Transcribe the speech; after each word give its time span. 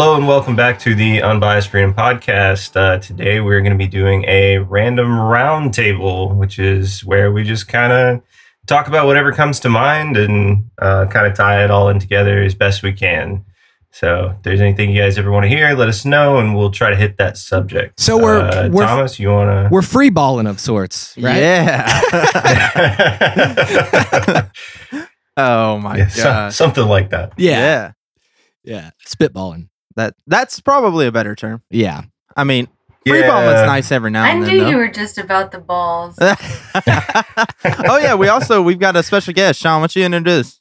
Hello 0.00 0.14
and 0.14 0.28
welcome 0.28 0.54
back 0.54 0.78
to 0.78 0.94
the 0.94 1.20
Unbiased 1.22 1.70
Freedom 1.70 1.92
Podcast. 1.92 2.76
Uh, 2.76 2.98
today 3.00 3.40
we're 3.40 3.60
going 3.62 3.72
to 3.72 3.76
be 3.76 3.88
doing 3.88 4.24
a 4.28 4.58
random 4.58 5.08
roundtable, 5.08 6.36
which 6.36 6.60
is 6.60 7.04
where 7.04 7.32
we 7.32 7.42
just 7.42 7.66
kind 7.66 7.92
of 7.92 8.22
talk 8.68 8.86
about 8.86 9.06
whatever 9.06 9.32
comes 9.32 9.58
to 9.58 9.68
mind 9.68 10.16
and 10.16 10.70
uh, 10.80 11.06
kind 11.06 11.26
of 11.26 11.34
tie 11.36 11.64
it 11.64 11.72
all 11.72 11.88
in 11.88 11.98
together 11.98 12.40
as 12.40 12.54
best 12.54 12.84
we 12.84 12.92
can. 12.92 13.44
So, 13.90 14.34
if 14.36 14.42
there's 14.44 14.60
anything 14.60 14.92
you 14.92 15.02
guys 15.02 15.18
ever 15.18 15.32
want 15.32 15.42
to 15.42 15.48
hear, 15.48 15.74
let 15.74 15.88
us 15.88 16.04
know, 16.04 16.38
and 16.38 16.56
we'll 16.56 16.70
try 16.70 16.90
to 16.90 16.96
hit 16.96 17.16
that 17.18 17.36
subject. 17.36 17.98
So 17.98 18.16
we're- 18.16 18.42
uh, 18.42 18.68
we're- 18.68 18.86
Thomas. 18.86 19.18
You 19.18 19.30
want 19.30 19.50
to? 19.50 19.68
We're 19.68 19.82
free 19.82 20.10
balling 20.10 20.46
of 20.46 20.60
sorts, 20.60 21.16
right? 21.18 21.38
Yeah. 21.38 22.00
oh 25.36 25.78
my 25.80 25.96
Yeah, 25.96 26.06
so- 26.08 26.50
something 26.50 26.86
like 26.86 27.10
that. 27.10 27.32
Yeah. 27.36 27.94
Yeah. 28.62 28.90
Spitballing. 29.04 29.70
That 29.98 30.14
that's 30.28 30.60
probably 30.60 31.08
a 31.08 31.12
better 31.12 31.34
term. 31.34 31.60
Yeah. 31.70 32.02
I 32.36 32.44
mean, 32.44 32.68
free 33.04 33.20
balling's 33.22 33.66
nice 33.66 33.90
every 33.90 34.12
now 34.12 34.22
I 34.22 34.28
and 34.28 34.40
knew 34.42 34.46
then. 34.46 34.56
you 34.58 34.64
though. 34.74 34.76
were 34.76 34.88
just 34.88 35.18
about 35.18 35.50
the 35.50 35.58
balls. 35.58 36.16
oh 36.20 37.98
yeah, 38.00 38.14
we 38.14 38.28
also 38.28 38.62
we've 38.62 38.78
got 38.78 38.94
a 38.94 39.02
special 39.02 39.34
guest. 39.34 39.60
Sean, 39.60 39.80
what 39.80 39.96
you 39.96 40.04
introduce? 40.04 40.60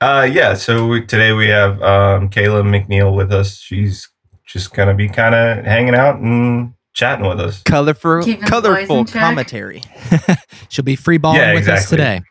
Uh, 0.00 0.26
yeah. 0.32 0.54
So 0.54 0.86
we, 0.86 1.04
today 1.04 1.32
we 1.32 1.48
have 1.48 1.82
um, 1.82 2.30
Kayla 2.30 2.62
McNeil 2.64 3.14
with 3.14 3.30
us. 3.30 3.58
She's 3.58 4.08
just 4.46 4.72
gonna 4.72 4.94
be 4.94 5.10
kind 5.10 5.34
of 5.34 5.66
hanging 5.66 5.94
out 5.94 6.16
and 6.16 6.72
chatting 6.94 7.28
with 7.28 7.40
us. 7.40 7.62
Colorful, 7.64 8.22
Keeping 8.22 8.46
colorful 8.48 9.04
commentary. 9.04 9.82
She'll 10.70 10.82
be 10.86 10.96
free 10.96 11.18
balling 11.18 11.40
Yeah, 11.40 11.52
with 11.52 11.68
us 11.68 11.90
today. 11.90 12.22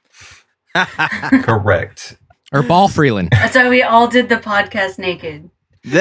Correct. 1.44 2.18
Or 2.52 2.64
ball 2.64 2.88
freeling. 2.88 3.28
That's 3.30 3.56
why 3.56 3.70
we 3.70 3.84
all 3.84 4.08
did 4.08 4.28
the 4.30 4.38
podcast 4.38 4.98
naked. 4.98 5.52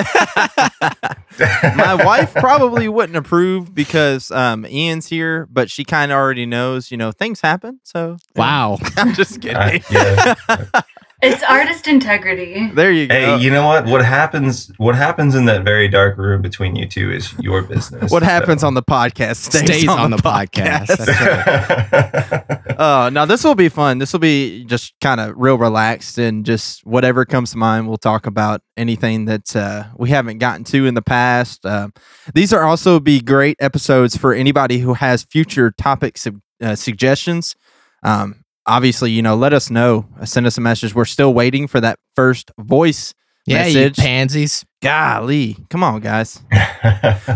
My 1.77 1.95
wife 1.95 2.33
probably 2.35 2.89
wouldn't 2.89 3.17
approve 3.17 3.75
because 3.75 4.31
um, 4.31 4.67
Ian's 4.67 5.07
here, 5.07 5.47
but 5.51 5.71
she 5.71 5.85
kind 5.85 6.11
of 6.13 6.17
already 6.17 6.47
knows. 6.47 6.91
You 6.91 6.97
know, 6.97 7.13
things 7.13 7.41
happen. 7.41 7.81
So 7.85 8.17
Wow. 8.35 8.79
I'm 8.97 9.15
just 9.15 9.41
kidding. 9.41 9.83
Uh, 9.91 10.35
yeah. 10.49 10.65
It's 11.23 11.43
artist 11.45 11.89
integrity. 11.89 12.69
there 12.75 12.93
you 12.93 13.07
go. 13.07 13.15
Hey, 13.15 13.39
you 13.39 13.51
know 13.51 13.67
what? 13.67 13.87
What 13.87 14.05
happens? 14.05 14.71
What 14.77 14.95
happens 14.95 15.35
in 15.35 15.47
that 15.47 15.65
very 15.65 15.89
dark 15.89 16.19
room 16.19 16.43
between 16.43 16.77
you 16.77 16.87
two 16.87 17.11
is 17.11 17.33
your 17.39 17.63
business. 17.63 18.11
what 18.13 18.23
happens 18.23 18.63
on 18.63 18.75
the 18.75 18.83
podcast 18.83 19.37
stays, 19.37 19.63
Stays 19.63 19.89
on 19.89 20.11
the 20.11 20.19
podcast. 20.19 20.89
That's 22.67 22.77
Oh, 22.79 23.09
now 23.11 23.25
this 23.25 23.43
will 23.43 23.55
be 23.55 23.71
fun. 23.71 23.97
This 23.99 24.13
will 24.13 24.21
be 24.21 24.65
just 24.65 24.93
kind 25.01 25.19
of 25.19 25.33
real 25.37 25.57
relaxed 25.57 26.19
and 26.19 26.45
just 26.45 26.85
whatever 26.85 27.25
comes 27.25 27.53
to 27.53 27.57
mind. 27.57 27.89
We'll 27.89 27.97
talk 27.97 28.27
about 28.27 28.61
anything 28.77 29.25
that 29.25 29.57
uh, 29.57 29.85
we 29.97 30.11
haven't 30.11 30.37
gotten 30.39 30.65
to 30.65 30.85
in 30.87 30.93
the 30.95 31.03
past. 31.03 31.65
Um 31.65 31.95
these 32.35 32.53
are 32.53 32.65
also 32.65 33.01
be 33.01 33.21
great 33.23 33.57
episodes 33.59 34.17
for 34.19 34.35
anybody 34.35 34.79
who 34.81 34.93
has 34.93 35.23
future 35.25 35.71
topic 35.71 36.19
sug- 36.19 36.43
uh, 36.61 36.75
suggestions. 36.75 37.55
Um, 38.03 38.45
obviously, 38.67 39.11
you 39.11 39.23
know, 39.23 39.35
let 39.37 39.53
us 39.53 39.71
know. 39.71 40.07
Uh, 40.21 40.25
Send 40.25 40.47
us 40.47 40.59
a 40.59 40.61
message. 40.61 40.95
We're 40.95 41.05
still 41.05 41.33
waiting 41.35 41.67
for 41.67 41.81
that 41.81 41.99
first 42.15 42.51
voice 42.59 43.15
Yeah, 43.47 43.59
message. 43.65 43.99
you 43.99 44.05
pansies. 44.05 44.65
Golly, 44.83 45.57
come 45.71 45.83
on, 45.85 46.01
guys. 46.01 46.41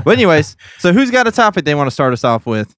But 0.04 0.06
anyways, 0.08 0.56
so 0.78 0.92
who's 0.92 1.10
got 1.10 1.26
a 1.26 1.32
topic 1.32 1.64
they 1.64 1.74
want 1.74 1.86
to 1.88 1.90
start 1.90 2.12
us 2.12 2.22
off 2.24 2.46
with? 2.46 2.74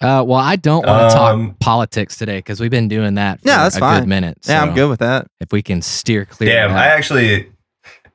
Uh, 0.00 0.22
well, 0.26 0.38
I 0.40 0.56
don't 0.56 0.84
want 0.86 1.10
to 1.10 1.18
Um, 1.22 1.46
talk 1.50 1.58
politics 1.60 2.16
today 2.18 2.38
because 2.38 2.60
we've 2.60 2.70
been 2.70 2.88
doing 2.88 3.14
that 3.14 3.40
for 3.40 3.48
Yeah, 3.48 3.62
that's 3.62 3.76
a 3.76 3.80
fine. 3.80 4.00
good 4.02 4.08
minute. 4.08 4.38
Yeah, 4.46 4.62
I'm 4.62 4.74
good 4.74 4.88
with 4.90 4.98
that. 5.00 5.26
If 5.40 5.52
we 5.52 5.62
can 5.62 5.80
steer 5.82 6.24
clear. 6.26 6.50
Damn, 6.50 6.72
I 6.72 6.86
actually, 6.86 7.50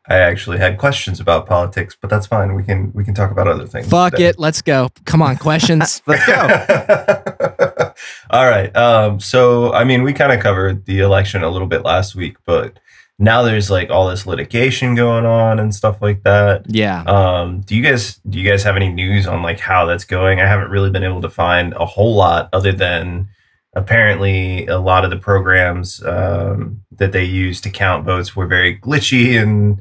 I 0.09 0.17
actually 0.17 0.57
had 0.57 0.77
questions 0.77 1.19
about 1.19 1.45
politics, 1.45 1.95
but 1.99 2.09
that's 2.09 2.25
fine. 2.25 2.55
We 2.55 2.63
can 2.63 2.91
we 2.93 3.03
can 3.03 3.13
talk 3.13 3.31
about 3.31 3.47
other 3.47 3.67
things. 3.67 3.87
Fuck 3.87 4.13
today. 4.13 4.25
it. 4.29 4.39
Let's 4.39 4.61
go. 4.61 4.89
Come 5.05 5.21
on, 5.21 5.37
questions. 5.37 6.01
Let's 6.07 6.25
go. 6.25 7.93
All 8.31 8.49
right. 8.49 8.75
Um, 8.75 9.19
so, 9.19 9.71
I 9.73 9.83
mean, 9.83 10.01
we 10.01 10.13
kind 10.13 10.31
of 10.31 10.39
covered 10.39 10.85
the 10.85 10.99
election 10.99 11.43
a 11.43 11.49
little 11.49 11.67
bit 11.67 11.83
last 11.83 12.15
week, 12.15 12.37
but 12.45 12.79
now 13.19 13.43
there's 13.43 13.69
like 13.69 13.91
all 13.91 14.09
this 14.09 14.25
litigation 14.25 14.95
going 14.95 15.25
on 15.25 15.59
and 15.59 15.73
stuff 15.75 16.01
like 16.01 16.23
that. 16.23 16.65
yeah. 16.67 17.03
Um, 17.03 17.61
do 17.61 17.75
you 17.75 17.83
guys 17.83 18.19
do 18.27 18.39
you 18.39 18.49
guys 18.49 18.63
have 18.63 18.75
any 18.75 18.89
news 18.89 19.27
on 19.27 19.43
like 19.43 19.59
how 19.59 19.85
that's 19.85 20.05
going? 20.05 20.39
I 20.39 20.47
haven't 20.47 20.71
really 20.71 20.89
been 20.89 21.03
able 21.03 21.21
to 21.21 21.29
find 21.29 21.73
a 21.73 21.85
whole 21.85 22.15
lot 22.15 22.49
other 22.51 22.71
than 22.71 23.29
apparently 23.75 24.65
a 24.65 24.79
lot 24.79 25.05
of 25.05 25.11
the 25.11 25.17
programs 25.17 26.03
um, 26.03 26.81
that 26.91 27.11
they 27.11 27.23
use 27.23 27.61
to 27.61 27.69
count 27.69 28.05
votes 28.05 28.35
were 28.35 28.47
very 28.47 28.77
glitchy 28.77 29.41
and 29.41 29.79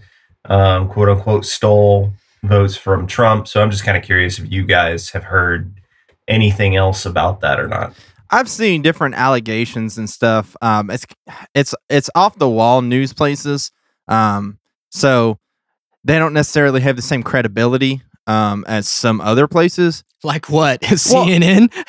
um, 0.50 0.88
quote 0.88 1.08
unquote 1.08 1.46
stole 1.46 2.12
votes 2.42 2.76
from 2.76 3.06
Trump. 3.06 3.48
So 3.48 3.62
I'm 3.62 3.70
just 3.70 3.84
kind 3.84 3.96
of 3.96 4.04
curious 4.04 4.38
if 4.38 4.50
you 4.52 4.64
guys 4.64 5.08
have 5.10 5.24
heard 5.24 5.72
anything 6.28 6.76
else 6.76 7.06
about 7.06 7.40
that 7.40 7.58
or 7.58 7.68
not. 7.68 7.94
I've 8.30 8.48
seen 8.48 8.82
different 8.82 9.14
allegations 9.14 9.98
and 9.98 10.08
stuff. 10.08 10.56
Um, 10.62 10.90
it's 10.90 11.06
it's 11.54 11.74
it's 11.88 12.10
off 12.14 12.36
the 12.38 12.48
wall 12.48 12.82
news 12.82 13.12
places. 13.12 13.72
Um, 14.08 14.58
so 14.90 15.38
they 16.04 16.18
don't 16.18 16.32
necessarily 16.32 16.80
have 16.80 16.96
the 16.96 17.02
same 17.02 17.22
credibility 17.22 18.02
um, 18.26 18.64
as 18.68 18.88
some 18.88 19.20
other 19.20 19.48
places. 19.48 20.04
Like 20.22 20.48
what? 20.48 20.82
Well- 21.10 21.26
CNN? 21.26 21.72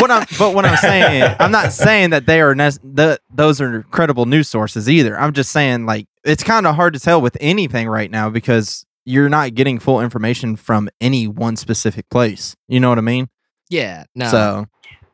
What 0.00 0.10
I'm 0.10 0.26
but 0.38 0.54
what 0.54 0.64
I'm 0.64 0.76
saying, 0.78 1.36
I'm 1.38 1.52
not 1.52 1.72
saying 1.72 2.10
that 2.10 2.26
they 2.26 2.40
are 2.40 2.54
nec- 2.54 2.80
the, 2.82 3.20
those 3.32 3.60
are 3.60 3.82
credible 3.84 4.26
news 4.26 4.48
sources 4.48 4.88
either. 4.88 5.18
I'm 5.18 5.32
just 5.34 5.52
saying 5.52 5.86
like 5.86 6.06
it's 6.24 6.42
kind 6.42 6.66
of 6.66 6.74
hard 6.76 6.94
to 6.94 7.00
tell 7.00 7.20
with 7.20 7.36
anything 7.40 7.88
right 7.88 8.10
now 8.10 8.30
because 8.30 8.84
you're 9.04 9.28
not 9.28 9.54
getting 9.54 9.78
full 9.78 10.00
information 10.00 10.54
from 10.56 10.88
any 11.00 11.26
one 11.26 11.56
specific 11.56 12.08
place. 12.10 12.54
You 12.68 12.78
know 12.80 12.88
what 12.88 12.98
I 12.98 13.02
mean? 13.02 13.28
yeah. 13.70 14.04
No. 14.14 14.28
So 14.28 14.66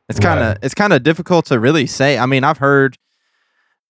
it's 0.09 0.19
kind 0.21 0.41
of 0.41 0.47
Right. 0.49 0.59
it's 0.63 0.75
kind 0.75 0.93
of 0.93 1.03
difficult 1.03 1.47
to 1.47 1.59
really 1.61 1.87
say. 1.87 2.19
I 2.19 2.27
mean, 2.27 2.45
I've 2.45 2.59
heard 2.59 2.97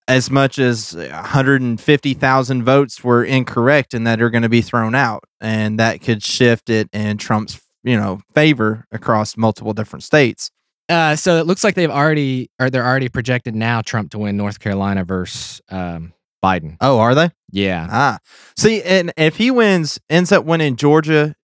as 0.09 0.31
much 0.31 0.59
as 0.59 0.95
150,000 0.95 2.63
votes 2.65 3.05
were 3.05 3.25
incorrect 3.25 3.95
and 3.95 4.07
that 4.07 4.21
are 4.23 4.31
going 4.31 4.43
to 4.43 4.49
be 4.49 4.63
thrown 4.63 4.95
out 4.95 5.25
and 5.41 5.79
that 5.79 6.01
could 6.01 6.23
shift 6.23 6.71
it 6.71 6.89
in 6.93 7.19
Trump's, 7.19 7.61
you 7.85 7.97
know, 7.97 8.21
favor 8.35 8.85
across 8.93 9.37
multiple 9.37 9.73
different 9.73 10.03
states. 10.03 10.51
Uh, 10.89 11.15
so 11.15 11.37
it 11.37 11.47
looks 11.47 11.63
like 11.65 11.75
they've 11.75 11.91
already, 11.91 12.51
or 12.59 12.71
they're 12.71 12.87
already 12.87 13.09
projected 13.11 13.55
now 13.55 13.83
Trump 13.83 14.11
to 14.11 14.19
win 14.19 14.37
North 14.37 14.59
Carolina 14.61 15.05
versus 15.05 15.61
um, 15.69 16.13
Biden. 16.45 16.77
Oh, 16.81 16.99
are 16.99 17.15
they? 17.15 17.31
Yeah. 17.51 17.87
Ah. 17.91 18.19
See, 18.57 18.83
and 18.83 19.13
if 19.17 19.37
he 19.37 19.51
wins 19.51 19.99
ends 20.09 20.33
up 20.33 20.45
winning 20.45 20.77
Georgia, 20.77 21.35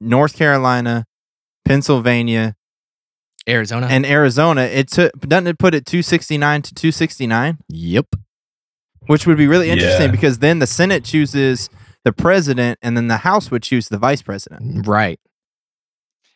North 0.00 0.36
Carolina, 0.36 1.04
Pennsylvania, 1.64 2.54
Arizona. 3.48 3.86
and 3.90 4.06
Arizona, 4.06 4.62
it 4.62 4.88
took 4.90 5.12
doesn't 5.20 5.46
it 5.48 5.58
put 5.58 5.74
it 5.74 5.84
269 5.86 6.62
to 6.62 6.74
269? 6.74 7.58
yep. 7.68 8.06
which 9.06 9.26
would 9.26 9.38
be 9.38 9.46
really 9.46 9.70
interesting 9.70 10.06
Yeah. 10.06 10.10
because 10.12 10.38
then 10.38 10.58
the 10.58 10.66
Senate 10.66 11.02
chooses 11.04 11.68
the 12.04 12.12
president 12.12 12.78
and 12.82 12.96
then 12.96 13.08
the 13.08 13.18
House 13.18 13.50
would 13.50 13.62
choose 13.62 13.88
the 13.88 13.98
vice 13.98 14.22
president. 14.22 14.86
Right. 14.86 15.18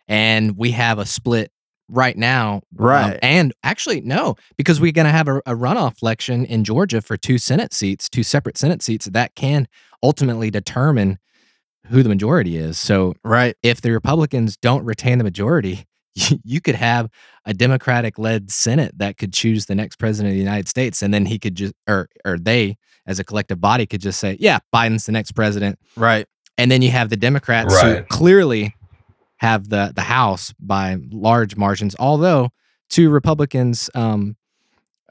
And 0.08 0.56
we 0.56 0.72
have 0.72 0.98
a 0.98 1.06
split 1.06 1.50
right 1.88 2.16
now. 2.16 2.54
um, 2.56 2.62
Right. 2.86 3.18
and 3.22 3.52
actually, 3.62 4.00
no, 4.00 4.36
because 4.56 4.80
we're 4.80 4.92
going 4.92 5.06
to 5.06 5.10
have 5.12 5.28
a, 5.28 5.38
a 5.46 5.54
runoff 5.54 6.02
election 6.02 6.44
in 6.44 6.64
Georgia 6.64 7.00
for 7.02 7.16
two 7.16 7.38
Senate 7.38 7.72
seats, 7.72 8.08
two 8.08 8.22
separate 8.22 8.56
Senate 8.58 8.82
seats 8.82 9.06
that 9.06 9.34
can 9.34 9.68
ultimately 10.02 10.50
determine 10.50 11.18
who 11.88 12.02
the 12.02 12.08
majority 12.08 12.56
is. 12.56 12.78
So 12.78 13.14
Right. 13.24 13.56
if 13.62 13.80
the 13.80 13.90
Republicans 13.90 14.56
don't 14.56 14.84
retain 14.84 15.18
the 15.18 15.24
majority, 15.24 15.84
you 16.14 16.60
could 16.60 16.76
have 16.76 17.08
a 17.44 17.52
Democratic 17.54 18.18
led 18.18 18.50
Senate 18.50 18.92
that 18.98 19.18
could 19.18 19.32
choose 19.32 19.66
the 19.66 19.74
next 19.74 19.96
president 19.96 20.30
of 20.32 20.34
the 20.36 20.42
United 20.42 20.68
States. 20.68 21.02
And 21.02 21.12
then 21.12 21.26
he 21.26 21.38
could 21.38 21.54
just, 21.56 21.74
or, 21.88 22.08
or 22.24 22.38
they 22.38 22.76
as 23.06 23.18
a 23.18 23.24
collective 23.24 23.60
body 23.60 23.84
could 23.86 24.00
just 24.00 24.20
say, 24.20 24.36
yeah, 24.38 24.60
Biden's 24.74 25.06
the 25.06 25.12
next 25.12 25.32
president. 25.32 25.78
Right. 25.96 26.26
And 26.56 26.70
then 26.70 26.82
you 26.82 26.90
have 26.90 27.08
the 27.10 27.16
Democrats 27.16 27.74
who 27.98 28.02
clearly 28.04 28.74
have 29.42 29.68
the, 29.68 29.92
the 29.94 30.02
House 30.02 30.54
by 30.58 30.96
large 31.10 31.56
margins, 31.56 31.94
although 31.98 32.50
two 32.88 33.10
Republicans, 33.10 33.90
um, 33.94 34.36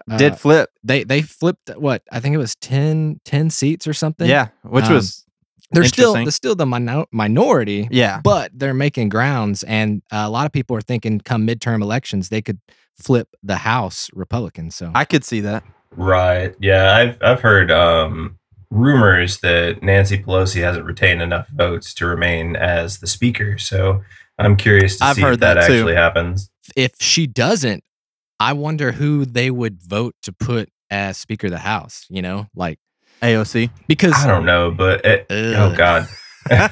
uh, 0.09 0.17
Did 0.17 0.37
flip. 0.39 0.69
they, 0.83 1.03
they 1.03 1.21
flipped 1.21 1.69
what? 1.77 2.01
I 2.11 2.19
think 2.19 2.33
it 2.33 2.37
was 2.39 2.55
10, 2.55 3.19
10 3.25 3.49
seats 3.51 3.85
or 3.87 3.93
something. 3.93 4.27
Yeah. 4.27 4.47
Which 4.63 4.85
Um, 4.85 4.93
was, 4.95 5.25
They're 5.71 5.83
still, 5.83 6.13
they're 6.13 6.31
still 6.31 6.55
the 6.55 6.65
minor- 6.65 7.05
minority 7.11 7.87
yeah. 7.91 8.19
but 8.23 8.51
they're 8.53 8.73
making 8.73 9.09
grounds 9.09 9.63
and 9.63 10.01
uh, 10.11 10.23
a 10.25 10.29
lot 10.29 10.45
of 10.45 10.51
people 10.51 10.75
are 10.75 10.81
thinking 10.81 11.19
come 11.21 11.45
midterm 11.47 11.81
elections 11.81 12.29
they 12.29 12.41
could 12.41 12.59
flip 12.97 13.27
the 13.43 13.57
house 13.57 14.09
Republicans. 14.13 14.75
so 14.75 14.91
I 14.95 15.05
could 15.05 15.23
see 15.23 15.39
that. 15.41 15.63
Right. 15.95 16.55
Yeah, 16.59 16.95
I've 16.95 17.17
I've 17.21 17.41
heard 17.41 17.69
um, 17.71 18.37
rumors 18.69 19.39
that 19.39 19.81
Nancy 19.83 20.17
Pelosi 20.21 20.61
hasn't 20.61 20.85
retained 20.85 21.21
enough 21.21 21.47
votes 21.49 21.93
to 21.95 22.05
remain 22.05 22.55
as 22.55 22.99
the 22.99 23.07
speaker. 23.07 23.57
So 23.57 24.01
I'm 24.37 24.55
curious 24.55 24.97
to 24.97 25.05
I've 25.05 25.15
see 25.15 25.21
heard 25.21 25.33
if 25.35 25.39
that, 25.41 25.55
that 25.55 25.69
actually 25.69 25.95
happens. 25.95 26.49
if 26.75 26.93
she 26.99 27.27
doesn't 27.27 27.83
i 28.39 28.53
wonder 28.53 28.93
who 28.93 29.25
they 29.25 29.51
would 29.51 29.81
vote 29.81 30.15
to 30.23 30.31
put 30.31 30.69
as 30.89 31.17
speaker 31.17 31.47
of 31.47 31.51
the 31.51 31.59
house 31.59 32.05
you 32.09 32.21
know 32.21 32.47
like 32.55 32.79
AOC. 33.21 33.69
because 33.87 34.13
I 34.15 34.27
don't 34.27 34.45
know, 34.45 34.71
but 34.71 35.05
it, 35.05 35.27
oh 35.29 35.73
god. 35.75 36.07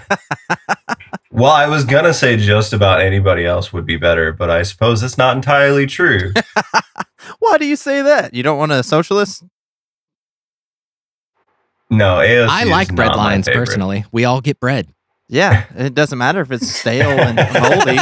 well, 1.31 1.51
I 1.51 1.67
was 1.67 1.85
gonna 1.85 2.13
say 2.13 2.37
just 2.37 2.73
about 2.73 3.01
anybody 3.01 3.45
else 3.45 3.71
would 3.71 3.85
be 3.85 3.97
better, 3.97 4.33
but 4.33 4.49
I 4.49 4.63
suppose 4.63 5.03
it's 5.03 5.17
not 5.17 5.35
entirely 5.35 5.85
true. 5.85 6.33
Why 7.39 7.57
do 7.57 7.65
you 7.65 7.75
say 7.75 8.01
that? 8.01 8.33
You 8.33 8.41
don't 8.41 8.57
want 8.57 8.71
a 8.71 8.81
socialist? 8.81 9.43
No, 11.91 12.17
AOC 12.17 12.47
I 12.47 12.63
is 12.63 12.69
like 12.69 12.95
bread 12.95 13.09
not 13.09 13.17
lines 13.17 13.47
personally. 13.47 14.05
We 14.11 14.25
all 14.25 14.41
get 14.41 14.59
bread. 14.59 14.87
Yeah, 15.31 15.65
it 15.77 15.93
doesn't 15.93 16.17
matter 16.17 16.41
if 16.41 16.51
it's 16.51 16.67
stale 16.79 17.09
and 17.09 17.35
moldy. 17.61 17.99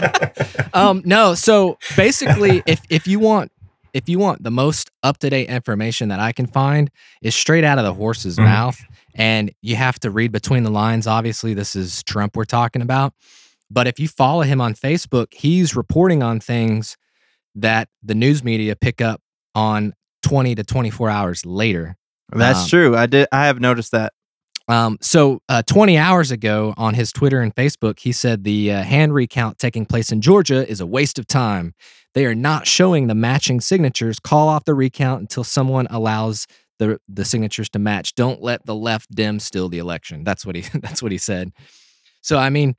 um 0.74 1.02
no 1.06 1.36
so 1.36 1.78
basically 1.96 2.64
if 2.66 2.80
if 2.90 3.06
you 3.08 3.20
want 3.20 3.52
if 3.94 4.08
you 4.08 4.18
want 4.20 4.44
the 4.44 4.52
most 4.52 4.90
up-to-date 5.04 5.50
information 5.50 6.10
that 6.10 6.20
i 6.20 6.32
can 6.32 6.46
find 6.48 6.90
is 7.22 7.34
straight 7.36 7.64
out 7.64 7.78
of 7.78 7.84
the 7.86 7.94
horse's 7.94 8.38
Mhm. 8.38 8.44
mouth 8.44 8.80
and 9.16 9.52
you 9.62 9.76
have 9.76 10.00
to 10.02 10.10
read 10.12 10.32
between 10.32 10.64
the 10.64 10.70
lines 10.72 11.08
obviously 11.08 11.54
this 11.54 11.76
is 11.76 12.04
trump 12.04 12.36
we're 12.38 12.46
talking 12.46 12.82
about 12.82 13.14
but 13.72 13.88
if 13.88 14.00
you 14.00 14.08
follow 14.08 14.42
him 14.44 14.62
on 14.62 14.74
facebook 14.74 15.28
he's 15.34 15.76
reporting 15.76 16.22
on 16.24 16.40
things 16.40 16.96
that 17.56 17.90
the 18.04 18.16
news 18.16 18.44
media 18.44 18.76
pick 18.76 19.02
up 19.02 19.20
on 19.56 19.94
20 20.24 20.56
to 20.56 20.64
24 20.64 21.10
hours 21.10 21.46
later 21.46 21.96
That's 22.32 22.64
Um, 22.64 22.68
true. 22.70 22.98
I 22.98 23.06
did. 23.06 23.28
I 23.32 23.46
have 23.48 23.60
noticed 23.62 23.92
that. 23.94 24.12
Um, 24.68 24.98
so, 25.02 25.42
uh, 25.48 25.62
20 25.64 25.98
hours 25.98 26.32
ago 26.32 26.74
on 26.78 26.94
his 26.94 27.12
Twitter 27.12 27.42
and 27.42 27.56
Facebook, 27.56 28.00
he 28.00 28.12
said 28.12 28.44
the 28.44 28.74
uh, 28.74 28.84
hand 28.84 29.14
recount 29.14 29.60
taking 29.60 29.86
place 29.86 30.12
in 30.12 30.22
Georgia 30.22 30.68
is 30.68 30.82
a 30.82 30.86
waste 30.86 31.18
of 31.18 31.26
time. 31.28 31.74
They 32.14 32.26
are 32.26 32.36
not 32.36 32.68
showing 32.68 33.08
the 33.08 33.16
matching 33.16 33.62
signatures. 33.62 34.20
Call 34.20 34.50
off 34.50 34.66
the 34.66 34.74
recount 34.74 35.22
until 35.22 35.44
someone 35.44 35.88
allows 35.90 36.48
the 36.80 37.00
the 37.08 37.26
signatures 37.26 37.70
to 37.70 37.80
match. 37.80 38.16
Don't 38.16 38.42
let 38.42 38.66
the 38.66 38.76
left 38.76 39.10
dim 39.12 39.40
steal 39.40 39.70
the 39.70 39.78
election. 39.78 40.24
That's 40.24 40.46
what 40.46 40.56
he 40.56 40.62
that's 40.80 41.02
what 41.02 41.12
he 41.12 41.18
said. 41.18 41.52
So, 42.22 42.38
I 42.38 42.50
mean, 42.50 42.76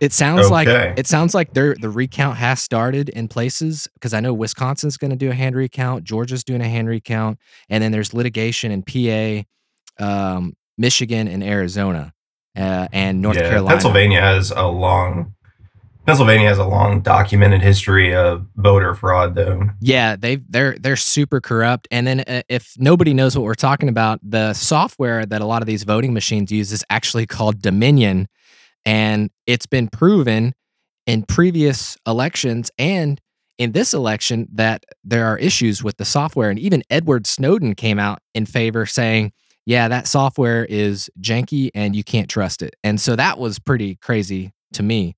it 0.00 0.12
sounds 0.12 0.50
like 0.50 0.68
it 0.68 1.06
sounds 1.06 1.34
like 1.34 1.52
there 1.54 1.74
the 1.80 1.90
recount 1.90 2.36
has 2.36 2.60
started 2.60 3.08
in 3.10 3.28
places 3.28 3.88
because 3.94 4.14
I 4.14 4.20
know 4.20 4.32
Wisconsin's 4.32 4.96
going 4.96 5.10
to 5.10 5.16
do 5.16 5.30
a 5.30 5.34
hand 5.34 5.56
recount, 5.56 6.04
Georgia's 6.04 6.44
doing 6.44 6.60
a 6.60 6.68
hand 6.68 6.88
recount, 6.88 7.38
and 7.68 7.82
then 7.82 7.92
there's 7.92 8.14
litigation 8.14 8.72
in 8.72 8.82
PA, 8.82 9.44
um, 10.04 10.54
Michigan, 10.80 11.28
and 11.28 11.44
Arizona, 11.44 12.12
uh, 12.56 12.88
and 12.92 13.22
North 13.22 13.36
Yeah, 13.36 13.50
Carolina. 13.50 13.74
Pennsylvania 13.74 14.20
has 14.20 14.50
a 14.50 14.66
long 14.66 15.34
Pennsylvania 16.06 16.48
has 16.48 16.58
a 16.58 16.64
long 16.64 17.02
documented 17.02 17.62
history 17.62 18.14
of 18.14 18.46
voter 18.56 18.94
fraud 18.94 19.34
though. 19.34 19.68
Yeah, 19.80 20.16
they 20.16 20.36
they're 20.48 20.76
they're 20.78 20.96
super 20.96 21.40
corrupt. 21.40 21.86
And 21.90 22.06
then 22.06 22.20
uh, 22.20 22.42
if 22.48 22.74
nobody 22.78 23.14
knows 23.14 23.36
what 23.36 23.44
we're 23.44 23.54
talking 23.54 23.88
about, 23.88 24.18
the 24.22 24.52
software 24.54 25.26
that 25.26 25.40
a 25.40 25.44
lot 25.44 25.62
of 25.62 25.66
these 25.66 25.84
voting 25.84 26.12
machines 26.12 26.50
use 26.50 26.72
is 26.72 26.84
actually 26.90 27.26
called 27.26 27.60
Dominion, 27.62 28.28
and 28.84 29.30
it's 29.46 29.66
been 29.66 29.88
proven 29.88 30.54
in 31.06 31.22
previous 31.22 31.96
elections 32.06 32.70
and 32.78 33.20
in 33.58 33.72
this 33.72 33.92
election 33.92 34.48
that 34.52 34.84
there 35.04 35.26
are 35.26 35.36
issues 35.36 35.84
with 35.84 35.98
the 35.98 36.04
software. 36.04 36.48
And 36.50 36.58
even 36.58 36.82
Edward 36.88 37.26
Snowden 37.26 37.74
came 37.74 37.98
out 37.98 38.20
in 38.34 38.46
favor, 38.46 38.86
saying, 38.86 39.32
"Yeah, 39.70 39.86
that 39.88 40.08
software 40.08 40.64
is 40.64 41.08
janky 41.20 41.70
and 41.74 41.94
you 41.94 42.02
can't 42.02 42.28
trust 42.28 42.60
it." 42.60 42.74
And 42.82 43.00
so 43.00 43.14
that 43.14 43.38
was 43.38 43.58
pretty 43.58 43.96
crazy 43.96 44.52
to 44.72 44.82
me. 44.82 45.14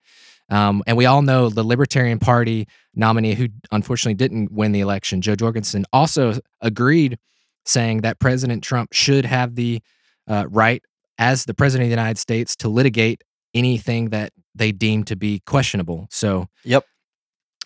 Um, 0.51 0.83
and 0.87 0.99
we 0.99 1.07
all 1.07 1.23
know 1.23 1.49
the 1.49 1.63
Libertarian 1.65 2.19
Party 2.19 2.69
nominee 2.95 3.35
who 3.35 3.49
unfortunately 3.71 4.15
didn't 4.15 4.53
win 4.53 4.73
the 4.73 4.81
election, 4.81 5.23
Jo 5.23 5.35
Jorgensen, 5.35 5.87
also 5.95 6.39
agreed, 6.61 7.19
saying 7.65 8.03
that 8.03 8.19
President 8.19 8.63
Trump 8.63 8.93
should 8.93 9.25
have 9.25 9.55
the 9.55 9.81
uh, 10.29 10.45
right, 10.51 10.83
as 11.17 11.47
the 11.47 11.55
president 11.55 11.87
of 11.87 11.89
the 11.89 12.03
United 12.03 12.19
States, 12.19 12.55
to 12.57 12.69
litigate 12.69 13.25
anything 13.55 14.11
that 14.11 14.33
they 14.55 14.73
deem 14.73 15.05
to 15.05 15.17
be 15.17 15.41
questionable. 15.47 16.07
So, 16.11 16.49
Yep. 16.65 16.85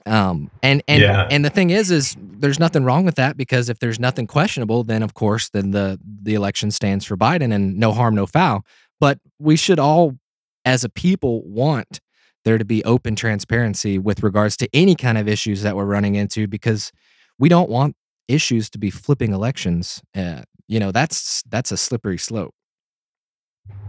Um, 0.07 0.51
and 0.63 0.83
and 0.89 1.03
Yeah. 1.03 1.29
and 1.31 1.45
the 1.45 1.51
thing 1.51 1.71
is, 1.71 1.91
is 1.91 2.17
there's 2.19 2.59
nothing 2.61 2.85
wrong 2.85 3.05
with 3.05 3.17
that 3.17 3.37
because 3.37 3.69
if 3.69 3.79
there's 3.79 3.99
nothing 4.01 4.27
questionable, 4.27 4.85
then 4.85 5.03
of 5.03 5.15
course, 5.15 5.49
then 5.51 5.73
the 5.73 5.99
the 6.23 6.35
election 6.35 6.71
stands 6.71 7.05
for 7.05 7.17
Biden 7.17 7.53
and 7.53 7.77
no 7.77 7.93
harm, 7.93 8.15
no 8.15 8.27
foul. 8.27 8.65
But 9.01 9.19
we 9.39 9.57
should 9.57 9.79
all, 9.79 10.17
as 10.65 10.85
a 10.85 10.89
people, 10.89 11.43
want 11.45 12.01
there 12.45 12.59
to 12.59 12.65
be 12.65 12.83
open 12.85 13.17
transparency 13.17 13.99
with 13.99 14.23
regards 14.23 14.57
to 14.59 14.69
any 14.73 14.95
kind 14.95 15.19
of 15.19 15.29
issues 15.29 15.63
that 15.63 15.75
we're 15.77 15.85
running 15.85 16.15
into 16.15 16.47
because 16.47 16.93
we 17.39 17.49
don't 17.49 17.69
want 17.69 17.97
issues 18.29 18.71
to 18.71 18.79
be 18.79 18.91
flipping 18.91 19.33
elections. 19.33 20.01
Uh, 20.17 20.43
you 20.69 20.79
know, 20.81 20.93
that's 20.93 21.43
that's 21.49 21.73
a 21.73 21.77
slippery 21.77 22.19
slope. 22.19 22.55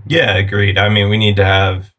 Yeah, 0.07 0.35
agreed. 0.37 0.77
I 0.77 0.89
mean, 0.89 1.09
we 1.09 1.17
need 1.17 1.35
to 1.35 1.45
have 1.45 1.91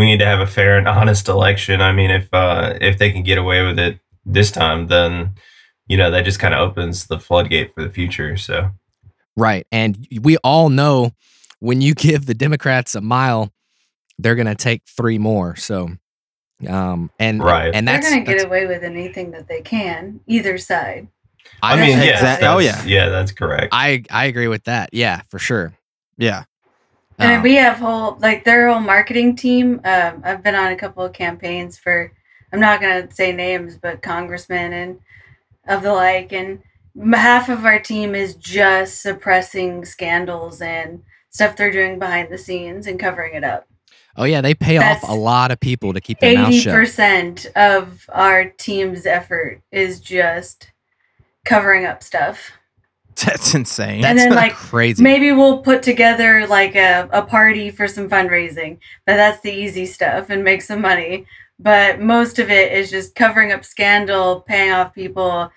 we 0.00 0.06
need 0.06 0.18
to 0.18 0.24
have 0.26 0.40
a 0.40 0.46
fair 0.46 0.78
and 0.78 0.88
honest 0.88 1.28
election. 1.28 1.82
I 1.82 1.92
mean, 1.92 2.10
if 2.10 2.32
uh 2.32 2.78
if 2.80 2.96
they 2.96 3.10
can 3.12 3.22
get 3.22 3.36
away 3.36 3.64
with 3.66 3.78
it 3.78 3.98
this 4.24 4.50
time, 4.50 4.86
then 4.86 5.34
you 5.88 5.96
know, 5.98 6.10
that 6.10 6.24
just 6.24 6.38
kind 6.38 6.54
of 6.54 6.60
opens 6.60 7.06
the 7.06 7.18
floodgate 7.20 7.74
for 7.74 7.82
the 7.82 7.90
future. 7.90 8.36
So, 8.36 8.70
Right. 9.36 9.66
And 9.72 10.06
we 10.22 10.36
all 10.38 10.68
know 10.70 11.12
when 11.58 11.80
you 11.82 11.94
give 11.94 12.24
the 12.26 12.34
Democrats 12.34 12.94
a 12.94 13.00
mile, 13.00 13.52
they're 14.18 14.36
going 14.36 14.46
to 14.46 14.54
take 14.54 14.82
three 14.86 15.18
more. 15.18 15.56
So, 15.56 15.90
um, 16.68 17.10
and 17.18 17.42
Right. 17.42 17.74
and 17.74 17.86
They're 17.88 18.00
going 18.00 18.14
to 18.14 18.20
get 18.20 18.26
that's- 18.26 18.44
away 18.44 18.66
with 18.66 18.82
anything 18.84 19.32
that 19.32 19.48
they 19.48 19.60
can, 19.62 20.20
either 20.26 20.56
side. 20.58 21.08
I, 21.62 21.74
mean, 21.76 21.98
Exact- 21.98 22.42
yeah, 22.42 22.54
oh, 22.54 22.58
yeah, 22.58 22.84
yeah, 22.86 23.08
that's 23.08 23.32
correct. 23.32 23.68
I 23.72 24.04
I 24.10 24.26
agree 24.26 24.48
with 24.48 24.64
that. 24.64 24.90
Yeah, 24.92 25.22
for 25.28 25.38
sure. 25.38 25.72
Yeah. 26.16 26.44
And 27.20 27.36
Um, 27.36 27.42
we 27.42 27.54
have 27.56 27.78
whole 27.78 28.16
like 28.20 28.44
their 28.44 28.68
whole 28.70 28.80
marketing 28.80 29.36
team. 29.36 29.80
Um, 29.84 30.22
I've 30.24 30.42
been 30.42 30.54
on 30.54 30.72
a 30.72 30.76
couple 30.76 31.04
of 31.04 31.12
campaigns 31.12 31.78
for. 31.78 32.12
I'm 32.52 32.60
not 32.60 32.80
gonna 32.80 33.10
say 33.12 33.32
names, 33.32 33.76
but 33.76 34.02
congressmen 34.02 34.72
and 34.72 34.98
of 35.68 35.82
the 35.82 35.92
like, 35.92 36.32
and 36.32 36.60
half 37.04 37.48
of 37.48 37.64
our 37.64 37.78
team 37.78 38.14
is 38.14 38.34
just 38.34 39.02
suppressing 39.02 39.84
scandals 39.84 40.60
and 40.60 41.02
stuff 41.30 41.54
they're 41.54 41.70
doing 41.70 41.98
behind 41.98 42.28
the 42.30 42.38
scenes 42.38 42.86
and 42.88 42.98
covering 42.98 43.34
it 43.34 43.44
up. 43.44 43.66
oh 44.16 44.24
yeah, 44.24 44.40
they 44.40 44.54
pay 44.54 44.78
off 44.78 45.02
a 45.08 45.14
lot 45.14 45.52
of 45.52 45.60
people 45.60 45.92
to 45.92 46.00
keep 46.00 46.18
their 46.18 46.34
mouth 46.34 46.52
shut. 46.52 46.72
Eighty 46.72 46.80
percent 46.80 47.46
of 47.54 48.04
our 48.12 48.46
team's 48.46 49.06
effort 49.06 49.62
is 49.70 50.00
just 50.00 50.72
covering 51.44 51.86
up 51.86 52.02
stuff. 52.02 52.50
That's 53.16 53.54
insane. 53.54 54.00
That's 54.02 54.10
and 54.22 54.32
then, 54.32 54.34
like, 54.34 54.54
crazy. 54.54 55.02
Maybe 55.02 55.32
we'll 55.32 55.58
put 55.58 55.82
together 55.82 56.46
like 56.46 56.74
a, 56.74 57.08
a 57.12 57.22
party 57.22 57.70
for 57.70 57.86
some 57.86 58.08
fundraising, 58.08 58.78
but 59.06 59.16
that's 59.16 59.40
the 59.42 59.52
easy 59.52 59.86
stuff 59.86 60.30
and 60.30 60.42
make 60.42 60.62
some 60.62 60.80
money. 60.80 61.26
But 61.58 62.00
most 62.00 62.38
of 62.38 62.50
it 62.50 62.72
is 62.72 62.90
just 62.90 63.14
covering 63.14 63.52
up 63.52 63.64
scandal, 63.64 64.40
paying 64.40 64.72
off 64.72 64.94
people, 64.94 65.52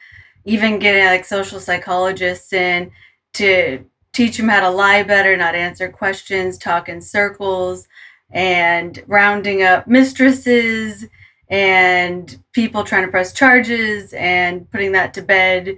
even 0.46 0.80
getting 0.80 1.06
like 1.06 1.24
social 1.26 1.60
psychologists 1.60 2.52
in 2.52 2.92
to 3.34 3.86
teach 4.12 4.38
them 4.38 4.50
how 4.50 4.60
to 4.60 4.70
lie 4.70 5.04
better, 5.04 5.36
not 5.38 5.56
answer 5.56 5.90
questions, 5.90 6.58
talk 6.58 6.90
in 6.90 7.02
circles, 7.02 7.88
and 8.32 9.04
rounding 9.08 9.64
up 9.64 9.88
mistresses 9.88 11.06
and 11.50 12.40
people 12.52 12.84
trying 12.84 13.06
to 13.06 13.12
press 13.12 13.32
charges 13.32 14.14
and 14.14 14.70
putting 14.72 14.92
that 14.92 15.14
to 15.14 15.22
bed. 15.22 15.78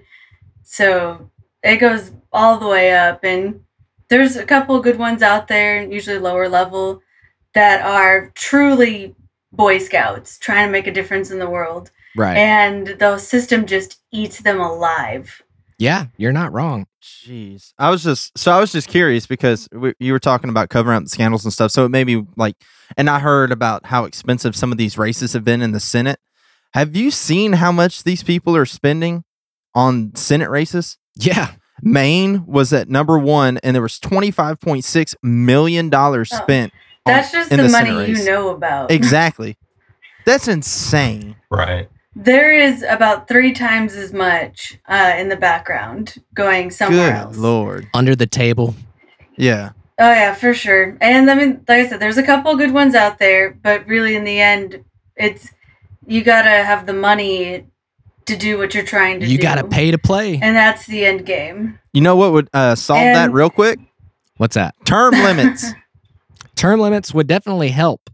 So 0.63 1.29
it 1.65 1.77
goes 1.77 2.11
all 2.31 2.59
the 2.59 2.67
way 2.67 2.93
up 2.93 3.23
and 3.23 3.61
there's 4.09 4.35
a 4.35 4.45
couple 4.45 4.79
good 4.79 4.97
ones 4.97 5.21
out 5.21 5.47
there 5.47 5.81
usually 5.83 6.17
lower 6.17 6.47
level 6.47 7.01
that 7.53 7.85
are 7.85 8.31
truly 8.35 9.15
boy 9.51 9.77
scouts 9.77 10.37
trying 10.37 10.67
to 10.67 10.71
make 10.71 10.87
a 10.87 10.91
difference 10.91 11.31
in 11.31 11.39
the 11.39 11.49
world 11.49 11.91
right. 12.15 12.37
and 12.37 12.87
the 12.99 13.17
system 13.17 13.65
just 13.65 13.99
eats 14.11 14.41
them 14.41 14.59
alive 14.59 15.41
yeah, 15.77 16.05
you're 16.17 16.31
not 16.31 16.53
wrong. 16.53 16.87
Jeez, 17.03 17.73
I 17.77 17.89
was 17.89 18.03
just 18.03 18.37
so 18.37 18.51
I 18.51 18.59
was 18.59 18.71
just 18.71 18.87
curious 18.87 19.27
because 19.27 19.67
we, 19.71 19.93
you 19.99 20.13
were 20.13 20.19
talking 20.19 20.49
about 20.49 20.69
covering 20.69 20.97
up 20.97 21.03
the 21.03 21.09
scandals 21.09 21.43
and 21.43 21.51
stuff. 21.51 21.71
So 21.71 21.85
it 21.85 21.89
made 21.89 22.07
me 22.07 22.25
like, 22.37 22.55
and 22.97 23.09
I 23.09 23.19
heard 23.19 23.51
about 23.51 23.85
how 23.85 24.05
expensive 24.05 24.55
some 24.55 24.71
of 24.71 24.77
these 24.77 24.97
races 24.97 25.33
have 25.33 25.43
been 25.43 25.61
in 25.61 25.73
the 25.73 25.79
Senate. 25.79 26.19
Have 26.73 26.95
you 26.95 27.11
seen 27.11 27.53
how 27.53 27.71
much 27.71 28.03
these 28.03 28.23
people 28.23 28.55
are 28.55 28.65
spending 28.65 29.23
on 29.73 30.15
Senate 30.15 30.49
races? 30.49 30.97
Yeah. 31.15 31.51
Maine 31.81 32.45
was 32.45 32.71
at 32.73 32.89
number 32.89 33.17
one, 33.19 33.57
and 33.63 33.75
there 33.75 33.81
was 33.81 33.99
twenty 33.99 34.31
five 34.31 34.59
point 34.59 34.83
six 34.85 35.15
million 35.21 35.89
dollars 35.89 36.29
Oh, 36.33 36.37
spent. 36.37 36.73
on- 37.05 37.13
that's 37.13 37.31
just 37.31 37.51
in 37.51 37.57
the, 37.59 37.69
Senate 37.69 37.93
money 37.93 38.09
you 38.11 38.23
know 38.25 38.49
about 38.49 38.89
Exactly. 38.91 39.57
That's 40.25 40.47
insane. 40.47 41.35
right. 41.51 41.87
there 42.15 42.51
is 42.53 42.81
about 42.83 43.27
three 43.27 43.51
times 43.51 43.93
as 43.93 44.11
much 44.13 44.79
uh, 44.87 45.13
in 45.17 45.29
the 45.29 45.35
background 45.35 46.15
going 46.33 46.71
somewhere 46.71 47.09
Good 47.11 47.15
else 47.15 47.37
lord. 47.37 47.87
Under 47.93 48.15
the 48.15 48.25
table. 48.25 48.73
Yeah. 49.37 49.71
Oh 49.99 50.11
yeah, 50.11 50.33
for 50.33 50.53
sure. 50.53 50.97
And 51.01 51.29
I 51.29 51.35
mean, 51.35 51.63
like 51.67 51.85
I 51.85 51.87
said, 51.87 51.99
there's 51.99 52.17
a 52.17 52.23
couple 52.23 52.55
good 52.55 52.71
ones 52.73 52.95
out 52.95 53.19
there, 53.19 53.51
but 53.61 53.85
really 53.85 54.15
in 54.15 54.23
the 54.23 54.39
end, 54.39 54.83
it's 55.15 55.51
you 56.07 56.23
gotta 56.23 56.49
have 56.63 56.85
the 56.87 56.93
money 56.93 57.65
to 58.25 58.35
do 58.37 58.57
what 58.57 58.73
you're 58.73 58.83
trying 58.85 59.19
to 59.19 59.25
do. 59.25 59.31
You 59.31 59.37
do. 59.37 59.41
got 59.43 59.55
to 59.55 59.63
pay 59.67 59.91
to 59.91 59.97
play. 59.97 60.39
and 60.41 60.55
that's 60.55 60.85
the 60.87 61.05
end 61.05 61.25
game. 61.25 61.79
You 61.93 62.01
know 62.01 62.15
what 62.15 62.31
would 62.33 62.49
uh, 62.53 62.75
solve 62.75 63.13
that 63.13 63.31
real 63.31 63.49
quick? 63.49 63.79
What's 64.37 64.55
that? 64.55 64.75
Term 64.85 65.13
limits. 65.23 65.71
Term 66.55 66.79
limits 66.79 67.13
would 67.13 67.27
definitely 67.27 67.69
help. 67.69 68.09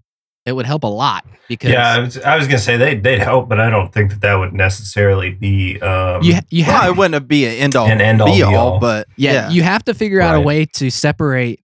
It 0.45 0.53
would 0.53 0.65
help 0.65 0.83
a 0.83 0.87
lot 0.87 1.23
because 1.47 1.69
Yeah, 1.71 1.87
I 1.87 1.99
was, 1.99 2.17
I 2.17 2.35
was 2.35 2.47
gonna 2.47 2.57
say 2.57 2.75
they 2.75 2.95
they'd 2.95 3.19
help, 3.19 3.47
but 3.47 3.59
I 3.59 3.69
don't 3.69 3.93
think 3.93 4.09
that 4.09 4.21
that 4.21 4.35
would 4.35 4.53
necessarily 4.53 5.29
be 5.29 5.79
um, 5.81 6.23
you 6.23 6.33
you 6.49 6.63
have 6.63 6.81
well, 6.81 6.91
it 6.91 6.97
wouldn't 6.97 7.27
be 7.27 7.45
an 7.45 7.51
end 7.53 7.75
all, 7.75 7.87
An 7.87 8.01
end 8.01 8.21
all, 8.21 8.27
be 8.27 8.37
be 8.37 8.43
all, 8.43 8.55
all. 8.73 8.79
but 8.79 9.07
yeah, 9.17 9.33
yeah, 9.33 9.49
you 9.51 9.61
have 9.61 9.83
to 9.85 9.93
figure 9.93 10.19
out 10.19 10.33
a 10.33 10.37
Right. 10.39 10.45
way 10.45 10.65
to 10.77 10.89
separate 10.89 11.59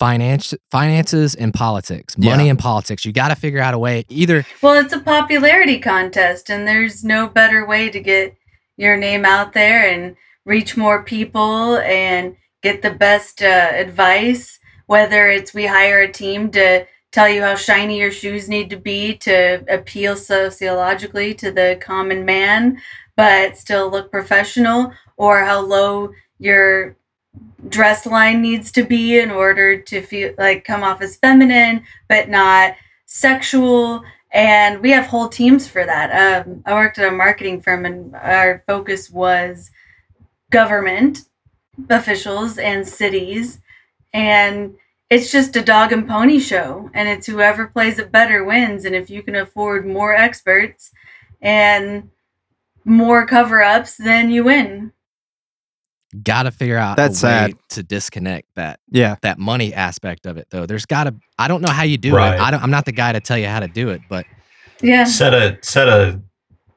finance 0.00 0.54
finances 0.70 1.34
and 1.34 1.52
politics, 1.52 2.16
money 2.18 2.48
and 2.48 2.58
politics. 2.58 3.04
You 3.04 3.12
got 3.12 3.28
to 3.28 3.36
figure 3.36 3.60
out 3.60 3.74
a 3.74 3.78
way 3.78 4.04
either 4.08 4.44
Well, 4.62 4.82
it's 4.82 4.94
a 4.94 4.98
popularity 4.98 5.78
contest, 5.78 6.50
and 6.50 6.66
there's 6.66 7.04
no 7.04 7.28
better 7.28 7.66
way 7.66 7.90
to 7.90 8.00
get 8.00 8.34
your 8.78 8.96
name 8.96 9.26
out 9.26 9.52
there 9.52 9.88
and 9.92 10.16
reach 10.46 10.76
more 10.76 11.04
people 11.04 11.76
and 11.76 12.34
get 12.62 12.80
the 12.80 12.90
best 12.90 13.42
uh, 13.42 13.70
advice. 13.74 14.58
Whether 14.86 15.28
it's 15.28 15.54
we 15.54 15.66
hire 15.66 16.00
a 16.00 16.10
team 16.10 16.50
to 16.52 16.86
tell 17.12 17.28
you 17.28 17.42
how 17.42 17.54
shiny 17.54 17.98
your 17.98 18.10
shoes 18.10 18.48
need 18.48 18.70
to 18.70 18.76
be 18.76 19.16
to 19.18 19.62
appeal 19.68 20.16
sociologically 20.16 21.34
to 21.34 21.52
the 21.52 21.78
common 21.80 22.24
man, 22.24 22.80
but 23.16 23.56
still 23.56 23.90
look 23.90 24.10
professional, 24.10 24.92
or 25.16 25.44
how 25.44 25.60
low 25.60 26.10
your 26.38 26.96
dress 27.68 28.06
line 28.06 28.40
needs 28.40 28.72
to 28.72 28.84
be 28.84 29.18
in 29.18 29.30
order 29.30 29.80
to 29.80 30.00
feel 30.02 30.34
like 30.38 30.64
come 30.64 30.82
off 30.82 31.02
as 31.02 31.16
feminine 31.16 31.84
but 32.08 32.28
not 32.28 32.74
sexual. 33.06 34.02
And 34.32 34.80
we 34.80 34.90
have 34.90 35.06
whole 35.06 35.28
teams 35.28 35.66
for 35.66 35.84
that. 35.84 36.46
Um, 36.46 36.62
i 36.66 36.72
worked 36.72 36.98
at 36.98 37.12
a 37.12 37.16
marketing 37.16 37.60
firm 37.60 37.84
and 37.84 38.14
our 38.16 38.62
focus 38.66 39.10
was 39.10 39.70
government 40.50 41.22
officials 41.88 42.58
and 42.58 42.86
cities. 42.86 43.60
And 44.12 44.74
it's 45.08 45.32
just 45.32 45.56
a 45.56 45.62
dog 45.62 45.92
and 45.92 46.08
pony 46.08 46.38
show 46.38 46.88
and 46.94 47.08
it's 47.08 47.26
whoever 47.26 47.66
plays 47.66 47.98
it 47.98 48.12
better 48.12 48.44
wins. 48.44 48.84
And 48.84 48.94
if 48.94 49.10
you 49.10 49.22
can 49.22 49.34
afford 49.36 49.86
more 49.86 50.14
experts 50.14 50.92
and 51.42 52.10
more 52.84 53.26
cover-ups 53.26 53.96
then 53.96 54.30
you 54.30 54.44
win 54.44 54.92
got 56.22 56.42
to 56.44 56.50
figure 56.50 56.76
out 56.76 56.96
That's 56.96 57.22
a 57.22 57.26
way 57.26 57.30
sad. 57.32 57.54
to 57.70 57.82
disconnect 57.82 58.48
that 58.56 58.80
yeah. 58.90 59.16
that 59.22 59.38
money 59.38 59.72
aspect 59.74 60.26
of 60.26 60.36
it 60.36 60.48
though. 60.50 60.66
There's 60.66 60.86
got 60.86 61.04
to 61.04 61.14
I 61.38 61.48
don't 61.48 61.62
know 61.62 61.70
how 61.72 61.82
you 61.84 61.96
do 61.98 62.14
Right. 62.16 62.34
it. 62.34 62.40
I 62.40 62.50
don't, 62.50 62.62
I'm 62.62 62.70
not 62.70 62.84
the 62.84 62.92
guy 62.92 63.12
to 63.12 63.20
tell 63.20 63.38
you 63.38 63.46
how 63.46 63.60
to 63.60 63.68
do 63.68 63.90
it, 63.90 64.00
but 64.08 64.26
yeah 64.82 65.04
set 65.04 65.34
a 65.34 65.58
set 65.62 65.88
a 65.88 66.20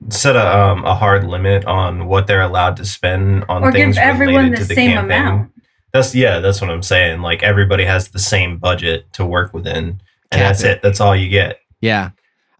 set 0.10 0.36
a 0.36 0.58
um 0.60 0.84
a 0.86 0.94
hard 0.94 1.24
limit 1.25 1.66
on 1.66 2.08
what 2.08 2.28
they're 2.28 2.42
allowed 2.42 2.75
to 2.78 2.86
spend 2.86 3.46
on 3.50 3.63
or 3.63 3.72
things 3.72 3.96
give 3.96 4.04
everyone 4.04 4.36
related 4.52 4.58
the 4.58 4.62
to 4.63 4.68
the 4.68 4.75
same 4.75 4.92
campaign. 4.92 5.06
amount 5.22 5.52
That's 5.94 6.13
yeah, 6.13 6.40
that's 6.40 6.60
what 6.62 6.70
I'm 6.70 6.84
saying. 6.84 7.22
Like 7.22 7.44
everybody 7.44 7.86
has 7.86 8.10
the 8.10 8.20
same 8.20 8.58
budget 8.58 9.12
to 9.13 9.25
work 9.25 9.54
within, 9.54 9.78
and 9.86 10.02
Cap 10.32 10.40
that's 10.40 10.63
it. 10.63 10.72
it. 10.72 10.82
That's 10.82 11.00
all 11.00 11.16
you 11.16 11.30
get. 11.30 11.60
Yeah. 11.82 12.12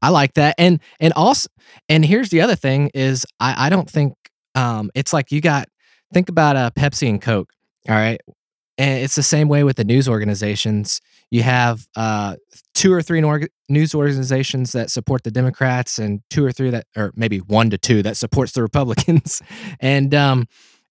I 0.02 0.10
like 0.10 0.34
that. 0.36 0.56
And 0.58 0.80
and 1.00 1.14
also 1.14 1.50
and 1.90 2.04
here's 2.06 2.30
the 2.30 2.42
other 2.42 2.56
thing 2.56 2.90
is 2.94 3.26
I, 3.40 3.68
I 3.68 3.70
don't 3.70 3.90
think 3.90 4.14
um 4.56 4.92
it's 4.96 5.14
like 5.14 5.32
you 5.32 5.42
got 5.42 5.68
think 6.14 6.30
about 6.30 6.56
uh 6.56 6.72
Pepsi 6.72 7.10
and 7.10 7.22
Coke. 7.22 7.52
All 7.90 7.96
right. 7.96 8.22
And 8.78 9.04
it's 9.04 9.16
the 9.16 9.24
same 9.24 9.50
way 9.50 9.64
with 9.64 9.76
the 9.76 9.84
news 9.84 10.08
organizations. 10.08 11.02
You 11.32 11.44
have 11.44 11.88
uh 11.96 12.36
two 12.74 12.94
or 12.94 13.02
three 13.02 13.22
news 13.70 13.96
organizations 13.96 14.72
that 14.72 14.90
support 14.90 15.24
the 15.24 15.32
Democrats 15.32 16.00
and 16.00 16.22
two 16.30 16.46
or 16.46 16.52
three 16.52 16.70
that 16.70 16.86
or 16.96 17.12
maybe 17.16 17.40
one 17.40 17.70
to 17.70 17.78
two 17.78 18.04
that 18.04 18.18
supports 18.18 18.54
the 18.54 18.62
Republicans. 18.70 19.42
and 19.80 20.14
um 20.14 20.46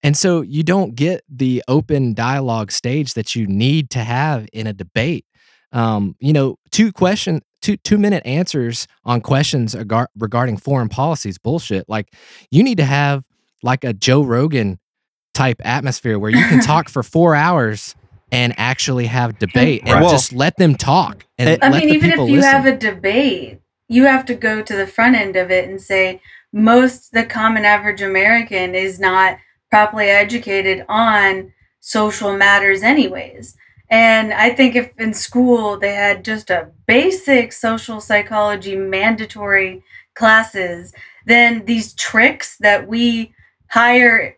and 0.05 0.17
so 0.17 0.41
you 0.41 0.64
don't 0.64 0.97
get 0.97 1.23
the 1.29 1.62
open 1.69 2.12
dialogue 2.12 2.73
stage 2.73 3.14
that 3.14 3.37
you 3.37 3.47
need 3.47 3.88
to 3.91 4.00
have 4.00 4.49
in 4.52 4.67
a 4.67 4.73
debate 4.73 5.25
um, 5.73 6.17
you 6.21 6.33
know, 6.33 6.57
two 6.71 6.93
question, 6.93 7.43
two 7.61 7.76
two 7.79 7.99
minute 7.99 8.25
answers 8.26 8.87
on 9.05 9.21
questions 9.21 9.75
regarding 10.17 10.57
foreign 10.59 10.88
policies 10.88 11.38
bullshit. 11.38 11.88
Like 11.88 12.14
you 12.50 12.62
need 12.62 12.79
to 12.79 12.85
have 12.85 13.25
like 13.62 13.85
a 13.85 13.93
Joe 13.93 14.23
Rogan 14.23 14.79
type 15.35 15.61
atmosphere 15.65 16.19
where 16.19 16.31
you 16.31 16.45
can 16.45 16.61
talk 16.65 16.89
for 16.89 17.03
four 17.03 17.35
hours 17.35 17.95
and 18.31 18.55
actually 18.57 19.07
have 19.07 19.39
debate 19.39 19.83
and 19.85 20.01
Right. 20.01 20.11
just 20.11 20.33
let 20.33 20.57
them 20.57 20.75
talk. 20.75 21.27
And 21.39 21.62
I 21.62 21.69
let 21.71 21.81
mean, 21.81 21.89
the 21.89 21.95
even 21.95 22.11
if 22.12 22.19
you 22.19 22.37
listen. 22.37 22.43
have 22.51 22.67
a 22.67 22.77
debate, 22.77 23.61
you 23.89 24.05
have 24.07 24.25
to 24.27 24.35
go 24.35 24.62
to 24.62 24.77
the 24.77 24.87
front 24.87 25.17
end 25.17 25.37
of 25.37 25.51
it 25.51 25.69
and 25.69 25.81
say 25.81 26.21
most 26.53 27.12
the 27.12 27.25
common 27.25 27.65
average 27.65 28.01
American 28.01 28.75
is 28.75 28.99
not 28.99 29.39
properly 29.71 30.07
educated 30.07 30.85
on 30.89 31.53
social 31.81 32.37
matters, 32.37 32.83
anyways. 32.83 33.57
And 33.91 34.33
I 34.33 34.51
think 34.51 34.75
if 34.77 34.91
in 34.99 35.12
school 35.12 35.79
they 35.79 35.95
had 35.95 36.25
just 36.25 36.49
a 36.49 36.71
basic 36.87 37.53
social 37.53 38.01
psychology 38.01 38.77
mandatory 38.77 39.83
classes, 40.15 40.95
then 41.27 41.65
these 41.67 41.93
tricks 41.95 42.57
that 42.61 42.89
we 42.89 43.35
hire 43.69 44.37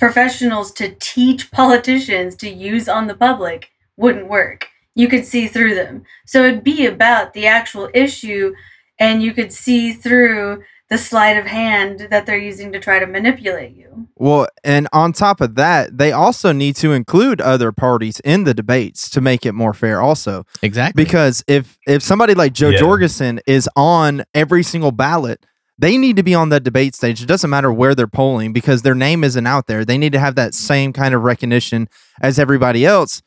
professionals 0.00 0.72
to 0.72 0.96
teach 0.98 1.50
politicians 1.52 2.34
to 2.34 2.50
use 2.50 2.88
on 2.88 3.06
the 3.06 3.14
public 3.14 3.70
wouldn't 3.96 4.28
work. 4.28 4.66
You 4.94 5.06
could 5.06 5.24
see 5.24 5.46
through 5.46 5.76
them. 5.76 6.02
So 6.26 6.44
it'd 6.44 6.64
be 6.64 6.86
about 6.86 7.34
the 7.34 7.46
actual 7.46 7.88
issue, 7.94 8.54
and 8.98 9.22
you 9.22 9.32
could 9.32 9.52
see 9.52 9.92
through 9.92 10.64
the 10.88 10.98
sleight 10.98 11.36
of 11.36 11.46
hand 11.46 12.08
that 12.10 12.26
they're 12.26 12.36
using 12.36 12.72
to 12.72 12.80
try 12.80 12.98
to 12.98 13.06
manipulate 13.06 13.76
you. 13.76 14.08
Well, 14.16 14.48
and 14.64 14.88
on 14.92 15.12
top 15.12 15.40
of 15.40 15.54
that, 15.54 15.96
they 15.96 16.10
also 16.10 16.50
need 16.50 16.74
to 16.76 16.92
include 16.92 17.40
other 17.40 17.70
parties 17.70 18.18
in 18.20 18.42
the 18.42 18.54
debates 18.54 19.08
to 19.10 19.20
make 19.20 19.46
it 19.46 19.52
more 19.52 19.72
fair. 19.72 20.00
Also, 20.00 20.44
exactly 20.62 21.04
because 21.04 21.44
if 21.46 21.78
if 21.86 22.02
somebody 22.02 22.34
like 22.34 22.54
Jo 22.54 22.70
Yeah. 22.70 22.78
Jorgensen 22.78 23.40
is 23.46 23.68
on 23.76 24.24
every 24.34 24.64
single 24.64 24.90
ballot, 24.90 25.46
they 25.80 25.96
need 25.96 26.16
to 26.16 26.22
be 26.22 26.34
on 26.34 26.50
the 26.50 26.60
debate 26.60 26.94
stage. 26.94 27.22
It 27.22 27.26
doesn't 27.26 27.48
matter 27.48 27.72
where 27.72 27.94
they're 27.94 28.06
polling 28.06 28.52
because 28.52 28.82
their 28.82 28.94
name 28.94 29.24
isn't 29.24 29.46
out 29.46 29.66
there. 29.66 29.82
They 29.82 29.96
need 29.96 30.12
to 30.12 30.20
have 30.20 30.34
that 30.34 30.52
same 30.54 30.92
kind 30.92 31.14
of 31.14 31.22
recognition 31.22 31.88
as 32.20 32.38
everybody 32.38 32.84
else 32.84 33.22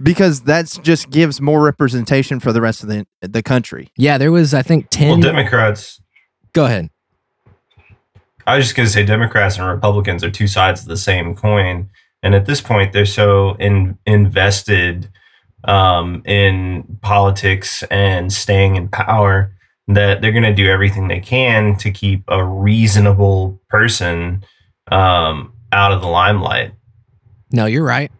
because 0.00 0.42
that's 0.42 0.78
just 0.78 1.10
gives 1.10 1.40
more 1.40 1.64
representation 1.64 2.38
for 2.38 2.52
the 2.52 2.60
rest 2.60 2.82
of 2.84 2.88
the 2.88 3.06
the 3.20 3.42
country. 3.42 3.90
yeah, 3.96 4.16
there 4.16 4.30
was 4.30 4.54
I 4.54 4.62
think 4.62 4.88
ten. 4.90 5.08
Well, 5.08 5.20
Democrats. 5.20 6.00
go 6.52 6.66
ahead. 6.66 6.90
I 8.46 8.56
was 8.56 8.66
just 8.66 8.76
gonna 8.76 8.88
say 8.88 9.04
Democrats 9.04 9.58
and 9.58 9.66
Republicans 9.66 10.22
are 10.22 10.30
two 10.30 10.46
sides 10.46 10.82
of 10.82 10.86
the 10.86 10.96
same 10.96 11.34
coin, 11.34 11.90
and 12.22 12.34
at 12.34 12.46
this 12.46 12.60
point, 12.60 12.92
they're 12.92 13.06
so 13.06 13.56
in, 13.56 13.98
invested 14.06 15.10
um, 15.64 16.22
in 16.24 16.98
politics 17.02 17.82
and 17.90 18.32
staying 18.32 18.76
in 18.76 18.88
power 18.88 19.55
that 19.88 20.20
they're 20.20 20.32
gonna 20.32 20.54
do 20.54 20.68
everything 20.68 21.08
they 21.08 21.20
can 21.20 21.76
to 21.76 21.90
keep 21.90 22.24
a 22.28 22.44
reasonable 22.44 23.60
person 23.68 24.44
um, 24.90 25.52
out 25.72 25.92
of 25.92 26.00
the 26.00 26.08
limelight. 26.08 26.72
No, 27.52 27.66
you're 27.66 27.84
right. 27.84 28.10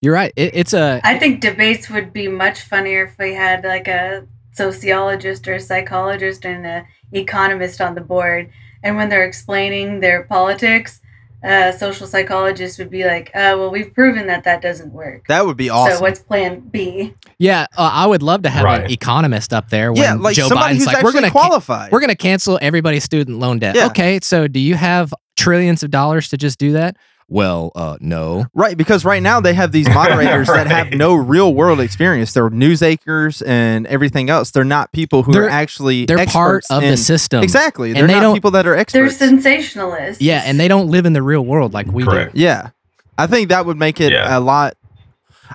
You're 0.00 0.14
right. 0.14 0.32
It, 0.36 0.54
it's 0.54 0.72
a 0.72 1.00
I 1.02 1.18
think 1.18 1.40
debates 1.40 1.90
would 1.90 2.12
be 2.12 2.28
much 2.28 2.60
funnier 2.60 3.04
if 3.04 3.18
we 3.18 3.34
had 3.34 3.64
like 3.64 3.88
a 3.88 4.26
sociologist 4.52 5.46
or 5.48 5.54
a 5.54 5.60
psychologist 5.60 6.44
and 6.44 6.66
an 6.66 6.86
economist 7.12 7.80
on 7.80 7.94
the 7.94 8.00
board. 8.00 8.50
And 8.82 8.96
when 8.96 9.08
they're 9.08 9.24
explaining 9.26 10.00
their 10.00 10.24
politics, 10.24 11.00
uh, 11.46 11.72
social 11.72 12.06
psychologists 12.06 12.78
would 12.78 12.90
be 12.90 13.04
like, 13.04 13.28
uh, 13.28 13.54
well, 13.56 13.70
we've 13.70 13.92
proven 13.94 14.26
that 14.26 14.44
that 14.44 14.60
doesn't 14.60 14.92
work. 14.92 15.26
That 15.28 15.46
would 15.46 15.56
be 15.56 15.70
awesome. 15.70 15.96
So 15.98 16.02
what's 16.02 16.20
plan 16.20 16.60
B? 16.60 17.14
yeah. 17.38 17.66
Uh, 17.76 17.90
I 17.92 18.06
would 18.06 18.22
love 18.22 18.42
to 18.42 18.50
have 18.50 18.64
an 18.66 18.90
economist 18.90 19.52
up 19.52 19.68
there 19.70 19.92
when 19.92 20.02
yeah, 20.02 20.14
like 20.14 20.34
Joe 20.34 20.48
somebody 20.48 20.74
Biden's 20.74 20.78
who's 20.78 20.86
like, 20.86 20.96
actually 20.96 21.08
we're 21.08 21.12
gonna 21.12 21.30
ca- 21.30 21.40
qualified. 21.40 21.92
we're 21.92 22.00
going 22.00 22.10
to 22.10 22.16
cancel 22.16 22.58
everybody's 22.60 23.04
student 23.04 23.38
loan 23.38 23.58
debt. 23.58 23.76
Yeah. 23.76 23.86
Okay, 23.86 24.18
so 24.22 24.48
do 24.48 24.58
you 24.60 24.74
have 24.74 25.14
trillions 25.36 25.82
of 25.82 25.90
dollars 25.90 26.28
to 26.30 26.36
just 26.36 26.58
do 26.58 26.72
that? 26.72 26.96
Well, 27.28 27.72
uh, 27.74 27.96
no. 28.00 28.46
Right, 28.54 28.76
because 28.76 29.04
right 29.04 29.22
now 29.22 29.40
they 29.40 29.52
have 29.54 29.72
these 29.72 29.88
moderators 29.88 30.46
that 30.46 30.68
have 30.68 30.90
no 30.92 31.14
real 31.16 31.52
world 31.54 31.80
experience. 31.80 32.32
They're 32.32 32.50
news 32.50 32.82
anchors 32.82 33.42
and 33.42 33.84
everything 33.88 34.30
else. 34.30 34.52
They're 34.52 34.62
not 34.64 34.92
people 34.92 35.24
who 35.24 35.32
They're- 35.32 35.46
are 35.46 35.50
actually 35.50 36.06
They're 36.06 36.24
part 36.26 36.64
of 36.70 36.84
in- 36.84 36.90
the 36.92 36.96
system. 36.96 37.42
Exactly, 37.42 37.88
And 37.90 37.96
they're 37.96 38.06
they 38.06 38.12
not 38.14 38.20
don't- 38.20 38.34
people 38.34 38.52
that 38.52 38.64
are 38.66 38.76
experts. 38.76 39.18
They're 39.18 39.28
sensationalists. 39.30 40.18
Yeah, 40.20 40.42
and 40.46 40.60
they 40.60 40.68
don't 40.68 40.88
live 40.88 41.04
in 41.04 41.14
the 41.14 41.22
real 41.22 41.44
world 41.44 41.74
like 41.74 41.88
we 41.88 42.04
Correct. 42.04 42.34
do. 42.36 42.40
yeah, 42.40 42.70
I 43.18 43.26
think 43.26 43.48
that 43.48 43.66
would 43.66 43.76
make 43.78 44.00
it 44.00 44.12
Yeah. 44.12 44.38
a 44.38 44.40
lot. 44.40 44.74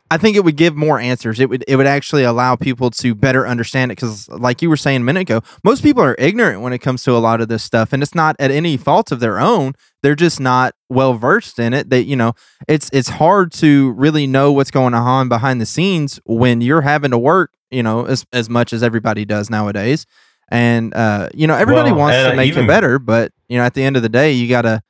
I 0.09 0.17
think 0.17 0.35
it 0.37 0.43
would 0.45 0.55
give 0.57 0.75
more 0.75 0.99
answers. 0.99 1.39
It 1.39 1.49
would 1.49 1.63
it 1.67 1.75
would 1.75 1.85
actually 1.87 2.23
allow 2.23 2.55
people 2.55 2.91
to 2.91 3.13
better 3.15 3.45
understand 3.47 3.91
it 3.91 3.95
because, 3.95 4.27
like 4.29 4.61
you 4.61 4.69
were 4.69 4.77
saying 4.77 5.01
a 5.01 5.03
minute 5.03 5.21
ago, 5.21 5.41
most 5.63 5.83
people 5.83 6.01
are 6.03 6.15
ignorant 6.17 6.61
when 6.61 6.71
it 6.73 6.79
comes 6.79 7.03
to 7.03 7.11
a 7.11 7.19
lot 7.19 7.39
of 7.41 7.47
this 7.49 7.61
stuff, 7.63 7.91
and 7.93 8.01
it's 8.03 8.15
not 8.15 8.35
at 8.39 8.51
any 8.51 8.77
fault 8.77 9.11
of 9.11 9.19
their 9.21 9.39
own. 9.39 9.73
They're 10.03 10.15
just 10.15 10.39
not 10.39 10.73
well 10.89 11.13
versed 11.13 11.59
in 11.59 11.73
it. 11.73 11.89
They, 11.89 12.01
you 12.01 12.15
know, 12.15 12.33
it's 12.67 12.89
it's 12.91 13.09
hard 13.09 13.51
to 13.53 13.91
really 13.91 14.25
know 14.27 14.51
what's 14.51 14.71
going 14.71 14.93
on 14.93 15.29
behind 15.29 15.61
the 15.61 15.65
scenes 15.65 16.19
when 16.25 16.61
you're 16.61 16.81
having 16.81 17.11
to 17.11 17.17
work, 17.17 17.53
you 17.69 17.83
know, 17.83 18.05
as 18.05 18.25
as 18.33 18.49
much 18.49 18.73
as 18.73 18.81
everybody 18.83 19.25
does 19.25 19.49
nowadays. 19.49 20.05
And 20.49 20.93
uh, 20.95 21.29
you 21.33 21.45
know, 21.47 21.55
everybody 21.55 21.91
Well, 21.91 21.99
wants 21.99 22.17
to 22.17 22.35
make 22.35 22.47
even- 22.49 22.65
it 22.65 22.67
better, 22.67 22.99
but 22.99 23.31
you 23.47 23.57
know, 23.57 23.63
at 23.63 23.73
the 23.73 23.83
end 23.83 23.95
of 23.95 24.01
the 24.01 24.09
day, 24.09 24.31
you 24.31 24.49
gotta 24.49 24.81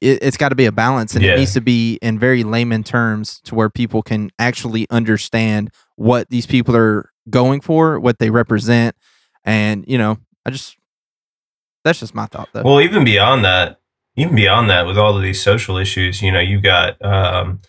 it, 0.00 0.20
it's 0.22 0.36
got 0.38 0.48
to 0.50 0.54
be 0.54 0.64
a 0.66 0.72
balance, 0.72 1.14
and 1.14 1.22
Yeah. 1.24 1.32
it 1.34 1.38
needs 1.40 1.52
to 1.54 1.60
be 1.60 1.98
in 2.00 2.18
very 2.18 2.42
layman 2.44 2.82
terms 2.84 3.40
to 3.44 3.54
where 3.54 3.68
people 3.68 4.02
can 4.02 4.30
actually 4.38 4.86
understand 4.90 5.70
what 5.96 6.30
these 6.30 6.46
people 6.46 6.74
are 6.76 7.10
going 7.28 7.60
for, 7.60 8.00
what 8.00 8.18
they 8.18 8.30
represent, 8.30 8.96
and 9.44 9.84
you 9.88 9.98
know, 9.98 10.16
I 10.46 10.50
just 10.50 10.76
that's 11.84 11.98
just 12.00 12.14
my 12.14 12.26
thought 12.26 12.48
though. 12.52 12.62
Well, 12.62 12.80
even 12.80 13.04
beyond 13.04 13.44
that, 13.44 13.79
even 14.16 14.34
beyond 14.34 14.68
that, 14.70 14.86
with 14.86 14.98
all 14.98 15.16
of 15.16 15.22
these 15.22 15.42
social 15.42 15.76
issues, 15.76 16.20
you 16.22 16.30
know, 16.32 16.40
you've 16.40 16.62
got 16.62 17.02
um, 17.04 17.60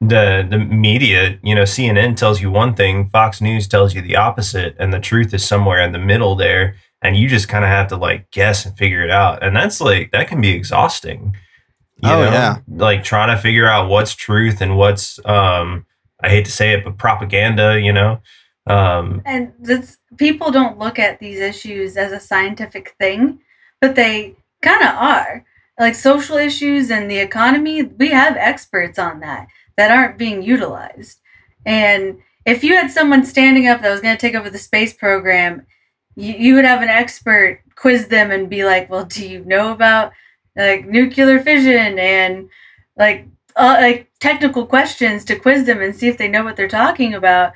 the 0.00 0.46
the 0.48 0.58
media. 0.58 1.38
You 1.42 1.54
know, 1.54 1.62
CNN 1.62 2.16
tells 2.16 2.40
you 2.40 2.50
one 2.50 2.74
thing, 2.74 3.08
Fox 3.08 3.40
News 3.40 3.66
tells 3.66 3.94
you 3.94 4.02
the 4.02 4.16
opposite, 4.16 4.76
and 4.78 4.92
the 4.92 5.00
truth 5.00 5.32
is 5.34 5.44
somewhere 5.44 5.80
in 5.82 5.92
the 5.92 5.98
middle 5.98 6.34
there, 6.34 6.76
and 7.02 7.16
you 7.16 7.28
just 7.28 7.48
kind 7.48 7.64
of 7.64 7.70
have 7.70 7.88
to 7.88 7.96
like 7.96 8.30
guess 8.30 8.64
and 8.66 8.76
figure 8.76 9.02
it 9.02 9.10
out, 9.10 9.42
and 9.42 9.54
that's 9.56 9.80
like 9.80 10.10
that 10.12 10.28
can 10.28 10.40
be 10.40 10.50
exhausting. 10.50 11.36
You 12.02 12.10
Oh, 12.10 12.24
know? 12.24 12.30
yeah. 12.32 12.56
like 12.68 13.04
trying 13.04 13.34
to 13.34 13.40
figure 13.40 13.66
out 13.68 13.88
what's 13.88 14.14
truth 14.14 14.60
and 14.60 14.76
what's 14.76 15.18
um, 15.24 15.86
I 16.22 16.28
hate 16.28 16.44
to 16.44 16.50
say 16.52 16.72
it, 16.72 16.84
but 16.84 16.98
propaganda. 16.98 17.80
You 17.80 17.92
know, 17.92 18.20
um, 18.66 19.22
And 19.24 19.52
that's 19.60 19.98
people 20.16 20.50
don't 20.50 20.78
look 20.78 20.98
at 20.98 21.18
these 21.20 21.38
issues 21.40 21.96
as 21.96 22.12
a 22.12 22.20
scientific 22.20 22.94
thing, 23.00 23.38
but 23.80 23.94
they 23.94 24.36
kind 24.64 24.82
of 24.82 24.94
are. 24.94 25.44
Like 25.78 25.94
social 25.94 26.36
issues 26.36 26.90
and 26.90 27.10
the 27.10 27.18
economy, 27.18 27.82
we 27.82 28.10
have 28.10 28.36
experts 28.36 28.98
on 28.98 29.20
that 29.20 29.48
that 29.76 29.90
aren't 29.90 30.18
being 30.18 30.42
utilized. 30.42 31.20
And 31.66 32.18
if 32.46 32.62
you 32.62 32.74
had 32.74 32.90
someone 32.90 33.24
standing 33.24 33.66
up 33.66 33.82
that 33.82 33.90
was 33.90 34.00
going 34.00 34.16
to 34.16 34.20
take 34.20 34.34
over 34.34 34.50
the 34.50 34.58
space 34.58 34.92
program, 34.92 35.66
you, 36.14 36.34
you 36.34 36.54
would 36.54 36.64
have 36.64 36.82
an 36.82 36.88
expert 36.88 37.60
quiz 37.74 38.06
them 38.06 38.30
and 38.30 38.48
be 38.48 38.64
like, 38.64 38.88
"Well, 38.88 39.04
do 39.04 39.26
you 39.26 39.44
know 39.44 39.72
about 39.72 40.12
like 40.56 40.86
nuclear 40.86 41.40
fission 41.40 41.98
and 41.98 42.48
like 42.96 43.26
uh, 43.56 43.78
like 43.80 44.10
technical 44.20 44.66
questions 44.66 45.24
to 45.24 45.36
quiz 45.36 45.64
them 45.64 45.80
and 45.80 45.94
see 45.94 46.08
if 46.08 46.18
they 46.18 46.28
know 46.28 46.44
what 46.44 46.56
they're 46.56 46.68
talking 46.68 47.14
about?" 47.14 47.52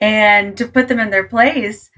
and 0.00 0.56
to 0.56 0.66
put 0.66 0.88
them 0.88 0.98
in 0.98 1.10
their 1.10 1.24
place 1.24 1.90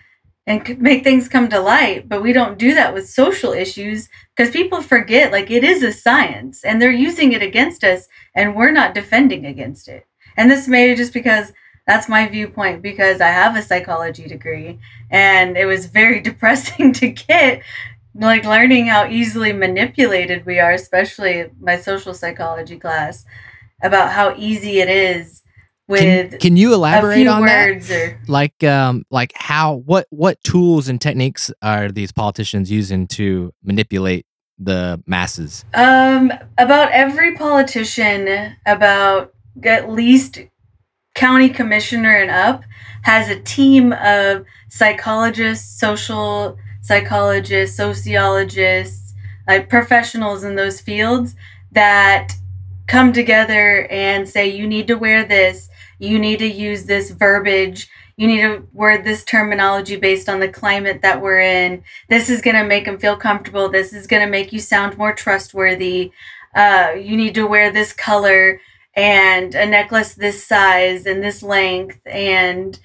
and 0.47 0.79
make 0.81 1.05
things 1.05 1.29
come 1.29 1.49
to 1.49 1.61
light. 1.61 2.09
But 2.09 2.23
we 2.23 2.33
don't 2.33 2.59
do 2.59 2.75
that 2.75 2.95
with 2.95 3.09
social 3.09 3.53
issues 3.53 4.09
because 4.37 4.53
people 4.53 4.83
forget 4.83 5.33
like 5.33 5.51
it 5.51 5.65
is 5.65 5.83
a 5.83 5.93
science 5.93 6.65
and 6.65 6.81
they're 6.81 6.91
using 6.91 7.33
it 7.33 7.43
against 7.43 7.85
us 7.85 8.09
and 8.35 8.57
we're 8.57 8.73
not 8.73 8.95
defending 8.95 9.47
against 9.47 9.89
it. 9.89 10.07
And 10.37 10.51
this 10.51 10.67
may 10.67 10.95
just 10.95 11.13
because 11.13 11.53
that's 11.87 12.09
my 12.09 12.29
viewpoint 12.29 12.83
because 12.83 13.21
I 13.21 13.29
have 13.29 13.57
a 13.57 13.63
psychology 13.63 14.27
degree 14.27 14.79
and 15.11 15.57
it 15.57 15.67
was 15.67 15.87
very 15.87 16.21
depressing 16.29 16.93
to 16.95 17.09
get 17.09 17.63
like 18.15 18.45
learning 18.45 18.87
how 18.87 19.09
easily 19.09 19.53
manipulated 19.53 20.45
we 20.45 20.59
are, 20.59 20.73
especially 20.73 21.47
my 21.61 21.79
social 21.79 22.13
psychology 22.13 22.79
class, 22.79 23.25
about 23.83 24.13
how 24.13 24.35
easy 24.37 24.81
it 24.81 24.89
is 24.89 25.42
with 25.89 26.31
Can, 26.31 26.39
can 26.39 26.57
you 26.57 26.75
elaborate 26.75 27.27
on 27.27 27.45
that? 27.47 27.91
or 27.91 28.21
Like, 28.29 28.63
um, 28.65 29.05
like 29.11 29.33
how 29.35 29.77
what 29.85 30.07
what 30.11 30.43
tools 30.45 30.89
and 30.89 31.01
techniques 31.01 31.51
are 31.63 31.91
these 31.91 32.13
politicians 32.13 32.71
using 32.71 33.07
to 33.09 33.53
manipulate 33.63 34.27
the 34.59 35.03
masses? 35.07 35.65
Um, 35.75 36.33
about 36.59 36.93
every 36.93 37.35
politician, 37.35 38.55
about 38.67 39.33
at 39.65 39.91
least 39.91 40.39
county 41.15 41.49
commissioner 41.49 42.17
and 42.17 42.31
up, 42.31 42.63
has 43.03 43.29
a 43.29 43.41
team 43.41 43.93
of 43.93 44.45
psychologists, 44.69 45.79
social 45.79 46.57
psychologists, 46.81 47.77
sociologists, 47.77 49.15
like 49.47 49.69
professionals 49.69 50.45
in 50.45 50.57
those 50.57 50.81
fields 50.81 51.35
that 51.73 52.33
come 52.87 53.13
together 53.13 53.87
and 53.91 54.29
say, 54.29 54.47
you 54.47 54.67
need 54.67 54.87
to 54.87 54.95
wear 54.95 55.25
this, 55.25 55.69
you 56.03 56.19
need 56.19 56.41
to 56.41 56.47
use 56.47 56.85
this 56.85 57.11
verbiage, 57.11 57.89
you 58.17 58.27
need 58.27 58.41
to 58.41 58.67
word 58.73 59.05
this 59.05 59.25
terminology 59.25 59.97
based 59.97 60.29
on 60.29 60.41
the 60.41 60.49
climate 60.49 61.01
that 61.03 61.21
we're 61.21 61.41
in. 61.41 61.85
This 62.09 62.29
is 62.29 62.43
going 62.43 62.57
to 62.57 62.65
make 62.65 62.87
them 62.87 62.99
feel 62.99 63.17
comfortable. 63.17 63.69
This 63.69 63.93
is 63.93 64.09
going 64.09 64.25
to 64.25 64.31
make 64.31 64.53
you 64.53 64.59
sound 64.59 64.99
more 64.99 65.13
trustworthy. 65.13 66.11
Uh, 66.57 66.95
you 67.01 67.17
need 67.17 67.35
to 67.37 67.47
wear 67.47 67.71
this 67.71 67.93
color 67.93 68.61
and 68.95 69.55
a 69.55 69.65
necklace 69.65 70.15
this 70.15 70.45
size 70.45 71.07
and 71.07 71.23
this 71.23 71.43
length 71.43 72.01
and 72.05 72.81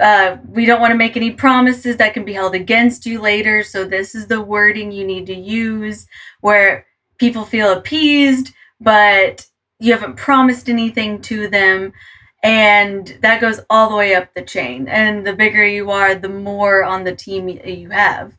uh, 0.00 0.36
we 0.48 0.66
don't 0.66 0.80
want 0.80 0.90
to 0.90 0.98
make 0.98 1.16
any 1.16 1.30
promises 1.30 1.96
that 1.96 2.12
can 2.12 2.24
be 2.24 2.32
held 2.32 2.54
against 2.54 3.06
you 3.06 3.20
later 3.20 3.62
so 3.62 3.84
this 3.84 4.16
is 4.16 4.26
the 4.26 4.40
wording 4.40 4.90
you 4.90 5.06
need 5.06 5.26
to 5.26 5.34
use 5.34 6.08
where 6.40 6.86
people 7.18 7.44
feel 7.44 7.72
appeased 7.72 8.52
but 8.80 9.46
you 9.78 9.92
haven't 9.92 10.16
promised 10.16 10.68
anything 10.68 11.20
to 11.22 11.48
them 11.48 11.92
and 12.42 13.18
that 13.22 13.40
goes 13.40 13.60
all 13.70 13.90
the 13.90 13.96
way 13.96 14.14
up 14.14 14.32
the 14.34 14.42
chain. 14.42 14.86
And 14.88 15.26
the 15.26 15.34
bigger 15.34 15.66
you 15.66 15.90
are 15.90 16.14
the 16.14 16.28
more 16.28 16.84
on 16.84 17.02
the 17.02 17.14
team 17.14 17.48
you 17.48 17.90
have. 17.90 18.36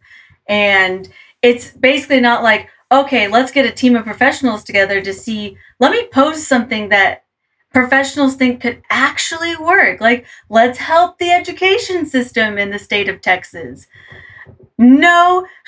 And 0.48 1.10
it's 1.42 1.72
basically 1.72 2.22
not 2.22 2.42
like 2.42 2.70
okay 2.90 3.28
let's 3.28 3.52
get 3.52 3.66
a 3.66 3.72
team 3.72 3.98
of 3.98 4.06
professionals 4.06 4.64
together 4.64 5.02
to 5.02 5.14
see 5.14 5.58
let 5.80 5.92
me 5.92 6.08
post 6.08 6.48
something 6.48 6.88
that 6.90 7.26
professionals 7.74 8.36
think 8.36 8.62
could 8.62 8.82
actually 8.90 9.56
work. 9.58 10.00
Like 10.00 10.26
let's 10.50 10.78
help 10.78 11.18
the 11.18 11.32
education 11.32 12.06
system 12.06 12.58
in 12.58 12.70
the 12.70 12.80
state 12.80 13.10
of 13.10 13.22
texas 13.22 13.88
no 14.78 15.46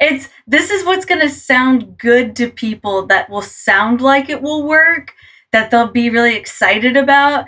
it's 0.00 0.28
this 0.46 0.70
is 0.70 0.84
what's 0.84 1.04
going 1.04 1.20
to 1.20 1.28
sound 1.28 1.96
good 1.98 2.34
to 2.34 2.50
people 2.50 3.06
that 3.06 3.30
will 3.30 3.42
sound 3.42 4.00
like 4.00 4.28
it 4.28 4.42
will 4.42 4.66
work 4.66 5.14
that 5.52 5.70
they'll 5.70 5.90
be 5.90 6.10
really 6.10 6.36
excited 6.36 6.96
about 6.96 7.46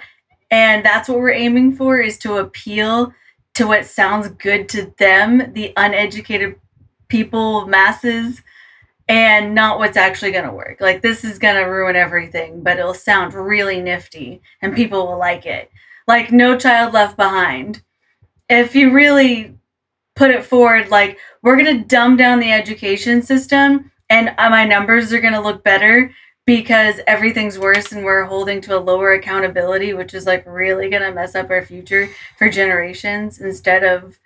and 0.50 0.84
that's 0.84 1.08
what 1.08 1.18
we're 1.18 1.30
aiming 1.32 1.74
for 1.74 1.98
is 1.98 2.18
to 2.18 2.36
appeal 2.36 3.12
to 3.54 3.66
what 3.66 3.86
sounds 3.86 4.28
good 4.28 4.68
to 4.68 4.92
them 4.98 5.52
the 5.54 5.72
uneducated 5.76 6.56
people 7.08 7.66
masses 7.66 8.42
and 9.08 9.54
not 9.54 9.78
what's 9.78 9.96
actually 9.96 10.32
going 10.32 10.46
to 10.46 10.52
work. 10.52 10.80
Like 10.80 11.02
this 11.02 11.24
is 11.24 11.38
going 11.38 11.56
to 11.56 11.70
ruin 11.70 11.96
everything 11.96 12.62
but 12.62 12.78
it'll 12.78 12.94
sound 12.94 13.34
really 13.34 13.80
nifty 13.80 14.40
and 14.62 14.74
people 14.74 15.06
will 15.06 15.18
like 15.18 15.44
it. 15.46 15.70
Like 16.06 16.32
no 16.32 16.58
child 16.58 16.94
left 16.94 17.16
behind. 17.16 17.82
If 18.48 18.74
you 18.74 18.92
really 18.92 19.58
put 20.22 20.30
it 20.30 20.44
forward 20.44 20.88
like 20.88 21.18
we're 21.42 21.56
going 21.56 21.76
to 21.76 21.84
dumb 21.84 22.16
down 22.16 22.38
the 22.38 22.52
education 22.52 23.20
system 23.20 23.90
and 24.08 24.32
uh, 24.38 24.48
my 24.48 24.64
numbers 24.64 25.12
are 25.12 25.20
going 25.20 25.32
to 25.32 25.40
look 25.40 25.64
better 25.64 26.14
because 26.46 27.00
everything's 27.08 27.58
worse 27.58 27.90
and 27.90 28.04
we're 28.04 28.22
holding 28.22 28.60
to 28.60 28.78
a 28.78 28.78
lower 28.78 29.14
accountability 29.14 29.94
which 29.94 30.14
is 30.14 30.24
like 30.24 30.46
really 30.46 30.88
going 30.88 31.02
to 31.02 31.10
mess 31.10 31.34
up 31.34 31.50
our 31.50 31.66
future 31.66 32.08
for 32.38 32.48
generations 32.48 33.40
instead 33.40 33.82
of 33.82 34.16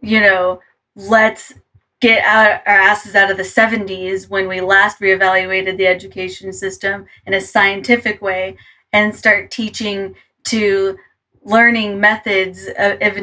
you 0.00 0.20
know 0.20 0.58
let's 0.94 1.52
get 2.00 2.24
out 2.24 2.62
our 2.66 2.74
asses 2.74 3.14
out 3.14 3.30
of 3.30 3.36
the 3.36 3.42
70s 3.42 4.30
when 4.30 4.48
we 4.48 4.62
last 4.62 5.00
reevaluated 5.00 5.76
the 5.76 5.86
education 5.86 6.50
system 6.50 7.04
in 7.26 7.34
a 7.34 7.40
scientific 7.42 8.22
way 8.22 8.56
and 8.94 9.14
start 9.14 9.50
teaching 9.50 10.14
to 10.44 10.96
learning 11.42 12.00
methods 12.00 12.68
of, 12.78 12.96
of 13.02 13.18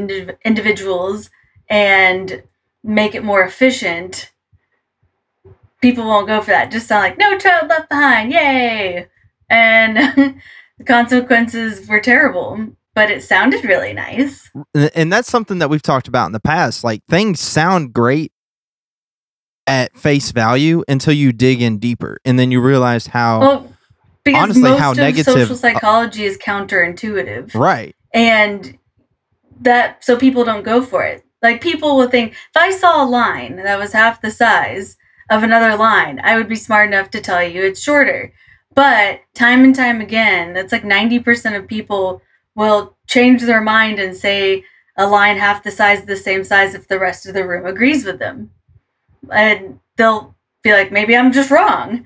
individuals 0.46 1.32
and 1.70 2.44
make 2.84 3.16
it 3.16 3.24
more 3.24 3.44
efficient 3.44 4.32
people 5.82 6.06
won't 6.06 6.28
go 6.28 6.40
for 6.40 6.52
that. 6.52 6.72
Just 6.72 6.88
sound 6.88 7.04
like 7.04 7.18
no 7.18 7.38
child 7.38 7.68
left 7.68 7.90
behind 7.90 8.32
yay! 8.32 9.08
And 9.50 9.98
the 10.78 10.84
consequences 10.86 11.88
were 11.88 12.00
terrible 12.00 12.74
but 12.96 13.10
it 13.10 13.24
sounded 13.24 13.64
really 13.66 13.94
nice. 13.94 14.50
And 14.94 15.12
that's 15.12 15.30
something 15.30 15.60
that 15.60 15.70
we've 15.70 15.82
talked 15.82 16.08
about 16.08 16.28
in 16.28 16.32
the 16.32 16.40
past. 16.40 16.84
Like 16.84 17.04
things 17.10 17.40
sound 17.40 17.94
great 17.94 18.32
at 19.66 19.98
face 19.98 20.32
value 20.32 20.84
until 20.88 21.14
you 21.14 21.32
dig 21.32 21.62
in 21.62 21.80
deeper, 21.80 22.20
and 22.26 22.38
then 22.38 22.52
you 22.52 22.62
realize 22.62 23.08
how 23.08 23.40
well 23.40 23.74
because 24.24 24.44
honestly, 24.44 24.62
most 24.62 24.80
how 24.80 24.92
of 24.92 24.98
negative- 24.98 25.26
social 25.26 25.54
uh, 25.54 25.58
psychology 25.58 26.24
is 26.24 26.38
counterintuitive. 26.38 27.54
Right. 27.56 27.96
and 28.14 28.78
that 29.62 30.04
so 30.04 30.18
people 30.18 30.44
don't 30.44 30.64
go 30.64 30.82
for 30.82 31.04
it 31.04 31.23
like 31.44 31.62
people 31.62 31.96
will 31.96 32.10
think 32.10 32.32
if 32.32 32.56
i 32.56 32.72
saw 32.72 33.04
a 33.04 33.06
line 33.06 33.58
that 33.58 33.78
was 33.78 33.94
half 33.94 34.22
the 34.22 34.32
size 34.32 34.98
of 35.30 35.44
another 35.44 35.76
line 35.78 36.20
i 36.24 36.36
would 36.36 36.50
be 36.50 36.56
smart 36.56 36.88
enough 36.88 37.10
to 37.12 37.22
tell 37.22 37.44
you 37.44 37.64
it's 37.64 37.82
shorter. 37.82 38.34
But 38.76 39.22
time 39.36 39.64
and 39.64 39.76
time 39.76 40.02
again 40.02 40.54
that's 40.54 40.72
like 40.72 40.84
90% 40.84 41.56
of 41.56 41.68
people 41.68 42.22
will 42.56 42.96
change 43.08 43.42
their 43.44 43.62
mind 43.62 44.00
and 44.00 44.16
say 44.16 44.64
a 44.98 45.08
line 45.08 45.38
half 45.38 45.64
the 45.64 45.72
size 45.72 46.06
the 46.06 46.16
same 46.16 46.44
size 46.44 46.74
if 46.74 46.88
the 46.88 47.00
rest 47.00 47.26
of 47.26 47.34
the 47.34 47.48
room 47.48 47.66
agrees 47.66 48.06
with 48.06 48.20
them. 48.20 48.52
And 49.32 49.80
they'll 49.98 50.36
be 50.64 50.72
like 50.72 50.92
maybe 50.92 51.16
i'm 51.16 51.32
just 51.32 51.52
wrong. 51.52 52.06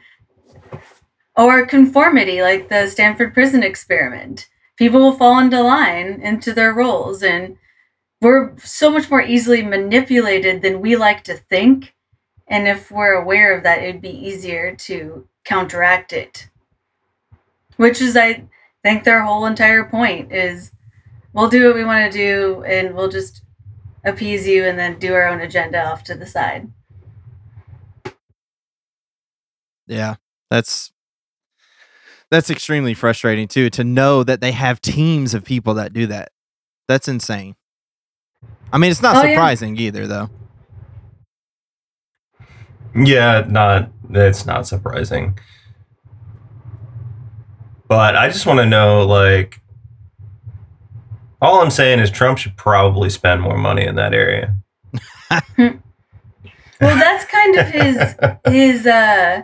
Or 1.35 1.65
conformity 1.65 2.41
like 2.41 2.69
the 2.69 2.87
stanford 2.87 3.33
prison 3.33 3.63
experiment. 3.63 4.47
People 4.75 4.99
will 4.99 5.13
fall 5.13 5.39
into 5.39 5.61
line 5.61 6.21
into 6.21 6.53
their 6.53 6.73
roles 6.73 7.23
and 7.23 7.57
we're 8.21 8.57
so 8.59 8.91
much 8.91 9.09
more 9.11 9.21
easily 9.21 9.63
manipulated 9.63 10.61
than 10.61 10.81
we 10.81 10.95
like 10.95 11.23
to 11.25 11.35
think 11.35 11.93
And 12.47 12.67
if 12.67 12.91
we're 12.91 13.13
aware 13.15 13.57
of 13.57 13.63
that, 13.63 13.83
it'd 13.83 14.01
be 14.01 14.11
easier 14.11 14.75
to 14.77 15.27
counteract 15.45 16.13
it. 16.13 16.49
Which 17.77 18.01
is, 18.01 18.17
I 18.17 18.45
think, 18.83 19.05
their 19.05 19.23
whole 19.23 19.45
entire 19.47 19.85
point 19.85 20.33
is 20.33 20.71
we'll 21.33 21.49
do 21.49 21.67
what 21.67 21.75
we 21.75 21.85
want 21.85 22.11
to 22.11 22.17
do 22.17 22.63
and 22.65 22.95
we'll 22.95 23.09
just 23.09 23.43
appease 24.05 24.47
you 24.47 24.65
and 24.65 24.79
then 24.79 24.99
do 24.99 25.13
our 25.15 25.27
own 25.27 25.41
agenda 25.41 25.83
off 25.85 26.03
to 26.05 26.15
the 26.15 26.27
side. 26.27 26.71
Yeah, 29.87 30.17
that's 30.51 30.93
that's 32.31 32.51
extremely 32.51 32.95
frustrating 32.95 33.49
too 33.49 33.69
to 33.71 33.85
know 33.85 34.23
that 34.23 34.41
they 34.41 34.53
have 34.53 34.81
teams 34.81 35.35
of 35.35 35.45
people 35.45 35.75
that 35.75 35.93
do 35.93 36.07
that. 36.07 36.31
That's 36.89 37.09
insane. 37.09 37.56
I 38.71 38.77
mean, 38.77 38.91
it's 38.91 39.01
not 39.01 39.15
Oh, 39.17 39.23
yeah. 39.23 39.33
surprising 39.33 39.77
either, 39.77 40.07
though. 40.07 40.29
Yeah, 42.95 43.45
not 43.47 43.89
that's 44.09 44.45
not 44.45 44.67
surprising. 44.67 45.37
But 47.87 48.15
I 48.15 48.27
just 48.29 48.45
want 48.45 48.59
to 48.59 48.65
know 48.65 49.05
like 49.05 49.61
all 51.41 51.61
I'm 51.61 51.69
saying 51.69 51.99
is 51.99 52.09
Trump 52.09 52.37
should 52.39 52.57
probably 52.57 53.09
spend 53.09 53.41
more 53.41 53.57
money 53.57 53.85
in 53.85 53.95
that 53.95 54.13
area. 54.13 54.55
Well, 56.79 56.95
that's 56.95 57.25
kind 57.25 57.55
of 57.55 57.65
his 57.69 58.15
his 58.45 58.85
uh 58.85 59.41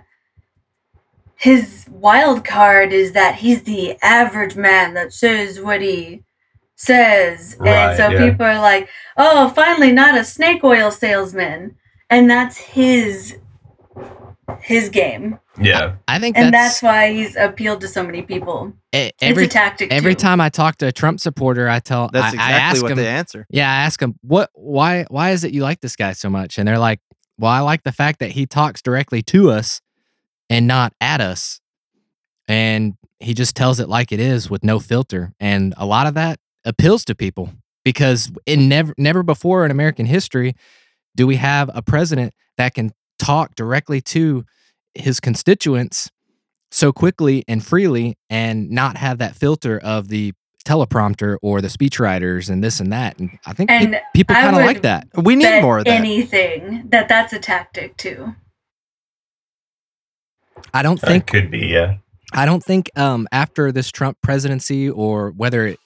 his 1.35 1.87
wild 1.89 2.45
card 2.45 2.93
is 2.93 3.13
that 3.13 3.33
he's 3.35 3.63
the 3.63 3.97
average 4.03 4.55
man 4.55 4.93
that 4.93 5.13
says 5.13 5.59
what 5.59 5.81
he 5.81 6.23
says. 6.83 7.55
Right, 7.59 7.89
and 7.89 7.97
so 7.97 8.09
yeah. 8.09 8.29
people 8.29 8.45
are 8.45 8.59
like, 8.59 8.89
"Oh, 9.17 9.49
finally 9.49 9.91
not 9.91 10.17
a 10.17 10.23
snake 10.23 10.63
oil 10.63 10.91
salesman." 10.91 11.75
And 12.09 12.29
that's 12.29 12.57
his 12.57 13.37
his 14.59 14.89
game. 14.89 15.39
Yeah. 15.61 15.95
I 16.07 16.19
think 16.19 16.37
And 16.37 16.53
that's, 16.53 16.81
that's, 16.81 16.83
why 16.83 17.13
he's 17.13 17.35
appealed 17.35 17.81
to 17.81 17.87
so 17.87 18.03
many 18.03 18.21
people. 18.23 18.73
e- 18.93 19.07
It's 19.07 19.13
every 19.21 19.45
a 19.45 19.47
tactic 19.47 19.91
every 19.91 20.15
too. 20.15 20.19
time 20.19 20.41
I 20.41 20.49
talk 20.49 20.77
to 20.77 20.87
a 20.87 20.91
Trump 20.91 21.19
supporter, 21.19 21.69
I 21.69 21.79
tell 21.79 22.09
That's 22.11 22.25
I, 22.25 22.27
I 22.27 22.31
exactly 22.31 22.59
ask 22.61 22.81
what 22.81 22.89
them, 22.89 22.97
they 22.97 23.07
answer. 23.07 23.45
Yeah, 23.49 23.71
I 23.71 23.75
ask 23.83 23.99
them 23.99 24.15
what 24.21 24.49
why 24.53 25.05
why 25.09 25.31
is 25.31 25.43
it 25.43 25.53
you 25.53 25.61
like 25.63 25.81
this 25.81 25.95
guy 25.95 26.13
so 26.13 26.29
much? 26.29 26.57
And 26.57 26.67
they're 26.67 26.79
like, 26.79 26.99
"Well, 27.37 27.51
I 27.51 27.59
like 27.59 27.83
the 27.83 27.91
fact 27.91 28.19
that 28.19 28.31
he 28.31 28.45
talks 28.45 28.81
directly 28.81 29.21
to 29.23 29.51
us 29.51 29.81
and 30.49 30.67
not 30.67 30.93
at 31.01 31.21
us." 31.21 31.61
And 32.47 32.95
he 33.19 33.33
just 33.33 33.55
tells 33.55 33.79
it 33.79 33.87
like 33.87 34.11
it 34.11 34.19
is 34.19 34.49
with 34.49 34.63
no 34.63 34.79
filter. 34.79 35.33
And 35.39 35.73
a 35.77 35.85
lot 35.85 36.07
of 36.07 36.13
that 36.15 36.39
appeals 36.65 37.05
to 37.05 37.15
people 37.15 37.49
because 37.83 38.31
in 38.45 38.69
never 38.69 38.93
never 38.97 39.23
before 39.23 39.65
in 39.65 39.71
American 39.71 40.05
history 40.05 40.55
do 41.15 41.27
we 41.27 41.35
have 41.35 41.69
a 41.73 41.81
president 41.81 42.33
that 42.57 42.73
can 42.73 42.91
talk 43.19 43.55
directly 43.55 44.01
to 44.01 44.43
his 44.95 45.19
constituents 45.19 46.09
so 46.71 46.91
quickly 46.91 47.43
and 47.47 47.65
freely 47.65 48.17
and 48.29 48.69
not 48.71 48.97
have 48.97 49.19
that 49.19 49.35
filter 49.35 49.79
of 49.79 50.07
the 50.07 50.33
teleprompter 50.65 51.37
or 51.41 51.61
the 51.61 51.67
speechwriters 51.67 52.49
and 52.49 52.63
this 52.63 52.79
and 52.79 52.91
that. 52.91 53.19
And 53.19 53.37
I 53.45 53.53
think 53.53 53.69
pe- 53.69 53.99
people 54.13 54.33
kind 54.35 54.55
of 54.55 54.63
like 54.63 54.81
that. 54.83 55.07
We 55.15 55.35
need 55.35 55.61
more 55.61 55.79
of 55.79 55.85
that. 55.85 55.93
anything 55.99 56.83
that 56.89 57.07
that's 57.09 57.33
a 57.33 57.39
tactic 57.39 57.97
too. 57.97 58.35
I 60.73 60.81
don't 60.81 60.99
That 61.01 61.07
think 61.07 61.27
could 61.27 61.51
be, 61.51 61.67
yeah. 61.67 61.97
I 62.33 62.45
don't 62.45 62.63
think 62.63 62.89
um 62.97 63.27
after 63.31 63.71
this 63.71 63.91
Trump 63.91 64.17
presidency 64.23 64.89
or 64.89 65.31
whether 65.31 65.67
it 65.67 65.79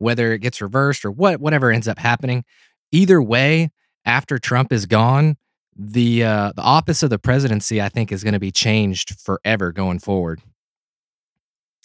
whether 0.00 0.32
it 0.32 0.40
gets 0.40 0.60
reversed 0.60 1.04
or 1.04 1.10
what 1.12 1.40
whatever 1.40 1.70
ends 1.70 1.86
up 1.86 1.98
happening, 1.98 2.44
either 2.90 3.22
way, 3.22 3.70
after 4.04 4.38
Trump 4.38 4.72
is 4.72 4.86
gone, 4.86 5.36
the 5.76 6.24
uh 6.24 6.52
the 6.56 6.62
office 6.62 7.02
of 7.02 7.10
the 7.10 7.18
presidency 7.18 7.80
I 7.80 7.88
think 7.88 8.10
is 8.10 8.24
going 8.24 8.34
to 8.34 8.40
be 8.40 8.50
changed 8.50 9.18
forever 9.20 9.72
going 9.72 10.00
forward. 10.00 10.42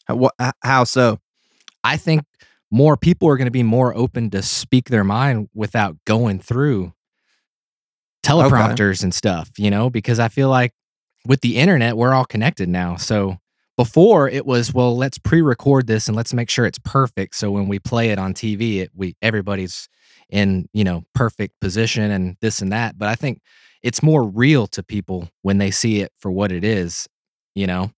Wha- 0.10 0.32
h- 0.42 0.54
How 0.64 0.84
so? 0.84 1.20
I 1.84 1.98
think 1.98 2.24
more 2.72 2.98
people 2.98 3.30
are 3.30 3.38
going 3.38 3.46
to 3.46 3.52
be 3.52 3.64
more 3.64 3.96
open 3.96 4.30
to 4.32 4.42
speak 4.42 4.90
their 4.90 5.04
mind 5.04 5.50
without 5.54 5.96
going 6.06 6.40
through 6.40 6.94
teleprompters 8.24 9.04
and 9.04 9.14
stuff, 9.14 9.52
you 9.58 9.70
know, 9.70 9.90
because 9.90 10.20
I 10.20 10.30
feel 10.30 10.50
like 10.50 10.74
with 11.28 11.42
the 11.42 11.58
internet, 11.58 11.96
we're 11.96 12.14
all 12.14 12.26
connected 12.26 12.70
now. 12.70 12.96
So 12.96 13.38
before 13.78 14.30
it 14.30 14.46
was, 14.46 14.74
well, 14.74 14.96
let's 14.96 15.18
pre-record 15.18 15.88
this 15.88 16.08
and 16.08 16.16
let's 16.16 16.34
make 16.34 16.50
sure 16.50 16.66
it's 16.66 16.80
perfect. 16.80 17.36
So 17.36 17.52
when 17.52 17.68
we 17.68 17.80
play 17.80 18.10
it 18.10 18.20
on 18.20 18.34
TV, 18.34 18.78
it, 18.78 18.92
we 18.96 19.16
everybody's 19.22 19.90
in, 20.30 20.68
you 20.74 20.84
know, 20.84 21.04
perfect 21.14 21.60
position 21.60 22.12
and 22.12 22.38
this 22.42 22.62
and 22.62 22.72
that. 22.72 22.98
But 22.98 23.10
I 23.10 23.16
think 23.16 23.42
it's 23.84 24.02
more 24.02 24.24
real 24.24 24.68
to 24.68 24.84
people 24.84 25.30
when 25.42 25.58
they 25.58 25.72
see 25.72 26.02
it 26.02 26.12
for 26.20 26.32
what 26.32 26.52
it 26.52 26.64
is, 26.64 27.08
you 27.54 27.68
know. 27.68 27.92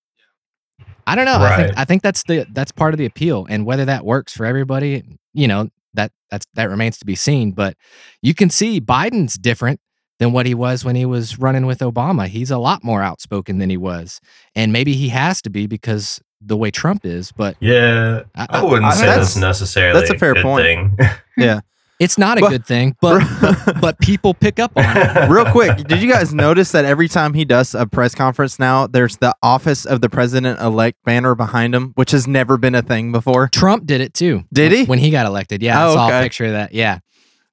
I 1.05 1.15
don't 1.15 1.25
know. 1.25 1.39
I 1.39 1.55
think 1.55 1.77
I 1.77 1.85
think 1.85 2.01
that's 2.03 2.23
the 2.23 2.45
that's 2.51 2.71
part 2.71 2.93
of 2.93 2.97
the 2.97 3.05
appeal, 3.05 3.47
and 3.49 3.65
whether 3.65 3.85
that 3.85 4.03
works 4.03 4.33
for 4.33 4.45
everybody, 4.45 5.03
you 5.33 5.47
know, 5.47 5.69
that 5.93 6.11
that's 6.29 6.45
that 6.55 6.69
remains 6.69 6.97
to 6.99 7.05
be 7.05 7.15
seen. 7.15 7.53
But 7.53 7.77
you 8.21 8.33
can 8.33 8.49
see 8.49 8.81
Biden's 8.81 9.35
different 9.35 9.79
than 10.19 10.31
what 10.31 10.45
he 10.45 10.53
was 10.55 10.83
when 10.83 10.95
he 10.95 11.05
was 11.05 11.37
running 11.39 11.65
with 11.65 11.79
Obama. 11.79 12.27
He's 12.27 12.51
a 12.51 12.57
lot 12.57 12.83
more 12.83 13.01
outspoken 13.01 13.57
than 13.59 13.69
he 13.69 13.77
was, 13.77 14.19
and 14.55 14.71
maybe 14.73 14.93
he 14.93 15.09
has 15.09 15.41
to 15.43 15.49
be 15.49 15.67
because 15.67 16.19
the 16.41 16.55
way 16.57 16.69
Trump 16.71 17.05
is. 17.05 17.31
But 17.31 17.55
Yeah. 17.59 18.21
I, 18.35 18.45
I 18.49 18.63
wouldn't 18.63 18.85
I- 18.85 18.93
say 18.95 19.05
that's- 19.07 19.33
that's, 19.33 19.37
necessarily 19.37 19.99
that's 19.99 20.11
a 20.11 20.17
fair 20.17 20.33
good 20.35 20.43
point. 20.43 20.63
thing. 20.63 20.97
it's 21.99 22.17
not 22.19 22.37
a 22.37 22.41
But- 22.41 22.49
good 22.49 22.65
thing. 22.65 22.95
But, 23.01 23.23
but 23.41 23.81
but 23.81 23.99
people 23.99 24.33
pick 24.35 24.59
up 24.59 24.71
on 24.75 24.83
it. 24.85 25.29
Real 25.29 25.45
quick, 25.51 25.77
did 25.87 25.99
you 26.01 26.11
guys 26.11 26.33
notice 26.35 26.71
that 26.73 26.85
every 26.85 27.07
time 27.07 27.33
he 27.33 27.43
does 27.45 27.73
a 27.73 27.87
press 27.87 28.13
conference 28.13 28.59
now, 28.59 28.85
there's 28.85 29.17
the 29.17 29.35
office 29.41 29.83
of 29.85 30.01
the 30.01 30.09
president 30.09 30.59
elect 30.61 30.97
banner 31.05 31.33
behind 31.33 31.73
him, 31.73 31.93
which 31.95 32.11
has 32.11 32.27
never 32.27 32.57
been 32.57 32.75
a 32.75 32.81
thing 32.83 33.11
before? 33.11 33.49
Trump 33.51 33.85
did 33.87 34.01
it 34.01 34.13
too. 34.13 34.43
Did 34.53 34.71
he? 34.71 34.85
when 34.85 34.99
he 34.99 35.09
got 35.09 35.25
elected? 35.25 35.63
Yeah, 35.63 35.83
Oh, 35.87 35.91
I 35.91 35.93
saw 35.95 36.07
okay. 36.07 36.19
a 36.19 36.23
picture 36.23 36.45
of 36.45 36.51
that. 36.51 36.73
Yeah, 36.73 36.99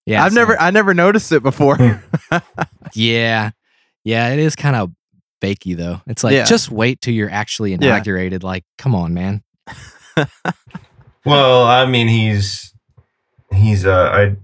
yeah. 0.06 0.24
I've 0.24 0.32
so- 0.32 0.40
never 0.40 0.60
I 0.60 0.70
never 0.70 0.94
noticed 0.94 1.32
it 1.32 1.42
before. 1.42 1.78
Yeah. 2.94 3.50
Yeah, 4.04 4.28
it 4.32 4.38
is 4.38 4.54
kind 4.54 4.76
of 4.76 4.92
fakey 5.42 5.76
though. 5.76 6.00
It's 6.06 6.22
like 6.22 6.34
Yeah. 6.34 6.44
just 6.44 6.70
wait 6.70 7.00
till 7.00 7.12
you're 7.14 7.30
actually 7.30 7.72
inaugurated. 7.72 8.44
Like, 8.44 8.64
come 8.78 8.94
on, 8.94 9.14
man. 9.14 9.42
well, 11.24 11.64
I 11.64 11.86
mean, 11.86 12.06
he's 12.08 12.72
he's 13.52 13.84
uh, 13.84 14.10
I 14.12 14.36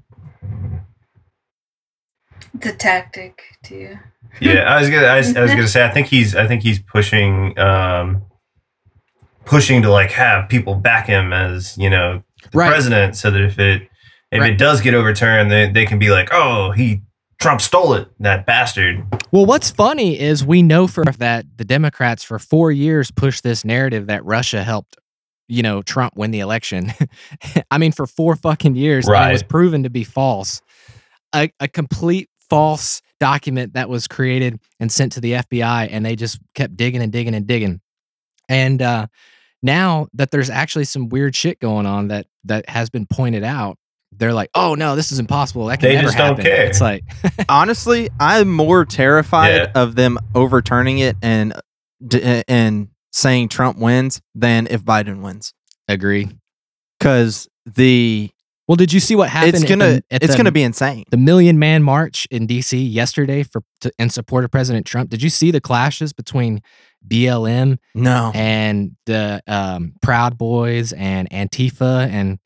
It's 2.55 2.66
a 2.66 2.73
tactic 2.73 3.42
too. 3.62 3.99
yeah. 4.40 4.62
I 4.62 4.81
was 4.81 4.90
gonna 4.90 5.07
I 5.07 5.18
was, 5.18 5.37
I 5.37 5.42
was 5.42 5.51
gonna 5.53 5.68
say 5.68 5.85
I 5.85 5.90
think 5.90 6.09
he's 6.09 6.35
I 6.35 6.46
think 6.46 6.62
he's 6.62 6.81
pushing 6.81 7.57
um 7.59 8.23
pushing 9.44 9.83
to 9.83 9.90
like 9.90 10.11
have 10.12 10.49
people 10.49 10.75
back 10.75 11.07
him 11.07 11.33
as 11.33 11.77
you 11.79 11.90
know 11.90 12.23
the 12.51 12.59
Right. 12.59 12.68
president, 12.68 13.16
so 13.16 13.31
that 13.31 13.40
if 13.42 13.59
it 13.59 13.88
if 14.30 14.40
Right. 14.40 14.52
it 14.52 14.58
does 14.58 14.80
get 14.80 14.94
overturned, 14.94 15.50
they 15.50 15.68
they 15.70 15.86
can 15.86 15.98
be 15.98 16.10
like, 16.10 16.28
oh, 16.32 16.70
he 16.72 17.02
Trump 17.40 17.60
stole 17.60 17.94
it, 17.94 18.08
that 18.20 18.44
bastard. 18.46 19.04
Well, 19.32 19.46
what's 19.46 19.70
funny 19.70 20.18
is 20.20 20.44
we 20.44 20.62
know 20.62 20.86
for 20.86 21.04
that 21.04 21.46
the 21.56 21.64
Democrats 21.64 22.22
for 22.22 22.38
four 22.38 22.70
years 22.70 23.10
pushed 23.10 23.42
this 23.42 23.64
narrative 23.64 24.08
that 24.08 24.24
Russia 24.24 24.62
helped, 24.62 24.96
you 25.48 25.62
know, 25.62 25.80
Trump 25.82 26.16
win 26.16 26.32
the 26.32 26.40
election. 26.40 26.92
I 27.70 27.78
mean, 27.78 27.92
for 27.92 28.06
four 28.06 28.36
fucking 28.36 28.74
years, 28.76 29.06
and 29.08 29.14
it 29.30 29.32
was 29.32 29.42
proven 29.42 29.84
to 29.84 29.90
be 29.90 30.04
false. 30.04 30.60
A, 31.34 31.50
a 31.60 31.68
complete 31.68 32.28
false 32.50 33.00
document 33.20 33.74
that 33.74 33.88
was 33.88 34.08
created 34.08 34.58
and 34.80 34.90
sent 34.90 35.12
to 35.12 35.20
the 35.20 35.32
FBI, 35.34 35.88
and 35.90 36.04
they 36.04 36.16
just 36.16 36.40
kept 36.54 36.76
digging 36.76 37.00
and 37.00 37.12
digging 37.12 37.34
and 37.34 37.46
digging. 37.46 37.80
And 38.48 38.82
uh, 38.82 39.06
now 39.62 40.08
that 40.12 40.30
there's 40.32 40.50
actually 40.50 40.84
some 40.86 41.08
weird 41.08 41.36
shit 41.36 41.60
going 41.60 41.86
on 41.86 42.08
that 42.08 42.26
that 42.44 42.68
has 42.68 42.90
been 42.90 43.06
pointed 43.06 43.44
out, 43.44 43.78
they're 44.20 44.33
like, 44.33 44.50
"Oh 44.54 44.74
no, 44.76 44.94
this 44.94 45.11
is 45.11 45.18
impossible. 45.18 45.66
That 45.66 45.80
can 45.80 45.88
They 45.88 45.94
never 45.96 46.06
just 46.06 46.16
don't 46.18 46.28
happen." 46.28 46.44
care. 46.44 46.64
It's 46.66 46.80
like, 46.80 47.02
Honestly, 47.48 48.09
I'm 48.20 48.48
more 48.50 48.85
terrified 48.85 49.54
Yeah. 49.56 49.72
of 49.74 49.96
them 49.96 50.18
overturning 50.37 50.98
it 50.98 51.16
and 51.22 51.54
and 52.46 52.88
saying 53.12 53.48
Trump 53.48 53.78
wins 53.78 54.20
than 54.37 54.68
if 54.70 54.85
Biden 54.85 55.20
wins. 55.22 55.52
agree. 55.88 56.28
Cuz 57.00 57.48
the 57.66 58.30
Well, 58.68 58.76
did 58.76 58.92
you 58.92 59.00
see 59.00 59.16
what 59.16 59.28
happened? 59.30 59.54
it's 59.56 59.64
going 59.64 59.80
to 59.80 59.87
the- 59.87 60.04
at 60.12 60.22
it's 60.22 60.33
the- 60.33 60.37
going 60.37 60.44
to 60.44 60.52
be 60.52 60.62
insane. 60.62 61.02
the 61.11 61.16
Million 61.16 61.59
Man 61.59 61.83
March 61.83 62.28
in 62.30 62.46
D.C. 62.46 62.78
yesterday 62.80 63.42
for 63.42 63.62
to, 63.80 63.90
in 63.98 64.11
support 64.11 64.44
of 64.44 64.50
President 64.52 64.87
Trump. 64.87 65.11
Did 65.11 65.22
you 65.22 65.28
see 65.30 65.50
the 65.50 65.61
clashes 65.61 66.12
between 66.12 66.61
BLM 67.06 67.78
No. 67.96 68.30
and 68.35 68.92
the 69.06 69.42
um, 69.48 69.94
Proud 70.02 70.38
Boys 70.38 70.92
and 70.92 71.28
Antifa? 71.30 72.06
And 72.09 72.38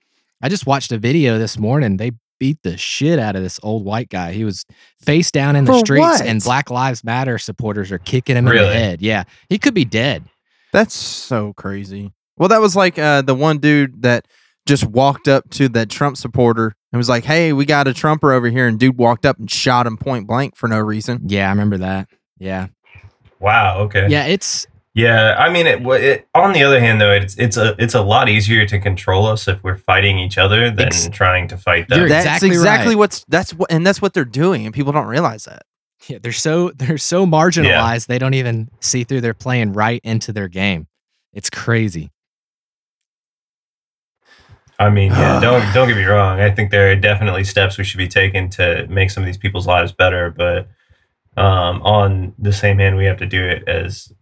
I 0.44 0.50
just 0.50 0.66
watched 0.66 0.92
a 0.92 0.98
video 0.98 1.38
this 1.38 1.58
morning. 1.58 1.96
They 1.96 2.12
beat 2.38 2.58
the 2.62 2.76
shit 2.76 3.18
out 3.18 3.34
of 3.34 3.42
this 3.42 3.58
old 3.62 3.82
white 3.82 4.10
guy. 4.10 4.32
He 4.32 4.44
was 4.44 4.66
face 5.00 5.30
down 5.30 5.56
in 5.56 5.64
the 5.64 5.72
For 5.72 5.78
streets, 5.78 6.02
what? 6.02 6.20
and 6.20 6.42
Black 6.42 6.70
Lives 6.70 7.02
Matter 7.02 7.38
supporters 7.38 7.90
are 7.90 7.96
kicking 7.96 8.36
him 8.36 8.46
in 8.48 8.54
the 8.54 8.66
head. 8.66 9.00
Yeah, 9.00 9.24
he 9.48 9.56
could 9.56 9.72
be 9.72 9.86
dead. 9.86 10.22
That's 10.70 10.94
so 10.94 11.54
crazy. 11.54 12.12
Well, 12.36 12.50
that 12.50 12.60
was 12.60 12.76
like 12.76 12.98
uh, 12.98 13.22
the 13.22 13.34
one 13.34 13.56
dude 13.56 14.02
that 14.02 14.28
just 14.66 14.84
walked 14.84 15.28
up 15.28 15.48
to 15.52 15.70
that 15.70 15.88
Trump 15.88 16.18
supporter 16.18 16.74
and 16.92 16.98
was 16.98 17.08
like, 17.08 17.24
"Hey, 17.24 17.54
we 17.54 17.64
got 17.64 17.88
a 17.88 17.94
Trumper 17.94 18.30
over 18.30 18.50
here," 18.50 18.66
and 18.66 18.78
dude 18.78 18.98
walked 18.98 19.24
up 19.24 19.38
and 19.38 19.50
shot 19.50 19.86
him 19.86 19.96
point 19.96 20.26
blank 20.26 20.58
for 20.58 20.68
no 20.68 20.78
reason. 20.78 21.22
Yeah, 21.24 21.46
I 21.46 21.50
remember 21.52 21.78
that. 21.78 22.10
Yeah. 22.38 22.66
Wow. 23.40 23.78
Okay. 23.84 24.08
Yeah. 24.10 24.26
It's 24.26 24.66
Yeah, 24.94 25.34
I 25.36 25.50
mean, 25.50 25.66
it, 25.66 25.84
it, 25.84 26.28
on 26.36 26.52
the 26.52 26.62
other 26.62 26.78
hand, 26.78 27.00
though, 27.00 27.10
it's 27.10 27.36
it's 27.36 27.56
a 27.56 27.74
it's 27.80 27.94
a 27.94 28.00
lot 28.00 28.28
easier 28.28 28.64
to 28.64 28.78
control 28.78 29.26
us 29.26 29.48
if 29.48 29.62
we're 29.64 29.76
fighting 29.76 30.20
each 30.20 30.38
other 30.38 30.70
than 30.70 30.86
Ex- 30.86 31.08
trying 31.08 31.48
to 31.48 31.56
fight 31.56 31.86
You're 31.90 32.00
them. 32.00 32.08
that's 32.10 32.24
exactly 32.26 32.48
exactly, 32.50 32.94
right. 32.94 32.98
what's 32.98 33.24
that's 33.26 33.52
what 33.52 33.72
and 33.72 33.84
that's 33.84 34.00
what 34.00 34.14
they're 34.14 34.24
doing, 34.24 34.64
and 34.66 34.72
people 34.72 34.92
don't 34.92 35.08
realize 35.08 35.44
that. 35.44 35.64
yeah, 36.06 36.18
they're 36.22 36.30
so 36.30 36.70
they're 36.70 36.96
so 36.96 37.26
marginalized 37.26 38.06
they 38.06 38.20
don't 38.20 38.34
even 38.34 38.70
see 38.80 39.02
through 39.02 39.20
they're 39.20 39.34
playing 39.34 39.72
right 39.72 40.00
into 40.04 40.32
their 40.32 40.46
game. 40.48 40.86
It's 41.32 41.50
crazy. 41.50 42.12
I 44.78 44.90
mean, 44.90 45.10
yeah, 45.10 45.40
don't 45.40 45.74
don't 45.74 45.88
get 45.88 45.96
me 45.96 46.04
wrong. 46.04 46.40
I 46.40 46.52
think 46.52 46.70
there 46.70 46.92
are 46.92 46.96
definitely 46.96 47.42
steps 47.42 47.78
we 47.78 47.82
should 47.84 47.98
be 47.98 48.06
taking 48.08 48.48
to 48.50 48.86
make 48.88 49.10
some 49.10 49.24
of 49.24 49.26
these 49.26 49.38
people's 49.38 49.66
lives 49.66 49.90
better, 49.90 50.30
but 50.30 50.68
um, 51.36 51.82
on 51.82 52.32
the 52.38 52.52
same 52.52 52.78
hand, 52.78 52.96
we 52.96 53.06
have 53.06 53.18
to 53.18 53.26
do 53.26 53.42
it 53.44 53.66
as 53.68 54.12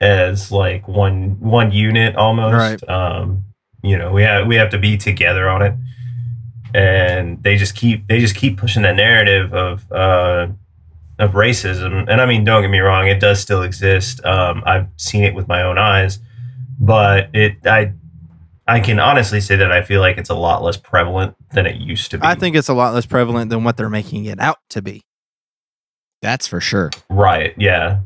as 0.00 0.52
like 0.52 0.86
one 0.86 1.38
one 1.40 1.72
unit 1.72 2.16
almost. 2.16 2.54
Right. 2.82 2.88
Um, 2.88 3.44
you 3.82 3.96
know, 3.96 4.12
we 4.12 4.22
have 4.22 4.46
we 4.46 4.56
have 4.56 4.70
to 4.70 4.78
be 4.78 4.96
together 4.96 5.48
on 5.48 5.62
it, 5.62 5.74
and 6.74 7.42
they 7.42 7.56
just 7.56 7.74
keep 7.74 8.06
they 8.08 8.18
just 8.18 8.36
keep 8.36 8.58
pushing 8.58 8.82
that 8.82 8.96
narrative 8.96 9.54
of 9.54 9.90
uh, 9.92 10.48
of 11.18 11.32
racism. 11.32 12.06
And 12.08 12.20
I 12.20 12.26
mean, 12.26 12.44
don't 12.44 12.62
get 12.62 12.70
me 12.70 12.80
wrong, 12.80 13.08
it 13.08 13.20
does 13.20 13.40
still 13.40 13.62
exist. 13.62 14.24
Um, 14.24 14.62
I've 14.66 14.88
seen 14.96 15.24
it 15.24 15.34
with 15.34 15.48
my 15.48 15.62
own 15.62 15.78
eyes, 15.78 16.18
but 16.78 17.30
it 17.34 17.66
I 17.66 17.92
I 18.66 18.80
can 18.80 18.98
honestly 18.98 19.40
say 19.40 19.56
that 19.56 19.72
I 19.72 19.82
feel 19.82 20.00
like 20.00 20.18
it's 20.18 20.30
a 20.30 20.34
lot 20.34 20.62
less 20.62 20.76
prevalent 20.76 21.34
than 21.52 21.66
it 21.66 21.76
used 21.76 22.10
to 22.10 22.18
be. 22.18 22.26
I 22.26 22.34
think 22.34 22.54
it's 22.56 22.68
a 22.68 22.74
lot 22.74 22.94
less 22.94 23.06
prevalent 23.06 23.50
than 23.50 23.64
what 23.64 23.76
they're 23.76 23.88
making 23.88 24.26
it 24.26 24.38
out 24.40 24.58
to 24.70 24.82
be. 24.82 25.02
That's 26.20 26.46
for 26.48 26.60
sure. 26.60 26.90
right, 27.08 27.54
yeah, 27.56 28.00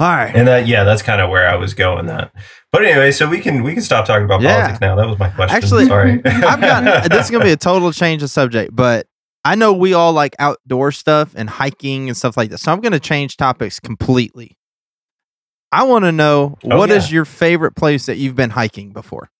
All 0.00 0.06
right. 0.08 0.34
and 0.34 0.46
that 0.46 0.66
yeah, 0.68 0.84
that's 0.84 1.02
kind 1.02 1.20
of 1.20 1.28
where 1.30 1.48
I 1.48 1.56
was 1.56 1.74
going. 1.74 2.06
That, 2.06 2.32
but 2.70 2.84
anyway, 2.84 3.10
so 3.10 3.28
we 3.28 3.40
can 3.40 3.62
we 3.64 3.72
can 3.74 3.82
stop 3.82 4.06
talking 4.06 4.24
about 4.24 4.40
Yeah. 4.40 4.56
politics 4.60 4.80
now. 4.80 4.94
That 4.96 5.08
was 5.08 5.18
my 5.18 5.28
question. 5.30 5.56
Actually, 5.56 5.86
sorry, 5.86 6.12
I've 6.24 6.60
got 6.60 7.10
this 7.10 7.24
is 7.26 7.30
gonna 7.30 7.44
be 7.44 7.50
a 7.52 7.56
total 7.56 7.92
change 7.92 8.22
of 8.22 8.30
subject, 8.30 8.74
but 8.76 9.06
I 9.44 9.54
know 9.56 9.72
we 9.72 9.94
all 9.94 10.12
like 10.12 10.36
outdoor 10.38 10.92
stuff 10.92 11.32
and 11.34 11.48
hiking 11.50 12.08
and 12.08 12.16
stuff 12.16 12.36
like 12.36 12.50
that. 12.50 12.58
So 12.58 12.72
I'm 12.72 12.80
gonna 12.80 13.00
change 13.00 13.36
topics 13.36 13.80
completely. 13.80 14.56
I 15.72 15.82
want 15.84 16.04
to 16.06 16.12
know 16.12 16.56
Oh, 16.64 16.78
what 16.78 16.90
is 16.90 17.10
yeah. 17.10 17.16
your 17.16 17.24
favorite 17.26 17.72
place 17.76 18.06
that 18.06 18.16
you've 18.16 18.34
been 18.36 18.50
hiking 18.50 18.92
before. 18.92 19.30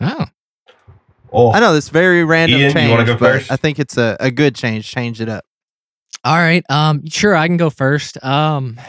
Oh. 0.00 0.26
Oh, 1.32 1.52
I 1.52 1.60
know 1.60 1.72
this 1.74 1.88
very 1.88 2.24
random 2.24 2.60
Ian, 2.60 2.72
change, 2.72 2.90
wanna 2.90 3.04
go 3.04 3.14
but 3.16 3.32
first? 3.40 3.52
I 3.52 3.56
think 3.56 3.78
it's 3.78 3.96
a, 3.96 4.16
a 4.20 4.30
good 4.30 4.54
change. 4.54 4.90
Change 4.90 5.20
it 5.20 5.28
up. 5.28 5.44
All 6.24 6.36
right. 6.36 6.64
Um, 6.70 7.06
sure, 7.08 7.36
I 7.36 7.46
can 7.46 7.56
go 7.58 7.68
first. 7.70 8.22
Um, 8.24 8.80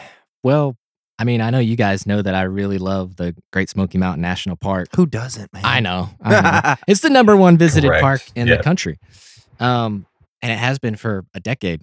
well, 0.48 0.78
I 1.20 1.24
mean, 1.26 1.42
I 1.42 1.50
know 1.50 1.60
you 1.60 1.76
guys 1.76 2.06
know 2.06 2.22
that 2.22 2.34
I 2.36 2.44
really 2.44 2.78
love 2.78 3.16
the 3.18 3.36
Great 3.52 3.70
Smoky 3.70 3.98
Mountain 3.98 4.22
National 4.22 4.56
Park. 4.56 4.88
Who 4.96 5.06
doesn't, 5.06 5.52
man? 5.52 5.64
I 5.66 5.80
know. 5.82 6.10
I 6.22 6.42
know. 6.42 6.76
it's 6.88 7.02
the 7.02 7.10
number 7.10 7.36
one 7.36 7.58
visited 7.58 7.88
Correct. 7.90 8.02
park 8.02 8.22
in 8.36 8.48
Yeah. 8.48 8.56
the 8.58 8.64
country. 8.64 8.98
Um, 9.60 10.06
and 10.42 10.52
it 10.52 10.58
has 10.60 10.80
been 10.80 10.96
for 10.96 11.26
a 11.34 11.40
decade. 11.40 11.82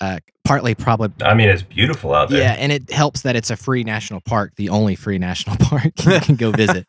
Uh, 0.00 0.18
partly 0.44 0.74
probably 0.74 1.10
I 1.26 1.34
mean, 1.34 1.48
it's 1.48 1.62
beautiful 1.62 2.14
out 2.14 2.28
there. 2.30 2.40
yeah, 2.40 2.52
and 2.58 2.70
it 2.70 2.90
helps 2.90 3.22
that 3.22 3.34
it's 3.36 3.50
a 3.50 3.56
free 3.56 3.84
national 3.84 4.20
park, 4.20 4.52
the 4.56 4.68
only 4.68 4.94
free 4.96 5.18
national 5.18 5.56
park 5.60 5.92
you 6.04 6.20
can 6.20 6.36
go 6.36 6.50
visit. 6.52 6.84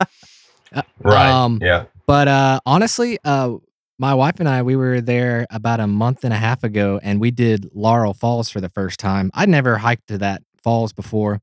right. 1.03 1.29
um, 1.31 1.59
yeah, 1.61 1.85
But 2.05 2.27
uh, 2.27 2.59
honestly, 2.65 3.17
uh, 3.23 3.55
my 3.97 4.13
wife 4.13 4.39
and 4.39 4.47
I, 4.47 4.61
we 4.61 4.75
were 4.75 5.01
there 5.01 5.45
about 5.49 5.79
a 5.79 5.87
month 5.87 6.23
and 6.23 6.33
a 6.33 6.37
half 6.37 6.63
ago, 6.63 6.99
and 7.03 7.19
we 7.19 7.31
did 7.31 7.69
Laurel 7.73 8.13
Falls 8.13 8.49
for 8.49 8.61
the 8.61 8.69
first 8.69 8.99
time. 8.99 9.29
I'd 9.33 9.49
never 9.49 9.77
hiked 9.77 10.07
to 10.07 10.17
that 10.19 10.41
falls 10.63 10.93
before, 10.93 11.41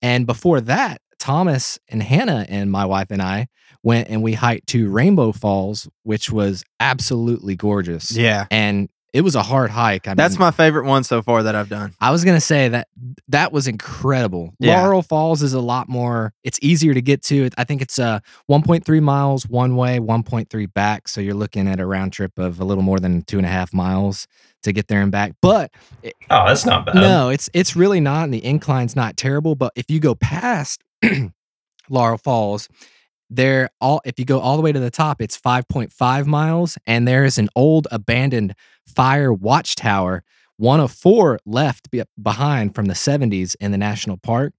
and 0.00 0.26
before 0.26 0.60
that, 0.62 1.00
Thomas 1.18 1.78
and 1.88 2.02
Hannah 2.02 2.46
and 2.48 2.70
my 2.70 2.84
wife 2.84 3.10
and 3.10 3.22
I 3.22 3.46
went 3.82 4.08
and 4.08 4.22
we 4.22 4.32
hiked 4.34 4.66
to 4.68 4.88
Rainbow 4.90 5.32
Falls, 5.32 5.88
which 6.02 6.30
was 6.30 6.64
absolutely 6.80 7.54
gorgeous. 7.54 8.10
Yeah, 8.10 8.46
and 8.50 8.88
it 9.12 9.20
was 9.20 9.34
a 9.34 9.42
hard 9.42 9.70
hike. 9.70 10.08
I 10.08 10.14
that's 10.14 10.34
mean, 10.34 10.40
my 10.46 10.50
favorite 10.50 10.86
one 10.86 11.04
so 11.04 11.20
far 11.22 11.42
that 11.42 11.54
I've 11.54 11.68
done. 11.68 11.94
I 12.00 12.10
was 12.10 12.24
gonna 12.24 12.40
say 12.40 12.68
that 12.68 12.88
that 13.28 13.52
was 13.52 13.66
incredible. 13.68 14.54
Yeah. 14.58 14.82
Laurel 14.82 15.02
Falls 15.02 15.42
is 15.42 15.52
a 15.52 15.60
lot 15.60 15.88
more. 15.88 16.32
It's 16.44 16.58
easier 16.62 16.94
to 16.94 17.02
get 17.02 17.22
to. 17.24 17.50
I 17.58 17.64
think 17.64 17.82
it's 17.82 17.98
uh 17.98 18.20
1.3 18.50 19.02
miles 19.02 19.46
one 19.46 19.76
way, 19.76 19.98
1.3 19.98 20.72
back. 20.72 21.08
So 21.08 21.20
you're 21.20 21.34
looking 21.34 21.68
at 21.68 21.80
a 21.80 21.86
round 21.86 22.12
trip 22.12 22.38
of 22.38 22.60
a 22.60 22.64
little 22.64 22.82
more 22.84 22.98
than 22.98 23.22
two 23.22 23.36
and 23.36 23.46
a 23.46 23.50
half 23.50 23.74
miles 23.74 24.26
to 24.62 24.72
get 24.72 24.88
there 24.88 25.02
and 25.02 25.12
back. 25.12 25.32
But 25.42 25.72
oh, 26.04 26.46
that's 26.46 26.64
not 26.64 26.86
bad. 26.86 26.94
no, 26.94 27.28
it's 27.28 27.50
it's 27.52 27.76
really 27.76 28.00
not, 28.00 28.24
and 28.24 28.34
the 28.34 28.44
incline's 28.44 28.96
not 28.96 29.16
terrible. 29.16 29.54
But 29.54 29.72
if 29.76 29.90
you 29.90 30.00
go 30.00 30.14
past 30.14 30.82
Laurel 31.90 32.18
Falls, 32.18 32.68
there 33.34 33.70
all 33.80 34.00
if 34.04 34.18
you 34.18 34.24
go 34.24 34.40
all 34.40 34.56
the 34.56 34.62
way 34.62 34.72
to 34.72 34.80
the 34.80 34.90
top, 34.90 35.20
it's 35.20 35.38
5.5 35.38 36.26
miles, 36.26 36.78
and 36.86 37.06
there 37.08 37.24
is 37.24 37.38
an 37.38 37.48
old 37.56 37.88
abandoned 37.90 38.54
fire 38.86 39.32
watchtower, 39.32 40.22
one 40.56 40.80
of 40.80 40.92
four 40.92 41.38
left 41.46 41.88
behind 42.22 42.74
from 42.74 42.86
the 42.86 42.94
70s 42.94 43.56
in 43.60 43.72
the 43.72 43.78
national 43.78 44.16
park. 44.18 44.52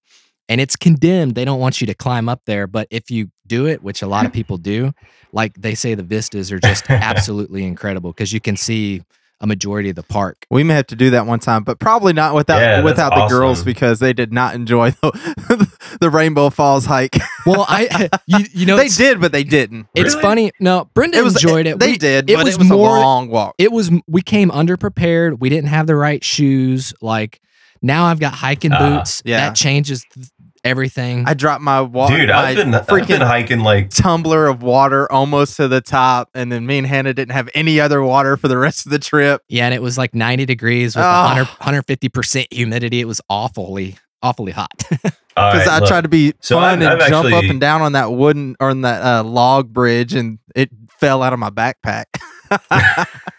And 0.50 0.60
it's 0.60 0.76
condemned. 0.76 1.36
They 1.36 1.46
don't 1.46 1.60
want 1.60 1.80
you 1.80 1.88
to 1.88 1.94
climb 1.94 2.28
up 2.28 2.42
there. 2.46 2.68
But 2.68 2.88
if 2.92 3.10
you 3.10 3.30
do 3.48 3.66
it, 3.66 3.82
which 3.82 4.02
a 4.02 4.08
lot 4.08 4.26
of 4.26 4.34
people 4.34 4.58
do, 4.58 4.92
like 5.32 5.54
they 5.56 5.74
say 5.74 5.96
the 5.96 6.04
vistas 6.04 6.52
are 6.52 6.60
just 6.60 6.84
absolutely 6.90 7.64
incredible 7.64 8.12
because 8.12 8.34
you 8.34 8.42
can 8.42 8.58
see 8.58 9.04
a 9.40 9.48
majority 9.48 9.90
of 9.90 9.96
the 9.96 10.04
park. 10.04 10.46
We 10.50 10.64
may 10.64 10.74
have 10.74 10.88
to 10.88 10.96
do 10.96 11.10
that 11.12 11.26
one 11.26 11.40
time, 11.40 11.64
but 11.64 11.80
probably 11.80 12.14
not 12.14 12.34
without 12.34 12.60
Yeah, 12.60 12.82
without 12.82 13.14
the 13.14 13.28
girls 13.28 13.64
because 13.64 14.00
they 14.00 14.14
did 14.14 14.32
not 14.32 14.56
enjoy 14.56 14.92
the, 14.92 15.73
the 16.00 16.10
Rainbow 16.10 16.50
Falls 16.50 16.86
hike. 16.86 17.18
Well, 17.46 17.66
I 17.68 18.10
you, 18.26 18.46
you 18.54 18.66
know 18.66 18.78
they 18.84 18.88
did, 18.88 19.20
but 19.20 19.32
they 19.32 19.44
didn't. 19.44 19.88
it's 19.96 20.12
Really? 20.14 20.22
funny. 20.22 20.52
No, 20.60 20.90
Brenda 20.94 21.18
It 21.18 21.24
was 21.24 21.36
enjoyed 21.36 21.66
it. 21.68 21.80
They 21.80 21.92
We- 21.92 21.98
did, 21.98 22.30
it 22.30 22.36
but 22.38 22.46
was 22.46 22.56
it 22.56 22.60
was 22.60 22.70
more- 22.70 22.98
a 22.98 23.02
long 23.02 23.30
walk. 23.30 23.56
It 23.58 23.72
was 23.72 23.92
we 24.08 24.22
came 24.22 24.50
underprepared. 24.50 25.40
We 25.40 25.50
didn't 25.50 25.70
have 25.70 25.88
the 25.88 25.96
right 25.96 26.24
shoes. 26.24 26.94
Like 27.02 27.40
now 27.82 28.06
I've 28.06 28.20
got 28.20 28.34
hiking 28.34 28.72
Ah, 28.74 28.98
boots. 28.98 29.22
yeah. 29.26 29.38
That 29.50 29.56
changes 29.56 30.06
th- 30.14 30.28
everything. 30.64 31.26
I 31.28 31.34
dropped 31.34 31.62
my 31.62 31.82
water, 31.82 32.16
dude, 32.18 32.30
I've 32.30 32.56
been 32.56 32.74
I've 32.74 32.88
freaking 32.88 33.08
been 33.08 33.22
hiking 33.22 33.60
like 33.60 33.90
tumbler 33.90 34.48
of 34.48 34.64
water 34.64 35.12
almost 35.12 35.58
to 35.58 35.68
the 35.68 35.82
top, 35.82 36.30
and 36.34 36.50
then 36.50 36.66
me 36.66 36.78
and 36.78 36.88
Hannah 36.88 37.14
didn't 37.14 37.34
have 37.34 37.50
any 37.54 37.82
other 37.82 38.02
water 38.02 38.38
for 38.38 38.48
the 38.48 38.58
rest 38.58 38.86
of 38.86 38.92
the 38.92 39.00
trip. 39.00 39.42
yeah, 39.50 39.66
and 39.66 39.74
it 39.74 39.82
was 39.82 39.98
like 39.98 40.16
90 40.16 40.46
degrees 40.46 40.96
with 40.96 41.04
Ah. 41.04 41.36
100 41.60 41.84
150% 41.86 42.48
humidity. 42.54 43.02
It 43.02 43.08
was 43.08 43.20
awfully 43.30 43.98
awfully 44.24 44.52
hot. 44.54 44.72
Because 45.36 45.66
right, 45.66 45.68
I 45.68 45.80
look, 45.80 45.88
tried 45.88 46.02
to 46.02 46.10
be 46.10 46.36
So 46.42 46.58
fun 46.58 46.84
I've- 46.84 46.86
and 46.94 47.02
I've 47.02 47.10
jump 47.10 47.34
up 47.34 47.44
and 47.46 47.60
down 47.60 47.82
on 47.82 47.94
that 47.94 48.12
wooden 48.14 48.56
or 48.60 48.70
on 48.70 48.82
that 48.82 49.02
uh, 49.04 49.24
log 49.24 49.74
bridge, 49.74 50.14
and 50.14 50.38
it 50.56 50.70
fell 51.00 51.24
out 51.24 51.34
of 51.34 51.40
my 51.40 51.50
backpack. 51.50 52.06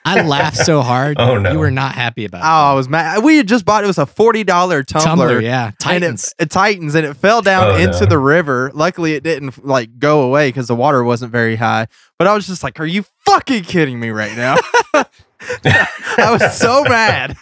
I 0.05 0.23
laughed 0.23 0.57
so 0.57 0.83
hard. 0.83 1.18
Oh, 1.20 1.38
no. 1.38 1.53
You 1.53 1.59
were 1.61 1.70
not 1.70 1.94
happy 1.94 2.25
about 2.25 2.38
it. 2.38 2.44
Oh, 2.47 2.73
I 2.73 2.75
was 2.75 2.88
mad. 2.88 3.23
We 3.23 3.37
had 3.37 3.47
just 3.47 3.64
bought 3.64 3.85
it 3.85 3.87
was 3.87 3.99
a 3.99 4.07
forty 4.07 4.42
dollar 4.42 4.83
tumbler. 4.83 5.07
Tumbler, 5.29 5.40
yeah. 5.40 5.66
And 5.66 5.79
Titans. 5.79 6.35
it, 6.40 6.47
it 6.47 6.51
tightens 6.51 6.97
and 6.97 7.07
it 7.07 7.14
fell 7.14 7.42
down 7.42 7.68
Oh, 7.70 7.77
into 7.77 8.01
no. 8.01 8.07
the 8.07 8.18
river. 8.18 8.73
Luckily, 8.75 9.14
it 9.14 9.23
didn't 9.23 9.64
like 9.64 9.97
go 10.01 10.23
away 10.23 10.49
because 10.49 10.66
the 10.66 10.75
water 10.75 11.05
wasn't 11.05 11.31
very 11.31 11.55
high. 11.55 11.87
But 12.18 12.27
I 12.27 12.35
was 12.35 12.49
just 12.49 12.64
like, 12.64 12.81
"Are 12.81 12.85
you 12.87 13.05
fucking 13.25 13.62
kidding 13.62 14.01
me 14.01 14.11
right 14.11 14.37
now?" 14.37 14.57
I 14.94 16.31
was 16.33 16.59
so 16.59 16.83
mad. 16.83 17.37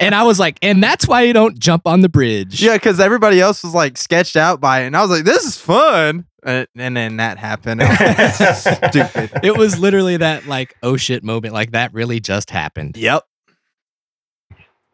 And 0.00 0.14
I 0.14 0.22
was 0.22 0.38
like, 0.38 0.58
and 0.62 0.82
that's 0.82 1.06
why 1.06 1.22
you 1.22 1.32
don't 1.32 1.58
jump 1.58 1.86
on 1.86 2.00
the 2.00 2.08
bridge. 2.08 2.62
Yeah, 2.62 2.74
because 2.74 3.00
everybody 3.00 3.40
else 3.40 3.62
was 3.62 3.74
like 3.74 3.96
sketched 3.96 4.36
out 4.36 4.60
by 4.60 4.80
it, 4.80 4.86
and 4.86 4.96
I 4.96 5.02
was 5.02 5.10
like, 5.10 5.24
"This 5.24 5.44
is 5.44 5.56
fun." 5.56 6.26
And, 6.42 6.66
and 6.76 6.96
then 6.96 7.18
that 7.18 7.38
happened. 7.38 7.82
It 7.82 7.88
was 7.88 8.62
stupid. 8.90 9.30
It 9.44 9.56
was 9.56 9.78
literally 9.78 10.16
that 10.18 10.46
like 10.46 10.74
oh 10.82 10.96
shit 10.96 11.22
moment. 11.22 11.54
Like 11.54 11.72
that 11.72 11.92
really 11.92 12.20
just 12.20 12.50
happened. 12.50 12.96
Yep. 12.96 13.24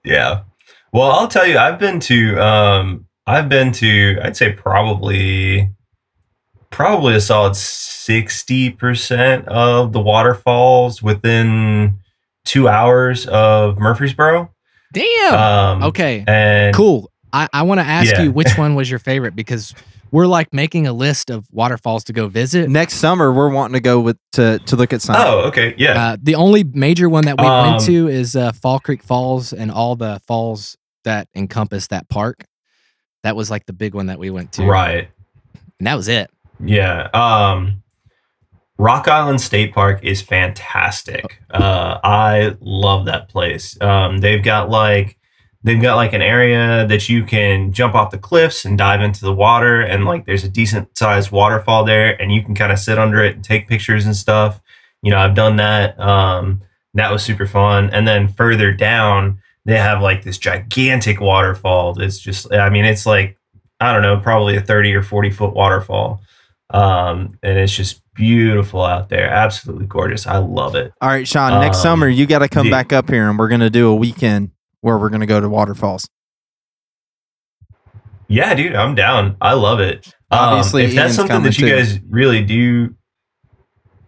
Yeah. 0.05 0.43
Well, 0.93 1.11
I'll 1.11 1.29
tell 1.29 1.47
you, 1.47 1.59
I've 1.59 1.79
been 1.79 2.01
to 2.01 2.37
um 2.43 3.07
I've 3.27 3.49
been 3.49 3.73
to 3.73 4.19
I'd 4.23 4.37
say 4.37 4.53
probably 4.53 5.71
probably 6.71 7.15
a 7.15 7.21
solid 7.21 7.53
60% 7.53 9.45
of 9.47 9.93
the 9.93 10.01
waterfalls 10.01 11.03
within 11.03 11.99
2 12.45 12.69
hours 12.69 13.27
of 13.27 13.79
Murfreesboro. 13.79 14.51
Damn. 14.97 15.35
Um 15.35 15.83
okay. 15.85 16.25
And 16.27 16.75
Cool. 16.75 17.11
I, 17.33 17.49
I 17.53 17.63
want 17.63 17.81
to 17.81 17.87
ask 17.87 18.13
Yeah. 18.13 18.23
you 18.23 18.33
which 18.33 18.53
one 18.59 18.75
was 18.75 18.89
your 18.89 18.99
favorite 18.99 19.37
because 19.37 19.75
we're 20.13 20.27
like 20.27 20.53
making 20.55 20.87
a 20.87 20.93
list 20.93 21.29
of 21.31 21.47
waterfalls 21.53 22.05
to 22.05 22.13
go 22.13 22.29
visit. 22.29 22.71
Next 22.71 22.95
summer, 22.95 23.33
we're 23.33 23.51
wanting 23.51 23.75
to 23.75 23.81
go 23.81 24.01
with 24.01 24.17
to 24.33 24.59
to 24.67 24.77
look 24.77 24.93
at 24.93 25.03
some. 25.03 25.17
Oh, 25.19 25.41
okay. 25.49 25.75
Yeah. 25.77 26.11
Uh, 26.13 26.17
the 26.23 26.37
only 26.37 26.65
major 26.65 27.09
one 27.09 27.25
that 27.25 27.39
we 27.41 27.47
Um, 27.47 27.71
went 27.73 27.83
to 27.87 28.09
is 28.09 28.37
uh, 28.37 28.53
Fall 28.53 28.79
Creek 28.79 29.03
Falls 29.03 29.53
and 29.53 29.71
all 29.71 29.97
the 29.97 30.21
falls 30.27 30.77
that 31.05 31.29
encompass 31.35 31.89
that 31.89 32.09
park. 32.09 32.45
That 33.25 33.35
was 33.37 33.51
like 33.51 33.67
the 33.67 33.73
big 33.73 33.95
one 33.95 34.07
that 34.07 34.19
we 34.21 34.31
went 34.31 34.53
to. 34.53 34.65
right. 34.65 35.09
And 35.79 35.87
that 35.87 35.97
was 35.97 36.07
it. 36.09 36.31
Yeah. 36.65 37.09
Um 37.13 37.83
Rock 38.79 39.09
Island 39.09 39.41
State 39.41 39.73
Park 39.73 40.05
is 40.05 40.21
fantastic. 40.21 41.41
Uh 41.51 41.99
I 42.05 42.57
love 42.61 43.07
that 43.07 43.29
place. 43.29 43.81
Um 43.81 44.19
they've 44.19 44.43
got 44.43 44.71
like 44.71 45.17
they've 45.67 45.83
got 45.83 45.97
like 45.97 46.13
an 46.13 46.23
area 46.23 46.87
that 46.87 47.09
you 47.09 47.25
can 47.25 47.73
jump 47.73 47.95
off 47.95 48.13
the 48.13 48.19
cliffs 48.19 48.65
and 48.65 48.79
dive 48.79 49.03
into 49.03 49.25
the 49.25 49.35
water, 49.35 49.81
and 49.81 50.05
like 50.05 50.25
there's 50.25 50.45
a 50.45 50.49
decent 50.49 50.97
sized 50.97 51.33
waterfall 51.33 51.85
there, 51.85 52.21
and 52.23 52.33
you 52.33 52.43
can 52.43 52.55
kind 52.55 52.71
of 52.73 52.79
sit 52.79 52.99
under 52.99 53.23
it 53.23 53.35
and 53.35 53.45
take 53.45 53.69
pictures 53.69 54.07
and 54.07 54.17
stuff. 54.17 54.61
You 55.03 55.11
know, 55.11 55.19
I've 55.19 55.35
done 55.35 55.57
that. 55.57 55.99
Um, 55.99 56.63
that 56.95 57.11
was 57.11 57.23
super 57.23 57.47
fun. 57.47 57.91
And 57.91 58.07
then 58.07 58.29
further 58.29 58.73
down, 58.73 59.41
they 59.65 59.77
have 59.77 60.01
like 60.01 60.23
this 60.23 60.39
gigantic 60.39 61.21
waterfall. 61.21 61.95
That's 61.95 62.19
just, 62.19 62.53
I 62.53 62.71
mean, 62.71 62.85
it's 62.85 63.05
like 63.05 63.37
I 63.81 63.93
don't 63.93 64.03
know, 64.03 64.19
probably 64.19 64.57
a 64.57 64.61
30 64.61 64.95
or 64.95 65.03
40 65.03 65.31
foot 65.31 65.55
waterfall. 65.55 66.23
Um, 66.71 67.39
and 67.43 67.59
it's 67.59 67.75
just 67.75 68.03
beautiful 68.15 68.83
out 68.85 69.09
there. 69.09 69.29
Absolutely 69.31 69.87
gorgeous. 69.87 70.27
I 70.27 70.39
love 70.39 70.75
it. 70.75 70.93
All 71.01 71.09
right, 71.09 71.27
Sean. 71.27 71.61
Next 71.61 71.79
Um, 71.79 71.83
summer, 71.83 72.09
you 72.09 72.27
got 72.27 72.41
to 72.41 72.49
come 72.49 72.67
the- 72.67 72.71
back 72.73 72.93
up 72.93 73.09
here, 73.09 73.29
and 73.29 73.39
we're 73.39 73.49
gonna 73.49 73.71
do 73.71 73.89
a 73.89 73.95
weekend 73.95 74.51
where 74.81 74.99
we're 74.99 75.11
gonna 75.11 75.27
go 75.27 75.41
to 75.41 75.49
waterfalls. 75.49 76.09
Yeah, 78.29 78.55
dude, 78.55 78.75
I'm 78.75 78.95
down. 78.95 79.37
I 79.41 79.53
love 79.53 79.79
it. 79.81 80.09
Um, 80.31 80.39
Obviously, 80.41 80.85
if 80.85 80.95
that's 80.95 81.15
something 81.15 81.43
that 81.45 81.57
you 81.59 81.69
too. 81.69 81.77
guys 81.77 82.01
really 82.11 82.43
do, 82.43 82.95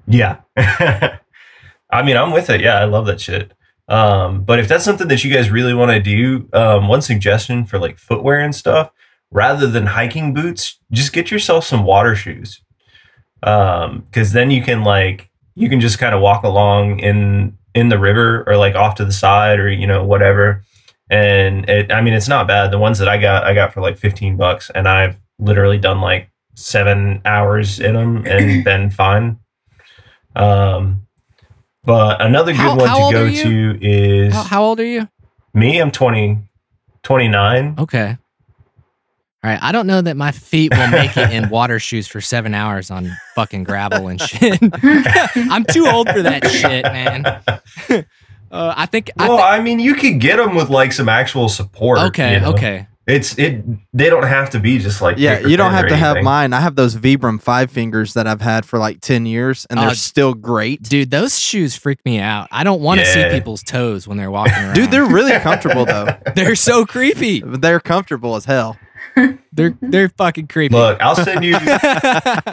yeah. 0.08 0.38
I 0.56 2.02
mean, 2.04 2.16
I'm 2.16 2.32
with 2.32 2.50
it. 2.50 2.60
Yeah, 2.60 2.74
I 2.80 2.84
love 2.84 3.06
that 3.06 3.20
shit. 3.20 3.52
Um, 3.86 4.42
but 4.42 4.58
if 4.58 4.66
that's 4.68 4.84
something 4.84 5.08
that 5.08 5.22
you 5.24 5.32
guys 5.32 5.50
really 5.50 5.72
want 5.72 5.92
to 5.92 6.00
do, 6.00 6.48
um, 6.52 6.88
one 6.88 7.00
suggestion 7.00 7.64
for 7.64 7.78
like 7.78 7.96
footwear 7.98 8.40
and 8.40 8.54
stuff, 8.54 8.90
rather 9.30 9.66
than 9.66 9.86
hiking 9.86 10.32
boots, 10.34 10.78
just 10.92 11.12
get 11.12 11.30
yourself 11.30 11.64
some 11.64 11.84
water 11.84 12.14
shoes. 12.14 12.62
Um, 13.42 14.00
because 14.10 14.32
then 14.32 14.50
you 14.50 14.62
can 14.62 14.82
like 14.82 15.30
you 15.54 15.68
can 15.68 15.80
just 15.80 15.98
kind 15.98 16.14
of 16.14 16.20
walk 16.20 16.42
along 16.44 16.98
in 17.00 17.56
in 17.74 17.88
the 17.88 17.98
river 17.98 18.42
or 18.48 18.56
like 18.56 18.74
off 18.74 18.96
to 18.96 19.04
the 19.04 19.12
side 19.12 19.60
or 19.60 19.70
you 19.70 19.86
know 19.86 20.04
whatever. 20.04 20.62
And 21.10 21.68
it, 21.70 21.90
I 21.92 22.00
mean, 22.02 22.12
it's 22.14 22.28
not 22.28 22.46
bad. 22.46 22.70
The 22.70 22.78
ones 22.78 22.98
that 22.98 23.08
I 23.08 23.16
got, 23.16 23.44
I 23.44 23.54
got 23.54 23.72
for 23.72 23.80
like 23.80 23.96
15 23.96 24.36
bucks, 24.36 24.70
and 24.74 24.86
I've 24.86 25.16
literally 25.38 25.78
done 25.78 26.00
like 26.02 26.30
seven 26.54 27.22
hours 27.24 27.80
in 27.80 27.94
them 27.94 28.26
and 28.26 28.62
been 28.64 28.90
fine. 28.90 29.38
Um, 30.36 31.06
but 31.84 32.20
another 32.20 32.52
good 32.52 32.60
How- 32.60 32.76
one 32.76 32.88
how 32.88 33.08
to 33.10 33.12
go 33.12 33.30
to 33.30 33.78
is 33.80 34.34
How, 34.34 34.42
how 34.42 34.62
old 34.64 34.80
are 34.80 34.84
you? 34.84 35.08
me. 35.54 35.78
I'm 35.80 35.90
20, 35.90 36.38
29. 37.02 37.76
Okay. 37.78 38.18
All 39.44 39.50
right. 39.50 39.62
I 39.62 39.70
don't 39.70 39.86
know 39.86 40.00
that 40.00 40.16
my 40.16 40.32
feet 40.32 40.76
will 40.76 40.88
make 40.88 41.16
it 41.16 41.30
in 41.30 41.48
water 41.48 41.78
shoes 41.78 42.08
for 42.08 42.20
seven 42.20 42.54
hours 42.54 42.90
on 42.90 43.16
fucking 43.36 43.62
gravel 43.64 44.08
and 44.08 44.20
shit. 44.20 44.58
I'm 44.82 45.64
too 45.64 45.86
old 45.86 46.08
for 46.10 46.22
that 46.22 46.46
shit, 46.50 46.84
man. 46.84 48.04
Uh, 48.50 48.72
I 48.74 48.86
think. 48.86 49.10
I 49.18 49.28
Well, 49.28 49.40
I 49.40 49.60
mean, 49.60 49.78
you 49.78 49.94
could 49.94 50.20
get 50.20 50.36
them 50.38 50.54
with 50.54 50.70
like 50.70 50.94
some 50.94 51.06
actual 51.06 51.50
support. 51.50 51.98
okay. 51.98 52.32
you 52.36 52.40
know? 52.40 52.52
Okay. 52.52 52.86
It's 53.06 53.38
it. 53.38 53.62
They 53.92 54.08
don't 54.08 54.26
have 54.26 54.48
to 54.50 54.58
be 54.58 54.78
just 54.78 55.02
like 55.02 55.18
Yeah, 55.18 55.40
you 55.40 55.58
don't 55.58 55.72
have 55.72 55.84
or 55.84 55.88
to 55.88 55.96
have 55.96 56.22
mine. 56.22 56.54
I 56.54 56.60
have 56.60 56.74
those 56.74 56.94
Vibram 56.96 57.42
five 57.42 57.70
fingers 57.70 58.14
that 58.14 58.26
I've 58.26 58.40
had 58.40 58.64
for 58.64 58.78
like 58.78 59.02
ten 59.02 59.26
years, 59.26 59.66
and 59.68 59.78
they're 59.78 59.90
Uh, 59.90 59.94
still 59.94 60.32
great. 60.32 60.82
Dude, 60.82 61.10
those 61.10 61.38
shoes 61.38 61.76
freak 61.76 62.02
me 62.06 62.18
out. 62.20 62.48
I 62.50 62.64
don't 62.64 62.80
want 62.80 63.00
to 63.00 63.06
see 63.06 63.28
people's 63.30 63.62
toes 63.62 64.08
when 64.08 64.16
they're 64.16 64.30
walking 64.30 64.54
around. 64.54 64.74
Dude, 64.74 64.90
they're 64.90 65.04
really 65.04 65.32
comfortable 65.40 65.84
though. 65.84 66.08
they're 66.34 66.56
so 66.56 66.86
creepy. 66.86 67.42
They're 67.44 67.80
comfortable 67.80 68.34
as 68.36 68.46
hell. 68.46 68.78
They're 69.52 69.76
they're 69.80 70.08
fucking 70.10 70.46
creepy. 70.48 70.74
Look, 70.74 71.00
I'll 71.00 71.16
send 71.16 71.44
you. 71.44 71.56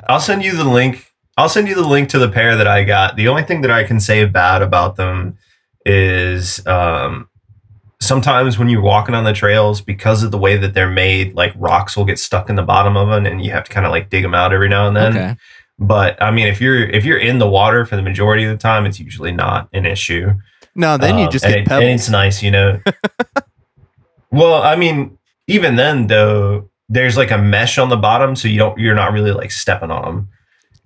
I'll 0.10 0.19
send 0.19 0.43
you 0.43 0.56
the 0.56 0.63
link. 0.63 1.13
I'll 1.38 1.49
send 1.49 1.67
you 1.67 1.75
the 1.75 1.88
link 1.88 2.10
to 2.10 2.19
the 2.19 2.30
pair 2.30 2.56
that 2.56 2.67
I 2.67 2.84
got. 2.84 3.15
The 3.15 3.28
only 3.28 3.43
thing 3.43 3.62
that 3.62 3.71
I 3.71 3.84
can 3.84 3.99
say 3.99 4.25
bad 4.25 4.62
about 4.62 4.95
them 4.95 5.38
is 5.86 6.65
um, 6.65 7.30
sometimes 7.99 8.58
when 8.58 8.69
you're 8.69 8.82
walking 8.82 9.13
on 9.13 9.23
the 9.25 9.34
trails, 9.34 9.82
because 9.82 10.23
of 10.23 10.32
the 10.32 10.38
way 10.38 10.58
that 10.58 10.73
they're 10.73 10.89
made, 10.89 11.36
like 11.36 11.54
rocks 11.58 11.95
will 11.95 12.06
get 12.06 12.17
stuck 12.19 12.49
in 12.49 12.56
the 12.56 12.63
bottom 12.63 12.95
of 12.97 13.10
them, 13.10 13.25
and 13.25 13.43
you 13.43 13.51
have 13.51 13.65
to 13.65 13.71
kind 13.71 13.86
of 13.86 13.91
like 13.91 14.10
dig 14.10 14.23
them 14.23 14.34
out 14.34 14.54
every 14.54 14.69
now 14.69 14.88
and 14.88 14.95
then. 14.95 15.15
okay. 15.17 15.36
But 15.78 16.21
I 16.23 16.32
mean, 16.32 16.47
if 16.47 16.62
you're 16.62 16.84
if 16.89 17.04
you're 17.06 17.17
in 17.19 17.38
the 17.39 17.49
water 17.49 17.86
for 17.86 17.97
the 17.97 18.01
majority 18.01 18.45
of 18.45 18.49
the 18.51 18.58
time, 18.58 18.86
it's 18.86 18.99
usually 18.99 19.34
not 19.34 19.67
an 19.73 19.86
issue. 19.86 20.32
No, 20.73 20.97
then 20.97 21.17
you 21.19 21.25
Um, 21.25 21.32
just 21.32 21.45
and 21.45 21.54
get 21.54 21.60
it- 21.63 21.67
pebbles. 21.67 21.84
And 21.84 21.93
it's 21.99 22.10
nice, 22.10 22.41
you 22.41 22.51
know. 22.51 22.80
well, 24.32 24.62
I 24.63 24.75
mean, 24.75 25.17
even 25.47 25.75
then 25.75 26.08
though, 26.08 26.69
there's 26.89 27.17
like 27.17 27.31
a 27.31 27.38
mesh 27.38 27.77
on 27.77 27.89
the 27.89 27.97
bottom, 27.97 28.36
so 28.36 28.47
you 28.47 28.58
don't 28.58 28.77
you're 28.79 28.95
not 28.95 29.12
really 29.12 29.31
like 29.31 29.51
stepping 29.51 29.91
on 29.91 30.03
them. 30.03 30.29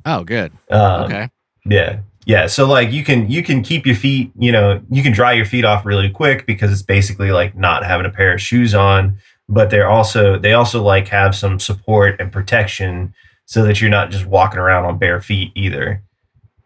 Oh, 0.06 0.24
good. 0.24 0.52
Um, 0.70 1.04
Okay. 1.04 1.30
Yeah, 1.66 2.00
yeah. 2.26 2.48
So 2.48 2.66
like 2.66 2.92
you 2.92 3.04
can 3.04 3.30
you 3.30 3.44
can 3.44 3.62
keep 3.62 3.86
your 3.86 3.96
feet, 3.96 4.32
you 4.38 4.52
know, 4.52 4.82
you 4.90 5.04
can 5.04 5.12
dry 5.12 5.34
your 5.34 5.46
feet 5.46 5.66
off 5.66 5.86
really 5.86 6.10
quick 6.10 6.46
because 6.46 6.72
it's 6.72 6.82
basically 6.82 7.32
like 7.32 7.56
not 7.56 7.84
having 7.86 8.06
a 8.06 8.10
pair 8.10 8.34
of 8.34 8.42
shoes 8.42 8.74
on. 8.74 9.18
But 9.50 9.70
they're 9.72 9.90
also 9.90 10.40
they 10.40 10.54
also 10.54 10.82
like 10.82 11.08
have 11.10 11.36
some 11.36 11.60
support 11.60 12.20
and 12.20 12.32
protection 12.32 13.14
so 13.46 13.64
that 13.66 13.82
you're 13.82 13.90
not 13.90 14.10
just 14.12 14.26
walking 14.26 14.60
around 14.60 14.86
on 14.86 14.98
bare 14.98 15.20
feet 15.22 15.52
either. 15.56 16.02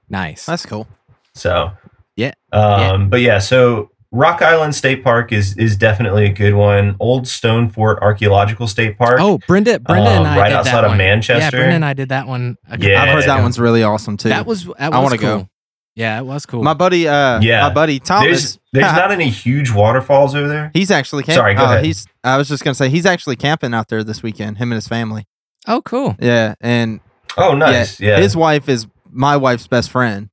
Nice. 0.10 0.46
That's 0.46 0.66
cool. 0.66 0.88
So 1.34 1.72
Yeah, 2.18 2.34
um, 2.52 2.80
yeah. 2.80 2.98
but 3.10 3.22
yeah, 3.22 3.40
so 3.40 3.90
Rock 4.16 4.44
Island 4.44 4.76
State 4.76 5.04
Park 5.04 5.32
is 5.32 5.58
is 5.58 5.76
definitely 5.76 6.26
a 6.26 6.32
good 6.32 6.54
one. 6.54 6.96
Old 7.00 7.28
Stone 7.28 7.70
Fort 7.70 7.98
Archaeological 8.02 8.68
State 8.68 8.98
Park. 8.98 9.18
Oh, 9.20 9.40
Brenda, 9.48 9.80
Brenda 9.80 10.10
and 10.12 10.20
um, 10.28 10.34
I 10.34 10.38
right 10.38 10.50
did 10.50 10.56
outside 10.60 10.72
that 10.74 10.84
of 10.86 10.92
one. 10.92 11.00
Yeah, 11.00 11.06
Manchester. 11.06 11.58
Brenda 11.58 11.76
and 11.76 11.84
I 11.86 11.94
did 11.94 12.10
that 12.10 12.28
one. 12.28 12.58
a 12.70 12.78
Yeah. 12.80 13.02
I've 13.02 13.10
heard 13.10 13.24
that 13.26 13.42
one's 13.42 13.60
really 13.60 13.82
awesome 13.84 14.16
too. 14.18 14.30
That 14.30 14.46
was 14.46 14.66
that 14.66 14.76
I 14.80 14.90
was 14.90 15.04
wanna 15.04 15.18
cool. 15.18 15.38
go. 15.40 15.50
Yeah, 15.96 16.20
it 16.20 16.26
was 16.26 16.46
cool. 16.46 16.64
my 16.64 16.74
buddy. 16.76 17.08
Uh, 17.08 17.40
Yeah. 17.42 17.68
my 17.68 17.74
buddy 17.74 18.00
Thomas. 18.00 18.28
there's 18.28 18.60
there's 18.72 18.94
not 18.96 19.12
any 19.12 19.30
huge 19.30 19.72
waterfalls 19.72 20.36
over 20.36 20.48
there. 20.48 20.70
He's 20.74 20.92
actually 20.92 21.24
camping. 21.24 21.36
Sorry, 21.40 21.56
go 21.56 21.64
ahead. 21.66 21.84
He's. 21.84 22.06
I 22.24 22.38
was 22.38 22.48
just 22.48 22.64
gonna 22.64 22.76
say 22.76 22.90
he's 22.90 23.08
actually 23.08 23.36
camping 23.36 23.74
out 23.74 23.88
there 23.90 24.04
this 24.04 24.22
weekend. 24.22 24.58
Him 24.60 24.72
and 24.72 24.78
his 24.78 24.88
family. 24.88 25.26
oh, 25.68 25.82
cool. 25.82 26.16
Yeah, 26.20 26.54
and 26.62 27.00
Oh, 27.36 27.56
nice. 27.56 28.00
Yeah. 28.00 28.20
his 28.20 28.36
wife 28.38 28.70
is 28.70 28.86
my 29.10 29.38
wife's 29.38 29.66
best 29.66 29.90
friend, 29.90 30.30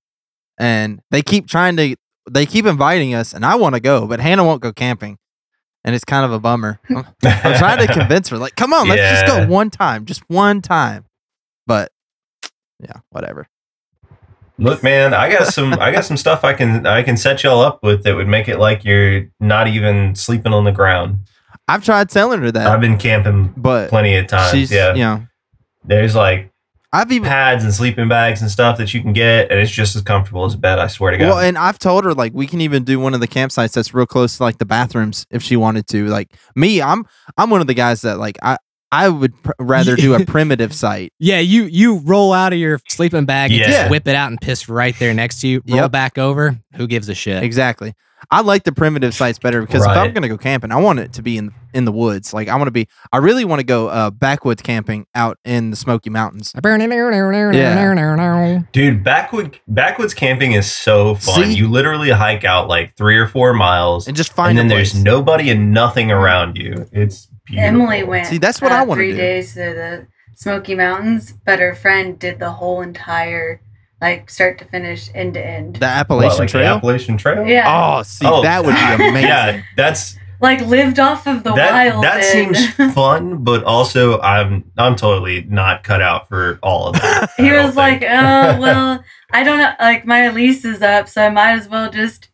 and 0.59 1.01
they 1.11 1.23
keep 1.23 1.49
trying 1.49 1.77
to. 1.79 1.97
They 2.33 2.47
keep 2.47 2.67
inviting 2.67 3.15
us, 3.15 3.33
and 3.33 3.45
I 3.45 3.57
want 3.57 3.75
to 3.75 3.81
go, 3.81 4.07
but 4.07 4.21
Hannah 4.21 4.45
won't 4.45 4.63
go 4.63 4.73
camping, 4.73 5.19
and 5.85 5.95
it's 5.95 6.05
kind 6.05 6.25
of 6.25 6.33
a 6.33 6.39
bummer. 6.39 6.81
I'm, 6.89 7.05
I'm 7.23 7.59
trying 7.59 7.87
to 7.87 7.93
convince 7.93 8.29
her, 8.29 8.39
like, 8.39 8.55
come 8.55 8.73
on, 8.73 8.89
let's 8.89 9.21
just 9.21 9.27
go 9.27 9.47
one 9.47 9.71
time, 9.71 10.05
just 10.05 10.23
one 10.29 10.63
time. 10.63 11.07
But 11.67 11.93
yeah, 12.81 13.01
whatever. 13.11 13.49
Look, 14.59 14.83
man, 14.83 15.15
I 15.15 15.31
got 15.31 15.47
some 15.53 15.73
I 15.75 15.91
got 15.91 16.05
some 16.05 16.17
stuff 16.19 16.45
I 16.45 16.53
can 16.53 16.87
I 16.87 17.03
can 17.03 17.17
set 17.17 17.43
y'all 17.43 17.61
up 17.61 17.83
with 17.83 18.05
that 18.05 18.15
would 18.15 18.29
make 18.29 18.49
it 18.49 18.59
like 18.59 18.85
you're 18.85 19.27
not 19.41 19.69
even 19.69 20.15
sleeping 20.15 20.53
on 20.53 20.65
the 20.65 20.73
ground. 20.73 21.21
I've 21.67 21.85
tried 21.85 22.11
telling 22.11 22.41
her 22.43 22.51
that, 22.53 22.67
I've 22.67 22.81
been 22.81 22.99
camping 22.99 23.55
but 23.57 23.89
plenty 23.89 24.17
of 24.17 24.27
times. 24.27 24.51
she's 24.51 24.71
yeah. 24.71 24.93
you 24.93 25.01
know, 25.01 25.27
There's 25.85 26.15
like 26.15 26.50
I've 26.93 27.13
even 27.13 27.29
pads 27.29 27.63
and 27.63 27.73
sleeping 27.73 28.09
bags 28.09 28.43
and 28.43 28.51
stuff 28.51 28.77
that 28.79 28.93
you 28.93 29.01
can 29.01 29.13
get 29.13 29.51
and 29.51 29.61
it's 29.61 29.71
just 29.71 29.95
as 29.95 30.03
comfortable 30.03 30.45
as 30.45 30.55
a 30.55 30.59
bed, 30.59 30.79
I 30.81 30.89
swear 30.89 31.13
to 31.13 31.19
God. 31.19 31.29
Well, 31.29 31.39
and 31.39 31.57
I've 31.57 31.79
told 31.79 32.05
her 32.05 32.15
like 32.15 32.33
we 32.35 32.47
can 32.49 32.61
even 32.61 32.83
do 32.85 32.99
one 32.99 33.15
of 33.15 33.21
the 33.21 33.29
campsites 33.29 33.73
that's 33.75 33.95
real 33.95 34.07
close 34.07 34.39
to 34.39 34.43
like 34.43 34.59
the 34.59 34.65
bathrooms 34.67 35.25
if 35.31 35.43
she 35.43 35.55
wanted 35.57 35.87
to. 35.89 36.07
Like 36.09 36.35
me, 36.57 36.83
I'm 36.83 37.07
I'm 37.39 37.49
one 37.51 37.61
of 37.61 37.69
the 37.69 37.75
guys 37.75 38.03
that 38.03 38.19
like 38.19 38.39
I 38.43 38.57
I 38.93 39.09
would 39.09 39.41
pr- 39.45 39.53
rather 39.61 39.95
do 39.95 40.15
a 40.15 40.25
primitive 40.27 40.75
site. 40.75 41.13
Yeah, 41.21 41.39
you 41.39 41.63
you 41.65 41.99
roll 41.99 42.33
out 42.33 42.53
of 42.53 42.59
your 42.59 42.81
sleeping 42.89 43.25
bag 43.25 43.53
and 43.53 43.61
Yeah. 43.61 43.71
just 43.71 43.91
whip 43.91 44.09
it 44.09 44.17
out 44.17 44.31
and 44.33 44.41
piss 44.41 44.69
right 44.69 44.99
there 44.99 45.15
next 45.15 45.43
to 45.43 45.47
you. 45.49 45.63
Roll 45.69 45.83
Yep. 45.83 45.93
back 45.93 46.19
over. 46.19 46.59
Who 46.75 46.89
gives 46.89 47.09
a 47.09 47.15
shit? 47.15 47.45
Exactly. 47.45 47.95
I 48.33 48.41
like 48.43 48.65
the 48.65 48.73
primitive 48.73 49.15
sites 49.15 49.39
better 49.39 49.61
because 49.61 49.83
if 49.85 49.89
I'm 49.89 50.13
gonna 50.13 50.29
go 50.29 50.37
camping, 50.37 50.73
I 50.73 50.77
want 50.77 50.99
it 50.99 51.13
to 51.15 51.23
be 51.23 51.39
in 51.39 51.53
in 51.75 51.85
the 51.85 51.93
woods. 51.93 52.33
Like 52.35 52.49
I 52.49 52.57
want 52.57 52.67
to 52.69 52.73
be. 52.73 52.89
I 53.13 53.19
really 53.19 53.45
want 53.45 53.61
to 53.61 53.65
go 53.65 53.89
uh, 53.89 54.11
backwoods 54.11 54.63
camping 54.63 55.07
out 55.15 55.39
in 55.45 55.71
the 55.71 55.77
Smoky 55.77 56.11
Mountains. 56.11 56.53
Yeah. 56.55 56.61
Dude, 58.73 59.05
backwood 59.05 59.59
backwoods 59.69 60.15
camping 60.15 60.53
is 60.53 60.71
so 60.71 61.15
fun. 61.17 61.45
See? 61.45 61.55
You 61.55 61.69
literally 61.69 62.11
hike 62.11 62.45
out 62.45 62.69
like 62.69 62.97
three 62.97 63.17
or 63.19 63.27
four 63.27 63.53
miles 63.55 64.07
And 64.09 64.17
just 64.17 64.33
find. 64.33 64.59
and 64.59 64.71
then 64.71 64.77
a 64.77 64.79
there's 64.79 64.95
nobody 64.95 65.51
and 65.51 65.73
nothing 65.73 66.11
around 66.11 66.57
you. 66.57 66.87
It's 66.93 67.27
beautiful. 67.47 67.69
Emily 67.83 68.03
went. 68.05 68.27
See, 68.27 68.39
that's 68.39 68.61
what 68.61 68.73
I 68.73 68.81
uh, 68.81 68.85
wanna 68.85 68.99
Three 68.99 69.11
do. 69.13 69.17
days 69.17 69.55
to 69.55 69.61
the 69.61 70.07
Smoky 70.35 70.75
Mountains, 70.75 71.35
but 71.45 71.59
her 71.59 71.75
friend 71.75 72.19
did 72.19 72.39
the 72.39 72.51
whole 72.51 72.81
entire, 72.81 73.61
like 74.01 74.31
start 74.31 74.59
to 74.61 74.65
finish, 74.65 75.11
end 75.15 75.35
to 75.35 75.47
end. 75.47 75.77
the 75.77 75.81
What, 75.81 75.89
Appalachian 75.91 76.39
like 76.39 76.49
the 76.49 76.53
Trail. 76.59 76.75
Appalachian 76.77 77.17
Trail? 77.19 77.47
Yeah, 77.47 77.99
Oh, 77.99 78.03
see, 78.03 78.27
Oh, 78.27 78.43
that 78.43 78.65
would 78.65 78.75
be 78.75 78.81
amazing. 79.09 79.29
Yeah, 79.29 79.63
that's 79.77 80.17
like 80.41 80.61
lived 80.63 80.99
off 80.99 81.27
of 81.27 81.43
the 81.43 81.53
that, 81.55 81.73
wild. 81.73 82.05
that 82.05 82.23
and 82.25 82.57
seems 82.57 82.95
fun, 82.95 83.45
but 83.45 83.65
also 83.65 84.21
I'm 84.21 84.71
I'm 84.79 84.97
totally 84.97 85.43
not 85.43 85.85
cut 85.85 86.01
out 86.01 86.29
for 86.29 86.59
all 86.63 86.89
of 86.89 86.95
that. 87.01 87.31
He 87.37 87.49
don't 87.49 87.67
was 87.67 87.77
like, 87.77 88.01
think. 88.01 88.13
"Oh 88.13 88.61
well, 88.61 89.05
I 89.33 89.43
don't 89.43 89.59
know. 89.59 89.73
Like 89.79 90.07
my 90.07 90.29
lease 90.31 90.65
is 90.65 90.83
up, 90.83 91.09
so 91.09 91.23
I 91.23 91.31
might 91.31 91.53
as 91.53 91.69
well 91.69 91.91
just 91.91 92.29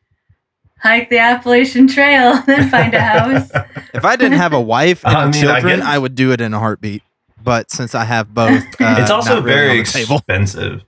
hike 0.79 1.11
the 1.11 1.19
Appalachian 1.19 1.89
Trail 1.89 2.33
and 2.37 2.47
then 2.47 2.69
find 2.71 2.95
a 2.95 3.01
house." 3.01 3.51
If 3.95 4.05
I 4.05 4.17
didn't 4.17 4.39
have 4.39 4.53
a 4.53 4.61
wife 4.61 5.05
and 5.05 5.17
I 5.17 5.25
mean, 5.27 5.35
I 5.47 5.61
children, 5.61 5.81
guess- 5.81 5.89
I, 5.89 5.99
would 5.99 6.15
do 6.15 6.33
it 6.33 6.41
in 6.41 6.55
a 6.55 6.59
heartbeat. 6.59 7.03
But 7.43 7.71
since 7.71 7.95
I 7.95 8.05
have 8.05 8.35
both, 8.35 8.65
uh, 8.81 8.97
it's 8.99 9.11
also 9.11 9.37
not 9.37 9.45
really 9.45 9.55
very 9.55 9.71
on 9.79 9.81
expensive. 10.17 10.83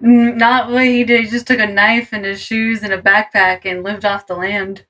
Not 0.00 0.70
what 0.70 0.84
he 0.84 1.04
did. 1.04 1.24
He 1.24 1.30
just 1.30 1.46
took 1.46 1.58
a 1.58 1.66
knife 1.66 2.12
and 2.12 2.24
his 2.24 2.40
shoes 2.40 2.82
and 2.82 2.92
a 2.92 3.02
backpack 3.02 3.64
and 3.64 3.82
lived 3.82 4.04
off 4.04 4.26
the 4.26 4.36
land. 4.36 4.84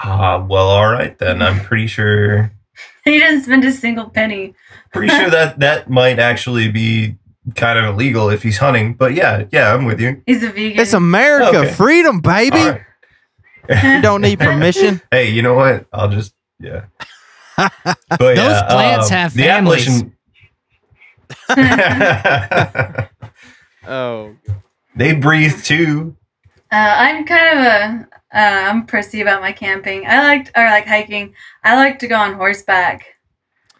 Ah, 0.00 0.44
well, 0.48 0.68
all 0.68 0.88
right 0.90 1.16
then. 1.18 1.42
I'm 1.42 1.60
pretty 1.60 1.86
sure 1.86 2.52
He 3.04 3.18
didn't 3.18 3.42
spend 3.42 3.64
a 3.64 3.72
single 3.72 4.08
penny. 4.10 4.54
pretty 4.92 5.08
sure 5.08 5.30
that 5.30 5.58
that 5.60 5.90
might 5.90 6.18
actually 6.18 6.70
be 6.70 7.16
kind 7.56 7.78
of 7.78 7.84
illegal 7.94 8.28
if 8.30 8.42
he's 8.42 8.58
hunting. 8.58 8.94
But 8.94 9.14
yeah, 9.14 9.44
yeah, 9.50 9.74
I'm 9.74 9.84
with 9.86 10.00
you. 10.00 10.22
He's 10.26 10.42
a 10.42 10.50
vegan. 10.50 10.80
It's 10.80 10.92
America, 10.92 11.58
Okay. 11.60 11.72
freedom, 11.72 12.20
baby. 12.20 12.58
All 12.58 12.70
right. 12.72 12.82
You 13.84 14.00
don't 14.02 14.20
need 14.22 14.38
permission. 14.38 15.00
Hey, 15.10 15.30
you 15.30 15.42
know 15.42 15.54
what? 15.54 15.86
I'll 15.92 16.08
just 16.08 16.32
yeah. 16.60 16.84
But 17.56 17.74
Those 18.18 18.36
yeah, 18.38 18.66
plants 18.68 19.06
um, 19.10 19.16
have 19.16 19.34
the 19.34 19.42
families. 19.42 20.04
Appalachian. 21.48 23.08
Oh, 23.86 24.36
they 24.96 25.14
breathe 25.14 25.62
too. 25.64 26.16
Uh, 26.70 26.94
I'm 26.98 27.24
kind 27.24 27.58
of 27.58 27.64
a 27.64 28.08
uh, 28.34 28.70
I'm 28.70 28.84
prissy 28.86 29.22
about 29.22 29.40
my 29.40 29.52
camping. 29.52 30.06
I 30.06 30.22
like 30.22 30.50
or 30.56 30.64
like 30.64 30.86
hiking. 30.86 31.34
I 31.64 31.76
like 31.76 31.98
to 32.00 32.08
go 32.08 32.16
on 32.16 32.34
horseback. 32.34 33.06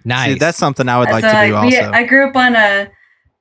Nice. 0.04 0.32
see, 0.32 0.38
that's 0.38 0.56
something 0.56 0.88
I 0.88 0.98
would 0.98 1.10
like 1.10 1.22
so 1.22 1.30
to 1.30 1.46
do 1.46 1.52
like, 1.54 1.70
we, 1.70 1.78
also. 1.78 1.92
I 1.92 2.04
grew 2.04 2.28
up 2.28 2.36
on 2.36 2.56
a 2.56 2.90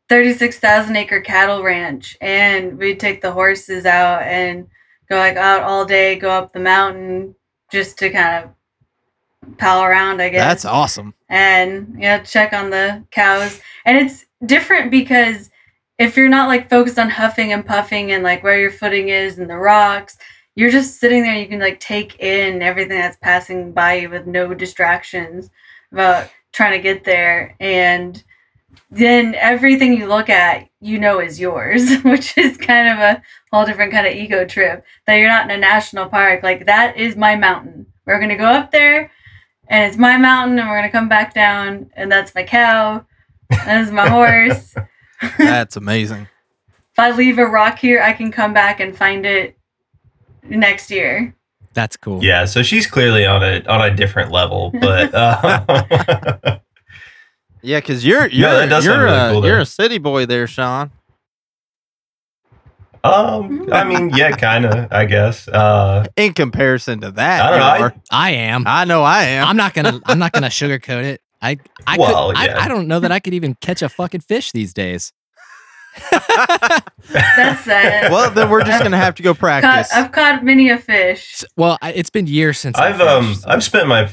36,000 0.10 0.96
acre 0.96 1.22
cattle 1.22 1.64
ranch, 1.64 2.18
and 2.20 2.78
we'd 2.78 3.00
take 3.00 3.22
the 3.22 3.32
horses 3.32 3.86
out 3.86 4.24
and 4.24 4.68
go 5.10 5.18
like 5.18 5.38
out 5.38 5.64
all 5.64 5.86
day, 5.86 6.16
go 6.16 6.30
up 6.30 6.52
the 6.52 6.60
mountain 6.60 7.36
just 7.72 7.98
to 8.00 8.10
kind 8.10 8.44
of 8.44 9.58
pal 9.58 9.84
around. 9.84 10.22
I 10.22 10.30
guess 10.30 10.46
That's 10.46 10.66
awesome. 10.66 11.14
and 11.30 11.94
you 11.96 12.02
know 12.02 12.22
check 12.24 12.52
on 12.54 12.70
the 12.70 13.04
cows 13.12 13.62
and 13.86 13.98
it's 13.98 14.26
different 14.46 14.92
because 14.92 15.50
if 15.98 16.16
you're 16.16 16.30
not 16.30 16.48
like 16.48 16.70
focused 16.70 17.00
on 17.00 17.10
huffing 17.10 17.54
and 17.54 17.66
puffing 17.66 18.12
and 18.12 18.24
like 18.24 18.44
where 18.44 18.60
your 18.60 18.72
footing 18.72 19.10
is 19.10 19.40
and 19.40 19.50
the 19.50 19.58
rocks 19.58 20.18
you're 20.58 20.72
just 20.72 21.00
sitting 21.00 21.22
there 21.22 21.36
you 21.36 21.48
can 21.48 21.60
like 21.60 21.80
take 21.80 22.20
in 22.20 22.64
everything 22.64 22.98
that's 22.98 23.18
passing 23.18 23.72
by 23.72 23.94
you 23.94 24.10
with 24.10 24.26
no 24.26 24.56
distractions 24.56 25.52
about 25.92 26.30
trying 26.52 26.72
to 26.72 26.80
get 26.80 27.04
there. 27.04 27.56
And 27.60 28.22
then 28.90 29.36
everything 29.36 29.94
you 29.94 30.08
look 30.08 30.30
at 30.30 30.68
you 30.82 30.98
know 31.00 31.20
is 31.20 31.40
yours 31.40 31.92
which 32.04 32.38
is 32.38 32.58
kind 32.58 32.88
of 32.88 33.00
a 33.00 33.22
whole 33.52 33.66
different 33.66 33.92
kind 33.92 34.08
of 34.08 34.14
ego 34.14 34.46
trip 34.46 34.84
that 35.06 35.16
you're 35.16 35.30
not 35.30 35.46
in 35.46 35.52
a 35.52 35.58
national 35.60 36.10
park. 36.10 36.42
Like 36.42 36.66
that 36.66 36.98
is 36.98 37.16
my 37.16 37.36
mountain. 37.36 37.86
We're 38.06 38.20
going 38.20 38.30
to 38.30 38.36
go 38.36 38.46
up 38.46 38.72
there 38.72 39.12
and 39.68 39.88
it's 39.88 39.98
my 39.98 40.18
mountain 40.18 40.58
and 40.58 40.70
we're 40.70 40.78
gonna 40.78 40.92
come 40.92 41.10
back 41.10 41.34
down 41.34 41.92
and 41.96 42.12
that's 42.12 42.34
my 42.34 42.44
cow. 42.44 43.06
That 43.50 43.82
is 43.82 43.92
my 43.92 44.10
horse 44.10 44.74
That's 45.38 45.76
amazing. 45.76 46.28
If 46.94 47.00
I 47.00 47.12
leave 47.12 47.38
a 47.38 47.46
rock 47.46 47.78
here 47.78 48.02
i 48.02 48.12
can 48.12 48.32
come 48.32 48.54
back 48.56 48.80
and 48.80 48.98
find 48.98 49.24
it 49.24 49.56
next 50.50 50.90
year 50.90 51.36
That's 51.74 51.96
cool. 51.96 52.24
Yeah, 52.24 52.46
so 52.46 52.64
she's 52.64 52.88
clearly 52.88 53.24
on 53.24 53.44
a 53.44 53.62
on 53.68 53.82
a 53.82 53.96
different 53.96 54.32
level, 54.32 54.72
but 54.82 55.14
uh, 55.14 56.58
Yeah, 57.62 57.80
because 57.80 58.04
you're 58.04 58.26
you're 58.28 58.66
that 58.66 58.84
you're 58.84 59.04
really 59.04 59.16
a, 59.16 59.32
cool, 59.32 59.46
you're 59.46 59.60
a 59.60 59.66
city 59.66 60.00
boy 60.00 60.26
there, 60.26 60.48
Sean. 60.48 60.90
um, 63.04 63.70
I 63.72 63.84
mean, 63.84 64.10
yeah, 64.16 64.32
kind 64.32 64.66
of, 64.66 64.92
I 64.92 65.06
guess. 65.06 65.48
Uh, 65.48 66.08
In 66.16 66.34
comparison 66.34 67.02
to 67.02 67.12
that, 67.12 67.42
I 67.46 67.50
don't 67.52 67.60
know, 67.60 67.86
I- 68.12 68.28
I 68.28 68.32
am. 68.32 68.64
I 68.66 68.86
know 68.86 69.04
I 69.04 69.24
am. 69.24 69.48
I'm 69.48 69.58
not 69.58 69.74
gonna. 69.76 70.00
I'm 70.06 70.18
not 70.20 70.32
gonna 70.32 70.48
sugarcoat 70.50 71.04
it. 71.04 71.22
I. 71.42 71.58
I 71.86 71.98
Well, 71.98 72.32
could, 72.34 72.44
yeah. 72.44 72.58
I, 72.60 72.66
I 72.66 72.68
don't 72.68 72.88
know 72.88 73.00
that 73.00 73.12
I 73.12 73.20
could 73.20 73.34
even 73.34 73.56
catch 73.62 73.82
a 73.82 73.90
fucking 73.90 74.22
fish 74.22 74.52
these 74.52 74.74
days. 74.74 75.14
that's 77.12 77.64
sad 77.64 78.12
well, 78.12 78.30
then 78.30 78.50
we're 78.52 78.64
just 78.64 78.84
gonna 78.84 78.96
have 78.98 79.16
to 79.16 79.24
go 79.24 79.34
Caught, 79.34 79.40
practice. 79.40 79.92
i've 79.94 80.12
caught 80.12 80.44
many 80.44 80.70
a 80.70 80.78
fish 80.78 81.44
Well, 81.56 81.80
I, 81.82 81.92
it's 81.94 82.12
been 82.12 82.28
years 82.28 82.60
since 82.60 82.78
I've 82.78 83.02
I 83.02 83.08
um, 83.08 83.28
fished, 83.30 83.42
so- 83.42 83.50
I've 83.50 83.64
spent 83.64 83.88
my 83.88 84.10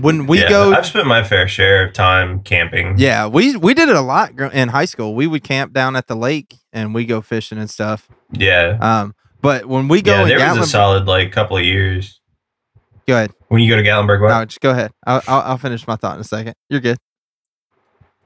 When 0.00 0.26
we 0.26 0.40
yeah, 0.40 0.48
go, 0.48 0.72
I've 0.72 0.86
spent 0.86 1.06
my 1.06 1.22
fair 1.22 1.48
share 1.48 1.86
of 1.86 1.92
time 1.92 2.40
camping. 2.42 2.94
yeah, 2.98 3.26
we 3.26 3.56
we 3.56 3.74
did 3.74 3.88
it 3.90 3.96
a 3.96 4.00
lot 4.00 4.38
in 4.38 4.68
high 4.68 4.84
school. 4.86 5.14
We 5.14 5.26
would 5.26 5.42
camp 5.44 5.72
down 5.74 5.96
at 5.96 6.06
the 6.06 6.14
lake 6.16 6.54
and 6.72 6.94
we 6.94 7.04
go 7.04 7.20
fishing 7.20 7.58
and 7.58 7.68
stuff. 7.68 8.08
yeah, 8.32 8.78
Um, 8.80 9.14
but 9.42 9.66
when 9.66 9.88
we 9.88 10.00
go 10.02 10.12
yeah. 10.12 10.22
in 10.22 10.28
There 10.28 10.38
Gatlinburg, 10.38 10.58
was 10.60 10.68
a 10.68 10.70
solid 10.70 11.06
like 11.06 11.32
couple 11.32 11.56
of 11.58 11.64
years 11.64 12.20
go 13.06 13.14
ahead. 13.16 13.32
When 13.50 13.60
you 13.62 13.68
go 13.68 13.76
to 13.76 13.82
Gatlinburg. 13.82 14.20
What? 14.20 14.28
No, 14.28 14.44
just 14.44 14.60
go 14.60 14.70
ahead. 14.70 14.92
I'll, 15.06 15.22
I'll 15.26 15.40
I'll 15.42 15.58
finish 15.58 15.86
my 15.86 15.96
thought 15.96 16.14
in 16.14 16.20
a 16.20 16.24
second. 16.24 16.54
You're 16.68 16.80
good. 16.80 16.96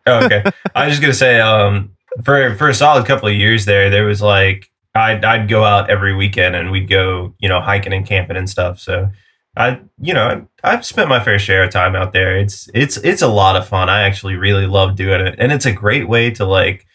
Oh, 0.07 0.25
okay. 0.25 0.45
I 0.75 0.85
was 0.85 0.93
just 0.93 1.01
gonna 1.01 1.15
say, 1.15 1.41
um, 1.41 1.97
for 2.25 2.55
for 2.57 2.69
a 2.69 2.75
solid 2.75 3.07
couple 3.07 3.29
of 3.29 3.35
years 3.35 3.65
there, 3.65 3.89
there 3.89 4.05
was 4.05 4.21
like 4.21 4.71
I'd 4.95 5.25
I'd 5.25 5.49
go 5.49 5.65
out 5.65 5.89
every 5.89 6.15
weekend 6.15 6.55
and 6.55 6.71
we'd 6.71 6.89
go, 6.89 7.35
you 7.39 7.49
know, 7.49 7.61
hiking 7.61 7.95
and 7.95 8.07
camping 8.07 8.37
and 8.37 8.49
stuff. 8.49 8.79
So 8.79 9.11
I, 9.57 9.81
you 9.99 10.13
know, 10.13 10.47
I've 10.63 10.85
spent 10.85 11.09
my 11.09 11.25
fair 11.25 11.39
share 11.39 11.65
of 11.65 11.71
time 11.71 11.97
out 11.97 12.13
there. 12.13 12.37
It's 12.37 12.69
it's 12.75 12.99
it's 12.99 13.23
a 13.23 13.29
lot 13.29 13.57
of 13.57 13.67
fun. 13.67 13.89
I 13.89 14.03
actually 14.03 14.37
really 14.37 14.67
love 14.67 14.95
doing 14.95 15.23
it, 15.23 15.37
and 15.39 15.53
it's 15.53 15.67
a 15.67 15.73
great 15.73 16.07
way 16.07 16.31
to 16.33 16.45
like 16.45 16.87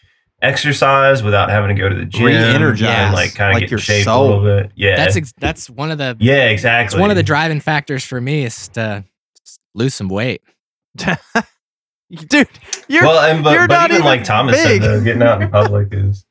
exercise 0.42 1.22
without 1.22 1.50
having 1.50 1.74
to 1.74 1.80
go 1.80 1.88
to 1.88 1.94
the 1.94 2.04
gym 2.04 2.24
Re-energize, 2.26 2.88
and 2.88 3.14
like 3.14 3.34
kind 3.34 3.50
of 3.50 3.54
like 3.54 3.62
get 3.62 3.70
your 3.70 3.78
in 3.78 3.84
shape 3.84 4.04
soul. 4.04 4.22
a 4.22 4.26
little 4.38 4.44
bit. 4.62 4.72
Yeah, 4.76 4.96
That's 4.96 5.16
ex- 5.16 5.34
that's 5.38 5.68
one 5.70 5.90
of 5.90 5.98
the. 5.98 6.16
yeah, 6.20 6.44
It's 6.46 6.52
exactly. 6.60 7.00
one 7.00 7.10
of 7.10 7.16
the 7.16 7.22
driving 7.22 7.60
factors 7.60 8.04
for 8.04 8.20
me 8.20 8.44
is 8.44 8.68
to 8.68 9.04
lose 9.74 9.94
some 9.94 10.08
weight. 10.08 10.42
Dude, 10.96 12.48
you're 12.88 13.04
well, 13.04 13.20
and 13.30 13.44
you're 13.44 13.68
but, 13.68 13.68
but 13.68 13.74
not 13.74 13.90
even 13.90 13.96
even 13.96 14.04
like 14.06 14.24
Thomas 14.24 14.56
big. 14.56 14.82
said, 14.82 14.90
though, 14.90 15.04
getting 15.04 15.22
out 15.22 15.40
in 15.42 15.48
public 15.50 15.88
is 15.92 16.24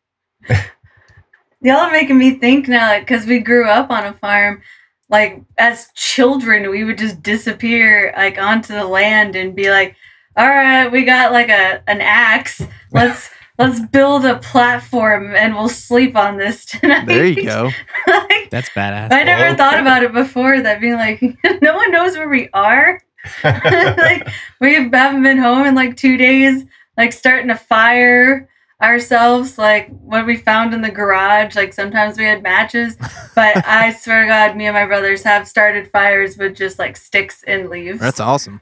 y'all 1.61 1.75
are 1.77 1.91
making 1.91 2.17
me 2.17 2.31
think 2.39 2.67
now 2.67 2.99
because 2.99 3.25
we 3.25 3.39
grew 3.39 3.67
up 3.67 3.89
on 3.89 4.05
a 4.05 4.13
farm 4.13 4.61
like 5.09 5.41
as 5.57 5.87
children 5.95 6.69
we 6.69 6.83
would 6.83 6.97
just 6.97 7.21
disappear 7.21 8.13
like 8.17 8.37
onto 8.37 8.73
the 8.73 8.85
land 8.85 9.35
and 9.35 9.55
be 9.55 9.69
like 9.69 9.95
all 10.37 10.47
right 10.47 10.89
we 10.91 11.03
got 11.03 11.31
like 11.31 11.49
a 11.49 11.83
an 11.89 11.99
axe 12.01 12.61
let's 12.91 13.29
let's 13.59 13.79
build 13.87 14.25
a 14.25 14.39
platform 14.39 15.35
and 15.35 15.53
we'll 15.53 15.69
sleep 15.69 16.15
on 16.15 16.37
this 16.37 16.65
tonight 16.65 17.05
there. 17.05 17.25
You 17.25 17.43
go. 17.45 17.69
like, 18.07 18.49
That's 18.49 18.69
badass. 18.69 19.11
i 19.11 19.23
never 19.23 19.47
Okay. 19.47 19.55
thought 19.57 19.79
about 19.79 20.01
it 20.01 20.13
before 20.13 20.59
that 20.61 20.79
being 20.81 20.95
like 20.95 21.21
no 21.61 21.75
one 21.75 21.91
knows 21.91 22.17
where 22.17 22.29
we 22.29 22.49
are 22.53 22.99
like 23.43 24.27
we 24.61 24.73
haven't 24.75 25.21
been 25.23 25.37
home 25.37 25.65
in 25.67 25.75
like 25.75 25.95
two 25.97 26.17
days 26.17 26.65
like 26.97 27.11
starting 27.13 27.49
a 27.49 27.57
fire 27.57 28.47
ourselves 28.81 29.57
like 29.57 29.89
what 29.89 30.25
we 30.25 30.37
found 30.37 30.73
in 30.73 30.81
the 30.81 30.89
garage 30.89 31.53
like 31.53 31.73
sometimes 31.73 32.17
we 32.17 32.23
had 32.23 32.41
matches 32.41 32.95
but 33.35 33.57
i 33.67 33.91
swear 33.91 34.21
to 34.21 34.27
god 34.29 34.55
me 34.55 34.67
and 34.67 34.73
my 34.73 34.85
brothers 34.85 35.21
have 35.21 35.45
started 35.45 35.91
fires 35.91 36.37
with 36.37 36.55
just 36.55 36.79
like 36.79 36.95
sticks 36.95 37.43
and 37.45 37.69
leaves 37.69 37.99
That's 37.99 38.21
awesome. 38.21 38.61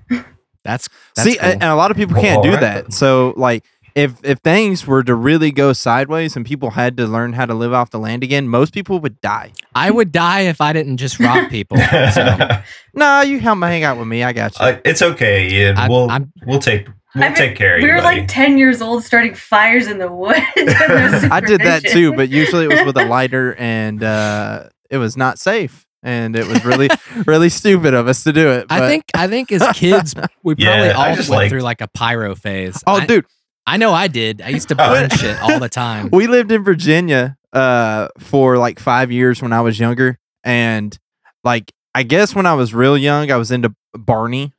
That's, 0.64 0.90
that's 1.16 1.30
See, 1.32 1.38
cool. 1.38 1.50
and 1.50 1.64
a 1.64 1.76
lot 1.76 1.92
of 1.92 1.98
people 1.98 2.20
can't 2.20 2.44
do 2.44 2.52
that. 2.52 2.92
So, 2.92 3.34
like, 3.38 3.64
if 3.98 4.14
if 4.24 4.40
things 4.40 4.86
were 4.86 5.04
to 5.04 5.16
really 5.16 5.52
go 5.52 5.74
sideways 5.74 6.36
and 6.36 6.46
people 6.46 6.70
had 6.72 6.96
to 6.98 7.08
learn 7.08 7.34
how 7.34 7.46
to 7.46 7.54
live 7.54 7.74
off 7.74 7.90
the 7.90 8.00
land 8.00 8.24
again, 8.24 8.48
most 8.48 8.74
people 8.74 9.00
would 9.00 9.20
die. 9.22 9.52
I 9.76 9.90
would 9.92 10.12
die 10.12 10.42
if 10.42 10.62
I 10.62 10.72
didn't 10.74 10.98
just 10.98 11.20
rob 11.20 11.50
people. 11.58 11.78
So 12.14 12.38
Nah, 12.94 13.22
you 13.22 13.42
come 13.42 13.62
hang 13.62 13.84
out 13.84 13.98
with 13.98 14.08
me. 14.08 14.24
I 14.24 14.34
got 14.34 14.58
you. 14.60 14.66
Uh, 14.66 14.80
it's 14.86 15.02
okay, 15.02 15.50
Ian. 15.50 15.78
I- 15.78 15.90
we'll 15.90 16.10
I'm- 16.12 16.32
we'll 16.46 16.60
take 16.60 16.88
we'll 17.16 17.24
I 17.24 17.30
mean, 17.30 17.36
take 17.36 17.56
care 17.56 17.76
of 17.76 17.82
you. 17.82 17.88
we 17.88 17.94
were 17.94 18.02
buddy. 18.02 18.20
like 18.20 18.28
10 18.28 18.58
years 18.60 18.82
old 18.82 19.04
starting 19.04 19.34
fires 19.34 19.88
in 19.88 19.98
the 19.98 20.12
woods 20.12 20.40
no 20.58 21.30
I 21.32 21.40
did 21.40 21.62
that 21.62 21.84
too, 21.84 22.14
but 22.14 22.30
usually 22.30 22.66
it 22.66 22.70
was 22.70 22.86
with 22.86 22.98
a 22.98 23.06
lighter, 23.06 23.56
and 23.58 24.04
uh, 24.04 24.70
it 24.92 24.98
was 24.98 25.18
not 25.18 25.40
safe, 25.40 25.86
and 26.04 26.36
it 26.36 26.46
was 26.46 26.64
really 26.64 26.90
really 27.26 27.50
stupid 27.50 27.94
of 27.96 28.08
us 28.08 28.24
to 28.26 28.34
do 28.34 28.50
it. 28.52 28.68
I 28.70 28.88
think 28.88 29.06
I 29.16 29.28
think 29.28 29.52
as 29.52 29.64
kids 29.76 30.14
we 30.44 30.54
probably 30.56 30.66
Yeah, 30.66 30.94
all 30.96 31.16
just 31.16 31.30
went 31.30 31.42
like- 31.44 31.50
through 31.50 31.62
like 31.62 31.82
a 31.82 31.88
pyro 31.88 32.36
phase. 32.36 32.84
Oh, 32.86 32.96
I, 32.98 33.06
dude, 33.08 33.26
I 33.68 33.78
know 33.78 33.92
I 33.94 34.08
did. 34.08 34.42
I 34.42 34.50
used 34.50 34.70
to 34.70 34.76
Oh. 34.80 34.94
burn 34.94 35.10
shit 35.12 35.40
all 35.42 35.60
the 35.60 35.70
time. 35.70 36.10
we 36.12 36.26
lived 36.28 36.52
in 36.52 36.64
Virginia 36.64 37.38
uh 37.54 38.08
for 38.20 38.58
like 38.58 38.80
five 38.80 39.12
years 39.12 39.42
when 39.42 39.54
I 39.54 39.62
was 39.62 39.80
younger, 39.80 40.18
and 40.44 40.98
like 41.44 41.72
I 41.94 42.04
guess 42.04 42.34
when 42.34 42.46
I 42.46 42.54
was 42.56 42.74
real 42.74 42.98
young, 42.98 43.32
I 43.32 43.36
was 43.38 43.52
into 43.52 43.74
Barney, 43.94 44.54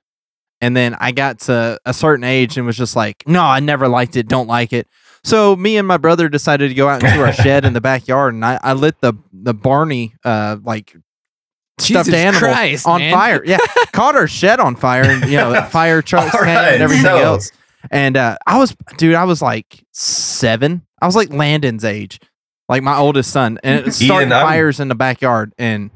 and 0.60 0.76
then 0.76 0.94
I 1.00 1.12
got 1.12 1.40
to 1.40 1.78
a 1.84 1.94
certain 1.94 2.24
age 2.24 2.56
and 2.56 2.66
was 2.66 2.76
just 2.76 2.96
like, 2.96 3.22
no, 3.26 3.42
I 3.42 3.60
never 3.60 3.88
liked 3.88 4.16
it, 4.16 4.28
don't 4.28 4.46
like 4.48 4.72
it. 4.72 4.88
So 5.24 5.54
me 5.56 5.76
and 5.76 5.86
my 5.86 5.96
brother 5.98 6.28
decided 6.28 6.68
to 6.68 6.74
go 6.74 6.88
out 6.88 7.02
into 7.02 7.20
our 7.20 7.32
shed 7.44 7.64
in 7.64 7.72
the 7.72 7.80
backyard, 7.80 8.34
and 8.34 8.44
I, 8.44 8.58
I 8.62 8.72
lit 8.72 9.00
the 9.00 9.14
the 9.32 9.54
Barney 9.54 10.14
uh 10.24 10.56
like 10.64 10.96
stuffed 11.78 12.06
Jesus 12.06 12.14
animal 12.14 12.40
Christ, 12.40 12.86
on 12.86 13.00
man. 13.00 13.12
fire. 13.12 13.42
Yeah, 13.44 13.58
caught 13.92 14.16
our 14.16 14.26
shed 14.28 14.58
on 14.60 14.74
fire, 14.76 15.04
and 15.04 15.24
you 15.30 15.36
know 15.36 15.60
fire 15.70 16.02
trucks 16.02 16.34
right, 16.34 16.48
and 16.74 16.82
everything 16.82 17.04
so- 17.04 17.16
else. 17.16 17.52
And 17.90 18.16
uh, 18.16 18.36
I 18.46 18.58
was, 18.58 18.76
dude, 18.96 19.14
I 19.14 19.24
was 19.24 19.40
like 19.42 19.84
seven. 19.92 20.82
I 21.00 21.06
was 21.06 21.14
like 21.16 21.30
Landon's 21.30 21.84
age, 21.84 22.18
like 22.68 22.82
my 22.82 22.96
oldest 22.96 23.30
son, 23.30 23.58
and 23.62 23.86
it 23.86 23.92
started 23.92 24.24
Ian, 24.26 24.32
I'm- 24.32 24.46
fires 24.46 24.80
in 24.80 24.88
the 24.88 24.94
backyard, 24.94 25.52
and 25.58 25.90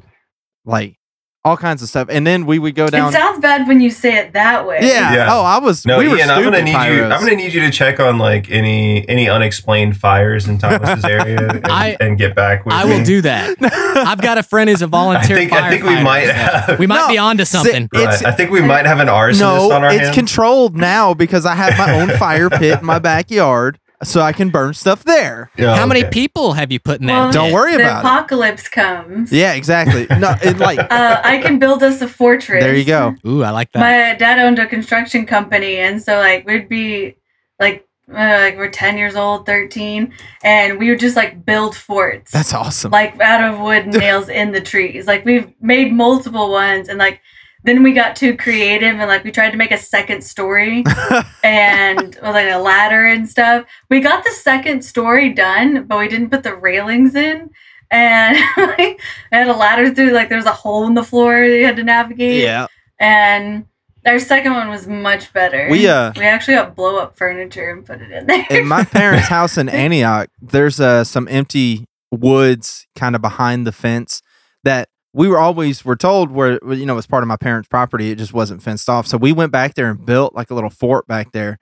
like 0.64 0.96
all 1.44 1.56
kinds 1.56 1.82
of 1.82 1.88
stuff. 1.88 2.06
And 2.08 2.24
then 2.24 2.46
we 2.46 2.58
would 2.60 2.76
go 2.76 2.86
down. 2.86 3.08
It 3.08 3.12
sounds 3.12 3.40
bad 3.40 3.66
when 3.66 3.80
you 3.80 3.90
say 3.90 4.16
it 4.16 4.32
that 4.34 4.64
way. 4.66 4.78
yeah. 4.82 5.12
Yeah. 5.14 5.26
Oh, 5.34 5.42
I 5.42 5.58
was. 5.58 5.84
No, 5.84 5.98
we 5.98 6.06
were 6.08 6.16
Ian, 6.16 6.30
I'm 6.30 6.42
gonna 6.44 6.58
stupid 6.58 6.64
need 6.66 6.70
you. 6.72 7.02
pyros. 7.02 7.12
I'm 7.12 7.20
gonna 7.20 7.34
need 7.36 7.52
you 7.52 7.60
to 7.62 7.70
check 7.72 7.98
on 7.98 8.18
like 8.18 8.48
any 8.50 9.08
any 9.08 9.28
unexplained 9.28 9.96
fires 9.96 10.46
in 10.46 10.58
Thomas's 10.58 11.04
area 11.04 11.48
and, 11.50 11.66
I- 11.66 11.96
and 11.98 12.16
get 12.16 12.36
back 12.36 12.64
with 12.64 12.74
I 12.74 12.84
me. 12.84 12.90
will 12.98 13.04
do 13.04 13.22
that. 13.22 13.56
I've 14.06 14.20
got 14.22 14.38
a 14.38 14.42
friend 14.44 14.70
who's 14.70 14.82
a 14.82 14.86
volunteer 14.86 15.36
think 15.36 15.52
I 15.52 15.68
think 15.68 15.82
we 15.82 16.00
might 16.02 16.28
have. 16.30 16.78
we 16.78 16.86
might 16.86 17.00
No, 17.02 17.08
be 17.08 17.18
onto 17.18 17.44
si- 17.44 17.56
something. 17.58 17.88
Right, 17.92 18.02
it's- 18.02 18.24
I 18.24 18.30
think 18.30 18.50
we 18.50 18.62
might 18.62 18.86
have 18.86 19.00
an 19.00 19.08
arsonist 19.08 19.40
no, 19.40 19.72
on 19.72 19.82
our 19.82 19.90
it's 19.92 20.02
hands. 20.04 20.14
controlled 20.14 20.76
now 20.76 21.12
because 21.12 21.44
I 21.44 21.54
have 21.56 21.76
my 21.76 22.00
own 22.00 22.10
fire 22.18 22.50
pit 22.50 22.78
in 22.80 22.86
my 22.86 23.00
backyard, 23.00 23.78
so 24.04 24.20
I 24.20 24.32
can 24.32 24.50
burn 24.50 24.74
stuff 24.74 25.04
there. 25.04 25.50
Yeah, 25.56 25.76
How 25.76 25.86
many 25.86 26.00
okay. 26.00 26.10
people 26.10 26.52
have 26.54 26.70
you 26.72 26.80
put 26.80 27.00
in 27.00 27.06
Well. 27.06 27.30
Don't 27.32 27.52
worry 27.52 27.72
the 27.76 27.80
about 27.82 28.04
it. 28.04 28.06
apocalypse 28.06 28.68
comes. 28.68 29.30
Yeah, 29.32 29.52
exactly. 29.54 30.06
No, 30.18 30.34
it 30.42 30.58
like 30.68 30.78
Uh, 30.78 31.20
I 31.22 31.38
can 31.38 31.58
build 31.58 31.82
us 31.82 32.00
a 32.02 32.08
fortress. 32.08 32.62
there 32.62 32.74
you 32.74 32.84
go. 32.84 33.14
Ooh, 33.26 33.42
I 33.42 33.50
like 33.50 33.70
that. 33.72 33.80
My 33.80 34.14
dad 34.18 34.38
owned 34.38 34.58
a 34.58 34.66
construction 34.66 35.26
company, 35.26 35.76
and 35.78 36.02
so 36.02 36.18
like 36.18 36.46
we'd 36.46 36.68
be 36.68 37.16
like 37.60 37.86
uh, 38.10 38.14
like 38.40 38.56
we're 38.58 38.68
ten 38.70 38.98
years 38.98 39.14
old, 39.16 39.46
thirteen, 39.46 40.12
and 40.42 40.78
we 40.78 40.90
would 40.90 41.00
just 41.00 41.16
like 41.16 41.44
build 41.46 41.74
forts. 41.74 42.30
That's 42.32 42.52
awesome. 42.52 42.90
like 42.90 43.18
out 43.20 43.42
of 43.52 43.60
wood 43.60 43.84
and 43.84 43.92
nails 43.98 44.28
in 44.28 44.52
the 44.52 44.60
trees. 44.60 45.06
Like 45.06 45.24
we've 45.24 45.50
made 45.60 45.92
multiple 45.92 46.50
ones, 46.50 46.88
and 46.88 46.98
like 46.98 47.20
then 47.64 47.82
we 47.82 47.92
got 47.92 48.16
too 48.16 48.36
creative 48.36 48.98
and 48.98 49.08
like 49.08 49.24
we 49.24 49.30
tried 49.30 49.50
to 49.50 49.56
make 49.56 49.70
a 49.70 49.78
second 49.78 50.22
story 50.22 50.84
and 51.44 52.06
with 52.06 52.22
like 52.22 52.50
a 52.50 52.58
ladder 52.58 53.06
and 53.06 53.28
stuff. 53.28 53.66
We 53.88 54.00
got 54.00 54.24
the 54.24 54.30
second 54.30 54.84
story 54.84 55.32
done, 55.32 55.84
but 55.84 55.98
we 55.98 56.08
didn't 56.08 56.30
put 56.30 56.42
the 56.42 56.54
railings 56.54 57.14
in. 57.14 57.50
And 57.90 58.36
like, 58.56 59.00
I 59.30 59.36
had 59.36 59.48
a 59.48 59.54
ladder 59.54 59.94
through, 59.94 60.12
like 60.12 60.28
there 60.28 60.38
was 60.38 60.46
a 60.46 60.52
hole 60.52 60.86
in 60.86 60.94
the 60.94 61.04
floor 61.04 61.48
that 61.48 61.56
you 61.56 61.64
had 61.64 61.76
to 61.76 61.84
navigate. 61.84 62.42
yeah. 62.42 62.66
And 62.98 63.66
our 64.06 64.18
second 64.18 64.52
one 64.52 64.68
was 64.68 64.86
much 64.86 65.32
better. 65.32 65.68
We, 65.70 65.86
uh, 65.86 66.12
we 66.16 66.24
actually 66.24 66.54
got 66.54 66.74
blow 66.74 66.98
up 66.98 67.16
furniture 67.16 67.70
and 67.70 67.84
put 67.84 68.00
it 68.00 68.10
in 68.10 68.26
there. 68.26 68.46
in 68.50 68.66
my 68.66 68.84
parents' 68.84 69.28
house 69.28 69.56
in 69.56 69.68
Antioch, 69.68 70.28
there's 70.40 70.80
uh, 70.80 71.04
some 71.04 71.28
empty 71.28 71.84
woods 72.10 72.86
kind 72.96 73.14
of 73.14 73.22
behind 73.22 73.66
the 73.66 73.72
fence 73.72 74.22
that 74.64 74.88
we 75.12 75.28
were 75.28 75.38
always 75.38 75.84
were 75.84 75.96
told 75.96 76.30
were 76.30 76.58
you 76.74 76.86
know 76.86 76.94
it 76.94 76.96
was 76.96 77.06
part 77.06 77.22
of 77.22 77.28
my 77.28 77.36
parents' 77.36 77.68
property. 77.68 78.10
It 78.10 78.18
just 78.18 78.32
wasn't 78.32 78.62
fenced 78.62 78.88
off, 78.88 79.06
so 79.06 79.16
we 79.18 79.32
went 79.32 79.52
back 79.52 79.74
there 79.74 79.90
and 79.90 80.04
built 80.04 80.34
like 80.34 80.50
a 80.50 80.54
little 80.54 80.70
fort 80.70 81.06
back 81.06 81.32
there. 81.32 81.58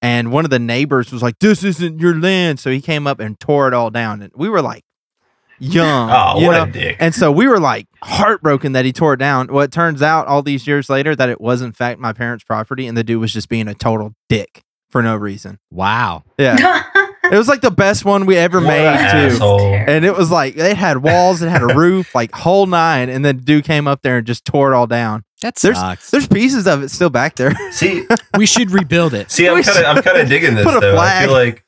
And 0.00 0.30
one 0.32 0.44
of 0.44 0.50
the 0.50 0.58
neighbors 0.58 1.10
was 1.12 1.22
like, 1.22 1.38
"This 1.40 1.64
isn't 1.64 1.98
your 2.00 2.14
land," 2.18 2.60
so 2.60 2.70
he 2.70 2.80
came 2.80 3.06
up 3.06 3.18
and 3.20 3.38
tore 3.40 3.66
it 3.68 3.74
all 3.74 3.90
down. 3.90 4.22
And 4.22 4.32
we 4.36 4.48
were 4.48 4.62
like, 4.62 4.84
young, 5.58 6.08
Oh, 6.12 6.38
you 6.40 6.46
what 6.46 6.52
know? 6.52 6.62
a 6.64 6.70
dick! 6.70 6.96
And 7.00 7.14
so 7.14 7.32
we 7.32 7.48
were 7.48 7.58
like 7.58 7.86
heartbroken 8.02 8.72
that 8.72 8.84
he 8.84 8.92
tore 8.92 9.14
it 9.14 9.18
down. 9.18 9.48
Well, 9.48 9.62
it 9.64 9.72
turns 9.72 10.02
out 10.02 10.26
all 10.28 10.42
these 10.42 10.66
years 10.66 10.88
later 10.88 11.16
that 11.16 11.28
it 11.28 11.40
was 11.40 11.62
in 11.62 11.72
fact 11.72 11.98
my 11.98 12.12
parents' 12.12 12.44
property, 12.44 12.86
and 12.86 12.96
the 12.96 13.02
dude 13.04 13.20
was 13.20 13.32
just 13.32 13.48
being 13.48 13.66
a 13.68 13.74
total 13.74 14.14
dick 14.28 14.62
for 14.88 15.02
no 15.02 15.16
reason. 15.16 15.58
wow. 15.70 16.22
Yeah. 16.38 16.84
It 17.30 17.36
was 17.36 17.48
like 17.48 17.60
the 17.60 17.70
best 17.70 18.04
one 18.04 18.26
we 18.26 18.36
ever 18.36 18.60
made 18.60 18.86
an 18.86 19.30
too. 19.38 19.44
And 19.44 20.04
it 20.04 20.16
was 20.16 20.30
like 20.30 20.56
it 20.56 20.76
had 20.76 20.98
walls, 21.02 21.42
it 21.42 21.48
had 21.48 21.62
a 21.62 21.66
roof, 21.74 22.14
like 22.14 22.32
whole 22.32 22.66
nine, 22.66 23.08
and 23.08 23.24
then 23.24 23.38
dude 23.38 23.64
came 23.64 23.86
up 23.86 24.02
there 24.02 24.18
and 24.18 24.26
just 24.26 24.44
tore 24.44 24.72
it 24.72 24.76
all 24.76 24.86
down. 24.86 25.24
That 25.42 25.54
There's- 25.56 25.78
sucks. 25.78 26.10
There's 26.10 26.26
pieces 26.26 26.66
of 26.66 26.82
it 26.82 26.90
still 26.90 27.10
back 27.10 27.36
there. 27.36 27.54
See, 27.70 28.04
we 28.36 28.46
should 28.46 28.70
rebuild 28.70 29.14
it. 29.14 29.30
see, 29.30 29.48
I'm 29.48 29.62
kind 29.62 29.78
of, 29.78 29.84
I'm 29.96 30.02
kind 30.02 30.18
of 30.18 30.28
digging 30.28 30.54
this 30.54 30.64
put 30.64 30.76
a 30.76 30.80
though. 30.80 30.98
I 30.98 31.22
feel 31.22 31.32
like 31.32 31.64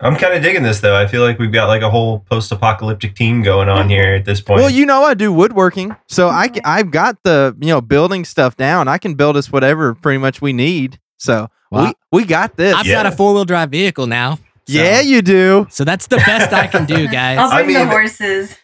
I'm 0.00 0.16
kind 0.16 0.34
of 0.34 0.42
digging 0.42 0.62
this 0.62 0.80
though. 0.80 0.96
I 0.96 1.06
feel 1.06 1.22
like 1.22 1.38
we've 1.38 1.52
got 1.52 1.66
like 1.66 1.82
a 1.82 1.88
whole 1.88 2.20
post-apocalyptic 2.20 3.14
team 3.14 3.42
going 3.42 3.68
on 3.68 3.88
here 3.88 4.14
at 4.14 4.24
this 4.24 4.40
point. 4.40 4.60
Well, 4.60 4.68
you 4.70 4.84
know 4.86 5.02
I 5.04 5.14
do 5.14 5.32
woodworking, 5.32 5.94
so 6.08 6.28
I 6.28 6.50
I've 6.64 6.90
got 6.90 7.22
the 7.22 7.56
you 7.60 7.68
know 7.68 7.80
building 7.80 8.24
stuff 8.24 8.56
down. 8.56 8.88
I 8.88 8.98
can 8.98 9.14
build 9.14 9.36
us 9.36 9.50
whatever 9.52 9.94
pretty 9.94 10.18
much 10.18 10.42
we 10.42 10.52
need. 10.52 10.98
So 11.24 11.48
Wow. 11.70 11.92
we 12.12 12.20
we 12.20 12.24
got 12.26 12.56
this. 12.56 12.74
I've 12.74 12.86
Yeah. 12.86 13.02
got 13.02 13.06
a 13.06 13.12
four 13.16 13.32
wheel 13.34 13.44
drive 13.44 13.70
vehicle 13.70 14.06
now. 14.06 14.36
so- 14.36 14.40
yeah, 14.66 15.00
you 15.00 15.20
do. 15.22 15.66
So 15.70 15.84
that's 15.84 16.06
the 16.06 16.16
best 16.18 16.52
I 16.52 16.66
can 16.66 16.84
do, 16.86 17.06
guys. 17.18 17.38
I'll 17.38 17.50
guys. 17.50 17.60
I 17.60 17.62
bring 17.64 17.74
the 17.74 17.86
horses. 17.86 18.56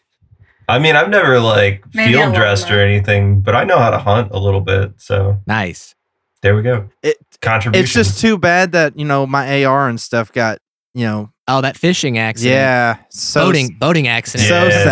I 0.68 0.78
mean, 0.78 0.94
I've 0.94 1.10
never 1.10 1.40
like 1.40 1.84
Maybe 1.94 2.12
field 2.12 2.34
dressed 2.34 2.70
or 2.70 2.80
anything, 2.80 3.40
but 3.40 3.56
I 3.56 3.64
know 3.64 3.78
how 3.78 3.90
to 3.90 3.98
hunt 3.98 4.30
a 4.30 4.38
little 4.38 4.60
bit. 4.60 4.92
So 4.98 5.38
Nice. 5.46 5.94
there 6.42 6.54
we 6.54 6.62
go. 6.62 6.88
It 7.02 7.16
Contributions. 7.42 7.84
it's 7.96 8.10
just 8.10 8.20
too 8.20 8.38
bad 8.38 8.72
that 8.72 8.98
you 8.98 9.04
know 9.04 9.26
my 9.26 9.64
AR 9.64 9.88
and 9.88 10.00
stuff 10.00 10.30
got 10.32 10.58
you 10.94 11.04
know 11.06 11.30
Oh, 11.52 11.60
that 11.62 11.76
fishing 11.76 12.16
accident. 12.16 12.54
yeah 12.54 12.98
so 13.10 13.40
boating 13.46 13.76
boating 13.80 14.06
accident. 14.06 14.48
so 14.48 14.68
Yeah. 14.68 14.84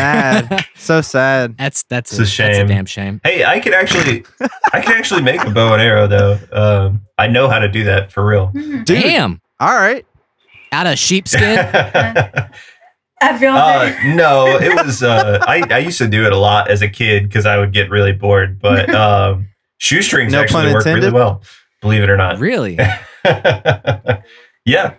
sad 0.49 0.67
so 0.77 1.01
sad. 1.03 1.57
that's 1.57 1.85
that's 1.85 2.11
It's 2.19 2.19
a 2.39 2.43
That's 2.43 2.59
a 2.59 2.65
damn 2.65 2.85
shame. 2.87 3.21
Hey, 3.23 3.45
I 3.45 3.61
could 3.61 3.75
actually, 3.75 4.25
I 4.73 4.81
could 4.81 4.97
actually 4.97 5.23
make 5.23 5.41
a 5.45 5.51
bow 5.51 5.73
and 5.75 5.81
arrow 5.83 6.09
though. 6.09 6.39
Um, 6.53 7.03
I 7.17 7.29
know 7.29 7.49
how 7.49 7.61
to 7.61 7.69
do 7.69 7.85
that 7.85 8.11
for 8.11 8.27
real. 8.27 8.47
Hmm. 8.49 8.83
Dude, 8.83 9.03
Damn. 9.03 9.41
all 9.61 9.75
right. 9.75 10.05
Out 10.73 10.87
of 10.89 10.99
sheepskin. 10.99 11.59
I 13.21 13.37
feel 13.39 13.53
Uh, 13.55 13.93
no, 14.15 14.47
it 14.59 14.75
was. 14.85 15.03
Uh, 15.03 15.39
I 15.47 15.63
I 15.71 15.79
used 15.79 15.99
to 15.99 16.09
do 16.09 16.25
it 16.27 16.33
a 16.33 16.37
lot 16.37 16.71
as 16.71 16.83
a 16.83 16.89
kid 16.89 17.25
because 17.29 17.47
I 17.47 17.57
would 17.59 17.73
get 17.73 17.89
really 17.91 18.13
bored. 18.13 18.61
But 18.61 18.93
um, 18.95 19.49
shoestrings 19.79 20.33
No 20.33 20.43
actually 20.43 20.65
pun 20.65 20.73
work 20.73 20.85
really 20.85 21.11
well. 21.13 21.43
Believe 21.83 22.03
it 22.03 22.11
or 22.11 22.17
not. 22.17 22.39
really? 22.41 22.79
yeah. 24.65 24.95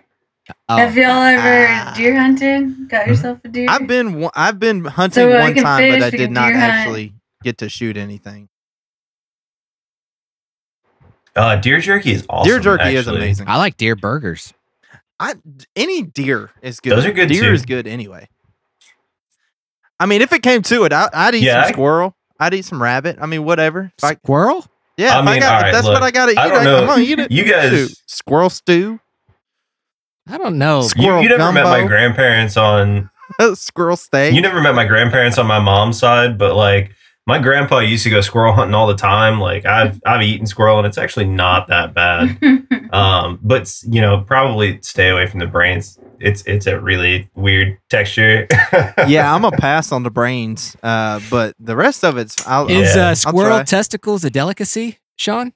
Oh, 0.68 0.76
Have 0.76 0.96
y'all 0.96 1.22
ever 1.22 1.66
Ah. 1.68 1.94
deer 1.96 2.18
hunted? 2.18 2.88
Got 2.88 3.06
yourself 3.08 3.38
a 3.44 3.48
deer? 3.48 3.66
I've 3.68 3.86
been 3.86 4.28
I've 4.34 4.58
been 4.58 4.84
hunting 4.84 5.14
So 5.14 5.30
one 5.40 5.54
time, 5.54 5.78
fish, 5.80 6.00
but 6.00 6.06
I 6.06 6.10
did 6.16 6.30
not 6.30 6.48
deer 6.48 6.58
hunt. 6.60 6.72
actually 6.72 7.14
get 7.42 7.58
to 7.58 7.68
shoot 7.68 7.96
anything. 7.96 8.48
Uh, 11.36 11.56
deer 11.56 11.80
jerky 11.80 12.12
is 12.12 12.26
awesome. 12.28 12.50
deer 12.50 12.60
jerky 12.60 12.96
is 12.96 13.06
amazing. 13.06 13.48
I 13.48 13.56
like 13.56 13.76
deer 13.76 13.96
burgers. 13.96 14.52
I 15.18 15.34
any 15.76 16.02
deer 16.02 16.50
is 16.62 16.80
good. 16.80 16.92
Those 16.92 17.06
are 17.06 17.12
good, 17.12 17.28
Deer 17.28 17.42
too. 17.44 17.52
is 17.52 17.64
good 17.64 17.86
anyway. 17.86 18.28
I 19.98 20.06
mean, 20.06 20.22
if 20.22 20.32
it 20.32 20.42
came 20.42 20.62
to 20.62 20.84
it, 20.84 20.92
I, 20.92 21.08
I'd 21.12 21.34
eat 21.34 21.42
Yeah, 21.42 21.62
some 21.62 21.68
I- 21.68 21.72
squirrel. 21.72 22.16
I'd 22.42 22.54
eat 22.54 22.64
some 22.64 22.82
rabbit. 22.82 23.18
I 23.20 23.26
mean, 23.26 23.44
whatever. 23.44 23.92
If 23.98 24.02
I, 24.04 24.14
Squirrel? 24.14 24.64
yeah, 24.96 25.18
I 25.18 25.20
if 25.20 25.28
I 25.28 25.32
mean, 25.32 25.40
got, 25.42 25.52
all 25.54 25.60
right, 25.60 25.72
that's 25.72 25.84
look, 25.84 25.92
what 25.92 26.02
I 26.02 26.10
got 26.10 26.26
to 26.26 26.32
eat. 26.32 26.38
I 26.38 26.48
don't 26.48 26.58
I, 26.60 26.64
know. 26.64 26.78
am 26.78 26.86
gonna 26.86 27.02
eat 27.02 27.18
it. 27.18 27.30
You 27.30 27.44
guys- 27.44 27.68
Shoot, 27.70 27.98
squirrel 28.06 28.48
stew, 28.48 28.98
I 30.30 30.38
don't 30.38 30.58
know. 30.58 30.82
You, 30.82 30.88
Squirrel 30.88 31.22
you 31.22 31.28
never 31.28 31.52
met 31.52 31.64
my 31.64 31.86
grandparents 31.86 32.56
on 32.56 33.10
squirrel 33.54 33.96
steak. 33.96 34.34
You 34.34 34.40
never 34.40 34.60
met 34.60 34.74
my 34.74 34.86
grandparents 34.86 35.38
on 35.38 35.46
my 35.46 35.58
mom's 35.60 35.98
side, 35.98 36.38
but 36.38 36.54
like 36.56 36.92
my 37.26 37.38
grandpa 37.38 37.78
used 37.80 38.04
to 38.04 38.10
go 38.10 38.20
squirrel 38.20 38.52
hunting 38.52 38.74
all 38.74 38.86
the 38.86 38.94
time. 38.96 39.40
Like 39.40 39.64
I've 39.66 40.00
I've 40.06 40.22
eaten 40.22 40.46
squirrel 40.46 40.78
and 40.78 40.86
it's 40.86 40.98
actually 40.98 41.26
not 41.26 41.68
that 41.68 41.94
bad. 41.94 42.38
Um, 42.92 43.38
but 43.40 43.72
you 43.88 44.00
know, 44.00 44.22
probably 44.22 44.80
stay 44.82 45.10
away 45.10 45.26
from 45.28 45.38
the 45.38 45.46
brains. 45.46 45.96
It's 46.18 46.42
it's 46.42 46.66
a 46.66 46.80
really 46.80 47.30
weird 47.36 47.78
texture. 47.88 48.48
yeah, 49.06 49.32
I'm 49.32 49.44
a 49.44 49.52
pass 49.52 49.92
on 49.92 50.02
the 50.02 50.10
brains, 50.10 50.76
uh, 50.82 51.20
but 51.30 51.54
the 51.60 51.76
rest 51.76 52.02
of 52.02 52.18
it's. 52.18 52.44
I'll, 52.48 52.66
Is 52.68 52.96
Yeah. 52.96 53.02
uh, 53.02 53.08
I'll 53.10 53.14
squirrel 53.16 53.56
try. 53.58 53.62
testicles 53.62 54.24
a 54.24 54.30
delicacy, 54.30 54.98
Sean? 55.14 55.52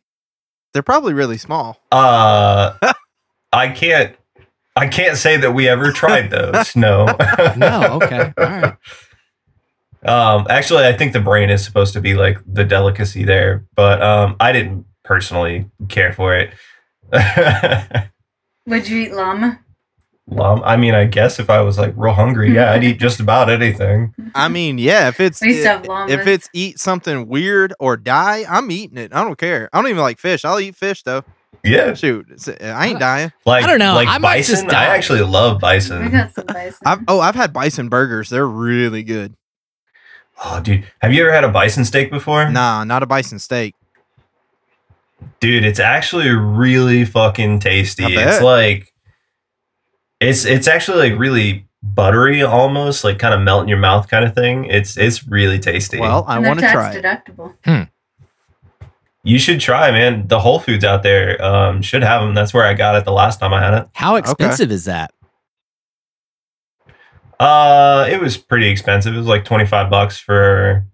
They're 0.72 0.84
probably 0.84 1.12
really 1.12 1.36
small. 1.38 1.80
uh 1.90 2.74
I 3.52 3.68
can't 3.70 4.14
I 4.76 4.88
can't 4.88 5.16
say 5.16 5.36
that 5.36 5.52
we 5.52 5.68
ever 5.68 5.92
tried 5.92 6.30
those. 6.30 6.74
No. 6.74 7.06
No. 7.56 7.98
Okay. 8.02 8.32
All 8.36 8.44
right. 8.44 8.74
Um, 10.04 10.46
actually, 10.50 10.84
I 10.84 10.92
think 10.92 11.12
the 11.12 11.20
brain 11.20 11.48
is 11.48 11.64
supposed 11.64 11.92
to 11.94 12.00
be 12.00 12.14
like 12.14 12.38
the 12.46 12.64
delicacy 12.64 13.24
there, 13.24 13.64
but 13.74 14.02
um, 14.02 14.36
I 14.40 14.52
didn't 14.52 14.84
personally 15.02 15.70
care 15.88 16.12
for 16.12 16.36
it. 16.36 16.50
Would 18.66 18.88
you 18.88 19.02
eat 19.02 19.12
llama? 19.14 19.60
Lum, 20.26 20.62
I 20.64 20.76
mean, 20.76 20.94
I 20.94 21.04
guess 21.04 21.38
if 21.38 21.50
I 21.50 21.60
was 21.60 21.78
like 21.78 21.92
real 21.96 22.14
hungry, 22.14 22.52
yeah, 22.54 22.72
I'd 22.72 22.82
eat 22.82 22.98
just 22.98 23.20
about 23.20 23.50
anything. 23.50 24.14
I 24.34 24.48
mean, 24.48 24.78
yeah, 24.78 25.08
if 25.08 25.20
it's 25.20 25.40
We 25.42 25.48
used 25.48 25.64
to 25.64 25.68
have 25.68 26.10
if 26.10 26.26
it's 26.26 26.48
eat 26.54 26.78
something 26.78 27.28
weird 27.28 27.74
or 27.78 27.98
die, 27.98 28.44
I'm 28.48 28.70
eating 28.70 28.96
it. 28.96 29.14
I 29.14 29.22
don't 29.22 29.36
care. 29.36 29.68
I 29.72 29.80
don't 29.80 29.90
even 29.90 30.00
like 30.02 30.18
fish. 30.18 30.44
I'll 30.44 30.60
eat 30.60 30.76
fish 30.76 31.02
though. 31.02 31.24
Yeah, 31.64 31.94
Shoot, 31.94 32.26
uh, 32.48 32.52
I 32.64 32.86
ain't 32.88 32.96
uh, 32.96 32.98
dying. 33.00 33.32
like 33.46 33.64
I 33.64 33.66
don't 33.66 33.78
know, 33.78 33.94
Like 33.94 34.08
I 34.08 34.18
might 34.18 34.44
just 34.44 34.64
bison, 34.64 34.70
I 34.74 34.84
actually 34.86 35.22
love 35.22 35.56
I 35.56 35.60
bison. 35.60 36.10
got 36.10 36.34
some 36.34 36.46
bison. 36.46 36.78
I've 36.84 37.00
oh, 37.08 37.20
I've 37.20 37.34
had 37.34 37.52
bison 37.52 37.88
burgers. 37.88 38.28
They're 38.28 38.46
really 38.46 39.02
good. 39.02 39.34
Oh, 40.44 40.60
dude, 40.60 40.84
have 41.00 41.12
you 41.12 41.22
ever 41.22 41.32
had 41.32 41.44
a 41.44 41.48
bison 41.48 41.84
steak 41.84 42.10
before? 42.10 42.50
Nah, 42.50 42.84
not 42.84 43.02
a 43.02 43.06
bison 43.06 43.38
steak. 43.38 43.74
dude 45.40 45.64
it's 45.64 45.80
actually 45.80 46.28
really 46.28 47.04
fucking 47.04 47.58
tasty 47.60 48.04
it's 48.04 48.42
like 48.42 48.92
it's 50.20 50.44
it's 50.44 50.68
actually 50.68 51.08
like 51.10 51.18
really 51.18 51.66
buttery 51.82 52.42
almost 52.42 53.04
like 53.04 53.18
kind 53.18 53.32
of 53.32 53.40
melt 53.40 53.62
in 53.62 53.68
your 53.68 53.78
mouth 53.78 54.08
kind 54.08 54.24
of 54.24 54.34
thing 54.34 54.64
it's 54.66 54.96
it's 54.98 55.26
really 55.26 55.58
tasty 55.58 55.98
Well, 55.98 56.24
I 56.28 56.38
want 56.40 56.60
to 56.60 56.70
try. 56.70 56.92
it. 56.92 57.02
deductible. 57.02 57.54
Hmm. 57.64 57.82
You 59.24 59.38
should 59.38 59.58
try 59.58 59.90
man 59.90 60.28
the 60.28 60.38
whole 60.38 60.60
foods 60.60 60.84
out 60.84 61.02
there 61.02 61.42
um 61.44 61.82
should 61.82 62.02
have 62.02 62.22
them 62.22 62.34
that's 62.34 62.54
where 62.54 62.64
i 62.64 62.74
got 62.74 62.94
it 62.94 63.04
the 63.04 63.12
last 63.12 63.40
time 63.40 63.52
i 63.52 63.60
had 63.60 63.74
it 63.74 63.88
How 63.94 64.16
expensive 64.16 64.70
is 64.70 64.84
that? 64.84 65.12
uh 67.40 68.06
it 68.08 68.20
was 68.20 68.36
pretty 68.36 68.68
expensive 68.68 69.14
it 69.14 69.18
was 69.18 69.26
like 69.26 69.44
25 69.44 69.90
bucks 69.90 70.18
for 70.18 70.86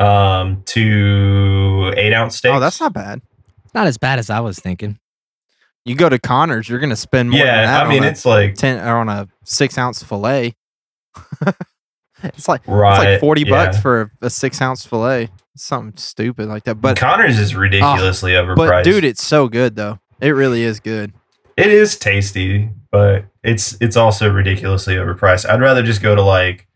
um, 0.00 0.62
to 0.64 1.92
eight 1.96 2.12
ounce 2.12 2.36
steaks. 2.36 2.54
Oh, 2.54 2.60
that's 2.60 2.80
not 2.80 2.92
bad. 2.92 3.20
Not 3.74 3.86
as 3.86 3.98
bad 3.98 4.18
as 4.18 4.30
I 4.30 4.40
was 4.40 4.58
thinking. 4.58 4.98
You 5.84 5.94
go 5.94 6.08
to 6.08 6.18
Connors, 6.18 6.68
you're 6.68 6.78
gonna 6.78 6.96
spend 6.96 7.30
more. 7.30 7.38
than 7.38 7.46
Yeah, 7.46 7.66
that 7.66 7.86
I 7.86 7.88
mean 7.88 8.02
it's 8.04 8.24
like 8.24 8.54
ten 8.54 8.78
or 8.86 8.96
on 8.96 9.08
a 9.08 9.28
six 9.44 9.78
ounce 9.78 10.02
fillet. 10.02 10.54
it's 12.22 12.48
like 12.48 12.66
right. 12.66 12.96
it's 12.96 13.04
like 13.04 13.20
forty 13.20 13.44
bucks 13.44 13.80
for 13.80 14.12
a, 14.22 14.26
a 14.26 14.30
six 14.30 14.60
ounce 14.60 14.84
fillet. 14.84 15.30
Something 15.56 15.96
stupid 15.96 16.48
like 16.48 16.64
that. 16.64 16.76
But 16.76 16.96
Connors 16.96 17.38
is 17.38 17.54
ridiculously 17.54 18.36
ah, 18.36 18.42
overpriced. 18.42 18.56
but 18.56 18.84
dude, 18.84 19.04
it's 19.04 19.24
so 19.24 19.48
good 19.48 19.76
though. 19.76 19.98
It 20.20 20.30
really 20.30 20.62
is 20.62 20.80
good. 20.80 21.12
it 21.56 21.68
is 21.68 21.98
tasty, 21.98 22.70
but 22.90 23.24
it's 23.42 23.76
it's 23.80 23.96
also 23.96 24.30
ridiculously 24.30 24.94
overpriced. 24.94 25.48
I'd 25.48 25.60
rather 25.60 25.82
just 25.82 26.02
go 26.02 26.14
to 26.14 26.22
like 26.22 26.68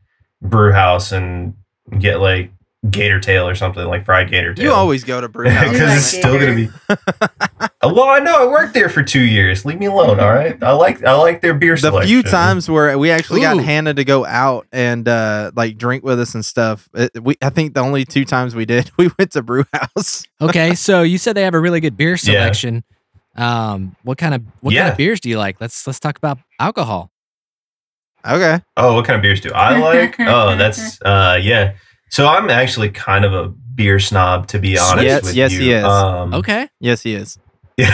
Brew 0.43 0.73
House 0.73 1.13
and 1.13 1.55
get 1.99 2.21
like 2.21 2.51
gator 2.91 3.19
tail 3.19 3.49
or 3.49 3.55
something 3.55 3.85
like 3.87 4.05
fried 4.05 4.31
gator 4.31 4.53
tail. 4.55 4.65
You 4.67 4.73
always 4.73 5.05
go 5.05 5.21
to 5.21 5.29
Brew 5.29 5.49
House. 5.51 5.71
because 5.73 5.89
like 5.89 5.97
it's 5.97 6.07
still 6.07 6.39
gonna 6.39 6.55
be. 6.55 6.69
well, 7.83 8.09
I 8.11 8.19
know 8.19 8.43
I 8.43 8.47
worked 8.51 8.75
there 8.75 8.89
for 8.89 9.03
two 9.03 9.23
years. 9.23 9.65
Leave 9.65 9.79
me 9.79 9.87
alone, 9.87 10.21
all 10.21 10.29
right? 10.33 10.63
I 10.63 10.73
like 10.73 11.03
I 11.05 11.13
like 11.15 11.41
their 11.41 11.55
beer 11.55 11.75
the 11.75 11.81
selection. 11.81 12.09
few 12.09 12.23
times 12.23 12.69
where 12.69 12.99
we 12.99 13.11
actually 13.11 13.41
got 13.41 13.57
Hannah 13.59 13.95
to 13.95 14.05
go 14.05 14.27
out 14.27 14.67
and 14.73 15.09
uh 15.09 15.51
like 15.57 15.79
drink 15.79 16.05
with 16.05 16.21
us 16.21 16.35
and 16.35 16.45
stuff, 16.45 16.89
it, 16.95 17.11
we 17.23 17.37
I 17.41 17.51
think 17.51 17.75
the 17.75 17.81
only 17.81 18.05
two 18.05 18.25
times 18.25 18.55
we 18.55 18.65
did, 18.67 18.91
we 18.99 19.11
went 19.19 19.33
to 19.33 19.43
Brew 19.43 19.65
House. 19.73 20.25
Okay, 20.41 20.75
so 20.75 21.03
you 21.03 21.17
said 21.19 21.37
they 21.37 21.43
have 21.43 21.55
a 21.55 21.61
really 21.61 21.81
good 21.81 21.97
beer 21.97 22.11
Yeah. 22.11 22.17
selection. 22.17 22.85
Um, 23.37 23.97
what 24.05 24.19
kind 24.19 24.35
of 24.35 24.43
what 24.61 24.75
kind 24.75 24.91
of 24.91 24.97
beers 24.97 25.21
do 25.21 25.29
you 25.31 25.39
like? 25.39 25.61
Let's 25.61 25.87
let's 25.87 25.99
talk 26.01 26.19
about 26.19 26.39
alcohol. 26.61 27.11
Okay. 28.27 28.61
Oh, 28.77 28.95
what 28.95 29.05
kind 29.05 29.17
of 29.17 29.23
beers 29.23 29.41
do 29.41 29.51
I 29.53 29.79
like? 29.79 30.17
oh, 30.21 30.57
that's 30.57 31.01
uh 31.03 31.39
yeah. 31.43 31.75
So 32.15 32.29
I'm 32.29 32.49
actually 32.49 32.91
kind 32.91 33.25
of 33.25 33.35
a 33.35 33.49
beer 33.49 33.99
snob, 33.99 34.47
to 34.47 34.61
be 34.61 34.79
honest 34.79 35.05
Yes, 35.05 35.23
with 35.25 35.35
yes, 35.35 35.53
you. 35.53 35.59
he 35.61 35.73
is. 35.73 35.85
Um, 35.85 36.33
Okay, 36.33 36.69
Yes, 36.79 37.03
he 37.03 37.13
is. 37.17 37.41
Yeah. 37.77 37.89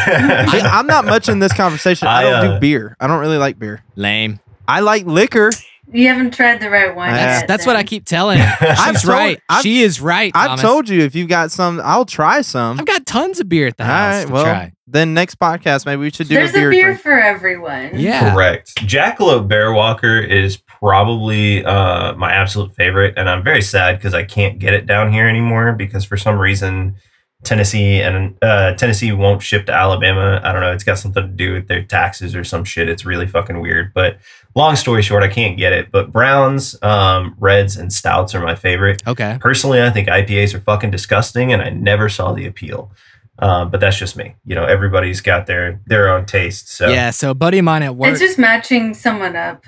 I, 0.46 0.60
I'm 0.60 0.86
not 0.86 1.06
much 1.06 1.30
in 1.30 1.38
this 1.38 1.54
conversation. 1.54 2.06
I, 2.06 2.18
I, 2.18 2.22
don't 2.24 2.34
uh, 2.34 2.54
do 2.54 2.60
beer. 2.60 2.98
I 3.00 3.06
don't 3.06 3.18
really 3.20 3.38
like 3.38 3.58
beer. 3.58 3.82
lame. 3.96 4.38
I 4.68 4.80
like 4.80 5.06
liquor. 5.06 5.50
You 5.90 6.08
haven't 6.08 6.34
tried 6.34 6.60
the 6.60 6.68
right 6.68 6.94
one. 6.94 7.10
That's 7.14 7.40
yet, 7.40 7.48
that's 7.48 7.64
what 7.64 7.76
I 7.76 7.82
keep 7.82 8.04
telling. 8.04 8.36
him. 8.40 8.46
I've 8.60 8.96
She's 8.96 9.02
told- 9.04 9.14
right. 9.14 9.40
I've- 9.48 9.62
she 9.62 9.80
is 9.80 10.02
right. 10.02 10.30
I've 10.34 10.48
Thomas. 10.48 10.60
told 10.60 10.88
you 10.90 11.00
if 11.00 11.14
you've 11.14 11.30
got 11.30 11.50
some, 11.50 11.80
I'll 11.82 12.04
try 12.04 12.42
some. 12.42 12.78
I've 12.78 12.84
got 12.84 13.06
tons 13.06 13.40
of 13.40 13.48
beer 13.48 13.68
at 13.68 13.78
the 13.78 13.84
All 13.84 13.88
house 13.88 14.14
right. 14.18 14.26
to 14.26 14.32
Well, 14.34 14.44
try. 14.44 14.72
then 14.86 15.14
next 15.14 15.38
podcast, 15.38 15.86
maybe 15.86 16.00
we 16.02 16.10
should 16.10 16.28
do 16.28 16.34
There's 16.34 16.50
a 16.50 16.52
beer. 16.52 16.68
a 16.68 16.70
beer 16.72 16.98
for 16.98 17.18
everyone. 17.18 17.98
Yeah. 17.98 18.34
Correct. 18.34 18.74
Jackalope 18.86 19.48
Bear 19.48 19.72
Walker 19.72 20.18
is 20.20 20.58
probably 20.80 21.64
uh, 21.64 22.14
my 22.14 22.32
absolute 22.32 22.74
favorite, 22.74 23.14
and 23.16 23.28
I'm 23.28 23.44
very 23.44 23.62
sad 23.62 23.96
because 23.98 24.14
I 24.14 24.24
can't 24.24 24.58
get 24.58 24.74
it 24.74 24.86
down 24.86 25.12
here 25.12 25.28
anymore 25.28 25.72
because 25.72 26.04
for 26.04 26.16
some 26.16 26.38
reason 26.38 26.96
Tennessee 27.42 28.02
and 28.02 28.36
uh, 28.42 28.74
Tennessee 28.74 29.12
won't 29.12 29.42
ship 29.42 29.66
to 29.66 29.72
Alabama. 29.72 30.40
I 30.44 30.52
don't 30.52 30.60
know. 30.60 30.72
It's 30.72 30.84
got 30.84 30.98
something 30.98 31.22
to 31.22 31.28
do 31.28 31.54
with 31.54 31.68
their 31.68 31.82
taxes 31.82 32.34
or 32.34 32.44
some 32.44 32.64
shit. 32.64 32.88
It's 32.88 33.06
really 33.06 33.26
fucking 33.26 33.60
weird. 33.60 33.94
But 33.94 34.18
long 34.54 34.76
story 34.76 35.00
short, 35.02 35.22
I 35.22 35.28
can't 35.28 35.56
get 35.56 35.72
it. 35.72 35.90
But 35.90 36.12
browns, 36.12 36.80
um, 36.82 37.34
reds, 37.38 37.76
and 37.76 37.92
stouts 37.92 38.34
are 38.34 38.40
my 38.40 38.54
favorite. 38.54 39.02
Okay. 39.06 39.38
Personally, 39.40 39.82
I 39.82 39.90
think 39.90 40.08
IPAs 40.08 40.54
are 40.54 40.60
fucking 40.60 40.90
disgusting, 40.90 41.52
and 41.52 41.62
I 41.62 41.70
never 41.70 42.08
saw 42.08 42.32
the 42.32 42.46
appeal. 42.46 42.92
Um, 43.38 43.70
but 43.70 43.80
that's 43.80 43.96
just 43.96 44.16
me. 44.16 44.34
You 44.44 44.54
know, 44.54 44.66
everybody's 44.66 45.22
got 45.22 45.46
their 45.46 45.80
their 45.86 46.10
own 46.14 46.26
taste. 46.26 46.68
So 46.68 46.88
Yeah. 46.88 47.08
So, 47.10 47.32
buddy 47.32 47.58
of 47.58 47.64
mine 47.64 47.82
at 47.82 47.96
work. 47.96 48.10
It's 48.10 48.20
just 48.20 48.38
matching 48.38 48.92
someone 48.92 49.34
up. 49.34 49.64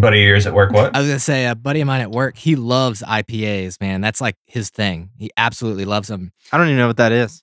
Buddy, 0.00 0.22
of 0.22 0.28
yours 0.28 0.46
at 0.46 0.54
work. 0.54 0.72
What? 0.72 0.94
I 0.94 0.98
was 1.00 1.08
gonna 1.08 1.18
say 1.20 1.46
a 1.46 1.54
buddy 1.54 1.80
of 1.80 1.86
mine 1.86 2.00
at 2.00 2.10
work. 2.10 2.36
He 2.36 2.56
loves 2.56 3.02
IPAs. 3.02 3.80
Man, 3.80 4.00
that's 4.00 4.20
like 4.20 4.36
his 4.46 4.70
thing. 4.70 5.10
He 5.18 5.30
absolutely 5.36 5.84
loves 5.84 6.08
them. 6.08 6.32
I 6.52 6.58
don't 6.58 6.66
even 6.68 6.78
know 6.78 6.88
what 6.88 6.96
that 6.98 7.12
is. 7.12 7.42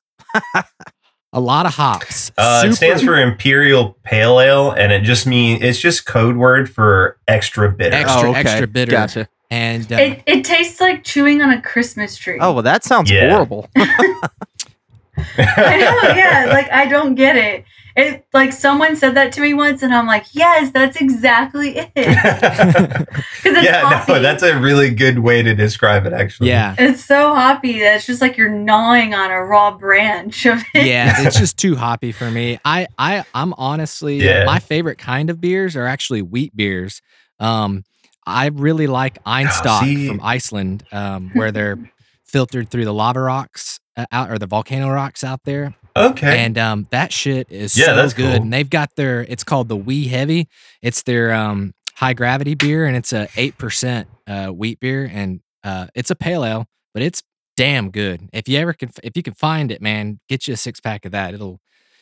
A 1.35 1.39
lot 1.39 1.65
of 1.65 1.73
hops. 1.73 2.31
Uh, 2.37 2.63
it 2.65 2.73
stands 2.75 3.03
for 3.03 3.19
Imperial 3.19 3.97
Pale 4.03 4.39
Ale, 4.39 4.71
and 4.71 4.91
it 4.91 5.01
just 5.01 5.25
means 5.27 5.61
it's 5.63 5.79
just 5.79 6.05
code 6.05 6.35
word 6.35 6.69
for 6.69 7.17
extra 7.27 7.71
bitter. 7.71 7.95
Extra- 7.95 8.27
oh, 8.27 8.31
okay. 8.31 8.39
extra 8.41 8.67
bitter. 8.67 8.91
Gotcha. 8.91 9.27
and 9.51 9.91
uh, 9.91 9.95
It, 9.97 10.23
it 10.25 10.45
tastes 10.45 10.79
like 10.81 11.03
chewing 11.03 11.41
on 11.41 11.51
a 11.51 11.61
Christmas 11.61 12.17
tree. 12.17 12.37
Oh 12.39 12.53
well, 12.53 12.63
that 12.63 12.83
sounds 12.83 13.09
Yeah. 13.11 13.29
horrible. 13.31 13.69
I 13.77 15.77
know, 15.77 16.15
yeah. 16.15 16.47
Like 16.49 16.71
I 16.71 16.85
don't 16.87 17.15
get 17.15 17.35
it. 17.35 17.65
It 17.95 18.25
like 18.33 18.51
someone 18.53 18.95
said 18.95 19.15
that 19.15 19.31
to 19.33 19.41
me 19.41 19.53
once, 19.53 19.83
and 19.83 19.93
I'm 19.93 20.07
like, 20.07 20.25
yes, 20.31 20.71
that's 20.71 20.97
exactly 20.97 21.75
it. 21.77 21.91
Because 23.43 23.57
it's 23.57 23.65
yeah, 23.65 23.81
hoppy. 23.81 24.13
no, 24.13 24.19
that's 24.21 24.41
a 24.41 24.57
really 24.57 24.89
good 24.89 25.19
way 25.19 25.41
to 25.43 25.53
describe 25.53 26.05
it. 26.05 26.13
Actually, 26.13 26.47
yeah, 26.49 26.75
It's 26.79 27.03
so 27.03 27.35
hoppy 27.35 27.79
that 27.79 27.97
it's 27.97 28.05
just 28.05 28.21
like 28.21 28.37
you're 28.37 28.49
gnawing 28.49 29.13
on 29.13 29.31
a 29.31 29.43
raw 29.43 29.77
branch 29.77 30.45
of 30.45 30.61
it. 30.73 30.85
yeah, 30.87 31.13
it's 31.27 31.37
just 31.37 31.57
too 31.57 31.75
hoppy 31.75 32.11
for 32.13 32.31
me. 32.31 32.57
I, 32.63 32.87
I, 32.97 33.25
I'm 33.35 33.53
honestly 33.55 34.23
Yeah. 34.23 34.45
my 34.45 34.59
favorite 34.59 34.97
kind 34.97 35.29
of 35.29 35.41
beers 35.41 35.75
are 35.75 35.85
actually 35.85 36.21
wheat 36.21 36.55
beers. 36.55 37.01
Um, 37.39 37.83
I 38.25 38.47
really 38.47 38.87
like 38.87 39.21
Einstök 39.25 39.81
see- 39.83 40.07
from 40.07 40.21
Iceland, 40.23 40.85
um, 40.93 41.29
where 41.33 41.51
they're 41.51 41.77
filtered 42.23 42.69
through 42.69 42.85
the 42.85 42.93
lava 42.93 43.19
rocks 43.19 43.79
uh, 43.97 44.05
out 44.11 44.31
or 44.31 44.39
the 44.39 44.47
volcano 44.47 44.89
rocks 44.89 45.23
out 45.23 45.41
there. 45.43 45.75
Okay. 45.95 46.39
And 46.39 46.57
um, 46.57 46.87
that 46.91 47.11
shit 47.13 47.51
is 47.51 47.77
Yeah, 47.77 47.87
so 47.87 47.95
that's 47.95 48.13
good. 48.13 48.33
cool. 48.33 48.41
And 48.43 48.51
they've 48.53 48.69
got 48.69 48.95
their 48.95 49.21
it's 49.21 49.43
called 49.43 49.69
the 49.69 49.77
Wee 49.77 50.07
Heavy. 50.07 50.47
It's 50.81 51.03
their 51.03 51.33
um, 51.33 51.73
high 51.95 52.13
gravity 52.13 52.55
beer, 52.55 52.85
and 52.85 52.95
it's 52.97 53.13
a 53.13 53.27
eight 53.35 53.57
percent 53.57 54.07
uh, 54.27 54.47
wheat 54.47 54.79
beer, 54.79 55.09
and 55.11 55.41
uh, 55.63 55.87
it's 55.95 56.09
a 56.11 56.15
pale 56.15 56.43
ale, 56.43 56.65
but 56.93 57.03
it's 57.03 57.21
damn 57.55 57.91
good. 57.91 58.27
If 58.33 58.49
you 58.49 58.57
ever 58.59 58.73
can, 58.73 58.89
if 59.03 59.15
you 59.15 59.21
can 59.23 59.35
find 59.35 59.71
it, 59.71 59.81
man, 59.81 60.19
get 60.27 60.47
you 60.47 60.55
a 60.55 60.57
six 60.57 60.79
pack 60.79 61.05
of 61.05 61.11
that. 61.11 61.33
It'll 61.35 61.59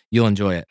you'll 0.09 0.27
enjoy 0.27 0.55
it. 0.55 0.67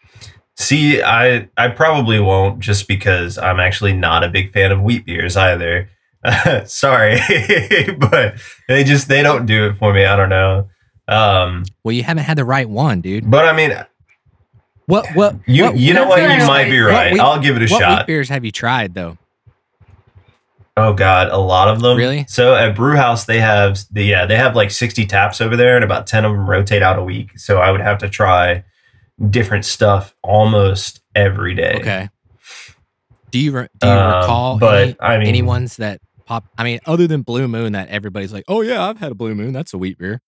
See, 0.56 1.02
I 1.02 1.48
I 1.56 1.68
probably 1.68 2.20
won't 2.20 2.60
just 2.60 2.88
because 2.88 3.36
I'm 3.38 3.60
actually 3.60 3.92
not 3.92 4.24
a 4.24 4.28
big 4.28 4.52
fan 4.52 4.72
of 4.72 4.80
wheat 4.82 5.04
beers 5.06 5.36
either. 5.36 5.88
Sorry, 6.66 7.18
but 7.98 8.34
they 8.68 8.84
just 8.84 9.08
they 9.08 9.22
don't 9.22 9.46
do 9.46 9.66
it 9.66 9.76
for 9.76 9.92
me. 9.92 10.04
I 10.04 10.16
don't 10.16 10.28
know. 10.28 10.68
Um, 11.11 11.64
Well, 11.84 11.92
you 11.92 12.02
haven't 12.04 12.24
had 12.24 12.38
the 12.38 12.44
right 12.44 12.68
one, 12.68 13.00
dude. 13.00 13.30
but 13.30 13.46
I 13.46 13.52
mean, 13.52 13.72
What 14.86 15.06
what 15.14 15.36
you 15.46 15.64
what, 15.64 15.76
you 15.76 15.92
know 15.94 16.06
what? 16.06 16.20
what 16.20 16.38
You 16.40 16.46
might 16.46 16.64
be 16.70 16.78
right. 16.80 17.06
What 17.06 17.12
wheat- 17.12 17.20
I'll 17.20 17.38
give 17.40 17.56
it 17.56 17.62
a 17.68 17.72
what 17.72 17.80
shot. 17.80 17.98
wheat 17.98 18.06
beers 18.06 18.28
have 18.28 18.44
you 18.44 18.50
tried 18.52 18.94
though? 18.94 19.18
Oh 20.76 20.92
God, 20.94 21.28
a 21.28 21.36
lot 21.38 21.68
of 21.68 21.80
them. 21.80 21.96
Really? 21.96 22.24
So 22.28 22.54
at 22.54 22.74
Brew 22.74 22.96
House, 22.96 23.24
they 23.24 23.40
have 23.40 23.80
the 23.90 24.02
yeah 24.04 24.24
they 24.24 24.36
have 24.36 24.54
like 24.56 24.70
sixty 24.70 25.04
taps 25.04 25.40
over 25.40 25.56
there, 25.56 25.74
and 25.74 25.84
about 25.84 26.06
ten 26.06 26.24
of 26.24 26.32
them 26.32 26.48
rotate 26.48 26.82
out 26.82 26.98
a 26.98 27.02
week. 27.04 27.38
So 27.38 27.58
I 27.58 27.70
would 27.70 27.80
have 27.80 27.98
to 27.98 28.08
try 28.08 28.64
different 29.28 29.64
stuff 29.64 30.14
almost 30.22 31.00
every 31.14 31.54
day. 31.54 31.74
Okay. 31.80 32.08
Do 33.30 33.38
you 33.38 33.52
re- 33.52 33.68
do 33.78 33.86
you 33.86 33.92
Um, 33.92 34.20
recall 34.22 34.58
but 34.58 34.82
any, 34.82 34.96
I 35.00 35.18
mean, 35.18 35.28
any 35.28 35.42
ones 35.42 35.76
that 35.76 36.00
pop? 36.24 36.46
I 36.56 36.64
mean, 36.64 36.78
other 36.86 37.06
than 37.06 37.22
Blue 37.22 37.46
Moon, 37.46 37.72
that 37.72 37.88
everybody's 37.88 38.32
like, 38.32 38.44
oh 38.48 38.62
yeah, 38.62 38.82
I've 38.88 38.98
had 38.98 39.12
a 39.12 39.14
Blue 39.14 39.34
Moon. 39.34 39.52
That's 39.52 39.74
a 39.74 39.78
wheat 39.78 39.98
beer. 39.98 40.20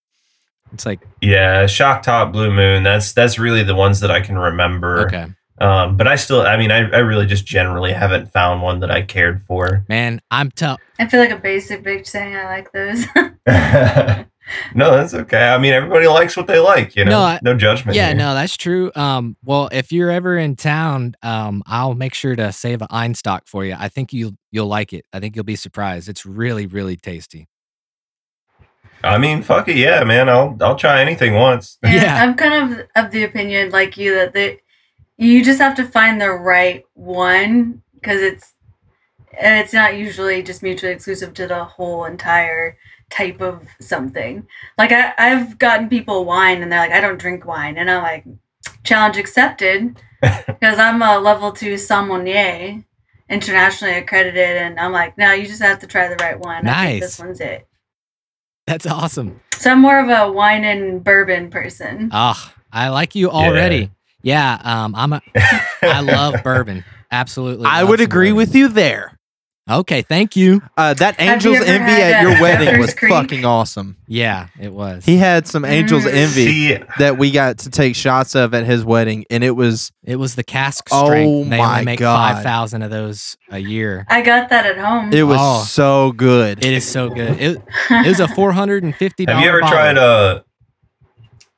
It's 0.72 0.86
like 0.86 1.00
Yeah, 1.20 1.66
Shock 1.66 2.02
Top, 2.02 2.32
Blue 2.32 2.52
Moon. 2.52 2.82
That's 2.82 3.12
that's 3.12 3.38
really 3.38 3.62
the 3.62 3.74
ones 3.74 4.00
that 4.00 4.10
I 4.10 4.20
can 4.20 4.38
remember. 4.38 5.06
okay, 5.06 5.26
Um, 5.60 5.96
but 5.96 6.08
I 6.08 6.16
still, 6.16 6.42
I 6.42 6.56
mean, 6.56 6.70
I, 6.70 6.88
I 6.90 6.98
really 6.98 7.26
just 7.26 7.44
generally 7.46 7.92
haven't 7.92 8.32
found 8.32 8.62
one 8.62 8.80
that 8.80 8.90
I 8.90 9.02
cared 9.02 9.42
for. 9.42 9.84
man, 9.88 10.20
I'm 10.30 10.50
tough. 10.50 10.80
I 10.98 11.06
feel 11.06 11.20
like 11.20 11.30
a 11.30 11.36
basic 11.38 11.84
bitch 11.84 12.06
saying 12.06 12.34
I 12.36 12.44
like 12.44 12.72
those. 12.72 13.04
no, 14.74 14.90
that's 14.96 15.14
okay. 15.14 15.48
I 15.48 15.58
mean, 15.58 15.72
everybody 15.72 16.06
likes 16.08 16.36
what 16.36 16.46
they 16.46 16.58
like. 16.58 16.96
You 16.96 17.04
know, 17.04 17.10
No, 17.12 17.18
I- 17.20 17.40
no 17.42 17.54
judgment. 17.54 17.96
Yeah, 17.96 18.08
here. 18.08 18.16
no, 18.16 18.34
that's 18.34 18.56
true. 18.56 18.90
Um, 18.94 19.36
well, 19.44 19.68
if 19.72 19.92
you're 19.92 20.10
ever 20.10 20.36
in 20.36 20.56
town, 20.56 21.14
um, 21.22 21.62
I'll 21.66 21.94
make 21.94 22.14
sure 22.14 22.34
to 22.36 22.52
save 22.52 22.82
an 22.82 22.88
Einstök 22.88 23.40
for 23.46 23.64
you. 23.64 23.76
I 23.78 23.88
think 23.88 24.12
you 24.12 24.36
you'll 24.50 24.66
like 24.68 24.92
it. 24.92 25.04
I 25.12 25.20
think 25.20 25.36
you'll 25.36 25.44
be 25.44 25.56
surprised. 25.56 26.08
It's 26.08 26.24
really 26.26 26.66
really 26.66 26.96
tasty. 26.96 27.46
I 29.04 29.18
mean, 29.18 29.42
fuck 29.42 29.68
it, 29.68 29.76
yeah, 29.76 30.04
man. 30.04 30.28
I'll 30.28 30.56
I'll 30.60 30.76
try 30.76 31.00
anything 31.00 31.34
once. 31.34 31.78
And 31.82 31.94
Yeah. 31.94 32.22
I'm 32.22 32.34
kind 32.34 32.72
of 32.72 32.86
of 32.96 33.10
the 33.10 33.24
opinion 33.24 33.70
like 33.70 33.96
you 33.96 34.14
that 34.14 34.32
the, 34.32 34.58
you 35.16 35.44
just 35.44 35.60
have 35.60 35.76
to 35.76 35.84
find 35.84 36.20
the 36.20 36.30
right 36.30 36.84
one 36.94 37.82
because 37.94 38.20
it's 38.20 38.54
and 39.38 39.58
it's 39.58 39.72
not 39.72 39.96
usually 39.96 40.42
just 40.42 40.62
mutually 40.62 40.92
exclusive 40.92 41.34
to 41.34 41.46
the 41.46 41.64
whole 41.64 42.04
entire 42.04 42.76
type 43.10 43.40
of 43.40 43.66
something. 43.80 44.46
Like 44.78 44.92
I, 44.92 45.12
I've 45.18 45.58
gotten 45.58 45.88
people 45.88 46.24
wine 46.24 46.62
and 46.62 46.70
they're 46.70 46.80
like, 46.80 46.92
I 46.92 47.00
don't 47.00 47.20
drink 47.20 47.46
wine, 47.46 47.76
and 47.78 47.90
I'm 47.90 48.02
like, 48.02 48.24
challenge 48.84 49.16
accepted 49.16 50.00
because 50.20 50.78
I'm 50.78 51.02
a 51.02 51.18
level 51.18 51.52
two 51.52 51.76
sommelier, 51.78 52.82
internationally 53.28 53.94
accredited, 53.96 54.56
and 54.56 54.78
I'm 54.78 54.92
like, 54.92 55.16
no, 55.18 55.32
you 55.32 55.46
just 55.46 55.62
have 55.62 55.78
to 55.80 55.86
try 55.86 56.08
the 56.08 56.16
right 56.16 56.38
one. 56.38 56.66
I 56.66 56.86
think 56.86 57.02
this 57.02 57.18
one's 57.18 57.40
it. 57.40 57.66
That's 58.66 58.86
awesome. 58.86 59.40
So 59.58 59.72
I'm 59.72 59.80
more 59.80 59.98
of 59.98 60.08
a 60.08 60.30
wine 60.30 60.64
and 60.64 61.02
bourbon 61.02 61.50
person. 61.50 62.10
Oh, 62.12 62.52
I 62.72 62.88
like 62.90 63.14
you 63.14 63.30
already. 63.30 63.90
Yeah. 64.22 64.60
um, 64.62 64.94
I'm 64.94 65.12
a. 65.12 65.22
I 65.82 66.00
love 66.00 66.42
bourbon. 66.44 66.84
Absolutely. 67.10 67.66
I 67.66 67.82
would 67.84 68.00
agree 68.00 68.28
bourbon. 68.30 68.36
with 68.36 68.54
you 68.54 68.68
there. 68.68 69.18
Okay, 69.70 70.02
thank 70.02 70.34
you. 70.34 70.60
Uh, 70.76 70.92
that 70.94 71.20
Angels 71.20 71.58
Envy 71.60 71.92
at 72.02 72.22
your 72.22 72.42
wedding 72.42 72.80
was 72.80 72.94
Creek? 72.94 73.12
fucking 73.12 73.44
awesome. 73.44 73.96
Yeah, 74.08 74.48
it 74.60 74.72
was. 74.72 75.04
He 75.04 75.16
had 75.18 75.46
some 75.46 75.64
Angels 75.64 76.02
Mm. 76.04 76.12
Envy 76.14 76.46
See, 76.46 76.78
that 76.98 77.16
we 77.16 77.30
got 77.30 77.58
to 77.58 77.70
take 77.70 77.94
shots 77.94 78.34
of 78.34 78.54
at 78.54 78.64
his 78.66 78.84
wedding, 78.84 79.24
and 79.30 79.44
it 79.44 79.52
was 79.52 79.92
it 80.02 80.16
was 80.16 80.34
the 80.34 80.42
cask 80.42 80.88
Oh 80.90 81.04
strength. 81.06 81.50
they 81.50 81.58
my 81.58 81.72
only 81.74 81.84
make 81.84 82.00
God. 82.00 82.34
five 82.34 82.42
thousand 82.42 82.82
of 82.82 82.90
those 82.90 83.36
a 83.50 83.58
year. 83.60 84.04
I 84.10 84.22
got 84.22 84.50
that 84.50 84.66
at 84.66 84.78
home. 84.78 85.12
it 85.12 85.22
was 85.22 85.38
Oh. 85.40 85.62
so 85.62 86.10
good. 86.12 86.64
It 86.64 86.72
is 86.72 86.84
so 86.86 87.08
good. 87.08 87.40
It, 87.40 87.62
it 87.88 88.06
was 88.08 88.18
a 88.18 88.26
four 88.34 88.50
hundred 88.52 88.82
and 88.82 88.94
fifty. 88.94 89.26
have 89.28 89.40
you 89.40 89.48
ever 89.48 89.60
tried 89.60 89.96
uh 89.96 90.42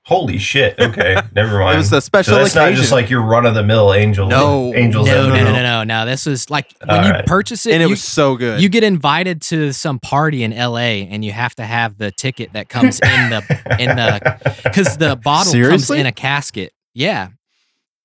Holy 0.06 0.36
shit! 0.36 0.78
Okay, 0.78 1.16
never 1.34 1.58
mind. 1.60 1.76
It 1.76 1.78
was 1.78 1.92
a 1.92 2.00
special 2.02 2.34
so 2.34 2.38
that's 2.38 2.54
not 2.54 2.72
just 2.74 2.92
like 2.92 3.08
your 3.08 3.22
run 3.22 3.46
of 3.46 3.54
the 3.54 3.62
mill 3.62 3.94
angel. 3.94 4.28
No. 4.28 4.74
angels. 4.74 5.06
No, 5.06 5.28
no, 5.28 5.34
no, 5.34 5.44
no, 5.44 5.62
no, 5.62 5.84
no. 5.84 6.04
This 6.04 6.26
was 6.26 6.50
like 6.50 6.74
when 6.84 7.00
All 7.00 7.06
you 7.06 7.10
right. 7.12 7.24
purchase 7.24 7.64
it, 7.64 7.72
and 7.72 7.82
it 7.82 7.86
you, 7.86 7.90
was 7.92 8.04
so 8.04 8.36
good. 8.36 8.60
you 8.60 8.68
get 8.68 8.84
invited 8.84 9.40
to 9.42 9.72
some 9.72 9.98
party 9.98 10.42
in 10.42 10.50
LA, 10.50 11.06
and 11.08 11.24
you 11.24 11.32
have 11.32 11.54
to 11.54 11.64
have 11.64 11.96
the 11.96 12.10
ticket 12.10 12.52
that 12.52 12.68
comes 12.68 13.00
in 13.00 13.30
the 13.30 13.76
in 13.78 13.96
the 13.96 14.60
because 14.64 14.98
the 14.98 15.16
bottle 15.16 15.52
comes 15.52 15.90
in 15.90 16.04
a 16.04 16.12
casket. 16.12 16.74
Yeah, 16.92 17.28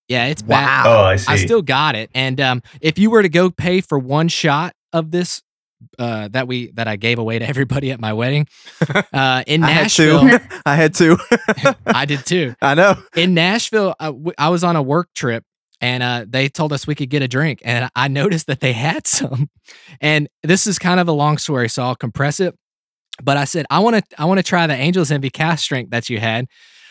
yeah, 0.09 0.25
it's 0.25 0.41
bad. 0.41 0.85
wow. 0.85 1.01
Oh, 1.01 1.03
I 1.03 1.17
see. 1.17 1.31
I 1.31 1.35
still 1.35 1.61
got 1.61 1.95
it. 1.95 2.09
And 2.15 2.41
um, 2.41 2.63
if 2.81 2.97
you 2.97 3.11
were 3.11 3.21
to 3.21 3.29
go 3.29 3.51
pay 3.51 3.79
for 3.81 3.99
one 3.99 4.27
shot 4.27 4.73
of 4.91 5.11
this 5.11 5.43
uh, 5.97 6.27
that 6.29 6.47
we 6.47 6.71
that 6.71 6.87
I 6.87 6.95
gave 6.95 7.19
away 7.19 7.39
to 7.39 7.47
everybody 7.47 7.91
at 7.91 7.99
my 7.99 8.13
wedding 8.13 8.47
uh, 9.13 9.43
in 9.47 9.63
I 9.63 9.69
had 9.69 9.83
Nashville. 9.83 10.39
I 10.65 10.75
had 10.75 10.93
two. 10.93 11.17
I 11.85 12.05
did 12.05 12.25
too. 12.25 12.55
I 12.61 12.75
know. 12.75 12.95
In 13.15 13.33
Nashville, 13.33 13.95
I, 13.99 14.07
w- 14.07 14.33
I 14.37 14.49
was 14.49 14.63
on 14.63 14.75
a 14.75 14.81
work 14.81 15.09
trip. 15.13 15.43
And 15.81 16.03
uh, 16.03 16.25
they 16.27 16.49
told 16.49 16.73
us 16.73 16.85
we 16.85 16.93
could 16.93 17.09
get 17.09 17.21
a 17.21 17.27
drink, 17.29 17.61
and 17.63 17.89
I 17.95 18.09
noticed 18.09 18.47
that 18.47 18.59
they 18.59 18.73
had 18.73 19.07
some. 19.07 19.49
And 20.01 20.27
this 20.43 20.67
is 20.67 20.77
kind 20.77 20.99
of 20.99 21.07
a 21.07 21.13
long 21.13 21.37
story, 21.37 21.69
so 21.69 21.83
I'll 21.83 21.95
compress 21.95 22.41
it. 22.41 22.53
But 23.23 23.37
I 23.37 23.45
said 23.45 23.65
I 23.69 23.79
want 23.79 23.95
to, 23.95 24.21
I 24.21 24.25
want 24.25 24.39
to 24.39 24.43
try 24.43 24.67
the 24.67 24.73
Angels 24.73 25.09
Envy 25.09 25.29
cask 25.29 25.63
strength 25.63 25.91
that 25.91 26.09
you 26.09 26.19
had. 26.19 26.47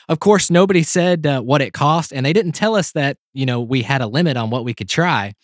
Of 0.09 0.21
course, 0.21 0.51
nobody 0.51 0.83
said 0.85 1.27
uh, 1.27 1.43
what 1.43 1.61
it 1.61 1.75
cost, 1.75 2.15
and 2.15 2.25
they 2.25 2.33
didn't 2.33 2.53
tell 2.53 2.75
us 2.77 2.93
that 2.93 3.19
you 3.35 3.45
know 3.45 3.61
we 3.61 3.83
had 3.83 4.01
a 4.01 4.07
limit 4.07 4.39
on 4.39 4.49
what 4.49 4.65
we 4.65 4.73
could 4.73 4.89
try. 4.89 5.35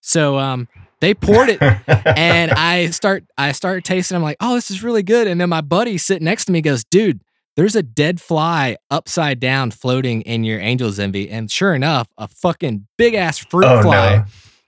So 0.00 0.36
um, 0.36 0.66
they 1.00 1.14
poured 1.14 1.48
it, 1.48 1.62
and 2.16 2.50
I 2.52 2.90
start 2.90 3.24
I 3.36 3.52
start 3.52 3.84
tasting. 3.84 4.16
I'm 4.16 4.22
like, 4.22 4.36
oh, 4.40 4.54
this 4.54 4.70
is 4.70 4.82
really 4.82 5.02
good. 5.02 5.26
And 5.26 5.40
then 5.40 5.48
my 5.48 5.60
buddy 5.60 5.98
sitting 5.98 6.24
next 6.24 6.46
to 6.46 6.52
me 6.52 6.60
goes, 6.60 6.84
dude, 6.84 7.20
there's 7.56 7.76
a 7.76 7.82
dead 7.82 8.20
fly 8.20 8.76
upside 8.90 9.40
down 9.40 9.70
floating 9.70 10.22
in 10.22 10.44
your 10.44 10.60
Angel's 10.60 10.98
Envy. 10.98 11.30
And 11.30 11.50
sure 11.50 11.74
enough, 11.74 12.08
a 12.16 12.28
fucking 12.28 12.86
big 12.96 13.14
ass 13.14 13.38
fruit 13.38 13.64
oh 13.64 13.82
fly 13.82 14.16
no! 14.16 14.24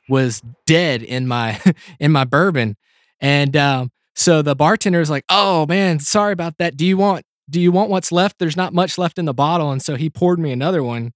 was 0.08 0.42
dead 0.66 1.02
in 1.02 1.26
my 1.26 1.60
in 2.00 2.12
my 2.12 2.24
bourbon. 2.24 2.76
And 3.20 3.56
um, 3.56 3.90
so 4.14 4.42
the 4.42 4.56
bartender's 4.56 5.10
like, 5.10 5.24
"Oh 5.28 5.66
man, 5.66 5.98
sorry 6.00 6.32
about 6.32 6.58
that. 6.58 6.76
Do 6.76 6.86
you 6.86 6.96
want 6.96 7.24
do 7.48 7.60
you 7.60 7.72
want 7.72 7.90
what's 7.90 8.12
left? 8.12 8.38
There's 8.38 8.56
not 8.56 8.72
much 8.72 8.98
left 8.98 9.18
in 9.18 9.24
the 9.24 9.34
bottle." 9.34 9.72
And 9.72 9.82
so 9.82 9.96
he 9.96 10.10
poured 10.10 10.38
me 10.38 10.52
another 10.52 10.82
one. 10.82 11.12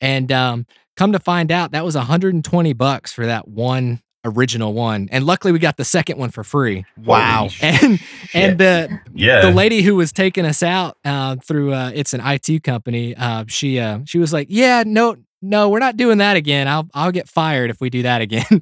And 0.00 0.32
um, 0.32 0.66
come 0.96 1.12
to 1.12 1.20
find 1.20 1.52
out, 1.52 1.70
that 1.70 1.84
was 1.84 1.94
120 1.94 2.72
bucks 2.72 3.12
for 3.12 3.24
that 3.26 3.46
one 3.46 4.00
original 4.24 4.72
one. 4.74 5.08
And 5.10 5.24
luckily, 5.24 5.52
we 5.52 5.58
got 5.58 5.76
the 5.76 5.84
second 5.84 6.18
one 6.18 6.30
for 6.30 6.44
free. 6.44 6.84
Wow. 6.96 7.48
Holy 7.48 7.54
And 7.60 7.84
and 7.84 8.00
shit. 8.30 8.58
the 8.58 9.00
yeah, 9.14 9.40
the 9.40 9.50
lady 9.50 9.82
who 9.82 9.94
was 9.96 10.12
taking 10.12 10.44
us 10.46 10.62
out 10.62 10.96
uh, 11.04 11.36
through 11.36 11.72
uh, 11.72 11.90
it's 11.94 12.14
an 12.14 12.20
IT 12.24 12.62
company. 12.62 13.14
Uh, 13.16 13.44
she 13.48 13.78
uh, 13.78 14.00
she 14.04 14.18
was 14.18 14.32
like, 14.32 14.46
"Yeah, 14.50 14.84
no, 14.86 15.16
no, 15.42 15.68
we're 15.68 15.78
not 15.80 15.96
doing 15.96 16.18
that 16.18 16.36
again. 16.36 16.68
I'll 16.68 16.88
I'll 16.94 17.12
get 17.12 17.28
fired 17.28 17.70
if 17.70 17.80
we 17.80 17.90
do 17.90 18.02
that 18.02 18.20
again." 18.20 18.44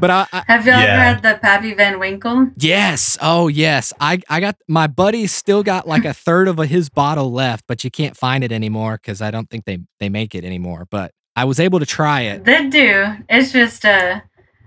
but 0.00 0.10
I, 0.10 0.26
I 0.32 0.42
Have 0.46 0.66
y'all 0.66 0.78
Yeah. 0.80 0.84
ever 0.84 1.02
had 1.02 1.22
the 1.22 1.38
Pappy 1.40 1.74
Van 1.74 1.98
Winkle? 1.98 2.48
yes, 2.56 3.16
oh 3.20 3.48
yes, 3.48 3.92
I 4.00 4.20
I 4.28 4.40
got 4.40 4.56
my 4.68 4.86
buddy 4.86 5.26
still 5.26 5.62
got 5.62 5.86
like 5.86 6.04
a 6.04 6.12
third 6.14 6.48
of 6.48 6.58
a, 6.58 6.66
his 6.66 6.88
bottle 6.88 7.32
left, 7.32 7.64
but 7.66 7.84
you 7.84 7.90
can't 7.90 8.16
find 8.16 8.44
it 8.44 8.52
anymore 8.52 8.96
because 8.96 9.22
I 9.22 9.30
don't 9.30 9.48
think 9.48 9.64
they 9.64 9.78
they 9.98 10.08
make 10.08 10.34
it 10.34 10.44
anymore. 10.44 10.86
But 10.90 11.12
I 11.36 11.44
was 11.44 11.60
able 11.60 11.80
to 11.80 11.86
try 11.86 12.22
it. 12.22 12.44
They 12.44 12.68
do. 12.68 13.16
It's 13.28 13.52
just 13.52 13.84
uh, 13.84 14.20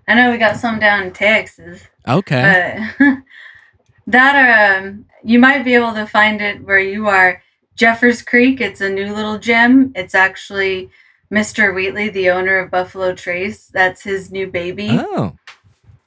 I 0.07 0.13
know 0.15 0.31
we 0.31 0.37
got 0.37 0.57
some 0.57 0.79
down 0.79 1.03
in 1.03 1.13
Texas, 1.13 1.83
Okay, 2.07 2.89
but 2.97 3.17
that 4.07 4.35
are 4.35 4.87
um, 4.87 5.05
you 5.23 5.39
might 5.39 5.63
be 5.63 5.75
able 5.75 5.93
to 5.93 6.05
find 6.05 6.41
it 6.41 6.63
where 6.63 6.79
you 6.79 7.07
are. 7.07 7.41
Jeffers 7.75 8.21
Creek. 8.21 8.61
It's 8.61 8.81
a 8.81 8.89
new 8.89 9.11
little 9.15 9.39
gem. 9.39 9.91
It's 9.95 10.13
actually 10.13 10.91
Mr. 11.31 11.73
Wheatley, 11.73 12.09
the 12.09 12.29
owner 12.29 12.59
of 12.59 12.69
Buffalo 12.69 13.15
Trace. 13.15 13.65
That's 13.73 14.03
his 14.03 14.31
new 14.31 14.45
baby. 14.45 14.89
oh 14.91 15.35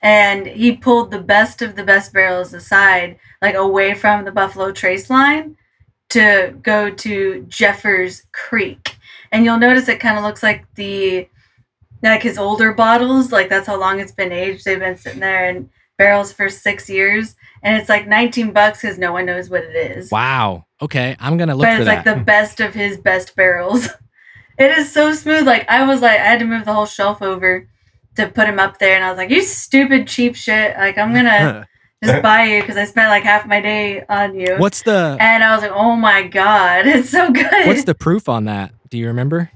and 0.07 0.47
he 0.47 0.77
pulled 0.77 1.11
the 1.11 1.21
best 1.21 1.63
of 1.63 1.75
the 1.75 1.83
best 1.83 2.13
barrels 2.13 2.55
aside, 2.55 3.19
like 3.43 3.57
away 3.57 3.93
from 3.93 4.25
the 4.25 4.31
Buffalo 4.31 4.71
Trace 4.71 5.11
line, 5.11 5.57
to 6.11 6.57
go 6.63 6.91
to 6.91 7.45
Jeffers 7.49 8.23
Creek. 8.31 8.96
And 9.37 9.45
you'll 9.45 9.59
notice 9.59 9.87
it 9.89 10.01
kind 10.01 10.17
of 10.17 10.25
looks 10.25 10.43
like 10.43 10.65
the 10.77 11.29
like 12.03 12.23
his 12.23 12.39
older 12.39 12.73
bottles, 12.73 13.33
like 13.33 13.51
that's 13.51 13.67
how 13.67 13.79
long 13.79 14.01
it's 14.01 14.13
been 14.13 14.33
aged. 14.33 14.65
They've 14.65 14.79
been 14.79 14.97
sitting 14.97 15.21
there 15.21 15.51
in 15.51 15.69
barrels 15.99 16.33
for 16.33 16.49
six 16.49 16.89
years, 16.89 17.37
and 17.63 17.77
it's 17.77 17.91
like 17.91 18.09
19 18.09 18.53
bucks 18.53 18.81
because 18.81 18.97
no 18.97 19.13
one 19.13 19.27
knows 19.27 19.51
what 19.51 19.63
it 19.63 19.77
is. 19.77 20.11
wow. 20.11 20.65
Okay, 20.81 21.17
I'm 21.21 21.37
gonna 21.37 21.55
look 21.55 21.67
but 21.67 21.81
it's 21.81 21.87
like 21.87 22.05
that. 22.05 22.15
the 22.15 22.19
hmm. 22.21 22.25
best 22.25 22.61
of 22.61 22.73
his 22.73 22.97
best 22.97 23.37
barrels. 23.37 23.89
it 24.59 24.79
is 24.79 24.91
so 24.91 25.13
smooth. 25.13 25.47
Like 25.47 25.69
I 25.69 25.87
was 25.87 26.01
like, 26.01 26.19
I 26.19 26.25
had 26.25 26.39
to 26.39 26.47
move 26.47 26.65
the 26.65 26.73
whole 26.73 26.87
shelf 26.87 27.21
over 27.21 27.69
to 28.15 28.29
put 28.29 28.49
him 28.49 28.59
up 28.59 28.79
there, 28.79 28.97
and 28.97 29.05
I 29.05 29.11
was 29.11 29.19
like, 29.19 29.29
"You 29.29 29.43
stupid 29.43 30.09
cheap 30.09 30.35
shit! 30.35 30.75
Like 30.79 30.97
I'm 30.97 31.13
gonna 31.13 31.67
just 32.03 32.23
buy 32.23 32.45
you 32.45 32.63
because 32.63 32.79
I 32.79 32.87
spent 32.87 33.11
like 33.11 33.23
half 33.23 33.47
my 33.47 33.61
day 33.61 34.03
on 34.09 34.35
you." 34.41 34.57
What's 34.57 34.81
the 34.81 35.19
And 35.21 35.45
I 35.45 35.55
was 35.55 35.61
like, 35.61 35.73
"Oh 35.75 35.95
my 35.95 36.27
god, 36.27 36.87
it's 36.87 37.11
so 37.11 37.31
good!" 37.31 37.67
what's 37.67 37.85
the 37.85 37.95
proof 37.95 38.31
on 38.31 38.47
that? 38.47 38.73
Do 38.97 39.01
you 39.01 39.09
remember? 39.09 39.51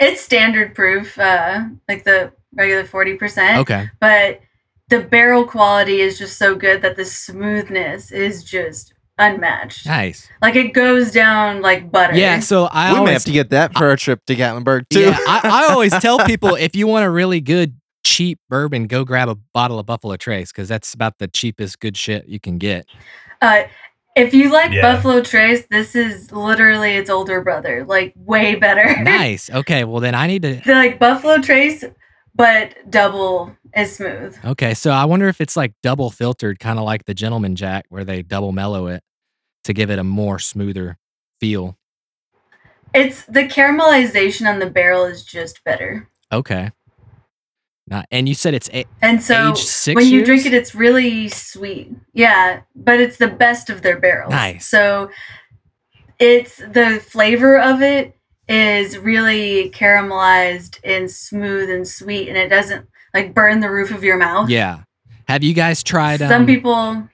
It's 0.00 0.22
standard 0.22 0.74
proof, 0.74 1.18
uh, 1.18 1.64
like 1.90 2.04
the 2.04 2.32
regular 2.54 2.86
forty 2.86 3.16
percent. 3.18 3.58
Okay. 3.58 3.90
But 4.00 4.40
the 4.88 5.00
barrel 5.00 5.44
quality 5.44 6.00
is 6.00 6.18
just 6.18 6.38
so 6.38 6.54
good 6.54 6.80
that 6.80 6.96
the 6.96 7.04
smoothness 7.04 8.12
is 8.12 8.42
just 8.42 8.94
unmatched. 9.18 9.84
Nice. 9.84 10.30
Like 10.40 10.56
it 10.56 10.72
goes 10.72 11.10
down 11.10 11.60
like 11.60 11.92
butter. 11.92 12.14
Yeah. 12.14 12.40
So 12.40 12.64
I 12.64 12.92
we 12.92 12.96
always 12.96 13.08
may 13.08 13.12
have 13.12 13.24
to 13.24 13.32
get 13.32 13.50
that 13.50 13.76
for 13.76 13.90
our 13.90 13.96
trip 13.96 14.24
to 14.24 14.34
Gatlinburg 14.34 14.88
too. 14.88 15.00
Yeah, 15.00 15.18
I, 15.28 15.40
I 15.44 15.66
always 15.70 15.92
tell 15.98 16.18
people 16.20 16.54
if 16.54 16.74
you 16.74 16.86
want 16.86 17.04
a 17.04 17.10
really 17.10 17.42
good 17.42 17.76
cheap 18.04 18.38
bourbon, 18.48 18.86
go 18.86 19.04
grab 19.04 19.28
a 19.28 19.34
bottle 19.52 19.78
of 19.78 19.84
Buffalo 19.84 20.16
Trace 20.16 20.50
because 20.50 20.66
that's 20.66 20.94
about 20.94 21.18
the 21.18 21.28
cheapest 21.28 21.78
good 21.78 21.98
shit 21.98 22.26
you 22.26 22.40
can 22.40 22.56
get. 22.56 22.86
Uh, 23.42 23.64
if 24.16 24.32
you 24.34 24.50
like 24.50 24.72
Yeah. 24.72 24.82
Buffalo 24.82 25.20
Trace, 25.20 25.66
this 25.70 25.94
is 25.94 26.30
literally 26.32 26.94
its 26.94 27.10
older 27.10 27.42
brother, 27.42 27.84
like 27.84 28.12
way 28.16 28.54
better. 28.54 28.96
Nice. 29.02 29.50
Okay. 29.50 29.84
Well, 29.84 30.00
then 30.00 30.14
I 30.14 30.26
need 30.26 30.42
to. 30.42 30.60
They're 30.64 30.74
like 30.76 30.98
Buffalo 30.98 31.38
Trace, 31.38 31.84
but 32.34 32.74
double 32.90 33.54
as 33.74 33.96
smooth. 33.96 34.36
Okay. 34.44 34.74
So 34.74 34.90
I 34.90 35.04
wonder 35.04 35.28
if 35.28 35.40
it's 35.40 35.56
like 35.56 35.72
double 35.82 36.10
filtered, 36.10 36.58
kind 36.58 36.78
of 36.78 36.84
like 36.84 37.04
the 37.04 37.14
Gentleman 37.14 37.56
Jack, 37.56 37.86
where 37.88 38.04
they 38.04 38.22
double 38.22 38.52
mellow 38.52 38.86
it 38.86 39.02
to 39.64 39.72
give 39.72 39.90
it 39.90 39.98
a 39.98 40.04
more 40.04 40.38
smoother 40.38 40.98
feel. 41.40 41.76
It's 42.94 43.24
the 43.24 43.48
caramelization 43.48 44.48
on 44.48 44.60
the 44.60 44.70
barrel 44.70 45.04
is 45.04 45.24
just 45.24 45.62
better. 45.64 46.08
Okay. 46.30 46.70
Not, 47.86 48.06
and 48.10 48.26
you 48.28 48.34
said 48.34 48.54
it's 48.54 48.70
a- 48.72 48.86
And 49.02 49.22
so 49.22 49.50
aged 49.50 49.58
six 49.58 49.94
when 49.94 50.06
you 50.06 50.16
years? 50.18 50.26
drink 50.26 50.46
it, 50.46 50.54
it's 50.54 50.74
really 50.74 51.28
sweet. 51.28 51.92
Yeah, 52.14 52.60
but 52.74 52.98
it's 53.00 53.18
the 53.18 53.28
best 53.28 53.68
of 53.68 53.82
their 53.82 53.98
barrels. 53.98 54.30
Nice. 54.30 54.66
So 54.66 55.10
it's 56.18 56.56
the 56.56 57.02
flavor 57.06 57.58
of 57.58 57.82
it 57.82 58.16
is 58.48 58.96
really 58.98 59.70
caramelized 59.70 60.78
and 60.84 61.10
smooth 61.10 61.68
and 61.70 61.86
sweet, 61.86 62.28
and 62.28 62.36
it 62.38 62.48
doesn't 62.48 62.86
like 63.12 63.34
burn 63.34 63.60
the 63.60 63.70
roof 63.70 63.90
of 63.90 64.02
your 64.04 64.16
mouth. 64.16 64.48
yeah. 64.48 64.80
Have 65.26 65.42
you 65.42 65.54
guys 65.54 65.82
tried? 65.82 66.18
Some 66.18 66.42
um, 66.42 66.46
people 66.46 67.08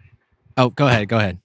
Oh, 0.56 0.70
go 0.70 0.88
ahead. 0.88 1.08
Go 1.08 1.18
ahead. 1.18 1.38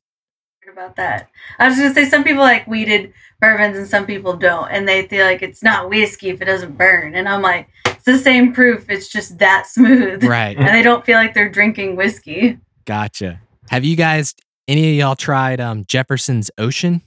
about 0.71 0.95
that. 0.95 1.29
I 1.59 1.67
was 1.69 1.77
gonna 1.77 1.93
say 1.93 2.05
some 2.05 2.23
people 2.23 2.41
like 2.41 2.65
wheated 2.67 3.13
bourbons 3.39 3.77
and 3.77 3.87
some 3.87 4.05
people 4.07 4.35
don't, 4.35 4.67
and 4.71 4.87
they 4.87 5.07
feel 5.07 5.25
like 5.25 5.41
it's 5.43 5.61
not 5.63 5.89
whiskey 5.89 6.29
if 6.29 6.41
it 6.41 6.45
doesn't 6.45 6.75
burn. 6.77 7.13
And 7.15 7.29
I'm 7.29 7.41
like, 7.43 7.69
the 8.05 8.17
same 8.17 8.53
proof. 8.53 8.89
It's 8.89 9.07
just 9.09 9.37
that 9.39 9.67
smooth, 9.67 10.23
Right. 10.23 10.55
and 10.57 10.67
they 10.67 10.81
don't 10.81 11.05
feel 11.05 11.17
like 11.17 11.33
they're 11.33 11.49
drinking 11.49 11.95
whiskey. 11.97 12.57
Gotcha. 12.85 13.41
Have 13.69 13.83
you 13.83 13.95
guys? 13.95 14.33
Any 14.67 14.91
of 14.91 14.95
y'all 14.95 15.15
tried 15.15 15.59
um, 15.59 15.85
Jefferson's 15.85 16.49
Ocean? 16.57 17.01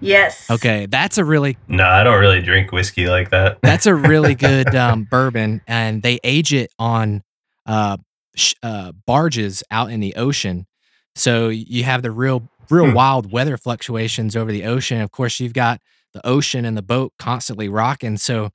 Yes. 0.00 0.50
Okay, 0.50 0.86
that's 0.86 1.16
a 1.18 1.24
really 1.24 1.56
no, 1.68 1.84
I 1.84 2.02
don't 2.02 2.20
really 2.20 2.42
drink 2.42 2.72
whiskey 2.72 3.06
like 3.06 3.30
that. 3.30 3.58
That's 3.62 3.86
a 3.86 3.94
really 3.94 4.34
good 4.34 4.74
um, 4.74 5.04
bourbon, 5.10 5.62
and 5.66 6.02
they 6.02 6.18
age 6.24 6.52
it 6.52 6.70
on 6.78 7.22
uh, 7.64 7.96
sh- 8.34 8.54
uh, 8.62 8.92
barges 9.06 9.62
out 9.70 9.90
in 9.90 10.00
the 10.00 10.14
ocean. 10.16 10.66
So 11.14 11.48
you 11.48 11.84
have 11.84 12.02
the 12.02 12.10
real, 12.10 12.46
real 12.68 12.88
Hmm. 12.88 12.94
wild 12.94 13.32
weather 13.32 13.56
fluctuations 13.56 14.36
over 14.36 14.50
the 14.52 14.64
ocean. 14.64 15.00
Of 15.00 15.10
course, 15.12 15.40
you've 15.40 15.54
got 15.54 15.80
the 16.12 16.26
ocean 16.26 16.64
and 16.66 16.76
the 16.76 16.82
boat 16.82 17.12
constantly 17.18 17.68
rocking. 17.68 18.16
So 18.18 18.50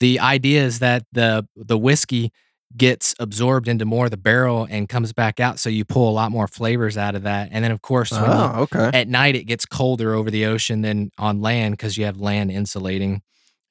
the 0.00 0.18
idea 0.20 0.62
is 0.64 0.78
that 0.80 1.04
the 1.12 1.46
the 1.56 1.78
whiskey 1.78 2.32
gets 2.76 3.14
absorbed 3.18 3.66
into 3.66 3.84
more 3.84 4.04
of 4.04 4.10
the 4.12 4.16
barrel 4.16 4.66
and 4.70 4.88
comes 4.88 5.12
back 5.12 5.40
out, 5.40 5.58
so 5.58 5.68
you 5.68 5.84
pull 5.84 6.08
a 6.08 6.12
lot 6.12 6.30
more 6.30 6.46
flavors 6.46 6.96
out 6.96 7.14
of 7.16 7.24
that. 7.24 7.48
And 7.50 7.64
then, 7.64 7.72
of 7.72 7.82
course, 7.82 8.12
when 8.12 8.22
you- 8.22 8.28
Oh, 8.28 8.60
okay. 8.62 8.90
at 8.94 9.08
night 9.08 9.34
it 9.34 9.44
gets 9.44 9.66
colder 9.66 10.14
over 10.14 10.30
the 10.30 10.46
ocean 10.46 10.82
than 10.82 11.10
on 11.18 11.40
land 11.40 11.72
because 11.74 11.98
you 11.98 12.04
have 12.04 12.18
land 12.18 12.52
insulating, 12.52 13.22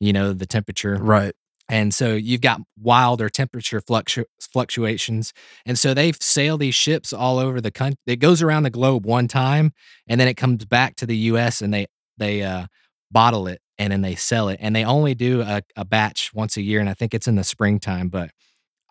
you 0.02 0.12
know, 0.12 0.34
the 0.34 0.46
temperature. 0.46 0.96
Right. 0.98 1.34
And 1.70 1.94
so 1.94 2.16
you've 2.16 2.42
got 2.42 2.60
wilder 2.82 3.30
temperature 3.30 3.80
fluctu- 3.80 4.26
fluctuations. 4.52 5.34
And 5.66 5.78
so 5.80 5.94
they 5.94 6.12
sail 6.20 6.58
these 6.58 6.76
ships 6.76 7.14
all 7.14 7.38
over 7.40 7.62
the 7.62 7.72
country. 7.72 7.98
It 8.06 8.18
goes 8.18 8.42
around 8.42 8.64
the 8.64 8.70
globe 8.70 9.06
one 9.06 9.28
time 9.28 9.72
and 10.08 10.20
then 10.20 10.28
it 10.28 10.34
comes 10.36 10.66
back 10.66 10.96
to 10.98 11.06
the 11.06 11.16
US 11.32 11.62
and 11.62 11.74
they 11.74 11.86
they 12.18 12.42
uh, 12.44 12.66
bottle 13.12 13.48
it 13.48 13.62
and 13.80 13.92
then 13.92 14.02
they 14.02 14.14
sell 14.14 14.50
it. 14.50 14.60
And 14.62 14.76
they 14.76 14.86
only 14.86 15.16
do 15.16 15.42
a, 15.42 15.64
a 15.76 15.84
batch 15.86 16.32
once 16.36 16.56
a 16.58 16.62
year. 16.62 16.80
And 16.80 16.88
I 16.90 16.94
think 16.94 17.16
it's 17.16 17.28
in 17.28 17.36
the 17.36 17.44
springtime. 17.44 18.10
But 18.10 18.30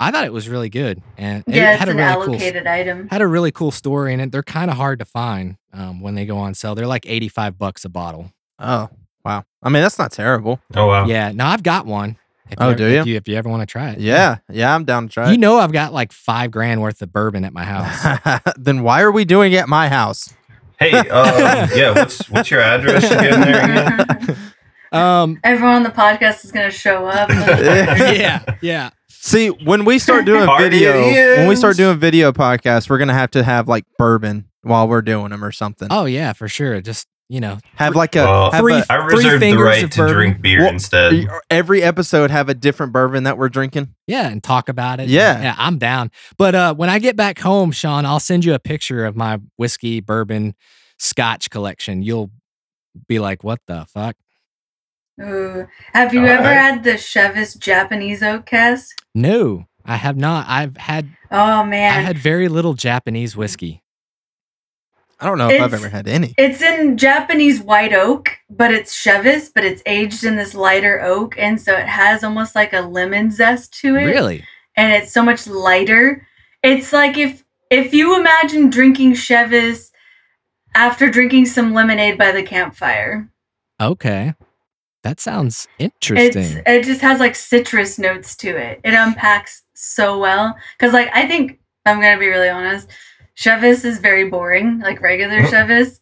I 0.00 0.10
thought 0.10 0.24
it 0.24 0.32
was 0.32 0.48
really 0.48 0.68
good. 0.70 1.00
And 1.16 1.44
it 1.46 1.54
Yeah, 1.54 1.70
it's 1.72 1.78
had 1.80 1.88
a 1.88 1.92
an 1.92 1.96
really 1.98 2.14
cool 2.26 2.34
allocated 2.34 2.66
item. 2.66 3.08
had 3.08 3.20
a 3.22 3.26
really 3.28 3.52
cool 3.52 3.70
story 3.70 4.12
in 4.14 4.18
it. 4.20 4.32
They're 4.32 4.42
kind 4.42 4.70
of 4.70 4.76
hard 4.76 4.98
to 4.98 5.04
find 5.04 5.56
um, 5.72 6.00
when 6.00 6.14
they 6.16 6.26
go 6.26 6.38
on 6.38 6.54
sale. 6.54 6.74
They're 6.74 6.86
like 6.88 7.06
85 7.06 7.56
bucks 7.58 7.84
a 7.84 7.88
bottle. 7.88 8.32
Oh, 8.58 8.88
wow. 9.24 9.44
I 9.62 9.68
mean, 9.68 9.82
that's 9.82 9.98
not 9.98 10.10
terrible. 10.10 10.60
Oh 10.74 10.86
wow. 10.86 11.06
Yeah. 11.06 11.30
Now 11.32 11.48
I've 11.50 11.62
got 11.62 11.86
one. 11.86 12.16
If 12.50 12.56
Oh, 12.60 12.68
ever, 12.68 12.76
do 12.78 12.86
If 12.86 13.06
you? 13.06 13.12
you, 13.12 13.16
if 13.18 13.28
you 13.28 13.36
ever 13.36 13.48
want 13.50 13.60
to 13.60 13.66
try 13.66 13.90
it. 13.90 13.98
Yeah. 14.00 14.38
Yeah, 14.50 14.74
I'm 14.74 14.84
down 14.86 15.08
to 15.08 15.12
try 15.12 15.28
You 15.28 15.34
it. 15.34 15.40
know 15.40 15.58
I've 15.58 15.72
got 15.72 15.92
like 15.92 16.12
five 16.12 16.50
grand 16.50 16.80
worth 16.80 17.02
of 17.02 17.12
bourbon 17.12 17.44
at 17.44 17.52
my 17.52 17.64
house. 17.64 18.40
then 18.56 18.82
why 18.82 19.02
are 19.02 19.12
we 19.12 19.26
doing 19.26 19.52
it 19.52 19.56
at 19.58 19.68
my 19.68 19.88
house? 19.88 20.32
Hey, 20.78 20.92
um, 20.92 21.68
yeah. 21.74 21.90
What's 21.92 22.30
what's 22.30 22.50
your 22.50 22.60
address 22.62 23.04
again? 23.04 23.40
There 23.40 23.64
again? 23.64 24.36
um, 24.92 25.38
Everyone 25.44 25.74
on 25.76 25.82
the 25.82 25.90
podcast 25.90 26.44
is 26.44 26.52
going 26.52 26.70
to 26.70 26.76
show 26.76 27.06
up. 27.06 27.28
yeah, 27.30 28.44
yeah. 28.62 28.90
See, 29.08 29.48
when 29.48 29.84
we 29.84 29.98
start 29.98 30.24
doing 30.24 30.48
video, 30.58 30.92
when 31.36 31.48
we 31.48 31.56
start 31.56 31.76
doing 31.76 31.98
video 31.98 32.32
podcasts, 32.32 32.88
we're 32.88 32.98
gonna 32.98 33.12
have 33.14 33.32
to 33.32 33.42
have 33.42 33.68
like 33.68 33.84
bourbon 33.98 34.48
while 34.62 34.86
we're 34.88 35.02
doing 35.02 35.30
them 35.30 35.44
or 35.44 35.52
something. 35.52 35.88
Oh 35.90 36.04
yeah, 36.06 36.32
for 36.32 36.48
sure. 36.48 36.80
Just 36.80 37.06
you 37.28 37.40
know, 37.40 37.58
have 37.74 37.94
like 37.94 38.16
a 38.16 38.20
Well, 38.24 38.50
have 38.52 38.60
three- 38.60 38.74
a- 38.74 38.86
I 38.88 39.06
Three 39.08 39.16
reserve 39.16 39.32
the 39.40 39.46
fingers 39.46 39.64
right 39.66 39.84
of 39.84 39.90
to 39.90 40.08
drink 40.08 40.40
beer 40.40 40.60
Well, 40.60 40.68
instead. 40.72 41.26
every 41.50 41.82
episode 41.82 42.30
have 42.30 42.48
a 42.48 42.54
different 42.54 42.92
bourbon 42.92 43.24
that 43.24 43.36
we're 43.36 43.50
drinking. 43.50 43.94
yeah, 44.06 44.28
and 44.28 44.42
talk 44.42 44.68
about 44.70 44.98
it. 45.00 45.08
Yeah. 45.10 45.42
yeah. 45.42 45.54
I'm 45.58 45.76
down. 45.78 46.10
But 46.38 46.54
uh, 46.54 46.74
when 46.74 46.88
I 46.88 46.98
get 47.00 47.16
back 47.16 47.38
home, 47.38 47.70
Sean, 47.70 48.06
I'll 48.06 48.20
send 48.20 48.46
you 48.46 48.54
a 48.54 48.58
picture 48.58 49.04
of 49.04 49.14
my 49.16 49.40
whiskey, 49.56 50.00
bourbon, 50.00 50.54
Scotch 50.98 51.50
collection. 51.50 52.02
You'll 52.02 52.30
be 53.08 53.18
like, 53.18 53.44
"What 53.44 53.60
the 53.66 53.84
fuck?" 53.92 54.16
Ooh. 55.20 55.66
Have 55.92 56.14
you 56.14 56.20
All 56.20 56.28
ever 56.28 56.42
right. 56.44 56.52
had 56.52 56.84
the 56.84 56.92
Chivas 56.92 57.58
Japanese 57.58 58.22
oak 58.22 58.46
cask? 58.46 58.96
No, 59.14 59.66
I 59.84 59.96
have 59.96 60.16
not. 60.16 60.46
I've 60.48 60.76
had 60.76 61.08
Oh 61.30 61.64
man, 61.64 61.98
I've 61.98 62.04
had 62.04 62.18
very 62.18 62.48
little 62.48 62.74
Japanese 62.74 63.36
whiskey. 63.36 63.82
I 65.20 65.26
don't 65.26 65.38
know 65.38 65.50
if 65.50 65.60
I've 65.60 65.74
ever 65.74 65.88
had 65.88 66.06
any. 66.06 66.32
it's 66.38 66.62
in 66.62 66.96
Japanese 66.96 67.60
white 67.60 67.92
oak, 67.92 68.38
but 68.48 68.72
it's 68.72 68.94
Chivas, 68.96 69.50
but 69.52 69.64
it's 69.64 69.82
aged 69.84 70.22
in 70.22 70.36
this 70.36 70.54
lighter 70.54 71.00
oak, 71.00 71.34
and 71.36 71.60
so 71.60 71.74
it 71.74 71.88
has 71.88 72.22
almost 72.22 72.54
like 72.54 72.72
a 72.72 72.82
lemon 72.82 73.30
zest 73.32 73.72
to 73.80 73.96
it. 73.96 74.04
Really? 74.04 74.44
and 74.76 74.92
it's 74.92 75.10
so 75.12 75.24
much 75.24 75.48
lighter. 75.48 76.24
It's 76.62 76.92
like 76.92 77.18
if 77.18 77.42
if 77.70 77.92
you 77.92 78.18
imagine 78.18 78.70
drinking 78.70 79.14
Chivas 79.14 79.90
after 80.74 81.10
drinking 81.10 81.46
some 81.46 81.74
lemonade 81.74 82.16
by 82.16 82.30
the 82.30 82.44
campfire. 82.44 83.28
Okay. 83.80 84.34
That 85.08 85.20
sounds 85.20 85.66
It's 85.78 85.94
interesting. 86.10 86.62
it 86.66 86.84
just 86.84 87.00
has 87.00 87.18
like 87.18 87.34
citrus 87.34 87.98
notes 87.98 88.36
to 88.36 88.48
it. 88.48 88.78
It 88.84 88.92
unpacks 88.92 89.62
so 89.74 90.18
well 90.18 90.54
cuz 90.78 90.92
like 90.92 91.08
I 91.14 91.26
think 91.26 91.60
I'm 91.86 91.98
to 92.02 92.18
be 92.18 92.26
really 92.26 92.50
honest, 92.50 92.90
Chivas 93.34 93.86
is 93.86 94.00
very 94.00 94.28
boring, 94.28 94.80
like 94.80 95.00
regular 95.00 95.40
Chivas. 95.44 95.98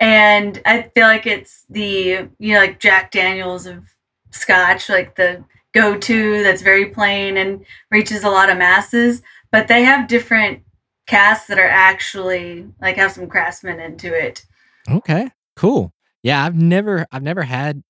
And 0.00 0.62
I 0.64 0.90
feel 0.94 1.06
like 1.06 1.26
it's 1.26 1.64
the 1.68 2.28
you 2.38 2.54
know 2.54 2.60
like 2.60 2.80
Jack 2.80 3.10
Daniels 3.10 3.66
of 3.66 3.84
scotch, 4.30 4.88
like 4.88 5.16
the 5.16 5.44
go-to 5.74 6.42
that's 6.42 6.62
very 6.62 6.86
plain 6.86 7.36
and 7.36 7.62
reaches 7.90 8.24
a 8.24 8.30
lot 8.30 8.48
of 8.48 8.56
masses, 8.56 9.20
but 9.52 9.68
they 9.68 9.82
have 9.82 10.08
different 10.08 10.62
casks 11.06 11.46
that 11.48 11.58
are 11.58 11.68
actually 11.68 12.66
like 12.80 12.96
have 12.96 13.12
some 13.12 13.26
craftsmen 13.28 13.80
into 13.80 14.14
it. 14.14 14.46
Okay, 14.88 15.28
cool. 15.56 15.92
Yeah, 16.22 16.42
I've 16.42 16.56
never 16.56 17.06
I've 17.12 17.22
never 17.22 17.42
had 17.42 17.82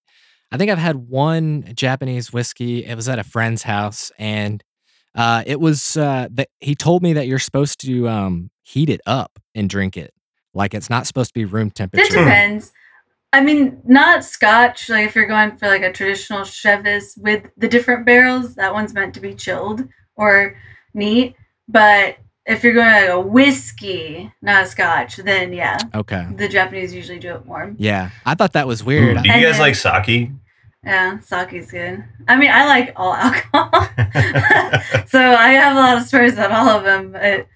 I 0.57 0.59
think 0.59 0.71
I've 0.71 0.79
had 0.79 0.97
one 0.97 1.71
Japanese 1.75 2.33
whiskey. 2.33 2.83
It 2.83 2.95
was 2.95 3.11
at 3.11 3.19
a 3.19 3.25
friend's 3.25 3.63
house 3.63 4.11
and 4.19 4.65
uh 5.15 5.43
it 5.47 5.61
was 5.61 5.99
uh 5.99 6.29
that 6.31 6.49
he 6.61 6.75
told 6.75 7.03
me 7.03 7.13
that 7.13 7.27
you're 7.27 7.39
supposed 7.39 7.79
to 7.83 8.09
um 8.09 8.51
heat 8.63 8.89
it 8.89 9.03
up 9.07 9.39
and 9.55 9.69
drink 9.69 9.99
it. 9.99 10.15
Like 10.55 10.73
it's 10.73 10.89
not 10.89 11.07
supposed 11.07 11.29
to 11.31 11.35
be 11.35 11.45
room 11.45 11.71
temperature. 11.71 12.05
It 12.07 12.11
depends. 12.25 12.73
I 13.35 13.43
mean, 13.43 13.83
not 13.85 14.25
scotch. 14.25 14.89
Like 14.89 15.07
if 15.09 15.15
you're 15.15 15.27
going 15.27 15.59
for 15.59 15.69
like 15.69 15.83
a 15.83 15.93
traditional 15.93 16.41
Chivas 16.41 17.19
with 17.19 17.43
the 17.59 17.69
different 17.69 18.07
barrels, 18.07 18.55
that 18.55 18.73
one's 18.73 18.95
meant 18.95 19.13
to 19.13 19.21
be 19.21 19.35
chilled 19.35 19.87
or 20.17 20.57
neat. 20.95 21.37
But 21.69 22.17
if 22.47 22.65
you're 22.65 22.73
going 22.73 22.87
like 22.95 23.11
a 23.11 23.21
whiskey, 23.21 24.33
not 24.41 24.63
a 24.65 24.67
scotch, 24.67 25.17
then 25.17 25.53
yeah, 25.53 25.77
Okay. 25.95 26.27
the 26.37 26.49
Japanese 26.49 26.95
usually 26.95 27.19
do 27.19 27.35
it 27.35 27.45
warm. 27.45 27.77
Yeah. 27.79 28.09
I 28.25 28.35
thought 28.37 28.55
that 28.55 28.67
was 28.67 28.81
Ooh, 28.81 28.87
weird. 28.87 29.23
do 29.23 29.29
you 29.29 29.35
And 29.35 29.43
guys 29.43 29.55
then- 29.59 29.61
like 29.61 29.75
sake? 29.75 30.31
Yeah, 30.87 31.19
sake's 31.19 31.73
good. 31.73 32.05
I 32.29 32.37
mean, 32.37 32.51
I 32.51 32.65
like 32.67 32.93
all 32.97 33.13
alcohol, 33.27 33.71
so 35.09 35.21
I 35.21 35.49
have 35.61 35.77
a 35.77 35.81
lot 35.81 35.99
of 35.99 36.05
stories 36.07 36.35
about 36.35 36.53
all 36.53 36.69
of 36.69 36.85
them. 36.85 37.15
It, 37.17 37.49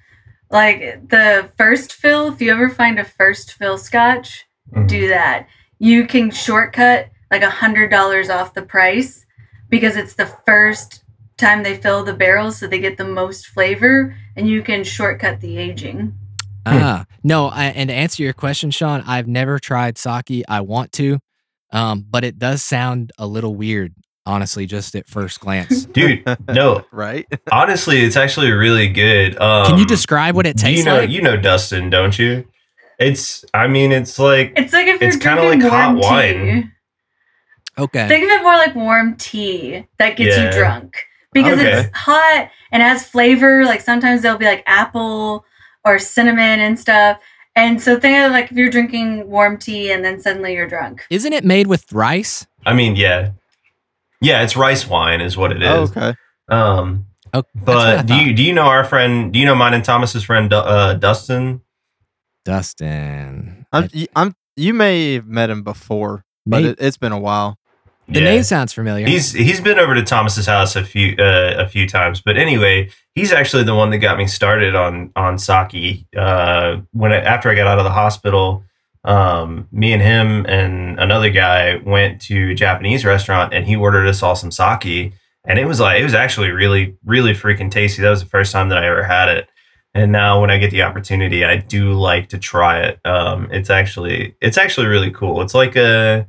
like 0.50 1.08
the 1.08 1.48
first 1.56 1.92
fill, 1.92 2.32
if 2.32 2.40
you 2.42 2.50
ever 2.50 2.68
find 2.68 2.98
a 2.98 3.04
first 3.04 3.52
fill 3.52 3.78
scotch, 3.78 4.46
Mhm. 4.74 4.86
do 4.88 5.08
that. 5.08 5.46
You 5.78 6.06
can 6.06 6.30
shortcut 6.30 7.08
like 7.30 7.42
a 7.42 7.50
hundred 7.50 7.90
dollars 7.90 8.28
off 8.30 8.54
the 8.54 8.62
price 8.62 9.24
because 9.68 9.96
it's 9.96 10.14
the 10.14 10.26
first 10.46 11.02
time 11.36 11.62
they 11.62 11.76
fill 11.76 12.04
the 12.04 12.12
barrels, 12.12 12.58
so 12.58 12.66
they 12.66 12.78
get 12.80 12.96
the 12.98 13.04
most 13.04 13.46
flavor, 13.46 14.14
and 14.36 14.48
you 14.48 14.60
can 14.62 14.82
shortcut 14.84 15.40
the 15.40 15.56
aging. 15.56 16.14
Ah, 16.66 17.06
no, 17.24 17.46
I, 17.46 17.66
and 17.66 17.88
to 17.88 17.94
answer 17.94 18.22
your 18.22 18.32
question, 18.34 18.70
Sean, 18.70 19.02
I've 19.06 19.26
never 19.26 19.58
tried 19.58 19.96
sake. 19.98 20.44
I 20.48 20.60
want 20.60 20.92
to, 20.92 21.18
um, 21.72 22.04
but 22.08 22.24
it 22.24 22.38
does 22.38 22.64
sound 22.64 23.12
a 23.18 23.26
little 23.26 23.54
weird, 23.54 23.94
honestly, 24.26 24.66
just 24.66 24.94
at 24.94 25.06
first 25.08 25.40
glance. 25.40 25.84
Dude, 25.92 26.22
no. 26.48 26.84
right? 26.92 27.26
Honestly, 27.52 28.00
it's 28.00 28.16
actually 28.16 28.50
really 28.50 28.88
good. 28.88 29.40
Um, 29.40 29.66
Can 29.66 29.78
you 29.78 29.86
describe 29.86 30.34
what 30.34 30.46
it 30.46 30.56
do 30.56 30.62
tastes 30.64 30.78
you 30.84 30.90
know, 30.90 30.98
like? 31.00 31.10
You 31.10 31.22
know 31.22 31.36
Dustin, 31.36 31.90
don't 31.90 32.18
you? 32.18 32.46
It's. 32.98 33.44
I 33.54 33.66
mean, 33.66 33.92
it's 33.92 34.18
like. 34.18 34.52
It's 34.56 34.72
like 34.72 34.86
if 34.86 35.00
It's 35.00 35.16
kinda 35.16 35.42
like 35.42 35.62
hot 35.62 35.94
tea. 35.94 36.00
wine. 36.00 36.72
okay. 37.78 38.08
Think 38.08 38.24
of 38.24 38.30
it 38.30 38.42
more 38.42 38.56
like 38.56 38.74
warm 38.74 39.16
tea 39.16 39.86
that 39.98 40.16
gets 40.16 40.36
Yeah. 40.36 40.46
you 40.46 40.52
drunk 40.58 40.96
because 41.32 41.58
Okay. 41.58 41.80
it's 41.86 41.96
hot 41.96 42.50
and 42.72 42.82
has 42.82 43.06
flavor. 43.06 43.64
Like 43.64 43.80
sometimes 43.80 44.22
there'll 44.22 44.38
be 44.38 44.44
like 44.44 44.62
apple 44.66 45.44
or 45.84 45.98
cinnamon 45.98 46.60
and 46.60 46.78
stuff. 46.78 47.18
And 47.60 47.80
so 47.80 47.98
think 48.00 48.16
of 48.18 48.32
like 48.32 48.50
if 48.50 48.56
you're 48.56 48.70
drinking 48.70 49.28
warm 49.28 49.58
tea 49.58 49.92
and 49.92 50.04
then 50.04 50.20
suddenly 50.20 50.54
you're 50.54 50.68
drunk. 50.68 51.04
Isn't 51.10 51.32
it 51.32 51.44
made 51.44 51.66
with 51.66 51.92
rice? 51.92 52.46
I 52.66 52.72
mean, 52.74 52.96
yeah, 52.96 53.32
yeah. 54.20 54.42
It's 54.42 54.56
rice 54.56 54.86
wine, 54.88 55.20
is 55.20 55.36
what 55.36 55.52
it 55.52 55.62
is. 55.62 55.68
Oh, 55.68 55.82
okay. 55.82 56.14
Um, 56.48 57.06
Oh, 57.32 57.44
that's 57.54 57.66
what 57.66 57.78
I 57.78 57.96
but 57.98 58.06
do 58.06 58.14
you 58.16 58.34
do 58.34 58.42
you 58.42 58.52
know 58.52 58.64
our 58.66 58.82
friend? 58.82 59.32
Do 59.32 59.38
you 59.38 59.44
know 59.46 59.54
mine 59.54 59.72
and 59.72 59.84
Thomas's 59.84 60.24
friend 60.24 60.52
uh, 60.52 60.94
Dustin? 60.94 61.60
Dustin. 62.44 63.66
I'm, 63.72 63.84
I- 63.84 63.88
y- 63.94 64.08
I'm. 64.16 64.34
You 64.56 64.74
may 64.74 65.14
have 65.14 65.26
met 65.26 65.48
him 65.48 65.62
before, 65.62 66.24
but 66.44 66.64
it, 66.64 66.78
it's 66.80 66.96
been 66.96 67.12
a 67.12 67.20
while. 67.20 67.56
The 68.10 68.20
Yeah. 68.20 68.26
name 68.30 68.42
sounds 68.42 68.72
familiar. 68.72 69.06
He's 69.06 69.32
he's 69.32 69.60
been 69.60 69.78
over 69.78 69.94
to 69.94 70.02
Thomas's 70.02 70.46
house 70.46 70.76
a 70.76 70.84
few 70.84 71.14
uh, 71.18 71.54
a 71.58 71.68
few 71.68 71.86
times, 71.88 72.20
but 72.20 72.36
anyway, 72.36 72.90
he's 73.14 73.32
actually 73.32 73.62
the 73.64 73.74
one 73.74 73.90
that 73.90 73.98
got 73.98 74.18
me 74.18 74.26
started 74.26 74.74
on 74.74 75.10
on 75.16 75.38
sake. 75.38 76.06
Uh, 76.16 76.78
when 76.92 77.12
I, 77.12 77.16
after 77.20 77.50
I 77.50 77.54
got 77.54 77.66
out 77.66 77.78
of 77.78 77.84
the 77.84 77.90
hospital, 77.90 78.64
um, 79.04 79.68
me 79.72 79.92
and 79.92 80.02
him 80.02 80.44
and 80.46 80.98
another 81.00 81.30
guy 81.30 81.76
went 81.84 82.20
to 82.22 82.50
a 82.50 82.54
Japanese 82.54 83.04
restaurant, 83.04 83.54
and 83.54 83.66
he 83.66 83.76
ordered 83.76 84.06
us 84.06 84.22
all 84.22 84.36
some 84.36 84.50
sake, 84.50 85.12
and 85.46 85.58
it 85.58 85.66
was 85.66 85.80
like 85.80 86.00
it 86.00 86.04
was 86.04 86.14
actually 86.14 86.50
really 86.50 86.96
really 87.04 87.32
freaking 87.32 87.70
tasty. 87.70 88.02
That 88.02 88.10
was 88.10 88.20
the 88.22 88.28
first 88.28 88.52
time 88.52 88.68
that 88.70 88.78
I 88.78 88.86
ever 88.86 89.02
had 89.04 89.28
it. 89.28 89.48
And 89.92 90.12
now 90.12 90.40
when 90.40 90.52
I 90.52 90.58
get 90.58 90.70
the 90.70 90.82
opportunity, 90.82 91.44
I 91.44 91.56
do 91.56 91.92
like 91.94 92.28
to 92.28 92.38
try 92.38 92.80
it. 92.82 93.00
Um, 93.04 93.48
it's 93.50 93.70
actually 93.70 94.36
it's 94.40 94.56
actually 94.58 94.86
really 94.86 95.10
cool. 95.10 95.42
It's 95.42 95.54
like 95.54 95.74
a 95.74 96.28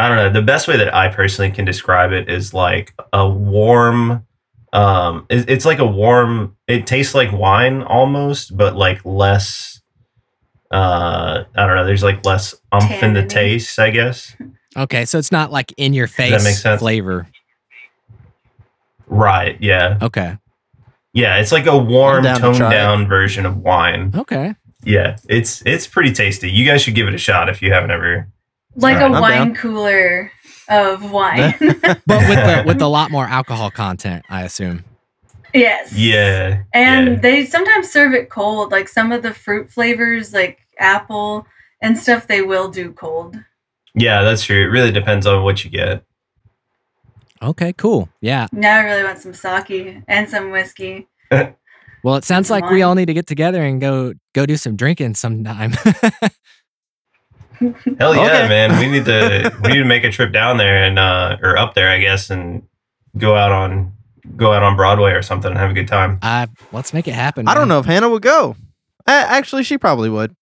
I 0.00 0.08
don't 0.08 0.16
know. 0.16 0.30
The 0.32 0.42
best 0.44 0.66
way 0.68 0.76
that 0.78 0.94
I 0.94 1.08
personally 1.08 1.50
can 1.50 1.64
describe 1.64 2.12
it 2.12 2.28
is 2.28 2.52
like 2.54 2.94
a 3.12 3.28
warm. 3.28 4.26
Um, 4.72 5.26
it- 5.28 5.48
it's 5.50 5.64
like 5.64 5.78
a 5.78 5.86
warm. 5.86 6.56
It 6.66 6.86
tastes 6.86 7.14
like 7.14 7.32
wine 7.32 7.82
almost, 7.82 8.56
but 8.56 8.76
like 8.76 9.00
less. 9.04 9.80
Uh, 10.70 11.44
I 11.56 11.66
don't 11.66 11.74
know. 11.76 11.84
There's 11.84 12.02
like 12.04 12.24
less 12.24 12.54
umph 12.72 13.02
in 13.02 13.12
the 13.12 13.26
taste, 13.26 13.78
I 13.78 13.90
guess. 13.90 14.36
okay, 14.76 15.04
so 15.04 15.18
it's 15.18 15.32
not 15.32 15.50
like 15.50 15.72
in 15.76 15.92
your 15.92 16.06
that 16.06 16.30
make 16.30 16.40
face 16.42 16.62
sense? 16.62 16.80
flavor. 16.80 17.26
Right. 19.06 19.56
Yeah. 19.60 19.98
Okay. 20.00 20.38
Yeah. 21.12 21.38
It's 21.38 21.50
like 21.52 21.66
a 21.66 21.76
warm, 21.76 22.22
down 22.22 22.36
to 22.36 22.40
toned 22.42 22.56
try 22.56 22.68
it. 22.68 22.74
down 22.74 23.08
version 23.08 23.44
of 23.46 23.56
wine. 23.56 24.12
Okay. 24.14 24.54
Yeah. 24.84 25.16
It's 25.28 25.62
it's 25.66 25.86
pretty 25.88 26.12
tasty. 26.12 26.48
You 26.50 26.64
guys 26.64 26.82
should 26.82 26.94
give 26.94 27.08
it 27.08 27.14
a 27.14 27.18
shot 27.18 27.48
if 27.48 27.60
you 27.60 27.72
haven't 27.72 27.90
ever. 27.90 28.28
Like 28.80 28.96
Alright, 28.96 29.12
a 29.12 29.14
I'm 29.14 29.20
wine 29.20 29.46
down. 29.48 29.54
cooler 29.56 30.32
of 30.68 31.10
wine. 31.10 31.54
But 31.60 32.28
with 32.28 32.38
the 32.38 32.64
with 32.66 32.82
a 32.82 32.86
lot 32.88 33.10
more 33.10 33.24
alcohol 33.24 33.70
content, 33.70 34.24
I 34.28 34.42
assume. 34.44 34.84
yes. 35.54 35.92
Yeah. 35.92 36.62
And 36.72 37.08
yeah. 37.08 37.20
they 37.20 37.46
sometimes 37.46 37.90
serve 37.90 38.12
it 38.14 38.30
cold. 38.30 38.72
Like 38.72 38.88
some 38.88 39.12
of 39.12 39.22
the 39.22 39.34
fruit 39.34 39.70
flavors, 39.70 40.32
like 40.32 40.58
apple 40.78 41.46
and 41.82 41.98
stuff, 41.98 42.26
they 42.26 42.42
will 42.42 42.68
do 42.68 42.92
cold. 42.92 43.36
Yeah, 43.94 44.22
that's 44.22 44.44
true. 44.44 44.62
It 44.62 44.68
really 44.68 44.92
depends 44.92 45.26
on 45.26 45.42
what 45.42 45.64
you 45.64 45.70
get. 45.70 46.04
Okay, 47.42 47.72
cool. 47.72 48.08
Yeah. 48.20 48.46
Now 48.52 48.78
I 48.78 48.82
really 48.84 49.02
want 49.02 49.18
some 49.18 49.34
sake 49.34 50.02
and 50.06 50.28
some 50.28 50.50
whiskey. 50.50 51.08
Well, 52.02 52.16
it 52.16 52.24
sounds 52.24 52.48
some 52.48 52.60
like 52.60 52.70
we 52.70 52.80
all 52.80 52.94
need 52.94 53.06
to 53.06 53.14
get 53.14 53.26
together 53.26 53.62
and 53.62 53.78
go 53.80 54.14
go 54.34 54.46
do 54.46 54.56
some 54.56 54.74
drinking 54.74 55.16
sometime. 55.16 55.74
Hell 57.60 58.14
yeah, 58.16 58.22
Okay. 58.22 58.48
man. 58.48 58.78
We 58.78 58.88
need 58.88 59.04
to 59.04 59.54
we 59.62 59.68
need 59.72 59.78
to 59.78 59.84
make 59.84 60.04
a 60.04 60.10
trip 60.10 60.32
down 60.32 60.56
there 60.56 60.82
and 60.84 60.98
uh 60.98 61.36
or 61.42 61.56
up 61.58 61.74
there, 61.74 61.88
I 61.90 61.98
guess, 61.98 62.30
and 62.30 62.62
go 63.18 63.36
out 63.36 63.52
on 63.52 63.92
go 64.36 64.52
out 64.52 64.62
on 64.62 64.76
Broadway 64.76 65.12
or 65.12 65.22
something 65.22 65.50
and 65.50 65.58
have 65.58 65.70
a 65.70 65.74
good 65.74 65.88
time. 65.88 66.18
uh, 66.22 66.46
let's 66.72 66.92
make 66.94 67.06
it 67.08 67.14
happen. 67.14 67.48
I 67.48 67.54
don't 67.54 67.68
know 67.68 67.78
if 67.80 67.86
Hannah 67.86 68.08
would 68.08 68.22
go. 68.22 68.56
A- 69.06 69.10
actually, 69.10 69.62
she 69.64 69.76
probably 69.78 70.08
would. 70.08 70.34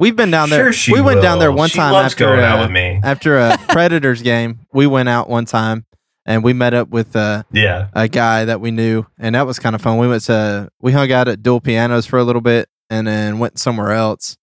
We've 0.00 0.14
been 0.14 0.30
down 0.30 0.48
there. 0.50 0.64
Sure 0.66 0.72
she 0.72 0.92
we 0.92 1.00
went 1.00 1.20
down 1.22 1.38
there 1.40 1.50
one 1.50 1.68
She 1.68 1.78
time 1.78 1.92
loves 1.92 2.12
after 2.14 2.24
going 2.26 2.40
out 2.40 2.60
uh, 2.60 2.62
with 2.62 2.70
me. 2.70 3.00
after 3.02 3.36
a 3.38 3.58
Predators 3.68 4.22
game. 4.22 4.60
We 4.72 4.86
went 4.86 5.08
out 5.08 5.28
one 5.28 5.44
time 5.44 5.86
and 6.24 6.44
we 6.44 6.52
met 6.52 6.72
up 6.72 6.88
with 6.90 7.16
uh, 7.16 7.42
Yeah. 7.50 7.88
a 7.94 8.06
guy 8.08 8.44
that 8.44 8.60
we 8.60 8.70
knew, 8.70 9.06
and 9.18 9.34
that 9.34 9.44
was 9.46 9.58
kind 9.58 9.74
of 9.74 9.82
fun. 9.82 9.98
We 9.98 10.06
went 10.06 10.22
to 10.24 10.70
we 10.80 10.92
hung 10.92 11.10
out 11.10 11.26
at 11.28 11.42
Dual 11.42 11.60
Pianos 11.60 12.06
for 12.06 12.18
a 12.18 12.24
little 12.24 12.42
bit, 12.42 12.68
and 12.88 13.06
then 13.08 13.38
went 13.40 13.58
somewhere 13.58 13.90
else. 13.92 14.36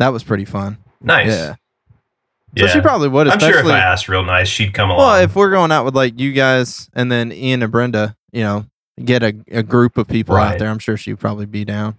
That 0.00 0.08
was 0.12 0.24
pretty 0.24 0.44
fun. 0.46 0.78
Nice. 1.00 1.28
Yeah. 1.28 1.54
Yeah. 2.54 2.66
So 2.66 2.74
she 2.74 2.80
probably 2.80 3.08
would, 3.08 3.28
I'm 3.28 3.38
sure 3.38 3.60
if 3.60 3.66
I 3.66 3.78
asked 3.78 4.08
real 4.08 4.24
nice, 4.24 4.48
she'd 4.48 4.74
come 4.74 4.90
along. 4.90 4.98
well, 4.98 5.22
if 5.22 5.36
we're 5.36 5.50
going 5.50 5.70
out 5.70 5.84
with 5.84 5.94
like 5.94 6.18
you 6.18 6.32
guys 6.32 6.90
and 6.94 7.10
then 7.10 7.32
Ian 7.32 7.62
and 7.62 7.70
Brenda, 7.70 8.16
you 8.32 8.42
know, 8.42 8.66
get 9.04 9.22
a, 9.22 9.34
a 9.50 9.62
group 9.62 9.96
of 9.96 10.08
people 10.08 10.36
out 10.36 10.58
there, 10.58 10.68
I'm 10.68 10.80
sure 10.80 10.96
she'd 10.96 11.20
probably 11.20 11.46
be 11.46 11.64
down. 11.64 11.96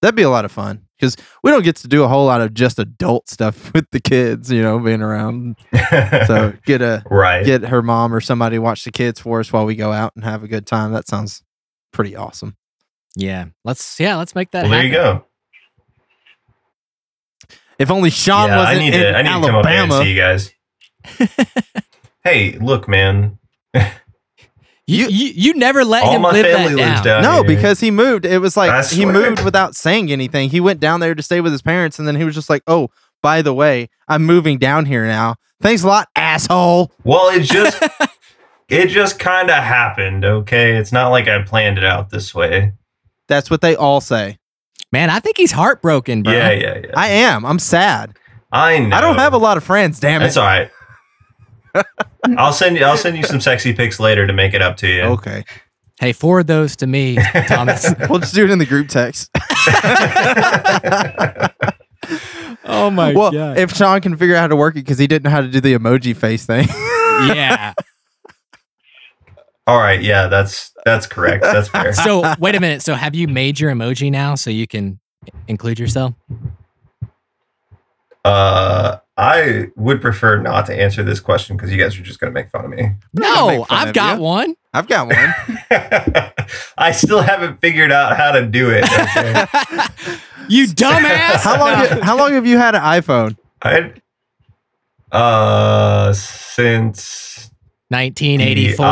That'd 0.00 0.16
be 0.16 0.22
a 0.22 0.30
lot 0.30 0.46
of 0.46 0.52
fun 0.52 0.86
because 0.98 1.16
we 1.42 1.50
don't 1.50 1.62
get 1.62 1.76
to 1.76 1.88
do 1.88 2.02
a 2.02 2.08
whole 2.08 2.24
lot 2.24 2.40
of 2.40 2.54
just 2.54 2.78
adult 2.78 3.28
stuff 3.28 3.72
with 3.74 3.90
the 3.90 4.00
kids, 4.00 4.50
you 4.50 4.62
know, 4.62 4.78
being 4.78 5.02
around. 5.02 5.56
So 6.26 6.54
get 6.64 6.80
a 6.80 7.02
right. 7.10 7.44
get 7.44 7.64
her 7.64 7.82
mom 7.82 8.14
or 8.14 8.22
somebody 8.22 8.58
watch 8.58 8.84
the 8.84 8.92
kids 8.92 9.20
for 9.20 9.40
us 9.40 9.52
while 9.52 9.66
we 9.66 9.76
go 9.76 9.92
out 9.92 10.12
and 10.14 10.24
have 10.24 10.42
a 10.42 10.48
good 10.48 10.66
time. 10.66 10.92
That 10.92 11.06
sounds 11.06 11.42
pretty 11.92 12.16
awesome. 12.16 12.56
Yeah. 13.16 13.46
Let's 13.64 14.00
yeah, 14.00 14.16
let's 14.16 14.34
make 14.34 14.52
that 14.52 14.62
well, 14.62 14.72
there 14.72 14.84
you 14.84 14.92
go. 14.92 15.26
If 17.80 17.90
only 17.90 18.10
Sean 18.10 18.50
yeah, 18.50 18.56
wasn't 18.58 18.76
I 18.76 18.78
need 18.78 18.94
in 18.94 19.00
to 19.00 19.16
I 19.16 19.22
need 19.22 19.40
to 19.40 19.46
come 19.46 19.54
up 19.56 19.64
there 19.64 19.82
and 19.82 19.90
Alabama. 19.90 20.04
see 20.04 20.10
you 20.10 20.16
guys. 20.16 20.52
hey, 22.24 22.58
look, 22.58 22.86
man. 22.86 23.38
You, 24.86 25.06
you 25.08 25.32
you 25.34 25.54
never 25.54 25.82
let 25.84 26.02
All 26.02 26.12
him 26.12 26.22
my 26.22 26.32
live 26.32 26.44
family 26.44 26.74
that 26.74 26.76
lives 26.76 27.00
down. 27.02 27.04
down 27.04 27.22
no, 27.22 27.34
here. 27.36 27.56
because 27.56 27.80
he 27.80 27.90
moved. 27.90 28.26
It 28.26 28.38
was 28.38 28.54
like 28.56 28.84
he 28.90 29.02
swear. 29.02 29.12
moved 29.12 29.44
without 29.44 29.74
saying 29.76 30.12
anything. 30.12 30.50
He 30.50 30.60
went 30.60 30.78
down 30.80 31.00
there 31.00 31.14
to 31.14 31.22
stay 31.22 31.40
with 31.40 31.52
his 31.52 31.62
parents, 31.62 31.98
and 31.98 32.06
then 32.06 32.16
he 32.16 32.24
was 32.24 32.34
just 32.34 32.50
like, 32.50 32.62
"Oh, 32.66 32.90
by 33.22 33.40
the 33.40 33.54
way, 33.54 33.88
I'm 34.08 34.26
moving 34.26 34.58
down 34.58 34.84
here 34.84 35.06
now. 35.06 35.36
Thanks 35.62 35.82
a 35.82 35.86
lot, 35.86 36.08
asshole." 36.16 36.92
Well, 37.04 37.28
it 37.28 37.44
just 37.44 37.82
it 38.68 38.88
just 38.88 39.18
kind 39.18 39.48
of 39.48 39.62
happened. 39.62 40.24
Okay, 40.24 40.76
it's 40.76 40.92
not 40.92 41.08
like 41.08 41.28
I 41.28 41.40
planned 41.44 41.78
it 41.78 41.84
out 41.84 42.10
this 42.10 42.34
way. 42.34 42.72
That's 43.28 43.48
what 43.48 43.60
they 43.62 43.76
all 43.76 44.00
say. 44.02 44.38
Man, 44.92 45.08
I 45.10 45.20
think 45.20 45.36
he's 45.36 45.52
heartbroken, 45.52 46.22
bro. 46.22 46.32
Yeah, 46.32 46.50
yeah, 46.50 46.78
yeah. 46.84 46.90
I 46.96 47.08
am. 47.08 47.46
I'm 47.46 47.58
sad. 47.58 48.16
I 48.52 48.78
know. 48.80 48.96
I 48.96 49.00
don't 49.00 49.18
have 49.18 49.32
a 49.32 49.38
lot 49.38 49.56
of 49.56 49.62
friends. 49.64 50.00
Damn 50.00 50.20
it. 50.20 50.24
That's 50.24 50.36
all 50.36 50.44
right. 50.44 50.70
I'll 52.36 52.52
send 52.52 52.76
you. 52.76 52.84
I'll 52.84 52.96
send 52.96 53.16
you 53.16 53.22
some 53.22 53.40
sexy 53.40 53.72
pics 53.72 54.00
later 54.00 54.26
to 54.26 54.32
make 54.32 54.54
it 54.54 54.62
up 54.62 54.76
to 54.78 54.88
you. 54.88 55.02
Okay, 55.02 55.44
Hey, 56.00 56.12
forward 56.14 56.46
those 56.46 56.76
to 56.76 56.86
me, 56.86 57.16
Thomas. 57.46 57.86
we'll 58.08 58.18
just 58.20 58.34
do 58.34 58.44
it 58.44 58.50
in 58.50 58.58
the 58.58 58.66
group 58.66 58.88
text. 58.88 59.30
oh 62.64 62.90
my 62.90 63.12
god. 63.12 63.34
well, 63.34 63.56
if 63.58 63.74
Sean 63.74 64.00
can 64.00 64.16
figure 64.16 64.34
out 64.34 64.40
how 64.40 64.48
to 64.48 64.56
work 64.56 64.74
it 64.76 64.80
because 64.80 64.98
he 64.98 65.06
didn't 65.06 65.24
know 65.24 65.30
how 65.30 65.42
to 65.42 65.48
do 65.48 65.60
the 65.60 65.74
emoji 65.74 66.16
face 66.16 66.46
thing. 66.46 66.66
yeah. 66.68 67.74
All 69.70 69.78
right. 69.78 70.02
Yeah, 70.02 70.26
that's 70.26 70.72
that's 70.84 71.06
correct. 71.06 71.44
That's 71.44 71.68
fair. 71.76 71.92
So 71.92 72.34
wait 72.40 72.56
a 72.56 72.60
minute. 72.60 72.82
So 72.82 72.94
have 72.94 73.14
you 73.14 73.28
made 73.28 73.60
your 73.60 73.70
emoji 73.70 74.10
now 74.10 74.34
so 74.34 74.50
you 74.50 74.66
can 74.66 74.98
include 75.46 75.78
yourself? 75.78 76.14
Uh, 78.24 78.98
I 79.16 79.68
would 79.76 80.00
prefer 80.00 80.42
not 80.42 80.66
to 80.66 80.74
answer 80.74 81.04
this 81.04 81.20
question 81.20 81.56
because 81.56 81.70
you 81.70 81.78
guys 81.78 81.96
are 81.96 82.02
just 82.02 82.18
going 82.18 82.32
to 82.32 82.34
make 82.34 82.50
fun 82.50 82.64
of 82.64 82.70
me. 82.72 82.90
No, 83.14 83.64
I've 83.70 83.94
got 83.94 84.16
you. 84.16 84.24
one. 84.24 84.56
I've 84.74 84.88
got 84.88 85.06
one. 85.06 85.34
I 86.76 86.90
still 86.90 87.22
haven't 87.22 87.60
figured 87.60 87.92
out 87.92 88.16
how 88.16 88.32
to 88.32 88.44
do 88.44 88.70
it. 88.70 88.82
Okay? 88.82 89.46
you 90.48 90.66
dumbass. 90.66 91.44
how 91.44 91.60
long? 91.60 91.70
No. 91.78 92.00
How 92.02 92.18
long 92.18 92.32
have 92.32 92.44
you 92.44 92.58
had 92.58 92.74
an 92.74 92.82
iPhone? 92.82 93.36
I 93.62 93.92
uh 95.16 96.12
since 96.12 97.30
the 97.30 97.49
1984. 97.90 98.84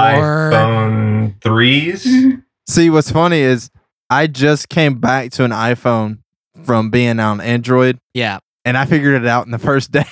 iPhone 0.53 1.43
threes. 1.43 2.05
Mm-hmm. 2.07 2.39
See, 2.69 2.91
what's 2.91 3.11
funny 3.11 3.41
is 3.41 3.71
I 4.11 4.27
just 4.27 4.69
came 4.69 5.01
back 5.01 5.31
to 5.33 5.45
an 5.45 5.51
iPhone 5.53 6.19
from 6.65 6.91
being 6.91 7.19
on 7.21 7.41
Android, 7.41 7.99
Yeah. 8.15 8.39
and 8.65 8.77
I 8.77 8.85
figured 8.85 9.23
it 9.23 9.27
out 9.29 9.47
in 9.47 9.53
the 9.53 9.59
first 9.59 9.91
day. 9.93 10.05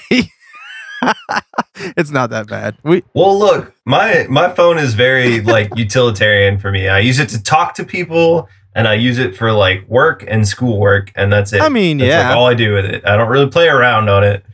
it's 1.96 2.10
not 2.10 2.30
that 2.30 2.46
bad. 2.48 2.76
We 2.82 3.02
Well, 3.14 3.38
look, 3.38 3.74
my 3.84 4.26
my 4.28 4.48
phone 4.54 4.78
is 4.78 4.94
very 4.94 5.40
like 5.40 5.70
utilitarian 5.76 6.58
for 6.58 6.70
me. 6.72 6.88
I 6.88 7.00
use 7.00 7.18
it 7.18 7.28
to 7.30 7.42
talk 7.42 7.74
to 7.74 7.84
people, 7.84 8.48
and 8.74 8.88
I 8.88 8.94
use 8.94 9.18
it 9.18 9.36
for 9.36 9.52
like 9.52 9.86
work 9.88 10.24
and 10.26 10.46
schoolwork, 10.48 11.12
and 11.16 11.32
that's 11.32 11.52
it. 11.52 11.60
I 11.60 11.68
mean, 11.68 11.98
That's 11.98 12.08
yeah. 12.08 12.28
like 12.28 12.36
all 12.36 12.46
I 12.46 12.54
do 12.54 12.74
with 12.74 12.86
it. 12.86 13.04
I 13.06 13.16
don't 13.16 13.28
really 13.28 13.50
play 13.50 13.68
around 13.68 14.08
on 14.08 14.24
it, 14.24 14.44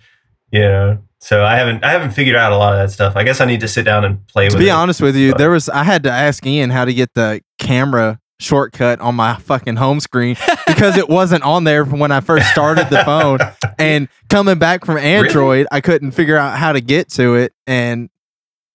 you 0.50 0.60
know. 0.62 0.98
So 1.24 1.44
I 1.44 1.54
haven't 1.56 1.84
I 1.84 1.92
haven't 1.92 2.10
figured 2.10 2.34
out 2.36 2.52
a 2.52 2.56
lot 2.56 2.72
of 2.74 2.80
that 2.80 2.90
stuff. 2.92 3.14
I 3.16 3.22
guess 3.22 3.40
I 3.40 3.44
need 3.44 3.60
to 3.60 3.68
sit 3.68 3.84
down 3.84 4.04
and 4.04 4.26
play 4.26 4.46
with 4.46 4.54
it. 4.54 4.56
to 4.56 4.56
with 4.58 4.64
be 4.64 4.68
it. 4.68 4.72
honest 4.72 5.00
with 5.00 5.14
you, 5.16 5.30
but- 5.32 5.38
there 5.38 5.50
was 5.50 5.68
I 5.68 5.84
had 5.84 6.02
to 6.02 6.10
ask 6.10 6.44
Ian 6.44 6.70
how 6.70 6.84
to 6.84 6.92
get 6.92 7.14
the 7.14 7.40
camera 7.60 8.18
shortcut 8.40 9.00
on 9.00 9.14
my 9.14 9.36
fucking 9.36 9.76
home 9.76 10.00
screen 10.00 10.36
because 10.66 10.96
it 10.96 11.08
wasn't 11.08 11.44
on 11.44 11.62
there 11.62 11.86
from 11.86 12.00
when 12.00 12.10
I 12.10 12.20
first 12.20 12.50
started 12.50 12.88
the 12.90 13.04
phone. 13.04 13.38
And 13.78 14.08
coming 14.28 14.58
back 14.58 14.84
from 14.84 14.96
Android, 14.98 15.66
I 15.72 15.80
couldn't 15.80 16.10
figure 16.12 16.36
out 16.36 16.56
how 16.58 16.72
to 16.72 16.80
get 16.80 17.08
to 17.12 17.34
it. 17.36 17.52
And 17.66 18.10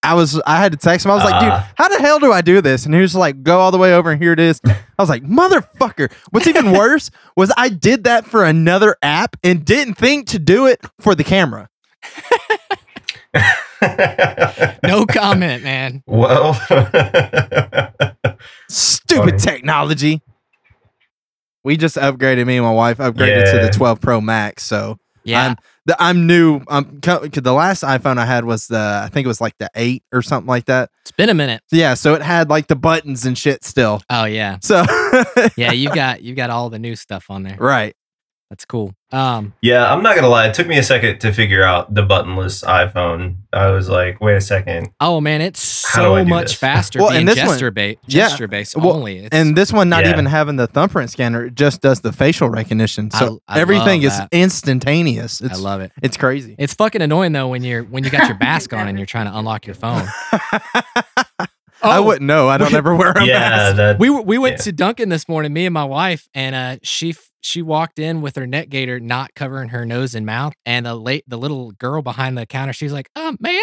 I 0.03 0.15
was 0.15 0.41
I 0.45 0.57
had 0.57 0.71
to 0.73 0.77
text 0.77 1.05
him. 1.05 1.11
I 1.11 1.15
was 1.15 1.23
like, 1.23 1.39
dude, 1.41 1.49
Ah. 1.51 1.71
how 1.75 1.87
the 1.89 1.97
hell 1.99 2.19
do 2.19 2.31
I 2.33 2.41
do 2.41 2.59
this? 2.61 2.85
And 2.85 2.93
he 2.93 2.99
was 3.01 3.15
like, 3.15 3.41
go 3.43 3.59
all 3.59 3.71
the 3.71 3.77
way 3.77 3.93
over 3.93 4.11
and 4.11 4.21
here 4.21 4.33
it 4.33 4.39
is. 4.39 4.59
I 4.65 4.75
was 4.99 5.07
like, 5.09 5.23
motherfucker. 5.23 6.11
What's 6.31 6.47
even 6.47 6.71
worse 6.77 7.09
was 7.37 7.51
I 7.57 7.69
did 7.69 8.03
that 8.05 8.25
for 8.25 8.43
another 8.43 8.95
app 9.01 9.35
and 9.43 9.63
didn't 9.65 9.93
think 9.95 10.27
to 10.29 10.39
do 10.39 10.65
it 10.65 10.81
for 10.99 11.13
the 11.15 11.23
camera. 11.23 11.69
No 14.83 15.05
comment, 15.05 15.63
man. 15.63 16.03
well, 16.07 16.53
Stupid 18.69 19.29
Funny. 19.29 19.37
technology. 19.37 20.21
We 21.63 21.77
just 21.77 21.95
upgraded. 21.97 22.45
Me 22.47 22.57
and 22.57 22.65
my 22.65 22.71
wife 22.71 22.97
upgraded 22.97 23.51
to 23.51 23.59
the 23.59 23.69
12 23.73 23.99
Pro 24.01 24.21
Max. 24.21 24.63
So 24.63 24.97
Yeah. 25.23 25.47
I'm 25.49 25.55
the, 25.85 25.95
I'm 26.01 26.27
new. 26.27 26.61
I'm 26.69 26.99
'cause 27.01 27.29
the 27.31 27.53
last 27.53 27.83
iPhone 27.83 28.17
I 28.17 28.25
had 28.25 28.45
was 28.45 28.67
the 28.67 29.01
I 29.03 29.09
think 29.09 29.25
it 29.25 29.27
was 29.27 29.41
like 29.41 29.57
the 29.57 29.69
eight 29.75 30.03
or 30.13 30.21
something 30.21 30.47
like 30.47 30.65
that. 30.65 30.89
it's 31.01 31.11
been 31.11 31.29
a 31.29 31.33
minute. 31.33 31.61
Yeah, 31.71 31.93
so 31.95 32.13
it 32.13 32.21
had 32.21 32.49
like 32.49 32.67
the 32.67 32.75
buttons 32.75 33.25
and 33.25 33.37
shit 33.37 33.63
still. 33.63 34.01
Oh 34.09 34.25
yeah. 34.25 34.57
So 34.61 34.85
Yeah, 35.57 35.71
you've 35.73 35.93
got 35.95 36.21
you've 36.21 36.37
got 36.37 36.49
all 36.49 36.69
the 36.69 36.79
new 36.79 36.95
stuff 36.95 37.25
on 37.29 37.43
there. 37.43 37.57
right. 37.59 37.95
That's 38.49 38.63
cool. 38.63 38.93
Um 39.11 39.53
yeah, 39.61 39.91
I'm 39.93 40.01
not 40.03 40.15
gonna 40.15 40.29
lie. 40.29 40.47
It 40.47 40.53
took 40.53 40.67
me 40.67 40.77
a 40.77 40.83
second 40.83 41.19
to 41.19 41.31
figure 41.33 41.63
out 41.63 41.93
the 41.93 42.01
buttonless 42.01 42.63
iPhone. 42.65 43.37
I 43.53 43.71
was 43.71 43.89
like, 43.89 44.19
wait 44.21 44.35
a 44.35 44.41
second. 44.41 44.89
oh 45.01 45.19
man, 45.21 45.41
it's 45.41 45.85
How 45.93 46.03
do 46.03 46.13
I 46.15 46.21
so 46.21 46.25
much 46.29 46.43
this? 46.47 46.53
faster 46.55 46.99
Well, 46.99 47.09
being 47.09 47.19
and 47.21 47.27
this 47.27 47.37
one- 47.37 47.47
gesture 47.47 47.71
based 47.71 47.99
yeah. 48.07 48.45
based 48.47 48.75
Well, 48.77 48.93
only. 48.93 49.19
It's, 49.19 49.35
And 49.35 49.55
this 49.55 49.71
one 49.73 49.89
not 49.89 50.05
Yeah. 50.05 50.11
even 50.11 50.25
having 50.25 50.55
the 50.55 50.67
thumbprint 50.67 51.09
scanner, 51.09 51.45
it 51.47 51.55
just 51.55 51.81
does 51.81 52.01
the 52.01 52.11
facial 52.13 52.49
recognition. 52.49 53.11
So 53.11 53.41
I- 53.47 53.57
I 53.57 53.61
everything 53.61 54.03
is 54.03 54.17
that. 54.17 54.29
instantaneous. 54.31 55.41
I 55.41 55.55
love 55.55 55.81
it. 55.81 55.91
it's 56.01 56.15
crazy. 56.17 56.55
It's 56.57 56.73
fucking 56.73 57.01
annoying 57.01 57.33
though 57.33 57.47
when 57.49 57.63
you're 57.63 57.83
when 57.83 58.03
you 58.05 58.09
got 58.09 58.27
your 58.29 58.37
mask 58.41 58.71
on 58.73 58.87
and 58.87 58.97
you're 58.97 59.05
trying 59.05 59.25
to 59.31 59.37
unlock 59.37 59.65
your 59.67 59.75
phone. 59.75 60.07
I 61.83 61.97
Oh, 61.97 62.03
wouldn't 62.03 62.25
know. 62.25 62.49
I 62.49 62.57
don't 62.57 62.71
we- 62.71 62.77
ever 62.77 62.95
wear 62.95 63.11
a 63.11 63.23
yeah, 63.25 63.39
mask. 63.39 63.75
that 63.77 63.99
We 63.99 64.09
we 64.09 64.37
went 64.37 64.57
Yeah. 64.57 64.63
to 64.63 64.71
Dunkin' 64.71 65.09
this 65.09 65.27
morning, 65.29 65.53
me 65.53 65.65
and 65.65 65.73
my 65.73 65.83
wife, 65.85 66.27
and 66.33 66.55
uh, 66.55 66.77
she 66.83 67.15
she 67.41 67.61
walked 67.61 67.99
in 67.99 68.21
with 68.21 68.35
her 68.35 68.47
neck 68.47 68.69
gaiter 68.69 68.99
not 68.99 69.33
covering 69.35 69.69
her 69.69 69.85
nose 69.85 70.15
and 70.15 70.25
mouth, 70.25 70.53
and 70.65 70.85
the 70.85 70.95
late 70.95 71.23
the 71.27 71.37
little 71.37 71.71
girl 71.71 72.01
behind 72.01 72.37
the 72.37 72.45
counter, 72.45 72.73
she's 72.73 72.91
like, 72.93 73.09
"Um, 73.15 73.37
ma'am, 73.39 73.61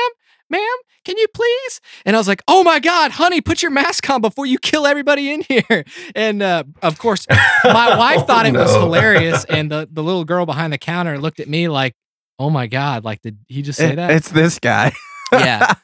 ma'am, 0.48 0.76
can 1.04 1.18
you 1.18 1.26
please? 1.34 1.80
And 2.06 2.16
I 2.16 2.18
was 2.18 2.28
like, 2.28 2.42
oh 2.48 2.62
my 2.64 2.78
God, 2.80 3.10
honey, 3.12 3.40
put 3.40 3.60
your 3.62 3.70
mask 3.70 4.08
on 4.08 4.20
before 4.22 4.46
you 4.46 4.58
kill 4.58 4.86
everybody 4.86 5.32
in 5.32 5.42
here. 5.48 5.84
And 6.14 6.42
uh, 6.42 6.64
of 6.82 6.98
course, 6.98 7.26
my 7.30 7.96
wife 7.98 8.26
thought 8.26 8.46
it 8.46 8.54
was 8.54 8.70
Oh, 8.70 8.74
no. 8.78 8.80
hilarious. 8.86 9.44
And 9.46 9.70
the, 9.70 9.86
the 9.90 10.02
little 10.02 10.24
girl 10.24 10.46
behind 10.46 10.72
the 10.72 10.78
counter 10.78 11.18
looked 11.18 11.40
at 11.40 11.48
me 11.48 11.68
like, 11.68 11.94
oh 12.38 12.48
my 12.50 12.66
God, 12.68 13.04
like, 13.04 13.20
did 13.22 13.38
he 13.48 13.60
just 13.62 13.78
say 13.78 13.90
It- 13.92 13.96
that? 13.96 14.10
it's 14.12 14.30
this 14.30 14.58
guy. 14.58 14.92
yeah. 15.32 15.74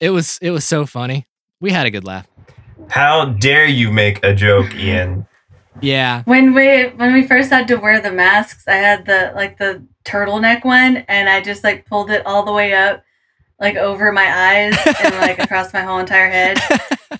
It 0.00 0.10
was, 0.10 0.38
it 0.42 0.50
was 0.50 0.64
so 0.64 0.84
funny. 0.86 1.26
We 1.60 1.70
had 1.70 1.86
a 1.86 1.90
good 1.90 2.04
laugh. 2.04 2.26
How 2.88 3.26
dare 3.26 3.66
you 3.66 3.90
make 3.90 4.22
a 4.24 4.34
joke, 4.34 4.74
Ian? 4.74 5.26
Yeah. 5.80 6.22
When 6.24 6.54
we 6.54 6.84
when 6.88 7.12
we 7.12 7.26
first 7.26 7.50
had 7.50 7.68
to 7.68 7.76
wear 7.76 8.00
the 8.00 8.12
masks, 8.12 8.66
I 8.68 8.76
had 8.76 9.06
the 9.06 9.32
like 9.34 9.58
the 9.58 9.84
turtleneck 10.04 10.64
one, 10.64 10.98
and 11.08 11.28
I 11.28 11.40
just 11.40 11.64
like 11.64 11.86
pulled 11.86 12.10
it 12.10 12.24
all 12.26 12.44
the 12.44 12.52
way 12.52 12.72
up, 12.74 13.02
like 13.60 13.76
over 13.76 14.12
my 14.12 14.26
eyes 14.26 14.76
and 15.02 15.14
like 15.16 15.38
across 15.42 15.72
my 15.72 15.82
whole 15.82 15.98
entire 15.98 16.30
head. 16.30 16.58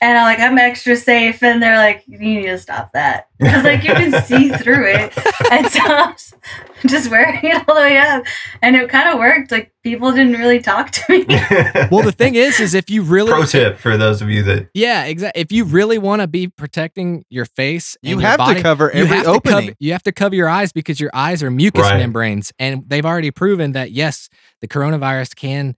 And 0.00 0.18
I'm 0.18 0.24
like, 0.24 0.38
I'm 0.40 0.58
extra 0.58 0.96
safe, 0.96 1.42
and 1.42 1.62
they're 1.62 1.76
like, 1.76 2.02
you 2.06 2.18
need 2.18 2.42
to 2.46 2.58
stop 2.58 2.92
that 2.92 3.28
because 3.38 3.64
like 3.64 3.82
you 3.84 3.92
can 3.92 4.22
see 4.24 4.48
through 4.58 4.86
it, 4.88 5.12
and 5.50 5.66
so 5.68 5.80
I 5.82 6.12
was 6.12 6.34
just 6.86 7.10
wearing 7.10 7.40
it 7.42 7.56
all 7.68 7.74
the 7.74 7.80
way 7.80 7.96
up, 7.98 8.24
and 8.62 8.76
it 8.76 8.88
kind 8.88 9.08
of 9.08 9.18
worked. 9.18 9.50
Like 9.52 9.72
people 9.82 10.12
didn't 10.12 10.34
really 10.34 10.60
talk 10.60 10.90
to 10.92 11.02
me. 11.12 11.24
Well, 11.90 12.02
the 12.04 12.12
thing 12.12 12.34
is, 12.34 12.58
is 12.58 12.74
if 12.74 12.90
you 12.90 13.02
really, 13.02 13.30
Pro 13.30 13.44
tip 13.44 13.78
for 13.78 13.96
those 13.96 14.20
of 14.22 14.28
you 14.28 14.42
that 14.44 14.68
yeah, 14.74 15.04
exactly. 15.04 15.40
If 15.40 15.52
you 15.52 15.64
really 15.64 15.98
want 15.98 16.20
to 16.22 16.26
be 16.26 16.48
protecting 16.48 17.24
your 17.30 17.44
face, 17.44 17.96
and 18.02 18.10
You 18.10 18.16
your 18.20 18.28
have 18.28 18.38
body, 18.38 18.56
to 18.56 18.62
cover 18.62 18.90
you 18.92 19.02
every 19.04 19.16
have 19.16 19.24
to 19.24 19.30
opening. 19.30 19.60
cover, 19.66 19.76
you 19.78 19.92
have 19.92 20.02
to 20.04 20.12
cover 20.12 20.34
your 20.34 20.48
eyes 20.48 20.72
because 20.72 20.98
your 20.98 21.10
eyes 21.14 21.42
are 21.42 21.50
mucus 21.50 21.82
Right. 21.82 21.98
membranes, 21.98 22.52
and 22.58 22.82
they've 22.88 23.06
already 23.06 23.30
proven 23.30 23.72
that 23.72 23.92
yes, 23.92 24.28
the 24.60 24.68
coronavirus 24.68 25.36
can 25.36 25.76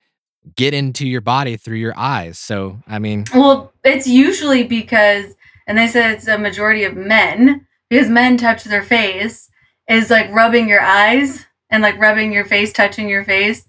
get 0.56 0.74
into 0.74 1.06
your 1.06 1.20
body 1.20 1.56
through 1.56 1.76
your 1.76 1.96
eyes. 1.96 2.38
So, 2.38 2.78
I 2.86 2.98
mean, 2.98 3.24
Well, 3.34 3.72
it's 3.84 4.06
usually 4.06 4.64
because, 4.64 5.34
and 5.66 5.76
they 5.76 5.88
said 5.88 6.12
it's 6.12 6.28
a 6.28 6.38
majority 6.38 6.84
of 6.84 6.96
men 6.96 7.66
because 7.88 8.08
men 8.08 8.36
touch 8.36 8.64
their 8.64 8.82
face 8.82 9.50
is 9.88 10.10
like 10.10 10.30
rubbing 10.32 10.68
your 10.68 10.80
eyes 10.80 11.46
and 11.70 11.82
like 11.82 11.98
rubbing 11.98 12.32
your 12.32 12.44
face, 12.44 12.72
touching 12.72 13.08
your 13.08 13.24
face 13.24 13.66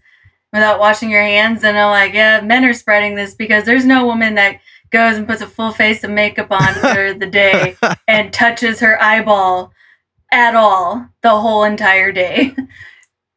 without 0.53 0.80
washing 0.80 1.09
your 1.09 1.22
hands. 1.22 1.63
And 1.63 1.78
I'm 1.78 1.91
like, 1.91 2.13
yeah, 2.13 2.41
men 2.41 2.65
are 2.65 2.74
spreading 2.74 3.15
this 3.15 3.34
because 3.34 3.65
there's 3.65 3.86
no 3.86 4.05
woman 4.05 4.36
that 4.36 4.59
goes 4.91 5.17
and 5.17 5.28
puts 5.28 5.41
a 5.41 5.47
full 5.47 5.72
face 5.72 6.03
of 6.03 6.11
makeup 6.11 6.51
on 6.51 6.74
for 6.74 7.13
the 7.13 7.30
day 7.30 7.78
and 8.07 8.34
touches 8.34 8.80
her 8.80 9.01
eyeball 9.01 9.72
at 10.32 10.55
all 10.55 11.07
the 11.22 11.30
whole 11.30 11.63
entire 11.63 12.11
day. 12.11 12.55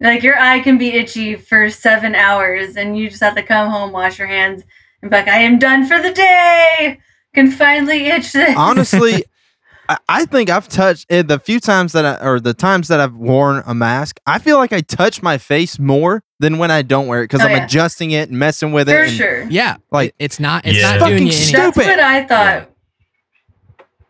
Like 0.03 0.23
your 0.23 0.39
eye 0.39 0.61
can 0.61 0.79
be 0.79 0.91
itchy 0.91 1.37
for 1.37 1.71
seven 1.71 2.15
hours 2.15 2.77
and 2.77 2.97
you 2.99 3.09
just 3.09 3.23
have 3.23 3.35
to 3.37 3.43
come 3.43 3.71
home, 3.71 3.93
wash 3.93 4.19
your 4.19 4.29
hands, 4.29 4.63
and 5.01 5.11
be 5.11 5.17
like, 5.17 5.29
I 5.29 5.39
am 5.39 5.59
done 5.59 5.87
for 5.87 6.01
the 6.01 6.13
day. 6.13 6.99
Can 7.35 7.51
finally 7.51 8.07
itch 8.07 8.33
this. 8.33 8.55
Honestly, 8.57 9.25
I, 9.89 9.97
I 10.09 10.25
think 10.27 10.51
I've 10.51 10.69
touched 10.69 11.07
eh, 11.11 11.23
the 11.23 11.39
few 11.39 11.61
times 11.61 11.93
that 11.93 12.05
I, 12.05 12.25
or 12.27 12.41
the 12.41 12.53
times 12.55 12.89
that 12.89 13.01
I've 13.01 13.15
worn 13.15 13.63
a 13.67 13.75
mask. 13.75 14.21
I 14.27 14.39
feel 14.39 14.59
like 14.59 14.73
I 14.73 14.81
touch 14.83 15.23
my 15.23 15.39
face 15.39 15.79
more 15.79 16.23
than 16.41 16.59
when 16.59 16.71
I 16.71 16.83
don't 16.83 17.07
wear 17.07 17.23
it 17.23 17.25
because 17.25 17.41
Oh, 17.41 17.47
I'm 17.47 17.53
yeah. 17.57 17.65
adjusting 17.65 18.11
it 18.11 18.29
and 18.29 18.39
messing 18.39 18.73
with 18.73 18.89
it. 18.89 18.93
for 18.93 19.09
sure. 19.11 19.45
yeah, 19.51 19.77
Like- 19.91 20.15
it's 20.19 20.39
not, 20.39 20.67
it's 20.67 20.79
Yeah. 20.79 20.93
not 20.93 21.01
Fucking 21.01 21.27
you 21.27 21.33
stupid. 21.33 21.75
That's 21.75 21.77
what 21.89 21.99
I 22.01 22.25
thought. 22.27 22.69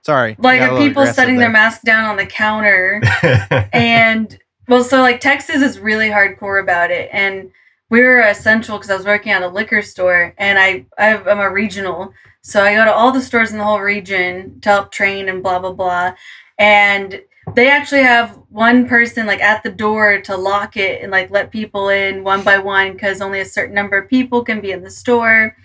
Sorry, 0.05 0.35
Like 0.41 0.61
if 0.61 0.71
people 0.79 1.03
aggressive 1.03 1.15
setting 1.15 1.37
their 1.37 1.49
mask 1.49 1.83
down 1.83 2.05
on 2.07 2.17
the 2.17 2.27
counter 2.27 3.01
and 3.73 4.37
well 4.69 4.85
so 4.85 5.01
like 5.01 5.21
texas 5.21 5.63
is 5.63 5.79
really 5.79 6.09
hardcore 6.09 6.63
about 6.63 6.91
it 6.91 7.09
and 7.13 7.51
we 7.91 8.01
were 8.01 8.21
essential 8.21 8.79
because 8.79 8.91
i 8.91 8.97
was 8.97 9.07
working 9.07 9.33
at 9.33 9.43
a 9.43 9.49
liquor 9.49 9.83
store 9.83 10.35
and 10.39 10.59
I, 10.59 10.87
i'm 10.99 11.41
a 11.41 11.51
regional 11.51 12.13
so 12.43 12.63
i 12.63 12.75
go 12.75 12.85
to 12.85 12.93
all 12.93 13.13
the 13.13 13.23
stores 13.23 13.53
in 13.53 13.59
the 13.59 13.65
whole 13.65 13.81
region 13.81 14.61
to 14.61 14.69
help 14.69 14.93
train 14.93 15.29
and 15.29 15.43
blah 15.43 15.59
blah 15.59 15.73
blah 15.73 16.15
and 16.59 17.21
they 17.55 17.69
actually 17.69 18.03
have 18.03 18.39
one 18.51 18.87
person 18.89 19.27
like 19.27 19.41
at 19.41 19.63
the 19.63 19.71
door 19.71 20.21
to 20.23 20.37
lock 20.37 20.77
it 20.77 21.03
and 21.03 21.11
like 21.11 21.31
let 21.31 21.51
people 21.51 21.89
in 21.89 22.23
one 22.23 22.43
by 22.43 22.59
one 22.59 22.93
because 22.93 23.21
only 23.21 23.41
a 23.41 23.45
certain 23.45 23.75
number 23.75 23.99
of 23.99 24.09
people 24.09 24.45
can 24.45 24.61
be 24.61 24.71
in 24.71 24.83
the 24.83 24.91
store 24.91 25.57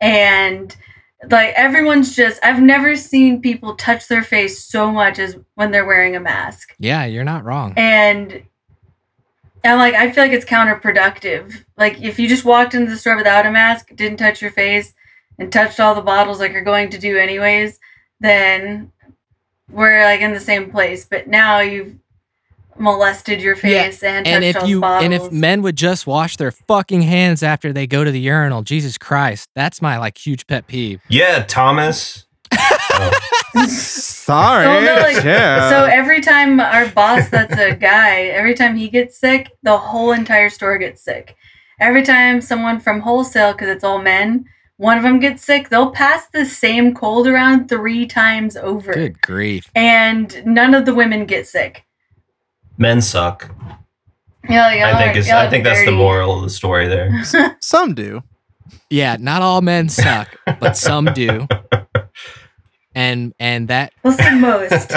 and 0.00 0.76
like 1.30 1.54
everyone's 1.56 2.14
just 2.14 2.38
i've 2.44 2.60
never 2.60 2.94
seen 2.94 3.40
people 3.40 3.74
touch 3.76 4.06
their 4.08 4.22
face 4.22 4.62
so 4.62 4.92
much 4.92 5.18
as 5.18 5.36
when 5.54 5.70
they're 5.70 5.86
wearing 5.86 6.14
a 6.14 6.20
mask 6.20 6.74
Yeah, 6.78 7.04
you're 7.06 7.24
not 7.24 7.44
wrong. 7.44 7.72
and 7.76 8.42
I'm 9.64 9.78
like, 9.78 9.94
I 9.94 10.12
feel 10.12 10.22
like 10.22 10.32
it's 10.32 10.44
counterproductive. 10.44 11.64
Like, 11.76 12.00
if 12.00 12.20
you 12.20 12.28
just 12.28 12.44
walked 12.44 12.74
into 12.74 12.88
the 12.92 12.96
store 12.96 13.16
without 13.16 13.46
a 13.46 13.50
mask, 13.50 13.88
didn't 13.96 14.18
touch 14.18 14.40
your 14.40 14.52
face, 14.52 14.94
and 15.40 15.50
touched 15.52 15.80
all 15.80 15.92
the 15.96 16.02
bottles 16.02 16.38
like 16.38 16.52
you're 16.52 16.62
going 16.62 16.90
to 16.90 16.98
do 16.98 17.16
anyways, 17.16 17.80
then 18.20 18.92
we're 19.68 20.04
like 20.04 20.20
in 20.20 20.32
the 20.32 20.38
same 20.38 20.70
place. 20.70 21.04
But 21.04 21.26
now 21.26 21.58
you've 21.60 21.96
molested 22.78 23.40
your 23.40 23.54
Yeah, 23.56 23.84
face 23.84 24.02
and 24.02 24.24
touched 24.26 24.34
and 24.34 24.44
if 24.44 24.68
you 24.68 24.80
bottles. 24.80 25.04
and 25.04 25.14
if 25.14 25.32
men 25.32 25.62
would 25.62 25.76
just 25.76 26.06
wash 26.06 26.36
their 26.36 26.50
fucking 26.50 27.02
hands 27.02 27.42
after 27.42 27.72
they 27.72 27.86
go 27.86 28.04
to 28.04 28.10
the 28.10 28.20
urinal, 28.20 28.62
Jesus 28.62 28.98
Christ, 28.98 29.48
that's 29.54 29.80
my 29.82 29.98
like 29.98 30.18
huge 30.18 30.46
pet 30.46 30.66
peeve. 30.66 31.00
yeah, 31.08 31.44
Thomas. 31.48 32.24
Oh, 32.52 33.10
Sorry. 33.68 34.64
So, 34.64 34.80
no, 34.80 35.00
like- 35.02 35.24
yeah. 35.24 35.70
so 35.70 35.84
every 35.84 36.20
time 36.20 36.60
our 36.60 36.88
boss 36.88 37.28
that's 37.28 37.56
a 37.58 37.74
guy 37.74 38.22
every 38.26 38.54
time 38.54 38.76
he 38.76 38.88
gets 38.88 39.18
sick 39.18 39.50
the 39.62 39.76
whole 39.76 40.12
entire 40.12 40.48
store 40.50 40.78
gets 40.78 41.02
sick 41.02 41.36
every 41.80 42.02
time 42.02 42.40
someone 42.40 42.80
from 42.80 43.00
wholesale 43.00 43.52
because 43.52 43.68
it's 43.68 43.84
all 43.84 44.00
men 44.00 44.44
one 44.78 44.96
of 44.98 45.02
them 45.04 45.18
gets 45.20 45.42
sick 45.44 45.68
they'll 45.68 45.90
pass 45.90 46.28
the 46.32 46.44
same 46.44 46.94
cold 46.94 47.26
around 47.26 47.68
three 47.68 48.06
times 48.06 48.56
over 48.56 48.92
Good 48.92 49.20
grief. 49.22 49.70
and 49.74 50.44
none 50.44 50.74
of 50.74 50.84
the 50.86 50.94
women 50.94 51.24
get 51.24 51.46
sick 51.46 51.84
men 52.78 53.00
suck. 53.00 53.50
yeah 54.48 54.66
like, 54.66 54.78
I 54.80 54.90
y'all 54.90 54.98
think 54.98 55.16
are- 55.16 55.18
is 55.18 55.28
y'all 55.28 55.36
I 55.38 55.46
are 55.46 55.50
think 55.50 55.64
that's 55.64 55.80
the 55.80 55.86
dirty. 55.86 55.96
moral 55.96 56.36
of 56.36 56.42
the 56.42 56.50
story 56.50 56.86
there. 56.88 57.10
Some 57.60 57.94
do. 57.94 58.22
Yeah, 58.90 59.16
not 59.18 59.42
all 59.42 59.62
men 59.62 59.88
suck, 59.90 60.36
but 60.60 60.76
some 60.76 61.06
do. 61.14 61.46
And 62.94 63.34
and 63.38 63.68
that 63.68 63.92
we'll 64.02 64.16
most 64.38 64.90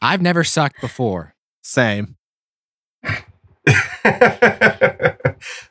I've 0.00 0.22
never 0.22 0.42
sucked 0.42 0.80
before. 0.80 1.34
Same. 1.62 2.16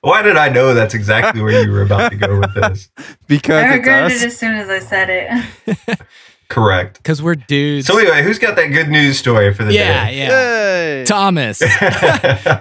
Why 0.01 0.21
did 0.21 0.37
I 0.37 0.49
know 0.49 0.75
that's 0.75 0.93
exactly 0.93 1.41
where 1.41 1.63
you 1.63 1.71
were 1.71 1.81
about 1.81 2.11
to 2.11 2.17
go 2.17 2.39
with 2.39 2.53
this? 2.53 2.89
Because 3.27 3.63
i 3.63 3.67
it's 3.69 3.77
regretted 3.77 4.11
us. 4.17 4.21
it 4.21 4.27
as 4.27 4.37
soon 4.37 4.53
as 4.55 4.69
i 4.69 4.77
said 4.79 5.09
it 5.09 5.99
Correct. 6.53 6.97
Because 6.97 7.19
we're 7.19 7.33
dudes. 7.33 7.87
So 7.87 7.97
anyway, 7.97 8.21
who's 8.21 8.37
got 8.37 8.55
that 8.57 8.67
good 8.67 8.87
news 8.87 9.17
story 9.17 9.51
for 9.55 9.63
the 9.63 9.73
yeah, 9.73 10.05
day? 10.05 10.17
yeah. 10.19 10.99
Yay. 10.99 11.05
Thomas. 11.05 11.59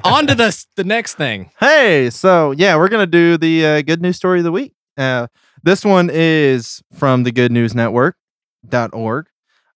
On 0.05 0.27
to 0.27 0.35
the 0.35 0.65
the 0.77 0.85
next 0.85 1.17
thing. 1.17 1.51
Hey, 1.61 2.09
so 2.09 2.53
yeah, 2.53 2.75
we're 2.77 2.89
gonna 2.89 3.07
do 3.07 3.37
the 3.37 3.67
uh, 3.67 3.83
good 3.83 4.01
news 4.01 4.17
story 4.17 4.39
of 4.39 4.45
the 4.45 4.53
week. 4.53 4.73
Uh, 4.97 5.27
this 5.63 5.85
one 5.85 6.09
is 6.11 6.83
from 6.95 7.25
the 7.25 7.33
Good 7.33 7.53
News 7.53 7.75
Network.org, 7.75 9.27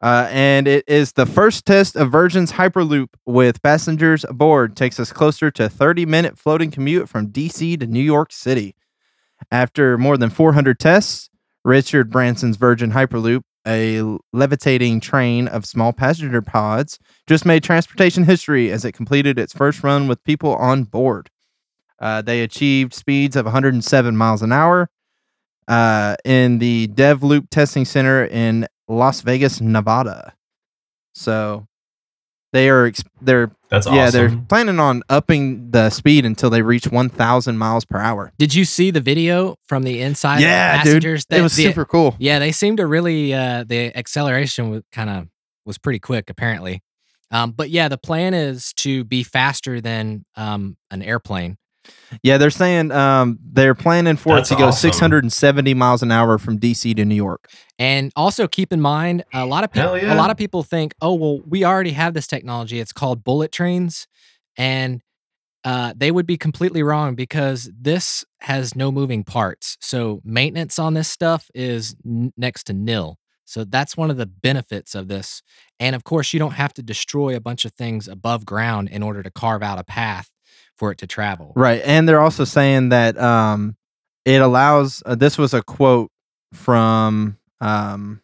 uh, 0.01 0.29
and 0.31 0.67
it 0.67 0.85
is 0.89 1.13
the 1.13 1.27
first 1.27 1.67
test 1.67 1.95
of 1.95 2.11
Virgin's 2.11 2.53
Hyperloop 2.53 3.09
with 3.27 3.63
passengers 3.63 4.25
aboard. 4.25 4.77
Takes 4.77 4.99
us 4.99 5.13
closer 5.13 5.51
to 5.51 5.69
30 5.69 6.07
minute 6.07 6.39
floating 6.39 6.71
commute 6.71 7.11
from 7.11 7.29
DC 7.29 7.79
to 7.81 7.87
New 7.87 8.01
York 8.01 8.33
City. 8.33 8.75
After 9.51 9.99
more 9.99 10.17
than 10.17 10.31
400 10.31 10.79
tests, 10.79 11.29
Richard 11.67 12.09
Branson's 12.09 12.57
Virgin 12.57 12.93
Hyperloop, 12.93 13.43
a 13.67 14.03
levitating 14.33 15.01
train 15.01 15.49
of 15.49 15.67
small 15.67 15.93
passenger 15.93 16.41
pods, 16.43 16.99
just 17.27 17.45
made 17.45 17.63
transportation 17.63 18.25
history 18.25 18.71
as 18.71 18.85
it 18.85 18.93
completed 18.93 19.39
its 19.39 19.53
first 19.53 19.83
run 19.83 20.09
with 20.09 20.23
people 20.25 20.55
on 20.57 20.85
board. 20.85 21.29
Uh, 21.99 22.23
they 22.23 22.43
achieved 22.43 22.95
speeds 22.95 23.37
of 23.37 23.45
107 23.47 24.17
miles 24.17 24.43
an 24.43 24.53
hour 24.53 24.89
uh, 25.69 26.17
in 26.25 26.59
the 26.59 26.87
Dev 26.89 27.23
Loop 27.23 27.49
Testing 27.51 27.85
Center 27.85 28.27
in 28.27 28.67
Las 28.89 29.23
Vegas, 29.23 29.61
Nevada. 29.61 30.35
So 31.15 31.67
they 32.53 32.69
are 32.71 32.91
they're 33.21 33.51
That's 33.69 33.87
awesome. 33.87 33.97
yeah 33.97 34.11
they're 34.11 34.37
planning 34.49 34.79
on 34.81 35.03
upping 35.09 35.71
the 35.71 35.91
speed 35.91 36.25
until 36.25 36.49
they 36.49 36.63
reach 36.63 36.87
1,000 36.89 37.59
miles 37.59 37.85
per 37.85 37.99
hour. 37.99 38.33
Did 38.39 38.55
you 38.55 38.65
see 38.65 38.91
the 38.91 39.01
video 39.01 39.57
from 39.67 39.83
the 39.83 40.01
inside? 40.01 40.41
Yeah, 40.41 40.79
of 40.79 40.85
dude. 40.85 41.03
the 41.03 41.07
passengers? 41.09 41.27
it 41.31 41.43
was 41.43 41.57
the- 41.57 41.65
super 41.65 41.85
cool. 41.85 42.15
Yeah, 42.19 42.39
they 42.39 42.53
seem 42.53 42.77
to 42.77 42.87
really 42.87 43.35
uh 43.35 43.65
the 43.67 43.97
acceleration 43.97 44.71
was 44.71 44.83
kind 44.93 45.11
of 45.11 45.29
was 45.65 45.79
pretty 45.79 45.99
quick 45.99 46.31
apparently. 46.31 46.83
Um, 47.33 47.51
but 47.51 47.71
yeah, 47.71 47.89
the 47.89 47.99
plan 47.99 48.35
is 48.35 48.73
to 48.75 49.03
be 49.05 49.23
faster 49.25 49.81
than 49.81 50.25
um 50.37 50.77
an 50.91 51.03
airplane. 51.03 51.57
Yeah, 52.23 52.39
they're 52.39 52.51
saying 52.51 52.93
um, 52.93 53.39
they're 53.43 53.75
planning 53.75 54.17
for 54.17 54.37
That's 54.37 54.51
it 54.51 54.55
to 54.55 54.61
go 54.61 54.69
awesome. 54.69 54.93
670 54.93 55.75
miles 55.75 56.03
an 56.03 56.13
hour 56.13 56.39
from 56.39 56.59
DC 56.59 56.95
to 56.97 57.05
New 57.05 57.15
York. 57.15 57.51
And 57.79 58.13
also 58.17 58.47
keep 58.47 58.73
in 58.73 58.81
mind, 58.81 59.25
a 59.35 59.45
lot 59.47 59.65
of 59.65 59.73
people, 59.73 59.99
yeah. 59.99 60.15
a 60.15 60.17
lot 60.17 60.31
of 60.31 60.37
people 60.37 60.63
think, 60.63 60.95
oh 61.01 61.15
well, 61.15 61.41
we 61.47 61.65
already 61.65 61.93
have 61.93 62.15
this 62.15 62.27
technology. 62.27 62.81
It's 62.81 62.93
called 62.93 63.25
bullet 63.25 63.53
trains, 63.53 64.07
and 64.57 65.03
uh, 65.65 65.93
they 65.97 66.13
would 66.13 66.27
be 66.27 66.37
completely 66.37 66.83
wrong 66.83 67.17
because 67.17 67.71
this 67.77 68.25
has 68.41 68.77
no 68.77 68.93
moving 68.93 69.25
parts. 69.25 69.77
So 69.81 70.21
maintenance 70.25 70.79
on 70.79 70.95
this 70.95 71.09
stuff 71.09 71.51
is 71.55 71.97
n- 72.07 72.33
next 72.37 72.65
to 72.65 72.73
nil. 72.73 73.19
So 73.47 73.65
that's 73.65 73.97
one 73.97 74.11
of 74.11 74.17
the 74.17 74.27
benefits 74.27 74.95
of 74.95 75.09
this. 75.09 75.43
And 75.81 75.97
of 75.97 76.05
course, 76.05 76.33
you 76.33 76.39
don't 76.39 76.53
have 76.53 76.73
to 76.75 76.83
destroy 76.83 77.35
a 77.35 77.41
bunch 77.41 77.65
of 77.65 77.73
things 77.73 78.07
above 78.07 78.47
ground 78.47 78.89
in 78.91 79.03
order 79.03 79.23
to 79.23 79.31
carve 79.31 79.63
out 79.63 79.79
a 79.79 79.85
path 79.85 80.31
for 80.77 80.91
it 80.93 80.99
to 80.99 81.07
travel. 81.07 81.53
Right. 81.57 81.83
And 81.85 82.09
they're 82.09 82.21
also 82.21 82.45
saying 82.45 82.91
that 82.91 83.19
um, 83.19 83.77
it 84.25 84.41
allows, 84.41 85.03
uh, 85.07 85.15
this 85.15 85.39
was 85.39 85.55
a 85.55 85.63
quote 85.63 86.11
from, 86.53 87.39
um, 87.61 88.21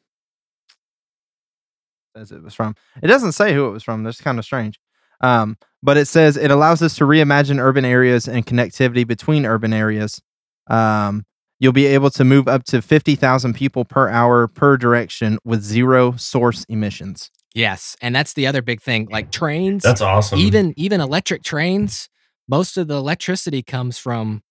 as 2.15 2.31
it 2.31 2.43
was 2.43 2.55
from, 2.55 2.75
it 3.03 3.07
doesn't 3.07 3.33
say 3.33 3.55
who 3.55 3.67
it 3.67 3.71
was 3.71 3.83
from. 3.83 4.03
That's 4.03 4.21
kind 4.21 4.39
of 4.39 4.45
strange. 4.45 4.79
Um, 5.21 5.57
but 5.83 5.97
it 5.97 6.07
says 6.07 6.37
it 6.37 6.51
allows 6.51 6.83
us 6.83 6.97
to 6.97 7.05
reimagine 7.05 7.59
urban 7.59 7.85
areas 7.85 8.29
and 8.29 8.45
connectivity 8.47 9.07
between 9.07 9.47
urban 9.47 9.73
areas. 9.73 10.21
Um, 10.69 11.25
you'll 11.59 11.73
be 11.73 11.87
able 11.87 12.11
to 12.11 12.25
move 12.25 12.49
up 12.49 12.65
to 12.65 12.83
50,000 12.83 13.55
people 13.55 13.85
per 13.85 14.09
hour 14.09 14.49
per 14.49 14.77
direction 14.77 15.39
with 15.45 15.63
zero 15.63 16.13
source 16.17 16.65
emissions. 16.65 17.31
Yes, 17.55 17.97
and 18.01 18.15
that's 18.17 18.33
the 18.33 18.47
other 18.47 18.63
big 18.63 18.81
thing. 18.81 19.09
Like 19.11 19.31
trains, 19.31 19.83
That's 19.83 20.01
awesome. 20.01 20.39
even 20.39 20.73
even 20.77 21.01
electric 21.01 21.43
trains, 21.43 22.09
most 22.53 22.77
of 22.77 22.87
the 22.87 22.97
electricity 22.97 23.63
comes 23.63 23.97
from 23.97 24.43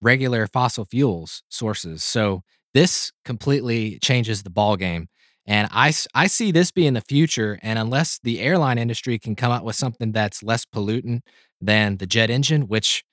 regular 0.00 0.46
fossil 0.46 0.86
fuels 0.86 1.42
sources. 1.50 2.02
So 2.02 2.42
this 2.72 3.12
completely 3.26 3.98
changes 3.98 4.42
the 4.42 4.48
ball 4.48 4.78
game. 4.78 5.08
And 5.46 5.68
I 5.74 5.90
see 5.90 6.52
this 6.52 6.70
being 6.70 6.94
the 6.94 7.02
future. 7.02 7.58
And 7.60 7.78
unless 7.78 8.18
the 8.22 8.40
airline 8.40 8.78
industry 8.78 9.18
can 9.18 9.36
come 9.36 9.52
up 9.52 9.62
with 9.62 9.76
something 9.76 10.12
that's 10.12 10.42
less 10.42 10.64
pollutant 10.64 11.20
than 11.60 11.98
the 11.98 12.06
jet 12.06 12.30
engine, 12.30 12.62
which 12.62 13.04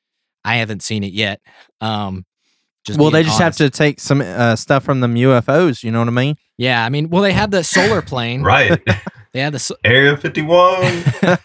I 0.45 0.55
haven't 0.55 0.81
seen 0.81 1.03
it 1.03 1.11
yet. 1.11 1.41
Um, 1.81 2.25
just 2.85 2.97
well, 2.97 3.11
they 3.11 3.23
just 3.23 3.41
honest. 3.41 3.59
have 3.59 3.69
to 3.69 3.77
take 3.77 3.99
some 3.99 4.21
uh, 4.21 4.55
stuff 4.55 4.85
from 4.85 5.01
them 5.01 5.15
UFOs. 5.15 5.83
You 5.83 5.91
know 5.91 5.99
what 5.99 6.07
I 6.07 6.11
mean? 6.11 6.37
Yeah, 6.57 6.85
I 6.85 6.87
mean, 6.87 7.09
well, 7.09 7.21
they 7.21 7.33
have 7.33 7.51
the 7.51 7.65
solar 7.65 8.01
plane. 8.01 8.43
right. 8.43 8.81
They 9.33 9.39
have 9.41 9.53
the 9.53 9.77
Area 9.83 10.17
51. 10.17 11.37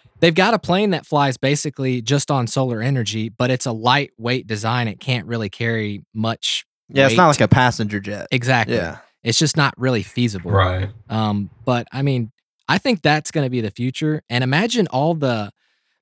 they've 0.20 0.34
got 0.34 0.54
a 0.54 0.58
plane 0.58 0.90
that 0.90 1.06
flies 1.06 1.36
basically 1.36 2.02
just 2.02 2.30
on 2.30 2.46
solar 2.46 2.82
energy, 2.82 3.28
but 3.28 3.50
it's 3.50 3.66
a 3.66 3.72
lightweight 3.72 4.46
design. 4.46 4.88
It 4.88 5.00
can't 5.00 5.26
really 5.26 5.48
carry 5.48 6.04
much. 6.14 6.66
Yeah, 6.88 7.06
it's 7.06 7.16
not 7.16 7.28
like 7.28 7.40
a 7.40 7.48
passenger 7.48 8.00
jet. 8.00 8.26
Exactly. 8.30 8.76
Yeah. 8.76 8.98
It's 9.22 9.38
just 9.38 9.56
not 9.56 9.74
really 9.76 10.02
feasible. 10.02 10.50
right. 10.50 10.88
Um, 11.08 11.50
but 11.64 11.86
I 11.92 12.02
mean, 12.02 12.32
I 12.68 12.78
think 12.78 13.02
that's 13.02 13.30
going 13.30 13.44
to 13.46 13.50
be 13.50 13.60
the 13.60 13.70
future. 13.70 14.22
And 14.30 14.42
imagine 14.42 14.86
all 14.88 15.14
the 15.14 15.50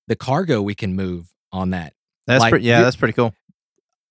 the 0.06 0.16
cargo 0.16 0.62
we 0.62 0.74
can 0.74 0.94
move 0.94 1.26
on 1.52 1.70
that. 1.70 1.92
That's 2.26 2.40
Like, 2.40 2.50
pretty. 2.50 2.66
Yeah, 2.66 2.82
that's 2.82 2.96
pretty 2.96 3.12
cool. 3.14 3.34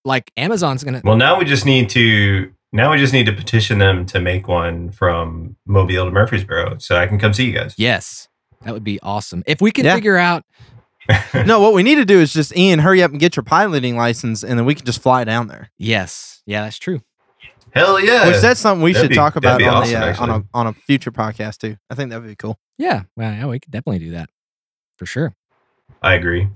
Like 0.05 0.31
Amazon's 0.37 0.83
going 0.83 0.95
to. 0.95 1.01
Well, 1.03 1.17
now 1.17 1.37
we 1.39 1.45
just 1.45 1.65
need 1.65 1.89
to 1.91 2.53
now 2.77 2.91
we 2.91 2.97
just 2.97 3.11
need 3.11 3.25
to 3.25 3.33
petition 3.33 3.79
them 3.79 4.05
to 4.07 4.21
make 4.21 4.47
one 4.47 4.91
from 4.91 5.55
Mobile 5.65 6.05
to 6.05 6.11
Murfreesboro 6.11 6.77
so 6.77 6.95
I 6.95 7.07
can 7.07 7.19
come 7.19 7.33
see 7.33 7.45
you 7.47 7.53
guys. 7.53 7.73
Yes, 7.77 8.29
that 8.61 8.73
would 8.73 8.83
be 8.83 8.99
awesome 9.01 9.43
if 9.45 9.59
we 9.61 9.71
can 9.71 9.85
Yeah. 9.85 9.95
figure 9.95 10.15
out. 10.17 10.45
no, 11.45 11.59
what 11.61 11.73
we 11.73 11.83
need 11.83 11.95
to 11.95 12.05
do 12.05 12.19
is 12.19 12.33
just 12.33 12.55
Ian, 12.55 12.79
hurry 12.79 13.01
up 13.01 13.11
and 13.11 13.19
get 13.19 13.35
your 13.35 13.43
piloting 13.43 13.95
license, 13.95 14.43
and 14.43 14.57
then 14.59 14.65
we 14.65 14.75
can 14.75 14.85
just 14.85 15.01
fly 15.01 15.23
down 15.23 15.47
there. 15.47 15.71
Yes, 15.77 16.41
yeah, 16.45 16.63
that's 16.63 16.77
true. 16.77 17.01
Hell 17.73 17.99
yeah. 17.99 18.27
Which 18.27 18.41
that's 18.41 18.59
something 18.59 18.81
we 18.83 18.93
That'd 18.93 19.05
should 19.05 19.09
be- 19.09 19.15
talk 19.15 19.35
about 19.35 19.61
on 19.61 19.69
awesome, 19.73 20.01
the 20.01 20.07
uh, 20.19 20.23
on 20.23 20.29
a 20.29 20.43
on 20.53 20.67
a 20.67 20.73
future 20.73 21.11
podcast 21.11 21.57
too. 21.59 21.77
I 21.89 21.95
think 21.95 22.09
that 22.11 22.19
would 22.21 22.27
be 22.27 22.35
cool. 22.35 22.59
Yeah, 22.77 23.03
well, 23.15 23.31
yeah, 23.33 23.45
we 23.45 23.59
could 23.59 23.71
definitely 23.71 23.99
do 23.99 24.11
that 24.11 24.29
for 24.97 25.05
sure. 25.05 25.33
I 26.01 26.13
agree. 26.15 26.49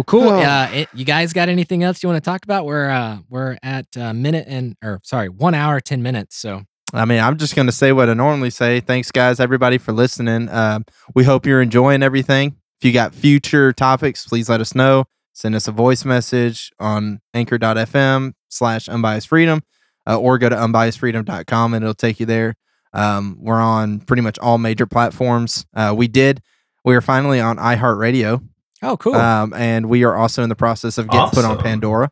Well, 0.00 0.04
cool. 0.04 0.28
Oh. 0.30 0.40
Uh, 0.40 0.70
it, 0.72 0.88
you 0.94 1.04
guys 1.04 1.34
got 1.34 1.50
anything 1.50 1.82
else 1.82 2.02
you 2.02 2.08
want 2.08 2.24
to 2.24 2.26
talk 2.26 2.42
about? 2.42 2.64
We're 2.64 2.88
uh, 2.88 3.18
we're 3.28 3.58
at 3.62 3.84
a 3.96 4.14
minute 4.14 4.46
and 4.48 4.74
or 4.82 4.98
sorry, 5.02 5.28
one 5.28 5.52
hour 5.52 5.78
ten 5.78 6.02
minutes. 6.02 6.36
So 6.36 6.62
I 6.94 7.04
mean, 7.04 7.20
I'm 7.20 7.36
just 7.36 7.54
going 7.54 7.66
to 7.66 7.72
say 7.72 7.92
what 7.92 8.08
I 8.08 8.14
normally 8.14 8.48
say. 8.48 8.80
Thanks, 8.80 9.10
guys, 9.10 9.40
everybody, 9.40 9.76
for 9.76 9.92
listening. 9.92 10.48
Um, 10.48 10.86
we 11.14 11.24
hope 11.24 11.44
you're 11.44 11.60
enjoying 11.60 12.02
everything. 12.02 12.56
If 12.80 12.86
you 12.86 12.92
got 12.94 13.14
future 13.14 13.74
topics, 13.74 14.26
please 14.26 14.48
let 14.48 14.62
us 14.62 14.74
know. 14.74 15.04
Send 15.34 15.54
us 15.54 15.68
a 15.68 15.72
voice 15.72 16.06
message 16.06 16.72
on 16.80 17.20
anchor.fm 17.34 18.32
slash 18.48 18.88
unbiased 18.88 19.28
freedom 19.28 19.60
uh, 20.06 20.18
or 20.18 20.38
go 20.38 20.48
to 20.48 20.56
unbiasedfreedom.com 20.56 21.74
and 21.74 21.84
it'll 21.84 21.92
take 21.92 22.20
you 22.20 22.24
there. 22.24 22.54
Um, 22.94 23.36
we're 23.38 23.60
on 23.60 24.00
pretty 24.00 24.22
much 24.22 24.38
all 24.38 24.56
major 24.56 24.86
platforms. 24.86 25.66
Uh, 25.74 25.92
we 25.94 26.08
did, 26.08 26.40
we 26.86 26.96
are 26.96 27.02
finally 27.02 27.38
on 27.38 27.58
iHeartRadio. 27.58 28.42
Oh, 28.82 28.96
cool. 28.96 29.14
Um, 29.14 29.52
and 29.54 29.88
we 29.88 30.04
are 30.04 30.14
also 30.14 30.42
in 30.42 30.48
the 30.48 30.56
process 30.56 30.98
of 30.98 31.08
getting 31.08 31.30
put 31.30 31.44
on 31.44 31.58
Pandora. 31.58 32.10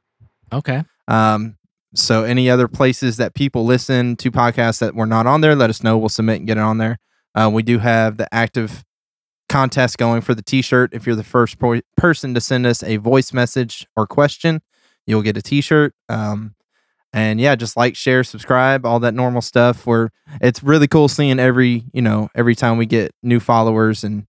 okay. 0.52 0.82
Um, 1.06 1.56
so 1.94 2.22
any 2.22 2.50
other 2.50 2.68
places 2.68 3.16
that 3.16 3.34
people 3.34 3.64
listen 3.64 4.14
to 4.16 4.30
podcasts 4.30 4.78
that 4.80 4.94
we're 4.94 5.06
not 5.06 5.26
on 5.26 5.40
there, 5.40 5.54
let 5.56 5.70
us 5.70 5.82
know. 5.82 5.96
We'll 5.96 6.10
submit 6.10 6.36
and 6.36 6.46
get 6.46 6.58
it 6.58 6.60
on 6.60 6.76
there. 6.78 6.98
Uh, 7.34 7.50
we 7.52 7.62
do 7.62 7.78
have 7.78 8.18
the 8.18 8.32
active 8.32 8.84
contest 9.48 9.96
going 9.96 10.20
for 10.20 10.34
the 10.34 10.42
T-shirt. 10.42 10.92
If 10.92 11.06
you're 11.06 11.16
the 11.16 11.24
first 11.24 11.58
po- 11.58 11.80
person 11.96 12.34
to 12.34 12.40
send 12.42 12.66
us 12.66 12.82
a 12.82 12.98
voice 12.98 13.32
message 13.32 13.86
or 13.96 14.06
question, 14.06 14.60
you'll 15.06 15.22
get 15.22 15.38
a 15.38 15.42
T-shirt. 15.42 15.94
Um, 16.10 16.54
and 17.14 17.40
yeah, 17.40 17.56
just 17.56 17.74
like, 17.74 17.96
share, 17.96 18.22
subscribe, 18.22 18.84
all 18.84 19.00
that 19.00 19.14
normal 19.14 19.40
stuff. 19.40 19.86
Where 19.86 20.10
it's 20.42 20.62
really 20.62 20.88
cool 20.88 21.08
seeing 21.08 21.40
every 21.40 21.84
you 21.94 22.02
know 22.02 22.28
every 22.34 22.54
time 22.54 22.76
we 22.76 22.86
get 22.86 23.12
new 23.22 23.40
followers 23.40 24.04
and. 24.04 24.26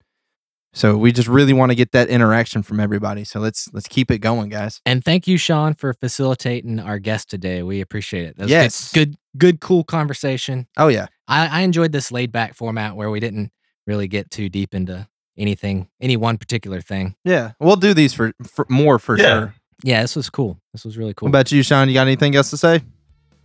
So 0.74 0.96
we 0.98 1.12
just 1.12 1.28
really 1.28 1.54
want 1.54 1.72
to 1.72 1.76
get 1.76 1.92
that 1.94 2.10
interaction 2.10 2.62
from 2.62 2.80
everybody. 2.80 3.24
So 3.24 3.40
let's 3.40 3.68
let's 3.74 3.88
keep 3.88 4.12
it 4.12 4.20
going, 4.20 4.50
guys. 4.50 4.82
And 4.86 5.04
thank 5.04 5.28
you, 5.28 5.38
Sean, 5.38 5.74
for 5.74 5.94
facilitating 5.94 6.80
our 6.80 7.00
guest 7.00 7.30
today. 7.30 7.64
We 7.64 7.82
appreciate 7.82 8.26
it. 8.26 8.38
That 8.38 8.44
was 8.44 8.52
Yes. 8.52 8.92
good, 8.92 9.10
good, 9.10 9.40
good, 9.40 9.60
cool 9.62 9.84
conversation. 9.84 10.68
Oh 10.78 10.88
yeah. 10.88 11.08
I, 11.28 11.48
I 11.48 11.62
enjoyed 11.62 11.92
this 11.92 12.12
laid 12.12 12.32
back 12.32 12.54
format 12.56 12.96
where 12.96 13.10
we 13.10 13.20
didn't 13.20 13.52
really 13.88 14.08
get 14.08 14.30
too 14.30 14.48
deep 14.50 14.76
into 14.76 15.08
anything, 15.38 15.88
any 16.02 16.18
one 16.18 16.38
particular 16.38 16.82
thing. 16.82 17.16
Yeah, 17.24 17.52
we'll 17.60 17.76
do 17.76 17.94
these 17.94 18.14
for, 18.14 18.34
for 18.44 18.66
more 18.70 19.00
for 19.00 19.18
Yeah. 19.18 19.24
sure. 19.26 19.56
Yeah, 19.84 20.02
this 20.02 20.16
was 20.16 20.30
cool. 20.30 20.60
This 20.74 20.84
was 20.86 20.98
really 20.98 21.14
cool. 21.14 21.28
What 21.28 21.30
about 21.32 21.52
you, 21.52 21.64
Sean? 21.64 21.88
You 21.88 21.94
got 21.96 22.02
anything 22.08 22.36
else 22.36 22.50
to 22.52 22.58
say? 22.58 22.82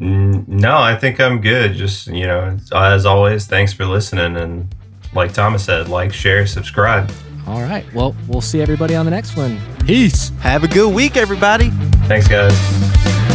Mm, 0.01 0.49
No, 0.49 0.77
I 0.77 0.97
think 0.97 1.21
I'm 1.21 1.41
good. 1.41 1.75
Just, 1.75 2.09
you 2.09 2.27
know, 2.27 2.59
as 2.75 3.07
always, 3.07 3.47
thanks 3.47 3.73
for 3.73 3.87
listening. 3.87 4.37
And 4.37 4.75
like 5.15 5.33
Thomas 5.33 5.65
said, 5.65 5.89
like, 5.89 6.13
share, 6.13 6.47
subscribe. 6.47 7.11
All 7.47 7.61
right. 7.61 7.85
Well, 7.95 8.17
we'll 8.27 8.41
see 8.41 8.63
everybody 8.63 8.95
on 8.95 9.05
the 9.05 9.11
next 9.11 9.37
one. 9.37 9.61
Peace. 9.85 10.31
Have 10.41 10.65
a 10.65 10.69
good 10.69 10.95
week, 10.95 11.17
everybody. 11.17 11.71
Thanks, 12.07 12.27
guys. 12.27 13.34